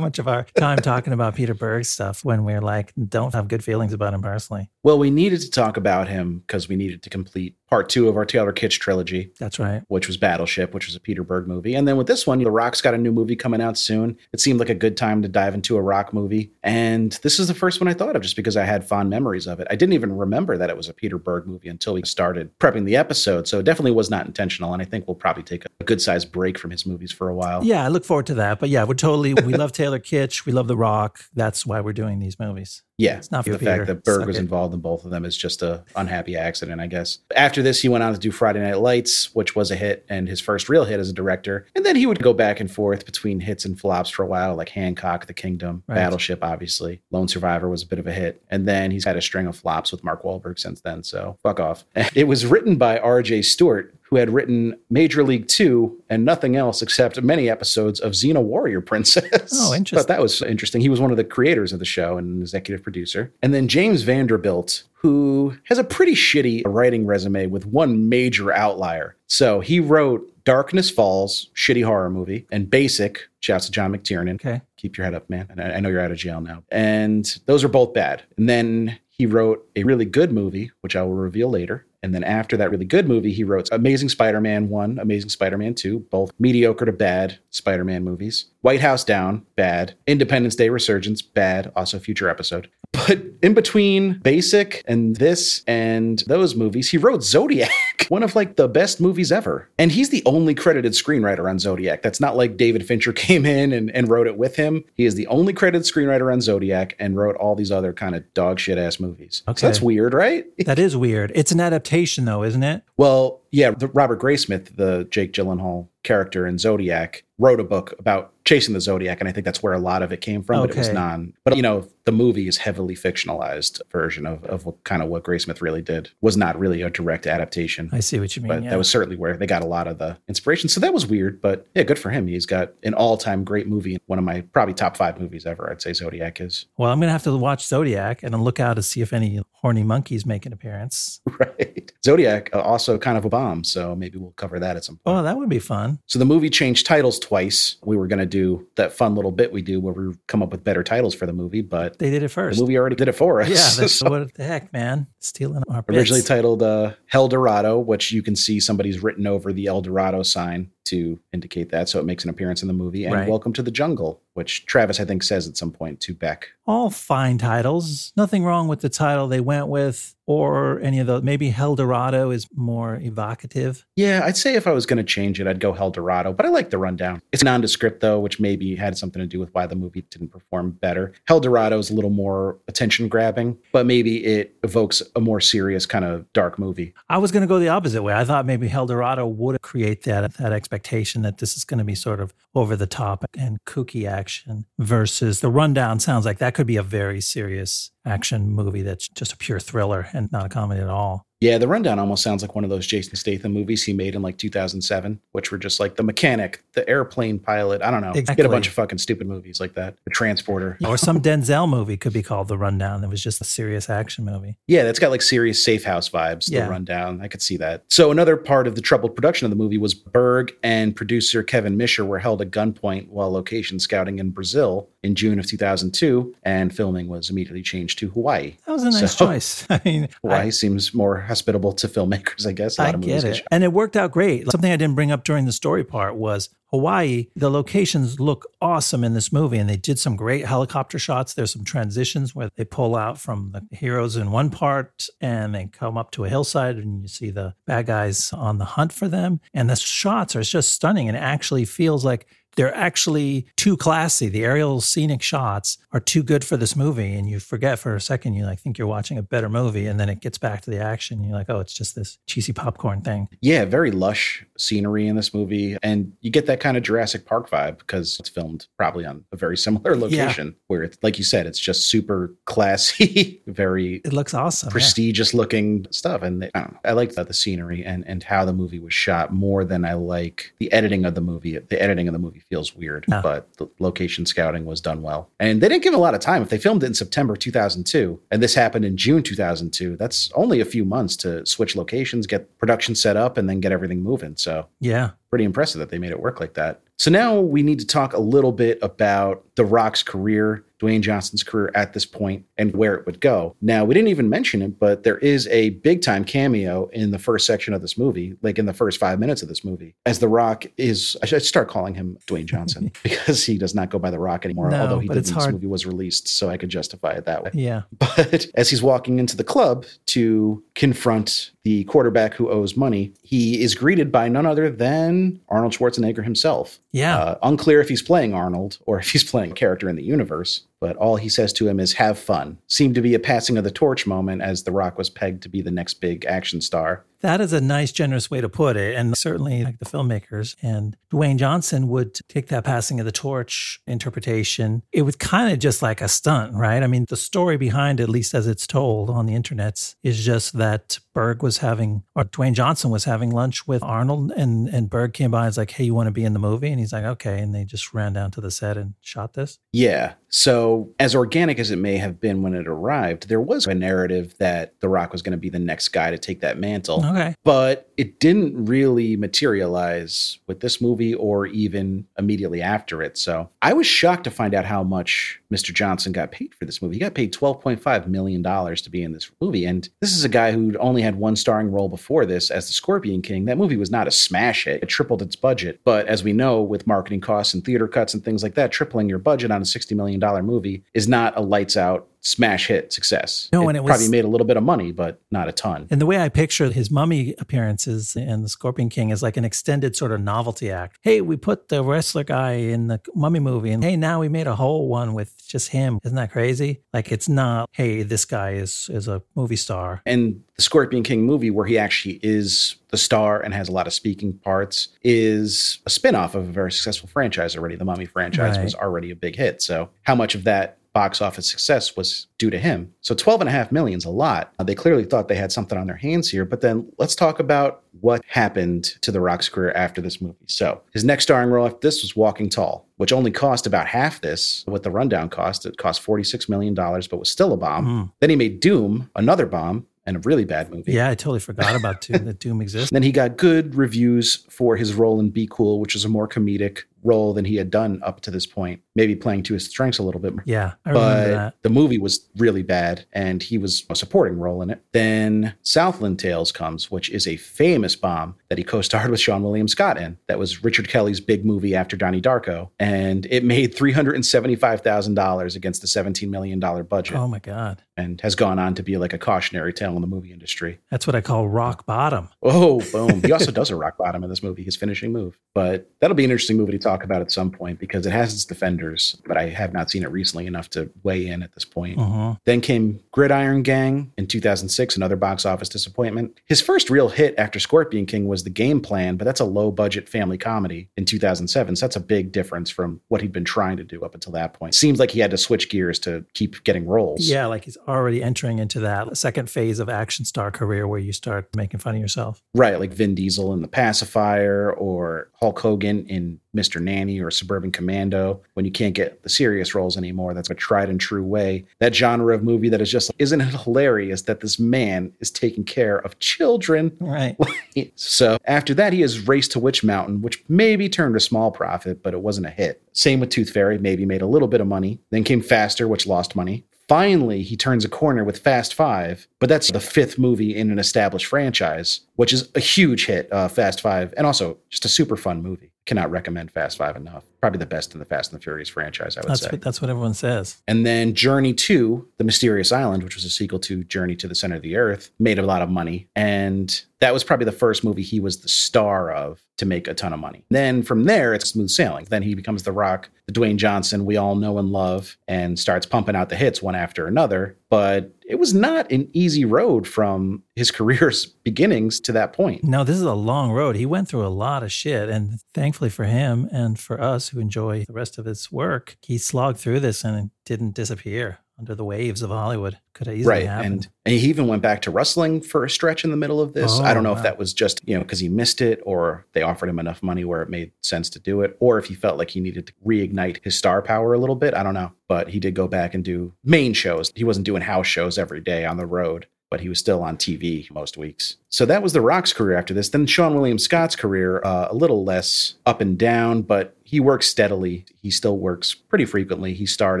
much 0.00 0.20
of 0.20 0.28
our 0.28 0.44
time 0.54 0.78
talking 0.78 1.12
about 1.12 1.34
Peter 1.34 1.52
Berg 1.52 1.84
stuff 1.84 2.24
when 2.24 2.44
we're 2.44 2.62
like 2.62 2.92
don't 3.08 3.34
have 3.34 3.48
good 3.48 3.64
feelings 3.64 3.92
about 3.92 4.14
him 4.14 4.22
personally? 4.22 4.70
Well, 4.84 5.00
we 5.00 5.10
needed 5.10 5.40
to 5.40 5.50
talk 5.50 5.76
about 5.76 6.06
him 6.06 6.44
because 6.46 6.68
we 6.68 6.76
needed 6.76 7.02
to 7.02 7.10
complete 7.10 7.56
part 7.70 7.88
two 7.88 8.08
of 8.08 8.16
our 8.16 8.24
Taylor 8.24 8.52
Kitsch 8.52 8.78
trilogy, 8.80 9.32
That's 9.38 9.58
right. 9.58 9.82
which 9.88 10.08
was 10.08 10.16
Battleship, 10.16 10.74
which 10.74 10.86
was 10.86 10.96
a 10.96 11.00
Peter 11.00 11.22
Berg 11.22 11.46
movie. 11.46 11.74
And 11.74 11.86
then 11.86 11.96
with 11.96 12.08
this 12.08 12.26
one, 12.26 12.40
The 12.42 12.50
Rock's 12.50 12.80
got 12.80 12.94
a 12.94 12.98
new 12.98 13.12
movie 13.12 13.36
coming 13.36 13.60
out 13.60 13.78
soon. 13.78 14.16
It 14.32 14.40
seemed 14.40 14.58
like 14.58 14.68
a 14.68 14.74
good 14.74 14.96
time 14.96 15.22
to 15.22 15.28
dive 15.28 15.54
into 15.54 15.76
a 15.76 15.82
rock 15.82 16.12
movie. 16.12 16.52
And 16.64 17.12
this 17.22 17.38
is 17.38 17.46
the 17.48 17.54
first 17.54 17.80
one 17.80 17.86
I 17.88 17.94
thought 17.94 18.16
of 18.16 18.22
just 18.22 18.34
because 18.36 18.56
I 18.56 18.64
had 18.64 18.86
fond 18.86 19.08
memories 19.08 19.46
of 19.46 19.60
it. 19.60 19.68
I 19.70 19.76
didn't 19.76 19.92
even 19.92 20.16
remember 20.16 20.58
that 20.58 20.68
it 20.68 20.76
was 20.76 20.88
a 20.88 20.94
Peter 20.94 21.16
Berg 21.16 21.46
movie 21.46 21.68
until 21.68 21.94
we 21.94 22.02
started 22.02 22.50
prepping 22.58 22.84
the 22.86 22.96
episode. 22.96 23.46
So 23.46 23.60
it 23.60 23.64
definitely 23.64 23.92
was 23.92 24.10
not 24.10 24.26
intentional. 24.26 24.72
And 24.72 24.82
I 24.82 24.84
think 24.84 25.06
we'll 25.06 25.14
probably 25.14 25.44
take 25.44 25.64
a 25.64 25.84
good 25.84 26.02
sized 26.02 26.32
break 26.32 26.58
from 26.58 26.70
his 26.72 26.84
movies 26.84 27.12
for 27.12 27.28
a 27.28 27.34
while. 27.34 27.64
Yeah, 27.64 27.84
I 27.84 27.88
look 27.88 28.04
forward 28.04 28.26
to 28.26 28.34
that. 28.34 28.58
But 28.58 28.68
yeah, 28.70 28.84
we're 28.84 28.94
totally 28.94 29.34
we 29.34 29.54
love 29.54 29.70
Taylor 29.72 30.00
Kitsch. 30.00 30.44
We 30.44 30.52
love 30.52 30.66
The 30.66 30.76
Rock. 30.76 31.20
That's 31.34 31.64
why 31.64 31.80
we're 31.80 31.92
doing 31.92 32.18
these 32.18 32.38
movies. 32.38 32.82
Yeah, 33.00 33.16
It's 33.16 33.30
not 33.32 33.44
for 33.44 33.52
the 33.52 33.58
Peter. 33.58 33.76
fact 33.76 33.86
that 33.86 34.04
Berg 34.04 34.18
Suck 34.20 34.26
was 34.26 34.36
it. 34.36 34.40
involved 34.40 34.74
in 34.74 34.80
both 34.80 35.04
of 35.04 35.10
them 35.10 35.24
is 35.24 35.36
just 35.36 35.62
a 35.62 35.82
unhappy 35.96 36.36
accident, 36.36 36.80
I 36.80 36.86
guess. 36.86 37.18
After 37.34 37.62
this, 37.62 37.80
he 37.80 37.88
went 37.88 38.04
on 38.04 38.12
to 38.12 38.18
do 38.18 38.30
Friday 38.30 38.60
Night 38.60 38.78
Lights, 38.78 39.34
which 39.34 39.56
was 39.56 39.70
a 39.70 39.76
hit 39.76 40.04
and 40.10 40.28
his 40.28 40.40
first 40.40 40.68
real 40.68 40.84
hit 40.84 41.00
as 41.00 41.08
a 41.08 41.12
director. 41.14 41.66
And 41.74 41.86
then 41.86 41.96
he 41.96 42.04
would 42.06 42.22
go 42.22 42.32
back 42.34 42.60
and 42.60 42.70
forth 42.70 43.06
between 43.06 43.40
hits 43.40 43.64
and 43.64 43.80
flops 43.80 44.10
for 44.10 44.22
a 44.22 44.26
while, 44.26 44.54
like 44.54 44.68
Hancock, 44.68 45.26
The 45.26 45.34
Kingdom, 45.34 45.82
Right. 45.86 45.94
Battleship, 45.94 46.44
obviously. 46.44 47.00
Lone 47.10 47.26
Survivor 47.28 47.68
was 47.68 47.82
a 47.82 47.86
bit 47.86 47.98
of 47.98 48.06
a 48.06 48.12
hit, 48.12 48.42
and 48.50 48.68
then 48.68 48.90
he's 48.90 49.04
had 49.06 49.16
a 49.16 49.22
string 49.22 49.46
of 49.46 49.56
flops 49.56 49.92
with 49.92 50.04
Mark 50.04 50.22
Wahlberg 50.22 50.58
since 50.58 50.80
then. 50.82 51.02
So 51.02 51.38
fuck 51.42 51.58
off. 51.58 51.84
It 52.14 52.24
was 52.28 52.44
written 52.44 52.76
by 52.76 52.98
R.J. 52.98 53.42
Stewart. 53.42 53.94
Who 54.10 54.16
had 54.16 54.30
written 54.34 54.76
Major 54.90 55.22
League 55.22 55.46
Two 55.46 55.96
and 56.10 56.24
nothing 56.24 56.56
else 56.56 56.82
except 56.82 57.22
many 57.22 57.48
episodes 57.48 58.00
of 58.00 58.12
Xena 58.12 58.42
Warrior 58.42 58.80
Princess? 58.80 59.24
Oh, 59.54 59.68
Thought 59.68 59.76
interesting. 59.76 60.06
that 60.08 60.20
was 60.20 60.42
interesting. 60.42 60.80
He 60.80 60.88
was 60.88 61.00
one 61.00 61.12
of 61.12 61.16
the 61.16 61.22
creators 61.24 61.72
of 61.72 61.78
the 61.78 61.84
show 61.84 62.18
and 62.18 62.34
an 62.36 62.40
executive 62.42 62.82
producer. 62.82 63.32
And 63.40 63.54
then 63.54 63.68
James 63.68 64.02
Vanderbilt, 64.02 64.82
who 64.94 65.56
has 65.64 65.78
a 65.78 65.84
pretty 65.84 66.14
shitty 66.14 66.62
writing 66.66 67.06
resume 67.06 67.46
with 67.46 67.66
one 67.66 68.08
major 68.08 68.52
outlier. 68.52 69.14
So 69.28 69.60
he 69.60 69.78
wrote 69.78 70.26
Darkness 70.44 70.90
Falls, 70.90 71.48
shitty 71.54 71.84
horror 71.84 72.10
movie, 72.10 72.46
and 72.50 72.68
Basic, 72.68 73.28
shouts 73.38 73.66
to 73.66 73.70
John 73.72 73.92
McTiernan. 73.96 74.34
Okay. 74.34 74.60
Keep 74.76 74.96
your 74.98 75.04
head 75.04 75.14
up, 75.14 75.30
man. 75.30 75.46
And 75.50 75.60
I, 75.60 75.74
I 75.76 75.80
know 75.80 75.88
you're 75.88 76.00
out 76.00 76.10
of 76.10 76.16
jail 76.16 76.40
now. 76.40 76.64
And 76.72 77.38
those 77.46 77.62
are 77.62 77.68
both 77.68 77.94
bad. 77.94 78.22
And 78.36 78.48
then 78.48 78.98
he 79.08 79.26
wrote 79.26 79.64
a 79.76 79.84
really 79.84 80.04
good 80.06 80.32
movie, 80.32 80.72
which 80.80 80.96
I 80.96 81.02
will 81.02 81.14
reveal 81.14 81.48
later. 81.48 81.86
And 82.02 82.14
then 82.14 82.24
after 82.24 82.56
that 82.56 82.70
really 82.70 82.84
good 82.84 83.06
movie, 83.06 83.32
he 83.32 83.44
wrote 83.44 83.68
Amazing 83.72 84.08
Spider 84.08 84.40
Man 84.40 84.68
1, 84.68 84.98
Amazing 84.98 85.30
Spider 85.30 85.58
Man 85.58 85.74
2, 85.74 86.00
both 86.10 86.32
mediocre 86.38 86.86
to 86.86 86.92
bad 86.92 87.38
Spider 87.50 87.84
Man 87.84 88.04
movies. 88.04 88.46
White 88.62 88.80
House 88.80 89.04
Down, 89.04 89.46
bad. 89.56 89.94
Independence 90.06 90.54
Day 90.54 90.68
Resurgence, 90.68 91.22
bad. 91.22 91.72
Also, 91.76 91.98
future 91.98 92.28
episode. 92.28 92.68
But 93.06 93.22
in 93.40 93.54
between 93.54 94.18
Basic 94.18 94.82
and 94.86 95.16
this 95.16 95.62
and 95.66 96.22
those 96.26 96.56
movies, 96.56 96.90
he 96.90 96.98
wrote 96.98 97.22
Zodiac, 97.22 97.70
one 98.08 98.22
of 98.24 98.34
like 98.34 98.56
the 98.56 98.68
best 98.68 99.00
movies 99.00 99.30
ever. 99.30 99.68
And 99.78 99.92
he's 99.92 100.10
the 100.10 100.22
only 100.26 100.54
credited 100.54 100.92
screenwriter 100.92 101.48
on 101.48 101.60
Zodiac. 101.60 102.02
That's 102.02 102.20
not 102.20 102.36
like 102.36 102.56
David 102.56 102.84
Fincher 102.84 103.12
came 103.14 103.46
in 103.46 103.72
and, 103.72 103.90
and 103.92 104.08
wrote 104.08 104.26
it 104.26 104.36
with 104.36 104.56
him. 104.56 104.84
He 104.94 105.06
is 105.06 105.14
the 105.14 105.26
only 105.28 105.52
credited 105.52 105.86
screenwriter 105.86 106.32
on 106.32 106.40
Zodiac 106.40 106.96
and 106.98 107.16
wrote 107.16 107.36
all 107.36 107.54
these 107.54 107.70
other 107.70 107.92
kind 107.92 108.16
of 108.16 108.32
dog 108.34 108.58
shit 108.58 108.76
ass 108.76 108.98
movies. 108.98 109.44
Okay. 109.48 109.60
So 109.60 109.66
that's 109.68 109.80
weird, 109.80 110.12
right? 110.12 110.44
That 110.66 110.78
is 110.78 110.96
weird. 110.96 111.32
It's 111.34 111.52
an 111.52 111.60
adaptation 111.60 111.89
though, 112.24 112.44
isn't 112.44 112.62
it? 112.62 112.82
Well, 112.96 113.40
yeah, 113.50 113.72
the 113.72 113.88
Robert 113.88 114.20
Graysmith, 114.20 114.76
the 114.76 115.06
Jake 115.10 115.32
Gyllenhaal 115.32 115.88
character 116.02 116.46
in 116.46 116.58
Zodiac, 116.58 117.24
wrote 117.40 117.58
a 117.58 117.64
book 117.64 117.94
about 117.98 118.32
chasing 118.44 118.74
the 118.74 118.80
Zodiac, 118.80 119.20
and 119.20 119.28
I 119.28 119.32
think 119.32 119.44
that's 119.44 119.62
where 119.62 119.72
a 119.72 119.78
lot 119.78 120.02
of 120.02 120.12
it 120.12 120.20
came 120.20 120.42
from. 120.42 120.60
But 120.60 120.70
it 120.70 120.76
was 120.76 120.92
non. 120.92 121.32
But 121.44 121.56
you 121.56 121.62
know, 121.62 121.88
the 122.04 122.12
movie 122.12 122.48
is 122.48 122.58
heavily 122.58 122.94
fictionalized 122.94 123.80
version 123.90 124.26
of 124.26 124.44
of 124.44 124.66
what, 124.66 124.82
kind 124.84 125.02
of 125.02 125.08
what 125.08 125.24
Graysmith 125.24 125.60
really 125.60 125.82
did. 125.82 126.10
Was 126.20 126.36
not 126.36 126.58
really 126.58 126.82
a 126.82 126.90
direct 126.90 127.26
adaptation. 127.26 127.90
I 127.92 128.00
see 128.00 128.20
what 128.20 128.36
you 128.36 128.42
mean. 128.42 128.48
but 128.48 128.62
yeah. 128.64 128.70
that 128.70 128.78
was 128.78 128.90
certainly 128.90 129.16
where 129.16 129.36
they 129.36 129.46
got 129.46 129.62
a 129.62 129.66
lot 129.66 129.86
of 129.86 129.98
the 129.98 130.18
inspiration. 130.28 130.68
So 130.68 130.80
that 130.80 130.92
was 130.92 131.06
weird, 131.06 131.40
but 131.40 131.66
yeah, 131.74 131.82
good 131.82 131.98
for 131.98 132.10
him. 132.10 132.26
He's 132.26 132.46
got 132.46 132.72
an 132.82 132.94
all-time 132.94 133.44
great 133.44 133.66
movie, 133.66 133.98
one 134.06 134.18
of 134.18 134.24
my 134.24 134.42
probably 134.52 134.74
top 134.74 134.96
five 134.96 135.20
movies 135.20 135.46
ever. 135.46 135.70
I'd 135.70 135.82
say 135.82 135.92
Zodiac 135.92 136.40
is. 136.40 136.66
well, 136.76 136.90
I'm 136.90 137.00
gonna 137.00 137.12
have 137.12 137.22
to 137.24 137.36
watch 137.36 137.66
Zodiac 137.66 138.22
and 138.22 138.34
then 138.34 138.42
look 138.42 138.60
out 138.60 138.74
to 138.74 138.82
see 138.82 139.00
if 139.00 139.12
any 139.12 139.40
horny 139.52 139.82
monkeys 139.82 140.26
make 140.26 140.46
an 140.46 140.52
appearance. 140.52 141.20
Right. 141.40 141.90
Zodiac 142.04 142.50
uh, 142.52 142.60
also 142.60 142.98
kind 142.98 143.16
of 143.16 143.24
a 143.24 143.30
bomb, 143.30 143.64
so 143.64 143.94
maybe 143.94 144.18
we'll 144.18 144.32
cover 144.32 144.58
that 144.58 144.76
at 144.76 144.84
some 144.84 144.96
point. 144.96 145.18
Oh, 145.18 145.22
that 145.22 145.38
would 145.38 145.48
be 145.48 145.58
fun. 145.58 145.98
So 146.06 146.18
the 146.18 146.26
movie 146.26 146.50
changed 146.50 146.86
titles 146.86 147.18
twice. 147.34 147.76
We 147.84 147.96
were 147.96 148.08
going 148.08 148.18
to 148.18 148.26
do 148.26 148.66
that 148.74 148.92
fun 148.92 149.14
little 149.14 149.30
bit 149.30 149.52
we 149.52 149.62
do 149.62 149.78
where 149.78 149.94
we 149.94 150.14
come 150.26 150.42
up 150.42 150.50
with 150.50 150.64
better 150.64 150.82
titles 150.82 151.14
for 151.14 151.26
the 151.26 151.32
movie, 151.32 151.60
but 151.62 151.96
They 152.00 152.10
did 152.10 152.24
it 152.24 152.28
first. 152.28 152.56
the 152.58 152.64
movie 152.64 152.76
already 152.76 152.96
did 152.96 153.06
it 153.06 153.12
for 153.12 153.40
us. 153.40 153.48
yeah, 153.48 153.80
that's 153.82 153.94
So 154.00 154.10
what 154.10 154.34
the 154.34 154.42
heck, 154.42 154.72
man. 154.72 155.06
Stealing 155.20 155.62
our 155.70 155.82
bits. 155.82 155.96
originally 155.96 156.22
titled 156.22 156.60
uh, 156.64 156.94
Hell 157.06 157.28
Dorado, 157.28 157.78
which 157.78 158.10
you 158.10 158.20
can 158.20 158.34
see 158.34 158.58
somebody's 158.58 159.00
written 159.00 159.28
over 159.28 159.52
the 159.52 159.66
El 159.66 159.80
Dorado 159.80 160.24
sign 160.24 160.70
to 160.86 161.20
indicate 161.32 161.70
that, 161.70 161.88
so 161.88 162.00
it 162.00 162.04
makes 162.04 162.24
an 162.24 162.30
appearance 162.30 162.62
in 162.62 162.66
the 162.68 162.74
movie. 162.74 163.04
And 163.04 163.14
Right. 163.14 163.28
Welcome 163.28 163.52
to 163.52 163.62
the 163.62 163.70
Jungle, 163.70 164.20
which 164.40 164.64
Travis 164.64 164.98
I 165.00 165.04
think 165.04 165.22
says 165.22 165.46
at 165.46 165.58
some 165.58 165.70
point 165.70 166.00
to 166.00 166.14
Beck. 166.14 166.48
all 166.66 166.88
fine 166.88 167.36
titles. 167.36 168.10
Nothing 168.16 168.42
wrong 168.42 168.68
with 168.68 168.80
the 168.80 168.88
title 168.88 169.28
they 169.28 169.40
went 169.40 169.68
with, 169.68 170.14
or 170.26 170.80
any 170.80 170.98
of 170.98 171.06
those. 171.06 171.22
Maybe 171.22 171.50
Hell 171.50 171.74
Dorado 171.76 172.30
is 172.30 172.46
more 172.54 172.96
evocative. 173.02 173.84
Yeah, 173.96 174.22
I'd 174.24 174.36
say 174.38 174.54
if 174.54 174.66
I 174.66 174.70
was 174.72 174.86
going 174.86 174.96
to 174.96 175.02
change 175.04 175.40
it, 175.40 175.46
I'd 175.46 175.60
go 175.60 175.72
Hell 175.74 175.90
Dorado, 175.90 176.32
but 176.32 176.46
I 176.46 176.48
like 176.48 176.70
the 176.70 176.78
rundown. 176.78 177.20
It's 177.32 177.42
nondescript 177.42 178.00
though, 178.00 178.18
which 178.20 178.40
maybe 178.40 178.74
had 178.76 178.96
something 178.96 179.20
to 179.20 179.26
do 179.26 179.38
with 179.40 179.52
why 179.52 179.66
the 179.66 179.74
movie 179.74 180.02
didn't 180.10 180.28
perform 180.28 180.70
better. 180.70 181.12
Hell 181.26 181.40
Dorado 181.40 181.78
is 181.78 181.90
a 181.90 181.94
little 181.94 182.10
more 182.24 182.56
attention 182.68 183.08
grabbing, 183.08 183.58
but 183.72 183.84
maybe 183.84 184.24
it 184.24 184.54
evokes 184.62 185.02
a 185.16 185.20
more 185.20 185.40
serious 185.40 185.84
kind 185.84 186.04
of 186.04 186.32
dark 186.32 186.58
movie. 186.58 186.94
I 187.10 187.18
was 187.18 187.30
going 187.32 187.42
to 187.42 187.46
go 187.48 187.58
the 187.58 187.68
opposite 187.68 188.02
way. 188.02 188.14
I 188.14 188.24
thought 188.24 188.46
maybe 188.46 188.68
Hell 188.68 188.86
Dorado 188.86 189.26
would 189.26 189.60
create 189.60 190.04
that 190.04 190.34
that 190.34 190.52
expectation 190.52 191.22
that 191.22 191.38
this 191.38 191.56
is 191.56 191.64
going 191.64 191.78
to 191.78 191.84
be 191.84 191.96
sort 191.96 192.20
of 192.20 192.32
over 192.54 192.76
the 192.76 192.86
top 192.86 193.24
and 193.36 193.62
kooky 193.64 194.08
action 194.08 194.29
versus 194.78 195.40
the 195.40 195.50
rundown 195.50 196.00
sounds 196.00 196.24
like 196.24 196.38
that 196.38 196.54
could 196.54 196.66
be 196.66 196.76
a 196.76 196.82
very 196.82 197.20
serious 197.20 197.90
action 198.04 198.50
movie 198.50 198.82
that's 198.82 199.08
just 199.08 199.32
a 199.32 199.36
pure 199.36 199.60
thriller 199.60 200.08
and 200.12 200.30
not 200.32 200.46
a 200.46 200.48
comedy 200.48 200.80
at 200.80 200.88
all. 200.88 201.26
Yeah, 201.40 201.56
the 201.56 201.66
rundown 201.68 201.98
almost 201.98 202.22
sounds 202.22 202.42
like 202.42 202.54
one 202.54 202.64
of 202.64 202.70
those 202.70 202.86
Jason 202.86 203.16
Statham 203.16 203.54
movies 203.54 203.82
he 203.82 203.94
made 203.94 204.14
in 204.14 204.20
like 204.20 204.36
2007, 204.36 205.18
which 205.32 205.50
were 205.50 205.56
just 205.56 205.80
like 205.80 205.96
the 205.96 206.02
mechanic, 206.02 206.62
the 206.74 206.86
airplane 206.86 207.38
pilot. 207.38 207.80
I 207.80 207.90
don't 207.90 208.02
know. 208.02 208.12
Get 208.12 208.44
a 208.44 208.48
bunch 208.50 208.66
of 208.68 208.74
fucking 208.74 208.98
stupid 208.98 209.26
movies 209.26 209.58
like 209.58 209.72
that. 209.74 209.94
The 210.04 210.10
transporter. 210.10 210.76
Or 210.84 210.98
some 210.98 211.22
Denzel 211.22 211.66
movie 211.66 211.96
could 211.96 212.12
be 212.12 212.22
called 212.22 212.48
The 212.48 212.58
Rundown. 212.58 213.00
That 213.00 213.08
was 213.08 213.22
just 213.22 213.40
a 213.40 213.44
serious 213.44 213.88
action 213.88 214.26
movie. 214.26 214.56
Yeah, 214.66 214.82
that's 214.82 214.98
got 214.98 215.10
like 215.10 215.22
serious 215.22 215.64
safe 215.64 215.82
house 215.82 216.10
vibes, 216.10 216.50
Yeah. 216.50 216.64
the 216.66 216.70
rundown. 216.70 217.22
I 217.22 217.28
could 217.28 217.40
see 217.40 217.56
that. 217.56 217.84
So 217.88 218.10
another 218.10 218.36
part 218.36 218.66
of 218.66 218.74
the 218.74 218.82
troubled 218.82 219.14
production 219.14 219.46
of 219.46 219.50
the 219.50 219.56
movie 219.56 219.78
was 219.78 219.94
Berg 219.94 220.52
and 220.62 220.94
producer 220.94 221.42
Kevin 221.42 221.78
Misher 221.78 222.04
were 222.04 222.18
held 222.18 222.42
at 222.42 222.50
gunpoint 222.50 223.08
while 223.08 223.30
location 223.32 223.78
scouting 223.78 224.18
in 224.18 224.28
Brazil 224.28 224.90
in 225.02 225.14
June 225.14 225.38
of 225.38 225.46
2002, 225.46 226.34
and 226.42 226.74
filming 226.76 227.08
was 227.08 227.30
immediately 227.30 227.62
changed 227.62 227.98
to 227.98 228.10
Hawaii. 228.10 228.56
That 228.66 228.72
was 228.72 228.82
a 228.82 228.90
nice 228.90 229.16
So- 229.16 229.24
choice. 229.26 229.66
I 229.70 229.80
mean, 229.86 230.08
Hawaii 230.20 230.48
I- 230.48 230.50
seems 230.50 230.92
more 230.92 231.16
hospitable 231.30 231.72
to 231.72 231.86
filmmakers, 231.86 232.46
I 232.46 232.52
guess. 232.52 232.78
A 232.78 232.82
lot 232.82 232.94
I 232.96 232.98
get 232.98 233.24
it. 233.24 233.42
And 233.50 233.62
it 233.62 233.72
worked 233.72 233.96
out 233.96 234.10
great. 234.10 234.50
Something 234.50 234.72
I 234.72 234.76
didn't 234.76 234.96
bring 234.96 235.12
up 235.12 235.24
during 235.24 235.46
the 235.46 235.52
story 235.52 235.84
part 235.84 236.16
was 236.16 236.48
Hawaii. 236.66 237.28
The 237.36 237.50
locations 237.50 238.18
look 238.18 238.46
awesome 238.60 239.04
in 239.04 239.14
this 239.14 239.32
movie, 239.32 239.58
and 239.58 239.70
they 239.70 239.76
did 239.76 239.98
some 239.98 240.16
great 240.16 240.44
helicopter 240.44 240.98
shots. 240.98 241.34
There's 241.34 241.52
some 241.52 241.64
transitions 241.64 242.34
where 242.34 242.50
they 242.56 242.64
pull 242.64 242.96
out 242.96 243.18
from 243.18 243.52
the 243.52 243.76
heroes 243.76 244.16
in 244.16 244.32
one 244.32 244.50
part 244.50 245.06
and 245.20 245.54
they 245.54 245.66
come 245.66 245.96
up 245.96 246.10
to 246.12 246.24
a 246.24 246.28
hillside, 246.28 246.76
and 246.76 247.02
you 247.02 247.08
see 247.08 247.30
the 247.30 247.54
bad 247.64 247.86
guys 247.86 248.32
on 248.32 248.58
the 248.58 248.64
hunt 248.64 248.92
for 248.92 249.08
them. 249.08 249.40
And 249.54 249.70
the 249.70 249.76
shots 249.76 250.34
are 250.34 250.42
just 250.42 250.74
stunning, 250.74 251.08
and 251.08 251.16
it 251.16 251.20
actually 251.20 251.64
feels 251.64 252.04
like 252.04 252.26
they're 252.56 252.74
actually 252.74 253.46
too 253.56 253.76
classy. 253.76 254.28
The 254.28 254.44
aerial 254.44 254.80
scenic 254.80 255.22
shots 255.22 255.78
are 255.92 256.00
too 256.00 256.22
good 256.22 256.44
for 256.44 256.56
this 256.56 256.76
movie. 256.76 257.14
And 257.14 257.28
you 257.28 257.40
forget 257.40 257.78
for 257.78 257.94
a 257.94 258.00
second, 258.00 258.34
you 258.34 258.44
like 258.44 258.60
think 258.60 258.78
you're 258.78 258.86
watching 258.86 259.18
a 259.18 259.22
better 259.22 259.48
movie. 259.48 259.86
And 259.86 259.98
then 259.98 260.08
it 260.08 260.20
gets 260.20 260.38
back 260.38 260.60
to 260.62 260.70
the 260.70 260.78
action. 260.78 261.22
You're 261.24 261.34
like, 261.34 261.48
oh, 261.48 261.60
it's 261.60 261.72
just 261.72 261.94
this 261.94 262.18
cheesy 262.26 262.52
popcorn 262.52 263.00
thing. 263.02 263.28
Yeah, 263.40 263.64
very 263.64 263.90
lush 263.90 264.44
scenery 264.58 265.06
in 265.08 265.16
this 265.16 265.32
movie. 265.34 265.76
And 265.82 266.12
you 266.20 266.30
get 266.30 266.46
that 266.46 266.60
kind 266.60 266.76
of 266.76 266.82
Jurassic 266.82 267.24
Park 267.26 267.48
vibe 267.50 267.78
because 267.78 268.18
it's 268.20 268.28
filmed 268.28 268.66
probably 268.76 269.04
on 269.06 269.24
a 269.32 269.36
very 269.36 269.56
similar 269.66 269.96
location 269.96 270.54
where 270.66 270.82
it's, 270.82 270.98
like 271.02 271.18
you 271.18 271.24
said, 271.24 271.46
it's 271.46 271.58
just 271.58 271.88
super 271.88 272.34
classy, 272.46 273.42
very 273.46 273.96
It 274.04 274.12
looks 274.12 274.34
awesome. 274.34 274.68
yeah. 274.68 274.72
prestigious 274.72 275.34
looking 275.34 275.86
stuff. 275.90 276.22
And 276.22 276.42
they, 276.42 276.50
I 276.54 276.60
know, 276.60 276.76
I 276.84 276.92
like 276.92 277.14
the, 277.14 277.24
the 277.24 277.34
scenery 277.34 277.84
and, 277.84 278.06
and 278.06 278.22
how 278.22 278.44
the 278.44 278.52
movie 278.52 278.78
was 278.78 278.94
shot 278.94 279.32
more 279.32 279.64
than 279.64 279.84
I 279.84 279.94
like 279.94 280.52
the 280.58 280.70
editing 280.72 281.04
of 281.04 281.14
the 281.14 281.20
movie. 281.20 281.58
The 281.58 281.80
editing 281.82 282.08
of 282.08 282.12
the 282.12 282.18
movie 282.18 282.42
feels 282.50 282.74
weird, 282.74 283.04
No. 283.08 283.22
but 283.22 283.48
the 283.56 283.68
location 283.78 284.26
scouting 284.26 284.64
was 284.66 284.80
done 284.80 285.00
well. 285.02 285.30
And 285.38 285.60
they 285.62 285.68
didn't 285.68 285.84
give 285.84 285.94
a 285.94 285.98
lot 285.98 286.14
of 286.14 286.20
time. 286.20 286.42
If 286.42 286.50
they 286.50 286.58
filmed 286.58 286.82
it 286.82 286.86
in 286.86 286.94
September 286.94 287.36
2002 287.36 288.20
and 288.30 288.42
this 288.42 288.54
happened 288.54 288.84
in 288.84 288.96
June 288.96 289.22
2002, 289.22 289.96
that's 289.96 290.30
only 290.34 290.60
a 290.60 290.64
few 290.64 290.84
months 290.84 291.16
to 291.18 291.46
switch 291.46 291.76
locations, 291.76 292.26
get 292.26 292.58
production 292.58 292.94
set 292.96 293.16
up, 293.16 293.38
and 293.38 293.48
then 293.48 293.60
get 293.60 293.70
everything 293.72 294.02
moving. 294.02 294.34
So 294.36 294.66
Yeah. 294.80 295.10
pretty 295.30 295.44
impressive 295.44 295.78
that 295.78 295.90
they 295.90 295.98
made 295.98 296.10
it 296.10 296.20
work 296.20 296.40
like 296.40 296.54
that. 296.54 296.80
So 296.98 297.10
now 297.10 297.40
we 297.40 297.62
need 297.62 297.78
to 297.78 297.86
talk 297.86 298.12
a 298.12 298.20
little 298.20 298.52
bit 298.52 298.78
about 298.82 299.44
The 299.54 299.64
Rock's 299.64 300.02
career, 300.02 300.64
Dwayne 300.80 301.00
Johnson's 301.02 301.42
career 301.42 301.70
at 301.74 301.92
this 301.92 302.06
point, 302.06 302.44
and 302.56 302.74
where 302.74 302.94
it 302.94 303.06
would 303.06 303.20
go. 303.20 303.54
Now, 303.60 303.84
we 303.84 303.94
didn't 303.94 304.08
even 304.08 304.28
mention 304.28 304.62
it, 304.62 304.78
but 304.78 305.02
there 305.02 305.18
is 305.18 305.46
a 305.48 305.70
big 305.70 306.02
time 306.02 306.24
cameo 306.24 306.86
in 306.92 307.10
the 307.10 307.18
first 307.18 307.46
section 307.46 307.74
of 307.74 307.82
this 307.82 307.98
movie, 307.98 308.34
like 308.42 308.58
in 308.58 308.66
the 308.66 308.72
first 308.72 308.98
five 308.98 309.18
minutes 309.20 309.42
of 309.42 309.48
this 309.48 309.64
movie, 309.64 309.94
as 310.06 310.18
The 310.18 310.28
Rock 310.28 310.64
is, 310.76 311.16
I 311.22 311.26
should 311.26 311.42
start 311.42 311.68
calling 311.68 311.94
him 311.94 312.18
Dwayne 312.26 312.46
Johnson 312.46 312.90
because 313.02 313.44
he 313.44 313.58
does 313.58 313.74
not 313.74 313.90
go 313.90 313.98
by 313.98 314.10
The 314.10 314.18
Rock 314.18 314.44
anymore, 314.44 314.70
No, 314.70 314.82
although 314.82 314.98
he 314.98 315.08
did 315.08 315.24
this 315.24 315.48
movie 315.50 315.66
was 315.66 315.86
released, 315.86 316.28
so 316.28 316.48
I 316.48 316.56
could 316.56 316.70
justify 316.70 317.12
it 317.12 317.26
that 317.26 317.44
way. 317.44 317.50
Yeah. 317.54 317.82
But 317.98 318.46
as 318.54 318.68
he's 318.68 318.82
walking 318.82 319.18
into 319.18 319.36
the 319.36 319.44
club 319.44 319.86
to 320.06 320.62
confront 320.74 321.50
the 321.62 321.84
quarterback 321.84 322.34
who 322.34 322.50
owes 322.50 322.76
money, 322.76 323.12
he 323.22 323.62
is 323.62 323.74
greeted 323.74 324.10
by 324.10 324.28
none 324.28 324.46
other 324.46 324.70
than 324.70 325.40
Arnold 325.48 325.72
Schwarzenegger 325.72 326.24
himself. 326.24 326.78
Yeah. 326.92 327.18
Uh, 327.18 327.38
unclear 327.42 327.80
if 327.80 327.88
he's 327.88 328.02
playing 328.02 328.34
Arnold 328.34 328.78
or 328.86 328.98
if 328.98 329.10
he's 329.10 329.24
playing 329.24 329.52
a 329.52 329.54
character 329.54 329.88
in 329.88 329.96
the 329.96 330.02
universe, 330.02 330.62
but 330.80 330.96
all 330.96 331.16
he 331.16 331.28
says 331.28 331.52
to 331.54 331.68
him 331.68 331.78
is 331.78 331.92
have 331.94 332.18
fun. 332.18 332.58
Seemed 332.66 332.94
to 332.94 333.02
be 333.02 333.14
a 333.14 333.18
passing 333.18 333.58
of 333.58 333.64
the 333.64 333.70
torch 333.70 334.06
moment 334.06 334.42
as 334.42 334.62
The 334.62 334.72
Rock 334.72 334.98
was 334.98 335.10
pegged 335.10 335.42
to 335.42 335.48
be 335.48 335.60
the 335.60 335.70
next 335.70 335.94
big 335.94 336.24
action 336.24 336.60
star. 336.60 337.04
That 337.20 337.40
is 337.42 337.52
a 337.52 337.60
nice, 337.60 337.92
generous 337.92 338.30
way 338.30 338.40
to 338.40 338.48
put 338.48 338.76
it. 338.76 338.96
And 338.96 339.16
certainly, 339.16 339.62
like 339.62 339.78
the 339.78 339.84
filmmakers 339.84 340.56
and 340.62 340.96
Dwayne 341.12 341.36
Johnson 341.36 341.88
would 341.88 342.18
take 342.28 342.48
that 342.48 342.64
passing 342.64 342.98
of 342.98 343.04
the 343.04 343.12
torch 343.12 343.80
interpretation. 343.86 344.82
It 344.90 345.02
was 345.02 345.16
kind 345.16 345.52
of 345.52 345.58
just 345.58 345.82
like 345.82 346.00
a 346.00 346.08
stunt, 346.08 346.54
right? 346.54 346.82
I 346.82 346.86
mean, 346.86 347.04
the 347.08 347.16
story 347.16 347.56
behind 347.58 348.00
it, 348.00 348.04
at 348.04 348.08
least 348.08 348.32
as 348.32 348.46
it's 348.46 348.66
told 348.66 349.10
on 349.10 349.26
the 349.26 349.34
internets, 349.34 349.96
is 350.02 350.24
just 350.24 350.54
that 350.54 350.98
Berg 351.12 351.42
was 351.42 351.58
having, 351.58 352.04
or 352.14 352.24
Dwayne 352.24 352.54
Johnson 352.54 352.90
was 352.90 353.04
having 353.04 353.30
lunch 353.30 353.66
with 353.66 353.82
Arnold, 353.82 354.32
and, 354.32 354.68
and 354.68 354.88
Berg 354.88 355.12
came 355.12 355.32
by 355.32 355.40
and 355.40 355.48
was 355.48 355.58
like, 355.58 355.72
hey, 355.72 355.84
you 355.84 355.94
want 355.94 356.06
to 356.06 356.12
be 356.12 356.24
in 356.24 356.32
the 356.32 356.38
movie? 356.38 356.70
And 356.70 356.80
he's 356.80 356.92
like, 356.92 357.04
okay. 357.04 357.40
And 357.40 357.54
they 357.54 357.64
just 357.64 357.92
ran 357.92 358.14
down 358.14 358.30
to 358.30 358.40
the 358.40 358.50
set 358.50 358.78
and 358.78 358.94
shot 359.00 359.34
this. 359.34 359.58
Yeah. 359.72 360.14
So, 360.28 360.69
as 360.98 361.14
organic 361.14 361.58
as 361.58 361.70
it 361.70 361.76
may 361.76 361.96
have 361.96 362.20
been 362.20 362.42
when 362.42 362.54
it 362.54 362.66
arrived, 362.66 363.28
there 363.28 363.40
was 363.40 363.66
a 363.66 363.74
narrative 363.74 364.34
that 364.38 364.78
The 364.80 364.88
Rock 364.88 365.12
was 365.12 365.22
going 365.22 365.32
to 365.32 365.38
be 365.38 365.48
the 365.48 365.58
next 365.58 365.88
guy 365.88 366.10
to 366.10 366.18
take 366.18 366.40
that 366.40 366.58
mantle. 366.58 367.04
Okay. 367.04 367.34
but 367.44 367.89
it 368.00 368.18
didn't 368.18 368.64
really 368.64 369.14
materialize 369.14 370.38
with 370.46 370.60
this 370.60 370.80
movie 370.80 371.12
or 371.12 371.44
even 371.48 372.06
immediately 372.16 372.62
after 372.62 373.02
it. 373.02 373.18
So 373.18 373.50
I 373.60 373.74
was 373.74 373.86
shocked 373.86 374.24
to 374.24 374.30
find 374.30 374.54
out 374.54 374.64
how 374.64 374.82
much 374.82 375.38
Mr. 375.52 375.74
Johnson 375.74 376.10
got 376.12 376.32
paid 376.32 376.54
for 376.54 376.64
this 376.64 376.80
movie. 376.80 376.94
He 376.94 377.00
got 377.00 377.12
paid 377.12 377.34
$12.5 377.34 378.06
million 378.06 378.42
to 378.42 378.90
be 378.90 379.02
in 379.02 379.12
this 379.12 379.30
movie. 379.42 379.66
And 379.66 379.86
this 380.00 380.16
is 380.16 380.24
a 380.24 380.30
guy 380.30 380.50
who'd 380.52 380.78
only 380.78 381.02
had 381.02 381.16
one 381.16 381.36
starring 381.36 381.70
role 381.70 381.90
before 381.90 382.24
this 382.24 382.50
as 382.50 382.68
the 382.68 382.72
Scorpion 382.72 383.20
King. 383.20 383.44
That 383.44 383.58
movie 383.58 383.76
was 383.76 383.90
not 383.90 384.08
a 384.08 384.10
smash 384.10 384.64
hit, 384.64 384.82
it 384.82 384.88
tripled 384.88 385.20
its 385.20 385.36
budget. 385.36 385.80
But 385.84 386.06
as 386.06 386.24
we 386.24 386.32
know, 386.32 386.62
with 386.62 386.86
marketing 386.86 387.20
costs 387.20 387.52
and 387.52 387.62
theater 387.62 387.86
cuts 387.86 388.14
and 388.14 388.24
things 388.24 388.42
like 388.42 388.54
that, 388.54 388.72
tripling 388.72 389.10
your 389.10 389.18
budget 389.18 389.50
on 389.50 389.60
a 389.60 389.66
$60 389.66 389.94
million 389.94 390.46
movie 390.46 390.84
is 390.94 391.06
not 391.06 391.36
a 391.36 391.42
lights 391.42 391.76
out 391.76 392.06
smash 392.22 392.66
hit 392.68 392.92
success. 392.92 393.48
No, 393.52 393.68
and 393.68 393.76
it 393.76 393.82
was- 393.82 393.90
probably 393.90 394.08
made 394.08 394.24
a 394.24 394.28
little 394.28 394.46
bit 394.46 394.56
of 394.56 394.62
money, 394.62 394.92
but 394.92 395.20
not 395.30 395.48
a 395.48 395.52
ton. 395.52 395.86
And 395.90 396.00
the 396.00 396.06
way 396.06 396.18
I 396.18 396.28
picture 396.28 396.70
his 396.70 396.90
mummy 396.90 397.34
appearances 397.38 398.14
in 398.16 398.42
the 398.42 398.48
Scorpion 398.48 398.88
King 398.88 399.10
is 399.10 399.22
like 399.22 399.36
an 399.36 399.44
extended 399.44 399.96
sort 399.96 400.12
of 400.12 400.20
novelty 400.20 400.70
act. 400.70 400.98
Hey, 401.02 401.20
we 401.20 401.36
put 401.36 401.68
the 401.68 401.82
wrestler 401.82 402.24
guy 402.24 402.52
in 402.52 402.88
the 402.88 403.00
mummy 403.14 403.40
movie, 403.40 403.70
and 403.70 403.82
hey, 403.82 403.96
now 403.96 404.20
we 404.20 404.28
made 404.28 404.46
a 404.46 404.54
whole 404.56 404.88
one 404.88 405.14
with 405.14 405.34
just 405.48 405.70
him. 405.70 405.98
Isn't 406.04 406.16
that 406.16 406.30
crazy? 406.30 406.82
Like 406.92 407.10
it's 407.10 407.28
not, 407.28 407.68
hey, 407.72 408.02
this 408.02 408.24
guy 408.24 408.52
is 408.52 408.88
is 408.92 409.08
a 409.08 409.22
movie 409.34 409.56
star. 409.56 410.02
and 410.06 410.42
the 410.56 410.62
Scorpion 410.62 411.02
King 411.02 411.22
movie, 411.24 411.50
where 411.50 411.64
he 411.64 411.78
actually 411.78 412.20
is 412.22 412.76
the 412.90 412.98
star 412.98 413.40
and 413.40 413.54
has 413.54 413.68
a 413.68 413.72
lot 413.72 413.86
of 413.86 413.94
speaking 413.94 414.34
parts, 414.34 414.88
is 415.02 415.78
a 415.86 415.90
spin-off 415.90 416.34
of 416.34 416.46
a 416.48 416.52
very 416.52 416.70
successful 416.70 417.08
franchise 417.08 417.56
already. 417.56 417.76
The 417.76 417.84
Mummy 417.86 418.04
franchise 418.04 418.56
Right. 418.58 418.64
was 418.64 418.74
already 418.74 419.10
a 419.10 419.16
big 419.16 419.36
hit. 419.36 419.62
So 419.62 419.88
how 420.02 420.14
much 420.14 420.34
of 420.34 420.44
that 420.44 420.76
box 420.92 421.22
office 421.22 421.48
success 421.48 421.96
was 421.96 422.26
due 422.38 422.50
to 422.50 422.58
him? 422.58 422.92
So 423.00 423.14
12 423.14 423.42
and 423.42 423.48
a 423.48 423.52
half 423.52 423.72
million 423.72 423.98
is 423.98 424.04
a 424.04 424.10
lot. 424.10 424.52
Uh, 424.58 424.64
they 424.64 424.74
clearly 424.74 425.04
thought 425.04 425.28
they 425.28 425.36
had 425.36 425.52
something 425.52 425.78
on 425.78 425.86
their 425.86 425.96
hands 425.96 426.30
here. 426.30 426.44
But 426.44 426.60
then 426.60 426.90
let's 426.98 427.14
talk 427.14 427.40
about 427.40 427.82
what 428.00 428.22
happened 428.26 428.84
to 429.02 429.10
The 429.10 429.20
Rock's 429.20 429.48
career 429.48 429.72
after 429.72 430.00
this 430.00 430.20
movie. 430.20 430.36
So 430.46 430.80
his 430.92 431.04
next 431.04 431.24
starring 431.24 431.50
role 431.50 431.66
after 431.66 431.78
this 431.80 432.02
was 432.02 432.16
Walking 432.16 432.48
Tall, 432.48 432.86
which 432.96 433.12
only 433.12 433.30
cost 433.30 433.66
about 433.66 433.86
half 433.86 434.20
this. 434.20 434.64
What 434.66 434.82
the 434.82 434.90
rundown 434.90 435.28
cost, 435.28 435.66
it 435.66 435.76
cost 435.76 436.04
$46 436.04 436.48
million, 436.48 436.74
but 436.74 437.18
was 437.18 437.30
still 437.30 437.52
a 437.52 437.56
bomb. 437.56 437.86
Mm. 437.86 438.12
Then 438.20 438.30
he 438.30 438.36
made 438.36 438.60
Doom, 438.60 439.10
another 439.16 439.46
bomb, 439.46 439.86
and 440.06 440.16
a 440.16 440.20
really 440.20 440.44
bad 440.44 440.70
movie. 440.70 440.92
Yeah, 440.92 441.08
I 441.08 441.14
totally 441.14 441.40
forgot 441.40 441.76
about 441.76 442.00
Doom, 442.00 442.24
that 442.24 442.38
Doom 442.38 442.60
exists. 442.60 442.90
Then 443.00 443.02
he 443.02 443.12
got 443.12 443.36
good 443.36 443.74
reviews 443.74 444.44
for 444.48 444.76
his 444.76 444.94
role 444.94 445.20
in 445.20 445.30
Be 445.30 445.46
Cool, 445.50 445.78
which 445.78 445.94
is 445.94 446.04
a 446.04 446.08
more 446.08 446.26
comedic 446.26 446.82
role 447.02 447.32
than 447.32 447.44
he 447.44 447.56
had 447.56 447.70
done 447.70 448.00
up 448.04 448.20
to 448.22 448.30
this 448.30 448.46
point, 448.46 448.80
maybe 448.94 449.14
playing 449.16 449.42
to 449.44 449.54
his 449.54 449.66
strengths 449.68 449.98
a 449.98 450.02
little 450.02 450.20
bit 450.20 450.32
more. 450.34 450.42
Yeah, 450.46 450.72
I 450.84 450.90
remember 450.90 451.08
But 451.24 451.28
that. 451.34 451.54
the 451.62 451.70
movie 451.70 451.98
was 451.98 452.28
really 452.36 452.62
bad, 452.62 453.04
and 453.12 453.42
he 453.42 453.58
was 453.58 453.84
a 453.90 453.94
supporting 453.96 454.38
role 454.38 454.62
in 454.62 454.70
it. 454.70 454.82
Then 454.92 455.54
Southland 455.62 456.18
Tales 456.18 456.52
comes, 456.52 456.90
which 456.90 457.10
is 457.10 457.26
a 457.26 457.36
famous 457.36 457.96
bomb 457.96 458.34
that 458.48 458.58
he 458.58 458.64
co-starred 458.64 459.10
with 459.10 459.20
Seann 459.20 459.42
William 459.42 459.68
Scott 459.68 459.96
in. 459.98 460.18
That 460.28 460.38
was 460.38 460.62
Richard 460.64 460.88
Kelly's 460.88 461.20
big 461.20 461.44
movie 461.44 461.74
after 461.74 461.96
Donnie 461.96 462.20
Darko, 462.20 462.68
and 462.78 463.26
it 463.30 463.44
made 463.44 463.74
three 463.74 463.92
hundred 463.92 464.14
and 464.16 464.26
seventy-five 464.26 464.80
thousand 464.82 465.14
dollars 465.14 465.56
against 465.56 465.80
the 465.80 465.86
seventeen 465.86 466.30
million 466.30 466.58
dollar 466.60 466.82
budget, 466.82 467.16
Oh 467.16 467.28
my 467.28 467.38
God. 467.38 467.82
and 467.96 468.20
has 468.22 468.34
gone 468.34 468.58
on 468.58 468.74
to 468.74 468.82
be 468.82 468.96
like 468.96 469.12
a 469.12 469.18
cautionary 469.18 469.72
tale 469.72 469.94
in 469.94 470.00
the 470.00 470.06
movie 470.06 470.32
industry. 470.32 470.78
That's 470.90 471.06
what 471.06 471.14
I 471.16 471.20
call 471.20 471.48
rock 471.48 471.86
bottom. 471.86 472.28
Oh, 472.42 472.80
boom. 472.92 473.22
He 473.22 473.32
also 473.36 473.50
does 473.52 473.70
a 473.70 473.76
rock 473.76 473.96
bottom 473.98 474.24
in 474.24 474.30
this 474.30 474.42
movie, 474.42 474.64
his 474.64 474.76
finishing 474.76 475.12
move. 475.12 475.38
But 475.54 475.90
that'll 476.00 476.14
be 476.16 476.24
an 476.24 476.30
interesting 476.30 476.56
movie 476.56 476.72
to 476.72 476.78
talk 476.78 476.89
about 476.94 477.22
at 477.22 477.32
some 477.32 477.50
point 477.50 477.78
because 477.78 478.06
it 478.06 478.10
has 478.10 478.34
its 478.34 478.44
defenders, 478.44 479.16
but 479.26 479.36
I 479.36 479.48
have 479.48 479.72
not 479.72 479.90
seen 479.90 480.02
it 480.02 480.10
recently 480.10 480.46
enough 480.46 480.68
to 480.70 480.90
weigh 481.02 481.26
in 481.26 481.42
at 481.42 481.52
this 481.52 481.64
point. 481.64 481.98
Mhm. 481.98 482.38
Then 482.44 482.60
came 482.60 483.00
Gridiron 483.12 483.62
Gang 483.62 484.12
in 484.18 484.26
2006, 484.26 484.96
another 484.96 485.16
box 485.16 485.46
office 485.46 485.68
disappointment. 485.68 486.38
His 486.46 486.60
first 486.60 486.90
real 486.90 487.08
hit 487.08 487.34
after 487.38 487.58
Scorpion 487.58 488.06
King 488.06 488.26
was 488.26 488.44
The 488.44 488.50
Game 488.50 488.80
Plan, 488.80 489.16
but 489.16 489.24
that's 489.24 489.40
a 489.40 489.44
low 489.44 489.70
budget 489.70 490.08
family 490.08 490.38
comedy 490.38 490.88
in 490.96 491.04
2007. 491.04 491.76
So 491.76 491.86
that's 491.86 491.96
a 491.96 492.00
big 492.00 492.32
difference 492.32 492.70
from 492.70 493.00
what 493.08 493.22
he'd 493.22 493.32
been 493.32 493.44
trying 493.44 493.76
to 493.76 493.84
do 493.84 494.02
up 494.02 494.14
until 494.14 494.32
that 494.32 494.52
point. 494.52 494.74
Seems 494.74 494.98
like 494.98 495.10
he 495.10 495.20
had 495.20 495.30
to 495.30 495.38
switch 495.38 495.70
gears 495.70 495.98
to 496.00 496.24
keep 496.34 496.62
getting 496.64 496.86
roles. 496.86 497.28
Yeah, 497.28 497.46
like 497.46 497.64
he's 497.64 497.78
already 497.88 498.22
entering 498.22 498.58
into 498.58 498.80
that 498.80 499.16
second 499.16 499.48
phase 499.48 499.78
of 499.78 499.88
action 499.88 500.24
star 500.24 500.50
career 500.50 500.86
where 500.86 500.98
you 500.98 501.12
start 501.12 501.54
making 501.56 501.80
fun 501.80 501.94
of 501.94 502.00
yourself. 502.00 502.42
Right, 502.54 502.78
like 502.78 502.92
Vin 502.92 503.14
Diesel 503.14 503.52
in 503.52 503.62
The 503.62 503.68
Pacifier 503.68 504.72
or 504.72 505.28
Hulk 505.40 505.58
Hogan 505.60 506.06
in 506.06 506.40
Mr. 506.56 506.80
Nanny 506.80 507.20
or 507.20 507.30
Suburban 507.30 507.72
Commando. 507.72 508.40
When 508.54 508.64
you 508.64 508.72
can't 508.72 508.94
get 508.94 509.22
the 509.22 509.28
serious 509.28 509.74
roles 509.74 509.96
anymore, 509.96 510.34
that's 510.34 510.50
a 510.50 510.54
tried 510.54 510.88
and 510.88 511.00
true 511.00 511.22
way. 511.22 511.64
That 511.78 511.94
genre 511.94 512.34
of 512.34 512.42
movie 512.42 512.68
that 512.68 512.80
is 512.80 512.90
just, 512.90 513.10
isn't 513.18 513.40
it 513.40 513.54
hilarious 513.54 514.22
that 514.22 514.40
this 514.40 514.58
man 514.58 515.12
is 515.20 515.30
taking 515.30 515.64
care 515.64 515.98
of 515.98 516.18
children? 516.18 516.96
Right. 517.00 517.36
So 517.94 518.38
after 518.44 518.74
that, 518.74 518.92
he 518.92 519.00
has 519.02 519.26
Race 519.26 519.46
to 519.48 519.58
Witch 519.58 519.84
Mountain, 519.84 520.22
which 520.22 520.42
maybe 520.48 520.88
turned 520.88 521.16
a 521.16 521.20
small 521.20 521.50
profit, 521.50 522.02
but 522.02 522.14
it 522.14 522.20
wasn't 522.20 522.46
a 522.46 522.50
hit. 522.50 522.82
Same 522.92 523.20
with 523.20 523.30
Tooth 523.30 523.50
Fairy, 523.50 523.78
maybe 523.78 524.04
made 524.04 524.22
a 524.22 524.26
little 524.26 524.48
bit 524.48 524.60
of 524.60 524.66
money. 524.66 524.98
Then 525.10 525.24
came 525.24 525.40
Faster, 525.40 525.86
which 525.86 526.06
lost 526.06 526.36
money. 526.36 526.64
Finally, 526.88 527.42
he 527.42 527.56
turns 527.56 527.84
a 527.84 527.88
corner 527.88 528.24
with 528.24 528.38
Fast 528.38 528.74
Five, 528.74 529.28
but 529.38 529.48
that's 529.48 529.70
the 529.70 529.78
fifth 529.78 530.18
movie 530.18 530.56
in 530.56 530.72
an 530.72 530.78
established 530.80 531.26
franchise 531.26 532.00
which 532.16 532.34
is 532.34 532.50
a 532.54 532.60
huge 532.60 533.06
hit, 533.06 533.32
uh, 533.32 533.48
Fast 533.48 533.80
Five, 533.80 534.12
and 534.16 534.26
also 534.26 534.58
just 534.68 534.84
a 534.84 534.88
super 534.88 535.16
fun 535.16 535.42
movie. 535.42 535.69
Cannot 535.86 536.10
recommend 536.10 536.50
Fast 536.50 536.78
Five 536.78 536.96
enough. 536.96 537.29
Probably 537.40 537.58
the 537.58 537.66
best 537.66 537.94
in 537.94 537.98
the 538.00 538.04
Fast 538.04 538.32
and 538.32 538.40
the 538.40 538.42
Furious 538.42 538.68
franchise, 538.68 539.16
I 539.16 539.20
would 539.20 539.30
That's 539.30 539.40
say. 539.42 539.48
what, 539.52 539.62
that's 539.62 539.80
what 539.80 539.90
everyone 539.90 540.14
says. 540.14 540.60
And 540.68 540.84
then 540.84 541.14
Journey 541.14 541.54
to 541.54 542.06
the 542.18 542.24
Mysterious 542.24 542.70
Island, 542.70 543.02
which 543.02 543.14
was 543.14 543.24
a 543.24 543.30
sequel 543.30 543.58
to 543.60 543.82
Journey 543.84 544.14
to 544.16 544.28
the 544.28 544.34
Center 544.34 544.56
of 544.56 544.62
the 544.62 544.76
Earth, 544.76 545.10
made 545.18 545.38
a 545.38 545.42
lot 545.42 545.62
of 545.62 545.70
money. 545.70 546.08
And 546.14 546.82
that 547.00 547.14
was 547.14 547.24
probably 547.24 547.46
the 547.46 547.52
first 547.52 547.82
movie 547.82 548.02
he 548.02 548.20
was 548.20 548.40
the 548.40 548.48
star 548.48 549.10
of 549.10 549.40
to 549.56 549.66
make 549.66 549.88
a 549.88 549.94
ton 549.94 550.12
of 550.12 550.20
money. 550.20 550.44
Then 550.50 550.82
from 550.82 551.04
there, 551.04 551.32
it's 551.34 551.50
smooth 551.50 551.70
sailing. 551.70 552.06
Then 552.08 552.22
he 552.22 552.34
becomes 552.34 552.62
The 552.62 552.72
Rock, 552.72 553.08
the 553.26 553.32
Dwayne 553.32 553.56
Johnson 553.56 554.04
we 554.04 554.16
all 554.16 554.34
know 554.34 554.58
and 554.58 554.70
love, 554.70 555.16
and 555.26 555.58
starts 555.58 555.86
pumping 555.86 556.14
out 556.16 556.28
the 556.28 556.36
hits 556.36 556.62
one 556.62 556.74
after 556.74 557.06
another. 557.06 557.56
But 557.70 558.12
it 558.26 558.38
was 558.38 558.52
not 558.52 558.90
an 558.92 559.08
easy 559.12 559.44
road 559.44 559.86
from 559.86 560.42
his 560.56 560.70
career's 560.80 561.26
beginnings 561.26 562.00
to 562.00 562.12
that 562.12 562.32
point. 562.32 562.64
No, 562.64 562.84
this 562.84 562.96
is 562.96 563.02
a 563.02 563.14
long 563.14 563.50
road. 563.50 563.76
He 563.76 563.86
went 563.86 564.08
through 564.08 564.26
a 564.26 564.28
lot 564.28 564.62
of 564.62 564.70
shit. 564.72 565.08
And 565.08 565.40
thankfully 565.54 565.90
for 565.90 566.04
him 566.04 566.48
and 566.52 566.78
for 566.78 567.00
us 567.00 567.29
who 567.30 567.40
enjoy 567.40 567.84
the 567.86 567.92
rest 567.92 568.18
of 568.18 568.24
his 568.26 568.50
work, 568.52 568.96
he 569.02 569.18
slogged 569.18 569.58
through 569.58 569.80
this 569.80 570.04
and 570.04 570.16
it 570.26 570.30
didn't 570.44 570.74
disappear 570.74 571.38
under 571.58 571.74
the 571.74 571.84
waves 571.84 572.22
of 572.22 572.30
Hollywood. 572.30 572.78
Could 572.94 573.06
have 573.06 573.16
easily 573.16 573.28
right 573.40 573.46
happened. 573.46 573.72
and, 573.72 573.88
and 574.06 574.14
he 574.14 574.28
even 574.28 574.46
went 574.46 574.62
back 574.62 574.80
to 574.82 574.90
wrestling 574.90 575.40
for 575.42 575.64
a 575.64 575.68
stretch 575.70 576.04
in 576.04 576.10
the 576.10 576.16
middle 576.16 576.40
of 576.40 576.52
this 576.54 576.72
Oh, 576.78 576.82
i 576.82 576.92
don't 576.94 577.02
know 577.02 577.12
wow. 577.12 577.16
if 577.18 577.22
that 577.22 577.38
was 577.38 577.52
just 577.54 577.80
you 577.86 577.94
know 577.94 578.02
because 578.02 578.18
he 578.18 578.28
missed 578.28 578.60
it 578.60 578.80
or 578.84 579.26
they 579.32 579.42
offered 579.42 579.68
him 579.68 579.78
enough 579.78 580.02
money 580.02 580.24
where 580.24 580.42
it 580.42 580.48
made 580.50 580.72
sense 580.82 581.08
to 581.10 581.18
do 581.18 581.40
it 581.42 581.56
or 581.60 581.78
if 581.78 581.86
he 581.86 581.94
felt 581.94 582.18
like 582.18 582.30
he 582.30 582.40
needed 582.40 582.66
to 582.66 582.72
reignite 582.86 583.42
his 583.44 583.56
star 583.56 583.80
power 583.82 584.12
a 584.14 584.18
little 584.18 584.34
bit 584.36 584.52
i 584.54 584.62
don't 584.62 584.74
know 584.74 584.92
but 585.08 585.28
he 585.28 585.38
did 585.40 585.54
go 585.54 585.66
back 585.68 585.94
and 585.94 586.02
do 586.04 586.32
main 586.44 586.72
shows 586.74 587.10
he 587.14 587.24
wasn't 587.24 587.44
doing 587.46 587.62
house 587.62 587.86
shows 587.86 588.18
every 588.18 588.40
day 588.40 588.64
on 588.64 588.76
the 588.78 588.86
road 588.86 589.26
but 589.50 589.60
he 589.60 589.68
was 589.68 589.80
still 589.80 590.00
on 590.04 590.16
TV 590.16 590.70
most 590.70 590.96
weeks. 590.96 591.36
So 591.48 591.66
that 591.66 591.82
was 591.82 591.92
The 591.92 592.00
Rock's 592.00 592.32
career 592.32 592.56
after 592.56 592.72
this. 592.72 592.90
Then 592.90 593.04
Seann 593.04 593.34
William 593.34 593.58
Scott's 593.58 593.96
career, 593.96 594.40
uh, 594.44 594.68
a 594.70 594.74
little 594.76 595.02
less 595.04 595.54
up 595.66 595.80
and 595.80 595.98
down, 595.98 596.42
but 596.42 596.76
he 596.90 596.98
works 596.98 597.30
steadily. 597.30 597.84
He 598.02 598.10
still 598.10 598.36
works 598.36 598.74
pretty 598.74 599.04
frequently. 599.04 599.54
He 599.54 599.64
starred 599.64 600.00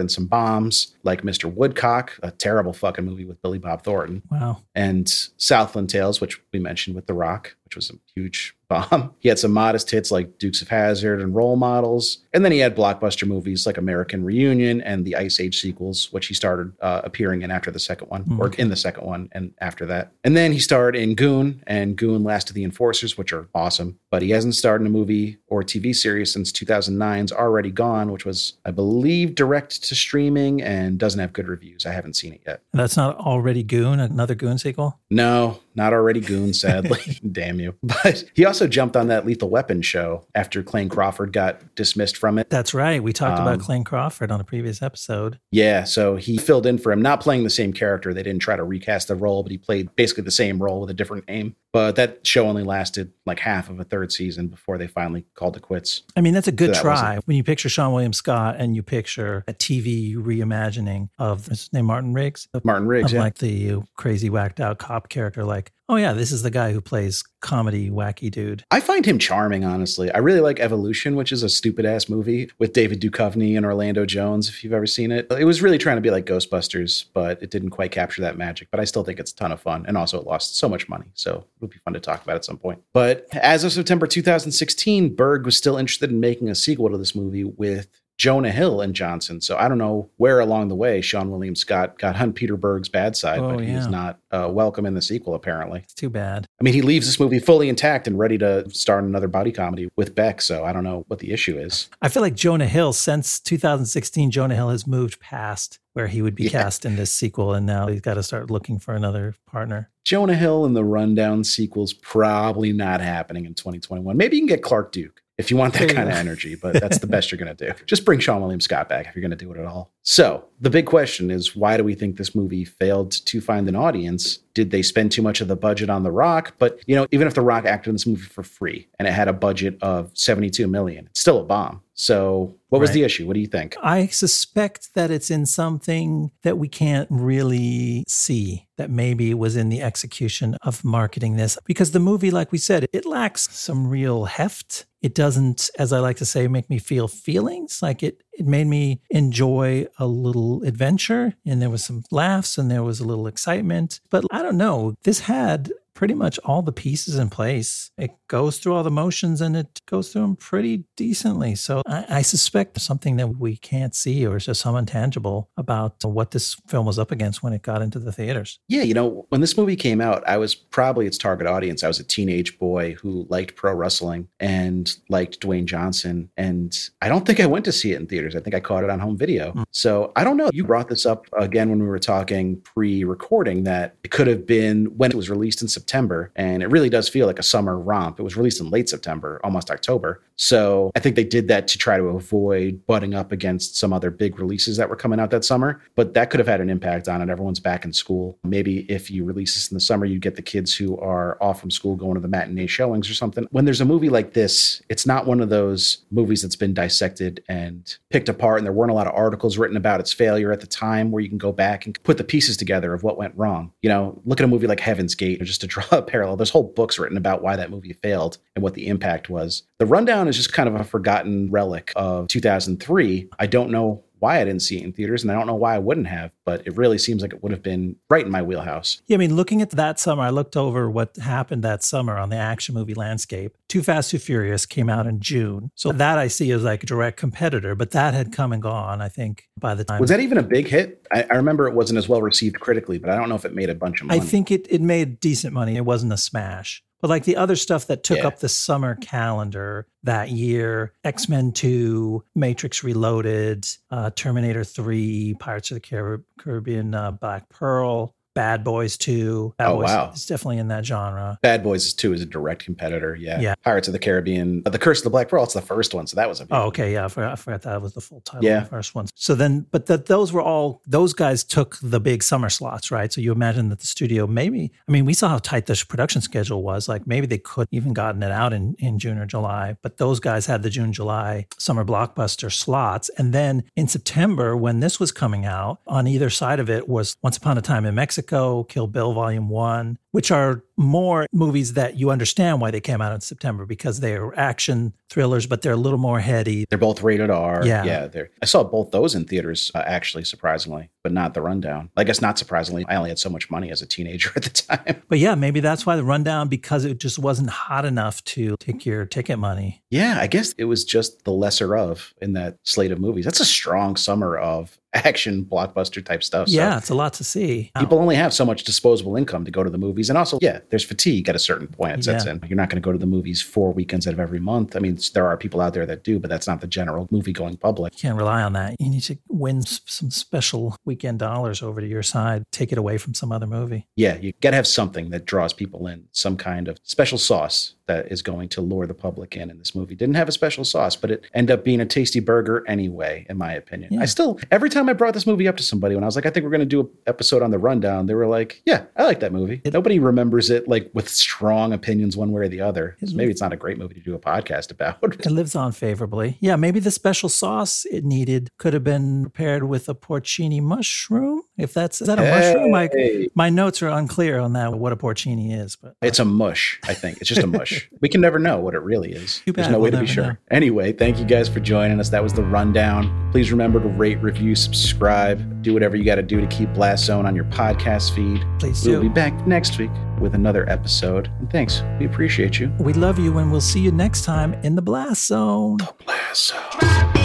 in 0.00 0.08
some 0.08 0.26
bombs 0.26 0.96
like 1.04 1.22
Mr. 1.22 1.44
Woodcock, 1.44 2.18
a 2.20 2.32
terrible 2.32 2.72
fucking 2.72 3.04
movie 3.04 3.24
with 3.24 3.40
Billy 3.42 3.58
Bob 3.58 3.84
Thornton, 3.84 4.22
wow. 4.28 4.60
and 4.74 5.08
Southland 5.36 5.88
Tales, 5.88 6.20
which 6.20 6.40
we 6.52 6.58
mentioned 6.58 6.96
with 6.96 7.06
The 7.06 7.14
Rock, 7.14 7.54
which 7.70 7.76
was 7.76 7.90
a 7.90 7.94
huge 8.16 8.56
bomb. 8.70 9.12
He 9.18 9.28
had 9.28 9.38
some 9.38 9.52
modest 9.52 9.90
hits 9.90 10.10
like 10.12 10.38
Dukes 10.38 10.62
of 10.62 10.68
Hazzard 10.68 11.20
and 11.20 11.34
Role 11.34 11.56
Models. 11.56 12.18
And 12.32 12.44
then 12.44 12.52
he 12.52 12.58
had 12.60 12.76
blockbuster 12.76 13.26
movies 13.26 13.66
like 13.66 13.76
American 13.78 14.24
Reunion 14.24 14.80
and 14.80 15.04
the 15.04 15.16
Ice 15.16 15.40
Age 15.40 15.60
sequels, 15.60 16.12
which 16.12 16.26
he 16.28 16.34
started 16.34 16.72
uh, 16.80 17.00
appearing 17.02 17.42
in 17.42 17.50
after 17.50 17.70
the 17.72 17.80
second 17.80 18.08
one, 18.08 18.24
Mm, 18.24 18.38
or 18.38 18.52
in 18.58 18.68
the 18.68 18.76
second 18.76 19.04
one 19.06 19.28
and 19.32 19.52
after 19.60 19.86
that. 19.86 20.12
And 20.22 20.36
then 20.36 20.52
he 20.52 20.58
starred 20.60 20.94
in 20.94 21.14
Goon 21.16 21.62
and 21.66 21.96
Goon 21.96 22.22
Last 22.22 22.48
of 22.50 22.54
the 22.54 22.62
Enforcers, 22.64 23.16
which 23.18 23.32
are 23.32 23.48
awesome. 23.54 23.98
But 24.10 24.22
he 24.22 24.30
hasn't 24.30 24.54
starred 24.54 24.80
in 24.80 24.86
a 24.86 24.90
movie 24.90 25.38
or 25.48 25.62
TV 25.62 25.94
series 25.94 26.32
since 26.32 26.52
2009's 26.52 27.32
Already 27.32 27.70
Gone, 27.70 28.12
which 28.12 28.24
was, 28.24 28.54
I 28.64 28.70
believe, 28.72 29.34
direct 29.34 29.82
to 29.84 29.94
streaming 29.96 30.62
and 30.62 30.98
doesn't 30.98 31.18
have 31.20 31.32
good 31.32 31.48
reviews. 31.48 31.86
I 31.86 31.92
haven't 31.92 32.14
seen 32.14 32.34
it 32.34 32.42
yet. 32.46 32.62
That's 32.72 32.96
not 32.96 33.16
already 33.16 33.62
Goon, 33.64 33.98
another 34.00 34.34
Goon 34.36 34.58
sequel? 34.58 34.98
No, 35.10 35.58
not 35.74 35.92
already 35.92 36.20
Goon, 36.20 36.52
sadly. 36.52 37.18
Damn 37.32 37.60
you. 37.60 37.74
But 37.82 38.24
he 38.34 38.44
also 38.44 38.66
jumped 38.66 38.96
on 38.96 39.08
that 39.08 39.24
Lethal 39.26 39.50
Weapon 39.50 39.82
show 39.82 40.26
after 40.34 40.62
Clayne 40.62 40.88
Crawford 40.88 41.32
got 41.32 41.74
dismissed 41.74 42.16
from 42.16 42.38
it. 42.38 42.50
That's 42.50 42.74
right. 42.74 43.02
We 43.02 43.12
talked 43.12 43.38
Um, 43.40 43.46
about 43.46 43.60
Clayne 43.60 43.84
Crawford 43.84 44.30
on 44.30 44.40
a 44.40 44.44
previous 44.44 44.82
episode. 44.82 45.38
Yeah, 45.50 45.84
so 45.84 46.16
he 46.16 46.38
filled 46.38 46.66
in 46.66 46.78
for 46.78 46.92
him, 46.92 47.00
not 47.02 47.20
playing 47.20 47.44
the 47.44 47.50
same 47.50 47.72
character. 47.72 48.12
They 48.12 48.22
didn't 48.22 48.42
try 48.42 48.56
to 48.56 48.64
recast 48.64 49.08
the 49.08 49.14
role, 49.14 49.42
but 49.42 49.52
he 49.52 49.58
played 49.58 49.94
basically 49.96 50.24
the 50.24 50.30
same 50.30 50.60
role 50.62 50.80
with 50.80 50.90
a 50.90 50.94
different 50.94 51.28
name. 51.28 51.54
But 51.72 51.96
that 51.96 52.26
show 52.26 52.48
only 52.48 52.64
lasted 52.64 53.12
like 53.26 53.38
half 53.38 53.70
of 53.70 53.78
a 53.78 53.84
third 53.84 54.10
season 54.12 54.48
before 54.48 54.76
they 54.76 54.88
finally 54.88 55.24
called 55.34 55.56
it 55.56 55.62
quits. 55.62 56.02
I 56.16 56.20
mean, 56.20 56.34
that's 56.34 56.48
a 56.48 56.52
good 56.52 56.74
that 56.74 56.80
try. 56.82 57.18
When 57.26 57.36
you 57.36 57.44
picture 57.44 57.68
Seann 57.68 57.92
William 57.92 58.12
Scott 58.12 58.56
and 58.58 58.74
you 58.74 58.82
picture 58.82 59.44
a 59.46 59.54
TV 59.54 60.16
reimagining 60.16 61.10
of 61.18 61.46
his 61.46 61.72
name 61.72 61.86
Martin 61.86 62.12
Riggs, 62.12 62.48
of, 62.54 62.64
Martin 62.64 62.88
Riggs, 62.88 63.12
of 63.12 63.16
yeah. 63.16 63.20
like 63.20 63.38
the 63.38 63.78
crazy 63.96 64.30
whacked 64.30 64.60
out 64.60 64.78
cop 64.78 65.08
character, 65.08 65.44
like, 65.44 65.72
oh 65.90 65.96
yeah, 65.96 66.12
this 66.12 66.30
is 66.30 66.42
the 66.42 66.50
guy 66.52 66.72
who 66.72 66.80
plays 66.80 67.24
comedy 67.40 67.90
wacky 67.90 68.30
dude. 68.30 68.64
I 68.70 68.78
find 68.78 69.04
him 69.04 69.18
charming, 69.18 69.64
honestly. 69.64 70.08
I 70.12 70.18
really 70.18 70.38
like 70.38 70.60
Evolution, 70.60 71.16
which 71.16 71.32
is 71.32 71.42
a 71.42 71.48
stupid 71.48 71.84
ass 71.84 72.08
movie 72.08 72.48
with 72.60 72.72
David 72.72 73.00
Duchovny 73.00 73.56
and 73.56 73.66
Orlando 73.66 74.06
Jones, 74.06 74.48
if 74.48 74.62
you've 74.62 74.72
ever 74.72 74.86
seen 74.86 75.10
it. 75.10 75.26
It 75.32 75.44
was 75.44 75.62
really 75.62 75.78
trying 75.78 75.96
to 75.96 76.00
be 76.00 76.12
like 76.12 76.26
Ghostbusters, 76.26 77.06
but 77.12 77.42
it 77.42 77.50
didn't 77.50 77.70
quite 77.70 77.90
capture 77.90 78.22
that 78.22 78.38
magic. 78.38 78.68
But 78.70 78.78
I 78.78 78.84
still 78.84 79.02
think 79.02 79.18
it's 79.18 79.32
a 79.32 79.36
ton 79.36 79.50
of 79.50 79.60
fun. 79.60 79.84
And 79.88 79.98
also, 79.98 80.20
it 80.20 80.26
lost 80.26 80.56
so 80.56 80.68
much 80.68 80.88
money. 80.88 81.06
So 81.14 81.44
it'll 81.56 81.68
be 81.68 81.78
fun 81.78 81.94
to 81.94 82.00
talk 82.00 82.22
about 82.22 82.36
at 82.36 82.44
some 82.44 82.56
point. 82.56 82.80
But 82.92 83.26
as 83.32 83.64
of 83.64 83.72
September 83.72 84.06
2016, 84.06 85.16
Berg 85.16 85.44
was 85.44 85.56
still 85.56 85.76
interested 85.76 86.10
in 86.10 86.20
making 86.20 86.48
a 86.48 86.54
sequel 86.54 86.88
to 86.90 86.98
this 86.98 87.16
movie 87.16 87.44
with 87.44 87.88
Jonah 88.20 88.50
Hill 88.50 88.82
and 88.82 88.94
Johnson. 88.94 89.40
So 89.40 89.56
I 89.56 89.66
don't 89.66 89.78
know 89.78 90.10
where 90.18 90.40
along 90.40 90.68
the 90.68 90.74
way 90.74 91.00
Seann 91.00 91.30
William 91.30 91.56
Scott 91.56 91.98
got 91.98 92.20
on 92.20 92.34
Peter 92.34 92.54
Berg's 92.54 92.90
bad 92.90 93.16
side, 93.16 93.38
Oh, 93.38 93.54
but 93.56 93.64
he 93.64 93.70
is 93.70 93.86
yeah. 93.86 93.90
not 93.90 94.18
uh, 94.30 94.46
welcome 94.52 94.84
in 94.84 94.92
the 94.92 95.00
sequel, 95.00 95.34
apparently. 95.34 95.80
It's 95.84 95.94
too 95.94 96.10
bad. 96.10 96.44
I 96.60 96.62
mean, 96.62 96.74
he 96.74 96.82
leaves 96.82 97.06
this 97.06 97.18
movie 97.18 97.38
fully 97.38 97.70
intact 97.70 98.06
and 98.06 98.18
ready 98.18 98.36
to 98.36 98.68
star 98.68 98.98
in 98.98 99.06
another 99.06 99.26
body 99.26 99.50
comedy 99.52 99.88
with 99.96 100.14
Beck. 100.14 100.42
So 100.42 100.66
I 100.66 100.72
don't 100.74 100.84
know 100.84 101.06
what 101.08 101.20
the 101.20 101.32
issue 101.32 101.58
is. 101.58 101.88
I 102.02 102.10
feel 102.10 102.20
like 102.20 102.34
Jonah 102.34 102.66
Hill, 102.68 102.92
since 102.92 103.40
2016, 103.40 104.30
Jonah 104.30 104.54
Hill 104.54 104.68
has 104.68 104.86
moved 104.86 105.18
past 105.18 105.78
where 105.94 106.08
he 106.08 106.20
would 106.20 106.34
be 106.34 106.44
Yeah. 106.44 106.50
cast 106.50 106.84
in 106.84 106.96
this 106.96 107.10
sequel, 107.10 107.54
and 107.54 107.64
now 107.64 107.86
he's 107.88 108.02
got 108.02 108.14
to 108.14 108.22
start 108.22 108.50
looking 108.50 108.78
for 108.78 108.92
another 108.92 109.34
partner. 109.50 109.88
Jonah 110.04 110.34
Hill 110.36 110.66
and 110.66 110.76
the 110.76 110.84
Rundown 110.84 111.42
sequel's 111.42 111.94
probably 111.94 112.72
not 112.74 113.00
happening 113.00 113.46
in 113.46 113.54
2021. 113.54 114.14
Maybe 114.14 114.36
you 114.36 114.42
can 114.42 114.46
get 114.48 114.62
Clark 114.62 114.92
Duke 114.92 115.22
if 115.40 115.50
you 115.50 115.56
want 115.56 115.74
that 115.74 115.92
kind 115.92 116.08
of 116.08 116.14
energy, 116.14 116.54
but 116.54 116.74
that's 116.74 116.98
the 116.98 117.06
best 117.06 117.32
you're 117.32 117.38
going 117.38 117.54
to 117.54 117.66
do. 117.66 117.72
Just 117.86 118.04
bring 118.04 118.20
Seann 118.20 118.40
William 118.40 118.60
Scott 118.60 118.88
back 118.88 119.06
if 119.08 119.16
you're 119.16 119.22
going 119.22 119.30
to 119.30 119.36
do 119.36 119.50
it 119.52 119.58
at 119.58 119.64
all. 119.64 119.90
So 120.02 120.44
the 120.60 120.70
big 120.70 120.86
question 120.86 121.30
is 121.30 121.56
why 121.56 121.76
do 121.76 121.82
we 121.82 121.94
think 121.94 122.16
this 122.16 122.34
movie 122.34 122.64
failed 122.64 123.12
to 123.12 123.40
find 123.40 123.68
an 123.68 123.74
audience? 123.74 124.38
Did 124.54 124.70
they 124.70 124.82
spend 124.82 125.12
too 125.12 125.22
much 125.22 125.40
of 125.40 125.48
the 125.48 125.56
budget 125.56 125.90
on 125.90 126.02
The 126.02 126.12
Rock? 126.12 126.54
But, 126.58 126.80
you 126.86 126.94
know, 126.94 127.06
even 127.10 127.26
if 127.26 127.34
The 127.34 127.40
Rock 127.40 127.64
acted 127.64 127.90
in 127.90 127.94
this 127.94 128.06
movie 128.06 128.22
for 128.22 128.42
free 128.42 128.86
and 128.98 129.08
it 129.08 129.12
had 129.12 129.28
a 129.28 129.32
budget 129.32 129.78
of 129.82 130.10
72 130.14 130.66
million, 130.68 131.06
it's 131.06 131.20
still 131.20 131.38
a 131.38 131.44
bomb. 131.44 131.82
So 132.00 132.54
what 132.70 132.80
was 132.80 132.92
the 132.92 133.02
issue? 133.02 133.26
What 133.26 133.34
do 133.34 133.40
you 133.40 133.46
think? 133.46 133.76
I 133.82 134.06
suspect 134.06 134.94
that 134.94 135.10
it's 135.10 135.30
in 135.30 135.44
something 135.44 136.30
that 136.44 136.56
we 136.56 136.66
can't 136.66 137.06
really 137.10 138.04
see, 138.08 138.68
that 138.78 138.90
maybe 138.90 139.30
it 139.30 139.38
was 139.38 139.54
in 139.54 139.68
the 139.68 139.82
execution 139.82 140.56
of 140.62 140.82
marketing 140.82 141.36
this. 141.36 141.58
Because 141.66 141.90
the 141.90 141.98
movie, 141.98 142.30
like 142.30 142.52
we 142.52 142.58
said, 142.58 142.86
it 142.94 143.04
lacks 143.04 143.54
some 143.54 143.86
real 143.86 144.24
heft. 144.24 144.86
It 145.02 145.14
doesn't, 145.14 145.68
as 145.78 145.92
I 145.92 145.98
like 145.98 146.16
to 146.18 146.24
say, 146.24 146.48
make 146.48 146.70
me 146.70 146.78
feel 146.78 147.06
feelings. 147.06 147.80
Like 147.82 148.02
it, 148.02 148.22
it 148.32 148.46
made 148.46 148.66
me 148.66 149.02
enjoy 149.10 149.86
a 149.98 150.06
little 150.06 150.62
adventure 150.62 151.34
and 151.44 151.60
there 151.60 151.70
was 151.70 151.84
some 151.84 152.04
laughs 152.10 152.56
and 152.56 152.70
there 152.70 152.82
was 152.82 153.00
a 153.00 153.06
little 153.06 153.26
excitement. 153.26 154.00
But 154.08 154.24
I 154.30 154.40
don't 154.40 154.56
know, 154.56 154.94
this 155.02 155.20
had 155.20 155.70
pretty 155.94 156.14
much 156.14 156.38
all 156.44 156.62
the 156.62 156.72
pieces 156.72 157.16
in 157.16 157.28
place. 157.28 157.90
It 157.98 158.12
goes 158.28 158.58
through 158.58 158.74
all 158.74 158.82
the 158.82 158.90
motions 158.90 159.40
and 159.40 159.56
it 159.56 159.80
goes 159.86 160.12
through 160.12 160.22
them 160.22 160.36
pretty 160.36 160.84
decently. 160.96 161.54
So 161.54 161.82
I, 161.86 162.06
I 162.08 162.22
suspect 162.22 162.74
there's 162.74 162.84
something 162.84 163.16
that 163.16 163.38
we 163.38 163.56
can't 163.56 163.94
see 163.94 164.26
or 164.26 164.36
is 164.36 164.46
just 164.46 164.60
some 164.60 164.76
intangible 164.76 165.50
about 165.56 166.04
what 166.04 166.30
this 166.30 166.54
film 166.66 166.86
was 166.86 166.98
up 166.98 167.10
against 167.10 167.42
when 167.42 167.52
it 167.52 167.62
got 167.62 167.82
into 167.82 167.98
the 167.98 168.12
theaters. 168.12 168.58
Yeah, 168.68 168.82
you 168.82 168.94
know, 168.94 169.26
when 169.28 169.40
this 169.40 169.56
movie 169.56 169.76
came 169.76 170.00
out, 170.00 170.26
I 170.26 170.38
was 170.38 170.54
probably 170.54 171.06
its 171.06 171.18
target 171.18 171.46
audience. 171.46 171.82
I 171.82 171.88
was 171.88 172.00
a 172.00 172.04
teenage 172.04 172.58
boy 172.58 172.94
who 172.94 173.26
liked 173.28 173.56
pro 173.56 173.74
wrestling 173.74 174.28
and 174.38 174.90
liked 175.08 175.40
Dwayne 175.40 175.64
Johnson. 175.66 176.30
And 176.36 176.76
I 177.02 177.08
don't 177.08 177.26
think 177.26 177.40
I 177.40 177.46
went 177.46 177.64
to 177.66 177.72
see 177.72 177.92
it 177.92 178.00
in 178.00 178.06
theaters. 178.06 178.36
I 178.36 178.40
think 178.40 178.54
I 178.54 178.60
caught 178.60 178.84
it 178.84 178.90
on 178.90 179.00
home 179.00 179.18
video. 179.18 179.52
Hmm. 179.52 179.62
So 179.70 180.12
I 180.16 180.24
don't 180.24 180.36
know. 180.36 180.50
You 180.52 180.64
brought 180.64 180.88
this 180.88 181.04
up 181.04 181.26
again 181.38 181.68
when 181.68 181.80
we 181.80 181.86
were 181.86 181.98
talking 181.98 182.60
pre 182.60 183.04
recording 183.04 183.64
that 183.64 183.96
it 184.04 184.10
could 184.10 184.26
have 184.26 184.46
been 184.46 184.86
when 184.96 185.10
it 185.10 185.16
was 185.16 185.28
released 185.28 185.62
in 185.62 185.68
September. 185.68 185.79
September, 185.80 186.30
and 186.36 186.62
it 186.62 186.66
really 186.66 186.90
does 186.90 187.08
feel 187.08 187.26
like 187.26 187.38
a 187.38 187.42
summer 187.42 187.78
romp. 187.78 188.20
It 188.20 188.22
was 188.22 188.36
released 188.36 188.60
in 188.60 188.68
late 188.68 188.88
September, 188.88 189.40
almost 189.42 189.70
October. 189.70 190.20
So 190.40 190.90
I 190.96 191.00
think 191.00 191.16
they 191.16 191.24
did 191.24 191.48
that 191.48 191.68
to 191.68 191.76
try 191.76 191.98
to 191.98 192.04
avoid 192.04 192.86
butting 192.86 193.12
up 193.12 193.30
against 193.30 193.76
some 193.76 193.92
other 193.92 194.10
big 194.10 194.38
releases 194.38 194.78
that 194.78 194.88
were 194.88 194.96
coming 194.96 195.20
out 195.20 195.28
that 195.32 195.44
summer. 195.44 195.82
But 195.96 196.14
that 196.14 196.30
could 196.30 196.40
have 196.40 196.46
had 196.46 196.62
an 196.62 196.70
impact 196.70 197.08
on 197.08 197.20
it. 197.20 197.28
Everyone's 197.28 197.60
back 197.60 197.84
in 197.84 197.92
school. 197.92 198.38
Maybe 198.42 198.90
if 198.90 199.10
you 199.10 199.22
release 199.24 199.52
this 199.52 199.70
in 199.70 199.74
the 199.74 199.80
summer, 199.80 200.06
you 200.06 200.18
get 200.18 200.36
the 200.36 200.42
kids 200.42 200.74
who 200.74 200.96
are 200.98 201.36
off 201.42 201.60
from 201.60 201.70
school 201.70 201.94
going 201.94 202.14
to 202.14 202.20
the 202.20 202.28
matinee 202.28 202.66
showings 202.66 203.10
or 203.10 203.12
something. 203.12 203.46
When 203.50 203.66
there's 203.66 203.82
a 203.82 203.84
movie 203.84 204.08
like 204.08 204.32
this, 204.32 204.80
it's 204.88 205.04
not 205.04 205.26
one 205.26 205.42
of 205.42 205.50
those 205.50 206.06
movies 206.10 206.40
that's 206.40 206.56
been 206.56 206.72
dissected 206.72 207.44
and 207.50 207.94
picked 208.08 208.30
apart. 208.30 208.60
And 208.60 208.66
there 208.66 208.72
weren't 208.72 208.92
a 208.92 208.94
lot 208.94 209.06
of 209.06 209.14
articles 209.14 209.58
written 209.58 209.76
about 209.76 210.00
its 210.00 210.10
failure 210.10 210.52
at 210.52 210.60
the 210.60 210.66
time 210.66 211.10
where 211.10 211.22
you 211.22 211.28
can 211.28 211.36
go 211.36 211.52
back 211.52 211.84
and 211.84 212.02
put 212.02 212.16
the 212.16 212.24
pieces 212.24 212.56
together 212.56 212.94
of 212.94 213.02
what 213.02 213.18
went 213.18 213.36
wrong. 213.36 213.72
You 213.82 213.90
know, 213.90 214.18
look 214.24 214.40
at 214.40 214.44
a 214.44 214.48
movie 214.48 214.66
like 214.66 214.80
Heaven's 214.80 215.14
Gate, 215.14 215.42
just 215.42 215.60
to 215.60 215.66
draw 215.66 215.84
a 215.92 216.00
parallel. 216.02 216.36
There's 216.36 216.48
whole 216.48 216.72
books 216.72 216.98
written 216.98 217.18
about 217.18 217.42
why 217.42 217.56
that 217.56 217.70
movie 217.70 217.92
failed 217.92 218.38
and 218.56 218.62
what 218.62 218.72
the 218.72 218.86
impact 218.86 219.28
was. 219.28 219.64
The 219.76 219.84
Rundown 219.86 220.29
is 220.30 220.36
just 220.36 220.52
kind 220.52 220.68
of 220.68 220.74
a 220.74 220.84
forgotten 220.84 221.50
relic 221.50 221.92
of 221.96 222.28
2003. 222.28 223.28
I 223.38 223.46
don't 223.46 223.70
know 223.70 224.04
why 224.20 224.40
I 224.40 224.44
didn't 224.44 224.60
see 224.60 224.78
it 224.78 224.84
in 224.84 224.92
theaters, 224.92 225.22
and 225.22 225.32
I 225.32 225.34
don't 225.34 225.46
know 225.46 225.54
why 225.54 225.74
I 225.74 225.78
wouldn't 225.78 226.06
have, 226.06 226.30
but 226.44 226.66
it 226.66 226.76
really 226.76 226.98
seems 226.98 227.22
like 227.22 227.32
it 227.32 227.42
would 227.42 227.52
have 227.52 227.62
been 227.62 227.96
right 228.08 228.24
in 228.24 228.30
my 228.30 228.42
wheelhouse. 228.42 229.00
Yeah, 229.06 229.16
I 229.16 229.18
mean, 229.18 229.34
looking 229.34 229.62
at 229.62 229.70
that 229.70 229.98
summer, 229.98 230.22
I 230.22 230.30
looked 230.30 230.56
over 230.56 230.90
what 230.90 231.16
happened 231.16 231.64
that 231.64 231.82
summer 231.82 232.18
on 232.18 232.28
the 232.28 232.36
action 232.36 232.74
movie 232.74 232.94
landscape. 232.94 233.56
Too 233.68 233.82
Fast, 233.82 234.10
Too 234.10 234.18
Furious 234.18 234.66
came 234.66 234.88
out 234.88 235.06
in 235.06 235.20
June. 235.20 235.70
So 235.74 235.90
that 235.92 236.18
I 236.18 236.28
see 236.28 236.50
as 236.52 236.62
like 236.62 236.82
a 236.82 236.86
direct 236.86 237.16
competitor, 237.16 237.74
but 237.74 237.92
that 237.92 238.14
had 238.14 238.32
come 238.32 238.52
and 238.52 238.62
gone, 238.62 239.00
I 239.00 239.08
think, 239.08 239.48
by 239.58 239.74
the 239.74 239.84
time. 239.84 240.00
Was 240.00 240.10
that 240.10 240.20
even 240.20 240.38
a 240.38 240.42
big 240.42 240.68
hit? 240.68 241.06
I, 241.10 241.26
I 241.30 241.34
remember 241.36 241.66
it 241.66 241.74
wasn't 241.74 241.98
as 241.98 242.08
well 242.08 242.20
received 242.20 242.60
critically, 242.60 242.98
but 242.98 243.10
I 243.10 243.16
don't 243.16 243.28
know 243.28 243.36
if 243.36 243.44
it 243.44 243.54
made 243.54 243.70
a 243.70 243.74
bunch 243.74 244.02
of 244.02 244.08
money. 244.08 244.20
I 244.20 244.22
think 244.22 244.50
it, 244.50 244.66
it 244.68 244.82
made 244.82 245.18
decent 245.20 245.54
money. 245.54 245.76
It 245.76 245.84
wasn't 245.84 246.12
a 246.12 246.18
smash. 246.18 246.82
But 247.00 247.08
like 247.10 247.24
the 247.24 247.36
other 247.36 247.56
stuff 247.56 247.86
that 247.86 248.02
took 248.02 248.18
Yeah. 248.18 248.26
up 248.26 248.40
the 248.40 248.48
summer 248.48 248.94
calendar 248.96 249.86
that 250.02 250.30
year 250.30 250.92
X 251.04 251.28
Men 251.28 251.52
2, 251.52 252.22
Matrix 252.34 252.82
Reloaded, 252.84 253.66
uh, 253.90 254.10
Terminator 254.14 254.64
3, 254.64 255.34
Pirates 255.38 255.70
of 255.70 255.76
the 255.76 255.80
Carib- 255.80 256.24
Caribbean, 256.38 256.94
uh, 256.94 257.10
Black 257.12 257.48
Pearl, 257.48 258.14
Bad 258.34 258.64
Boys 258.64 258.96
2. 258.96 259.54
Bad 259.58 259.68
Oh, 259.70 259.76
Boys 259.76 259.84
wow. 259.88 260.10
It's 260.12 260.26
definitely 260.26 260.58
in 260.58 260.68
that 260.68 260.84
genre. 260.86 261.38
Bad 261.42 261.62
Boys 261.62 261.92
2 261.94 262.12
is 262.12 262.22
a 262.22 262.26
direct 262.26 262.64
competitor. 262.64 263.14
Yeah. 263.16 263.40
Yeah. 263.40 263.54
Pirates 263.64 263.88
of 263.88 263.92
the 263.92 263.98
Caribbean. 263.98 264.62
uh, 264.66 264.70
The 264.70 264.78
Curse 264.78 264.98
of 265.00 265.04
the 265.04 265.10
Black 265.10 265.28
Pearl, 265.28 265.44
it's 265.44 265.54
the 265.54 265.60
first 265.60 265.94
one. 265.94 266.06
So 266.06 266.16
that 266.16 266.28
was 266.28 266.40
a 266.40 266.44
big 266.44 266.52
Oh, 266.52 266.62
okay. 266.66 266.92
Yeah. 266.92 267.04
I 267.06 267.08
forgot, 267.08 267.32
I 267.32 267.36
forgot 267.36 267.62
that 267.62 267.82
was 267.82 267.94
the 267.94 268.00
full 268.00 268.20
title 268.20 268.44
Yeah. 268.44 268.58
of 268.58 268.64
the 268.64 268.70
first 268.70 268.94
one. 268.94 269.06
So 269.14 269.34
then, 269.34 269.66
but 269.70 269.86
that 269.86 270.06
those 270.06 270.32
were 270.32 270.42
all, 270.42 270.82
those 270.86 271.12
guys 271.12 271.42
took 271.44 271.78
the 271.82 272.00
big 272.00 272.22
summer 272.22 272.48
slots, 272.50 272.90
right? 272.90 273.12
So 273.12 273.20
you 273.20 273.32
imagine 273.32 273.68
that 273.70 273.80
the 273.80 273.86
studio 273.86 274.26
maybe, 274.26 274.70
I 274.88 274.92
mean, 274.92 275.04
we 275.04 275.14
saw 275.14 275.28
how 275.30 275.38
tight 275.38 275.66
the 275.66 275.82
production 275.88 276.20
schedule 276.22 276.62
was. 276.62 276.88
Like 276.88 277.06
maybe 277.06 277.26
they 277.26 277.38
could 277.38 277.66
even 277.70 277.92
gotten 277.92 278.22
it 278.22 278.30
out 278.32 278.52
in, 278.52 278.74
in 278.78 278.98
June 278.98 279.18
or 279.18 279.26
July, 279.26 279.76
but 279.82 279.96
those 279.98 280.20
guys 280.20 280.46
had 280.46 280.62
the 280.62 280.70
June, 280.70 280.92
July 280.92 281.46
summer 281.58 281.84
blockbuster 281.84 282.52
slots. 282.52 283.08
And 283.18 283.32
then 283.32 283.64
in 283.76 283.88
September, 283.88 284.56
when 284.56 284.80
this 284.80 285.00
was 285.00 285.10
coming 285.12 285.44
out, 285.46 285.80
on 285.86 286.06
either 286.06 286.30
side 286.30 286.60
of 286.60 286.70
it 286.70 286.88
was 286.88 287.16
Once 287.22 287.36
Upon 287.36 287.58
a 287.58 287.62
Time 287.62 287.84
in 287.84 287.94
Mexico, 287.94 288.19
Kill 288.22 288.86
Bill 288.86 289.12
Volume 289.12 289.48
One, 289.48 289.98
which 290.12 290.30
are 290.30 290.62
more 290.76 291.26
movies 291.32 291.74
that 291.74 291.98
you 291.98 292.10
understand 292.10 292.60
why 292.60 292.70
they 292.70 292.80
came 292.80 293.00
out 293.00 293.12
in 293.12 293.20
September 293.20 293.66
because 293.66 294.00
they 294.00 294.16
are 294.16 294.34
action 294.38 294.94
thrillers, 295.10 295.46
but 295.46 295.62
they're 295.62 295.72
a 295.72 295.76
little 295.76 295.98
more 295.98 296.20
heady. 296.20 296.64
They're 296.68 296.78
both 296.78 297.02
rated 297.02 297.30
R. 297.30 297.62
Yeah. 297.64 297.84
Yeah. 297.84 298.06
They're, 298.06 298.30
I 298.42 298.46
saw 298.46 298.64
both 298.64 298.90
those 298.90 299.14
in 299.14 299.24
theaters, 299.24 299.70
uh, 299.74 299.82
actually, 299.84 300.24
surprisingly, 300.24 300.90
but 301.02 301.12
not 301.12 301.34
the 301.34 301.42
rundown. 301.42 301.90
I 301.96 302.04
guess 302.04 302.20
not 302.20 302.38
surprisingly. 302.38 302.84
I 302.88 302.96
only 302.96 303.10
had 303.10 303.18
so 303.18 303.28
much 303.28 303.50
money 303.50 303.70
as 303.70 303.82
a 303.82 303.86
teenager 303.86 304.32
at 304.36 304.44
the 304.44 304.50
time. 304.50 305.02
But 305.08 305.18
yeah, 305.18 305.34
maybe 305.34 305.60
that's 305.60 305.84
why 305.84 305.96
the 305.96 306.04
rundown 306.04 306.48
because 306.48 306.84
it 306.84 306.98
just 306.98 307.18
wasn't 307.18 307.50
hot 307.50 307.84
enough 307.84 308.24
to 308.24 308.56
take 308.58 308.86
your 308.86 309.04
ticket 309.04 309.38
money. 309.38 309.82
Yeah. 309.90 310.18
I 310.18 310.26
guess 310.26 310.52
it 310.56 310.64
was 310.64 310.84
just 310.84 311.24
the 311.24 311.32
lesser 311.32 311.76
of 311.76 312.14
in 312.22 312.32
that 312.34 312.56
slate 312.64 312.92
of 312.92 313.00
movies. 313.00 313.24
That's 313.24 313.40
a 313.40 313.44
strong 313.44 313.96
summer 313.96 314.36
of 314.36 314.78
action 314.94 315.44
blockbuster 315.44 316.04
type 316.04 316.22
stuff. 316.22 316.48
So 316.48 316.54
yeah, 316.56 316.76
it's 316.76 316.90
a 316.90 316.94
lot 316.94 317.12
to 317.14 317.24
see. 317.24 317.70
People 317.78 317.98
only 317.98 318.16
have 318.16 318.32
so 318.34 318.44
much 318.44 318.64
disposable 318.64 319.16
income 319.16 319.44
to 319.44 319.50
go 319.50 319.62
to 319.62 319.70
the 319.70 319.78
movies. 319.78 320.08
And 320.10 320.18
also, 320.18 320.38
yeah, 320.42 320.60
there's 320.70 320.84
fatigue 320.84 321.28
at 321.28 321.36
a 321.36 321.38
certain 321.38 321.66
point. 321.68 321.98
It 321.98 322.04
sets 322.04 322.24
Yeah. 322.24 322.32
in. 322.32 322.40
You're 322.48 322.56
not 322.56 322.68
going 322.70 322.80
to 322.82 322.84
go 322.84 322.92
to 322.92 322.98
the 322.98 323.06
movies 323.06 323.40
four 323.40 323.72
weekends 323.72 324.06
out 324.06 324.12
of 324.14 324.20
every 324.20 324.40
month. 324.40 324.76
I 324.76 324.80
mean, 324.80 324.98
there 325.14 325.26
are 325.26 325.36
people 325.36 325.60
out 325.60 325.74
there 325.74 325.86
that 325.86 326.04
do, 326.04 326.18
but 326.18 326.28
that's 326.28 326.46
not 326.46 326.60
the 326.60 326.66
general 326.66 327.06
movie 327.10 327.32
going 327.32 327.56
public. 327.56 327.94
You 327.94 328.08
can't 328.08 328.18
rely 328.18 328.42
on 328.42 328.52
that. 328.54 328.76
You 328.80 328.90
need 328.90 329.02
to 329.02 329.16
win 329.28 329.62
some 329.62 330.10
special 330.10 330.76
weekend 330.84 331.18
dollars 331.18 331.62
over 331.62 331.80
to 331.80 331.86
your 331.86 332.02
side. 332.02 332.44
Take 332.50 332.72
it 332.72 332.78
away 332.78 332.98
from 332.98 333.14
some 333.14 333.32
other 333.32 333.46
movie. 333.46 333.86
Yeah, 333.96 334.16
you 334.16 334.32
got 334.40 334.50
to 334.50 334.56
have 334.56 334.66
something 334.66 335.10
that 335.10 335.24
draws 335.24 335.52
people 335.52 335.86
in, 335.86 336.04
some 336.12 336.36
kind 336.36 336.68
of 336.68 336.78
special 336.82 337.18
sauce 337.18 337.74
that 337.90 338.10
is 338.12 338.22
going 338.22 338.48
to 338.50 338.60
lure 338.60 338.86
the 338.86 338.94
public 338.94 339.36
in. 339.36 339.50
in 339.50 339.58
this 339.58 339.74
movie 339.74 339.94
didn't 339.96 340.14
have 340.14 340.28
a 340.28 340.32
special 340.32 340.64
sauce, 340.64 340.94
but 340.96 341.10
it 341.10 341.24
ended 341.34 341.52
up 341.58 341.64
being 341.64 341.80
a 341.80 341.86
tasty 341.86 342.20
burger 342.20 342.62
anyway, 342.68 343.26
in 343.28 343.36
my 343.36 343.52
opinion. 343.52 343.92
Yeah. 343.94 344.02
I 344.02 344.06
still, 344.06 344.38
every 344.50 344.70
time 344.70 344.88
I 344.88 344.92
brought 344.92 345.14
this 345.14 345.26
movie 345.26 345.48
up 345.48 345.56
to 345.56 345.62
somebody, 345.62 345.94
when 345.96 346.04
I 346.04 346.06
was 346.06 346.16
like, 346.16 346.26
I 346.26 346.30
think 346.30 346.44
we're 346.44 346.50
going 346.50 346.60
to 346.60 346.66
do 346.76 346.80
an 346.80 346.88
episode 347.06 347.42
on 347.42 347.50
the 347.50 347.58
rundown, 347.58 348.06
they 348.06 348.14
were 348.14 348.26
like, 348.28 348.62
Yeah, 348.64 348.84
I 348.96 349.04
like 349.04 349.20
that 349.20 349.32
movie. 349.32 349.60
It- 349.64 349.72
Nobody 349.72 349.98
remembers 349.98 350.50
it 350.50 350.68
like 350.68 350.90
with 350.94 351.08
strong 351.08 351.72
opinions 351.72 352.16
one 352.16 352.30
way 352.32 352.42
or 352.42 352.48
the 352.48 352.60
other. 352.60 352.96
It- 353.00 353.14
Maybe 353.14 353.30
it's 353.32 353.40
not 353.40 353.52
a 353.52 353.56
great 353.56 353.78
movie 353.78 353.94
to 353.94 354.00
do 354.00 354.14
a 354.14 354.18
podcast 354.18 354.70
about. 354.70 354.98
It 355.02 355.26
lives 355.30 355.54
on 355.56 355.72
favorably. 355.72 356.36
Yeah, 356.40 356.56
maybe 356.56 356.80
the 356.80 356.90
special 356.90 357.28
sauce 357.28 357.84
it 357.90 358.04
needed 358.04 358.50
could 358.58 358.72
have 358.74 358.84
been 358.84 359.22
prepared 359.24 359.64
with 359.64 359.88
a 359.88 359.94
porcini 359.94 360.60
mushroom. 360.60 361.42
If 361.60 361.74
that's 361.74 362.00
is 362.00 362.06
that 362.08 362.18
a 362.18 362.22
mushroom? 362.22 362.74
I, 362.74 362.88
Hey. 362.92 363.28
my 363.34 363.50
notes 363.50 363.82
are 363.82 363.88
unclear 363.88 364.38
on 364.40 364.52
that. 364.54 364.74
What 364.74 364.92
a 364.92 364.96
porcini 364.96 365.52
is, 365.58 365.76
but 365.76 365.94
It's 366.02 366.18
a 366.18 366.24
mush, 366.24 366.80
I 366.88 366.94
think. 366.94 367.18
It's 367.20 367.28
just 367.28 367.42
a 367.42 367.46
mush. 367.46 367.88
we 368.00 368.08
can 368.08 368.20
never 368.20 368.38
know 368.38 368.58
what 368.60 368.74
it 368.74 368.80
really 368.82 369.12
is. 369.12 369.40
Too 369.46 369.52
There's 369.52 369.68
no 369.68 369.78
way 369.78 369.90
we'll 369.90 370.00
to 370.00 370.06
be 370.06 370.06
sure. 370.06 370.24
know. 370.24 370.36
Anyway, 370.50 370.92
thank 370.92 371.18
you 371.18 371.24
guys 371.24 371.48
for 371.48 371.60
joining 371.60 372.00
us. 372.00 372.08
That 372.10 372.22
was 372.22 372.32
the 372.32 372.42
rundown. 372.44 373.30
Please 373.32 373.50
remember 373.52 373.80
to 373.80 373.88
rate, 373.88 374.20
review, 374.22 374.54
subscribe, 374.54 375.62
do 375.62 375.72
whatever 375.74 375.96
you 375.96 376.04
got 376.04 376.16
to 376.16 376.22
do 376.22 376.40
to 376.40 376.46
keep 376.48 376.72
Blast 376.74 377.04
Zone 377.04 377.26
on 377.26 377.36
your 377.36 377.44
podcast 377.46 378.14
feed. 378.14 378.44
please 378.58 378.84
We'll 378.86 379.00
do. 379.02 379.08
be 379.08 379.14
back 379.14 379.46
next 379.46 379.78
week 379.78 379.90
with 380.20 380.34
another 380.34 380.68
episode. 380.68 381.28
And 381.38 381.50
thanks. 381.50 381.82
We 381.98 382.06
appreciate 382.06 382.58
you. 382.58 382.72
We 382.78 382.92
love 382.92 383.18
you 383.18 383.38
and 383.38 383.50
we'll 383.52 383.60
see 383.60 383.80
you 383.80 383.92
next 383.92 384.24
time 384.24 384.54
in 384.64 384.74
the 384.74 384.82
blast 384.82 385.26
zone. 385.26 385.78
The 385.78 385.94
Blast 386.04 386.46
Zone. 386.48 387.19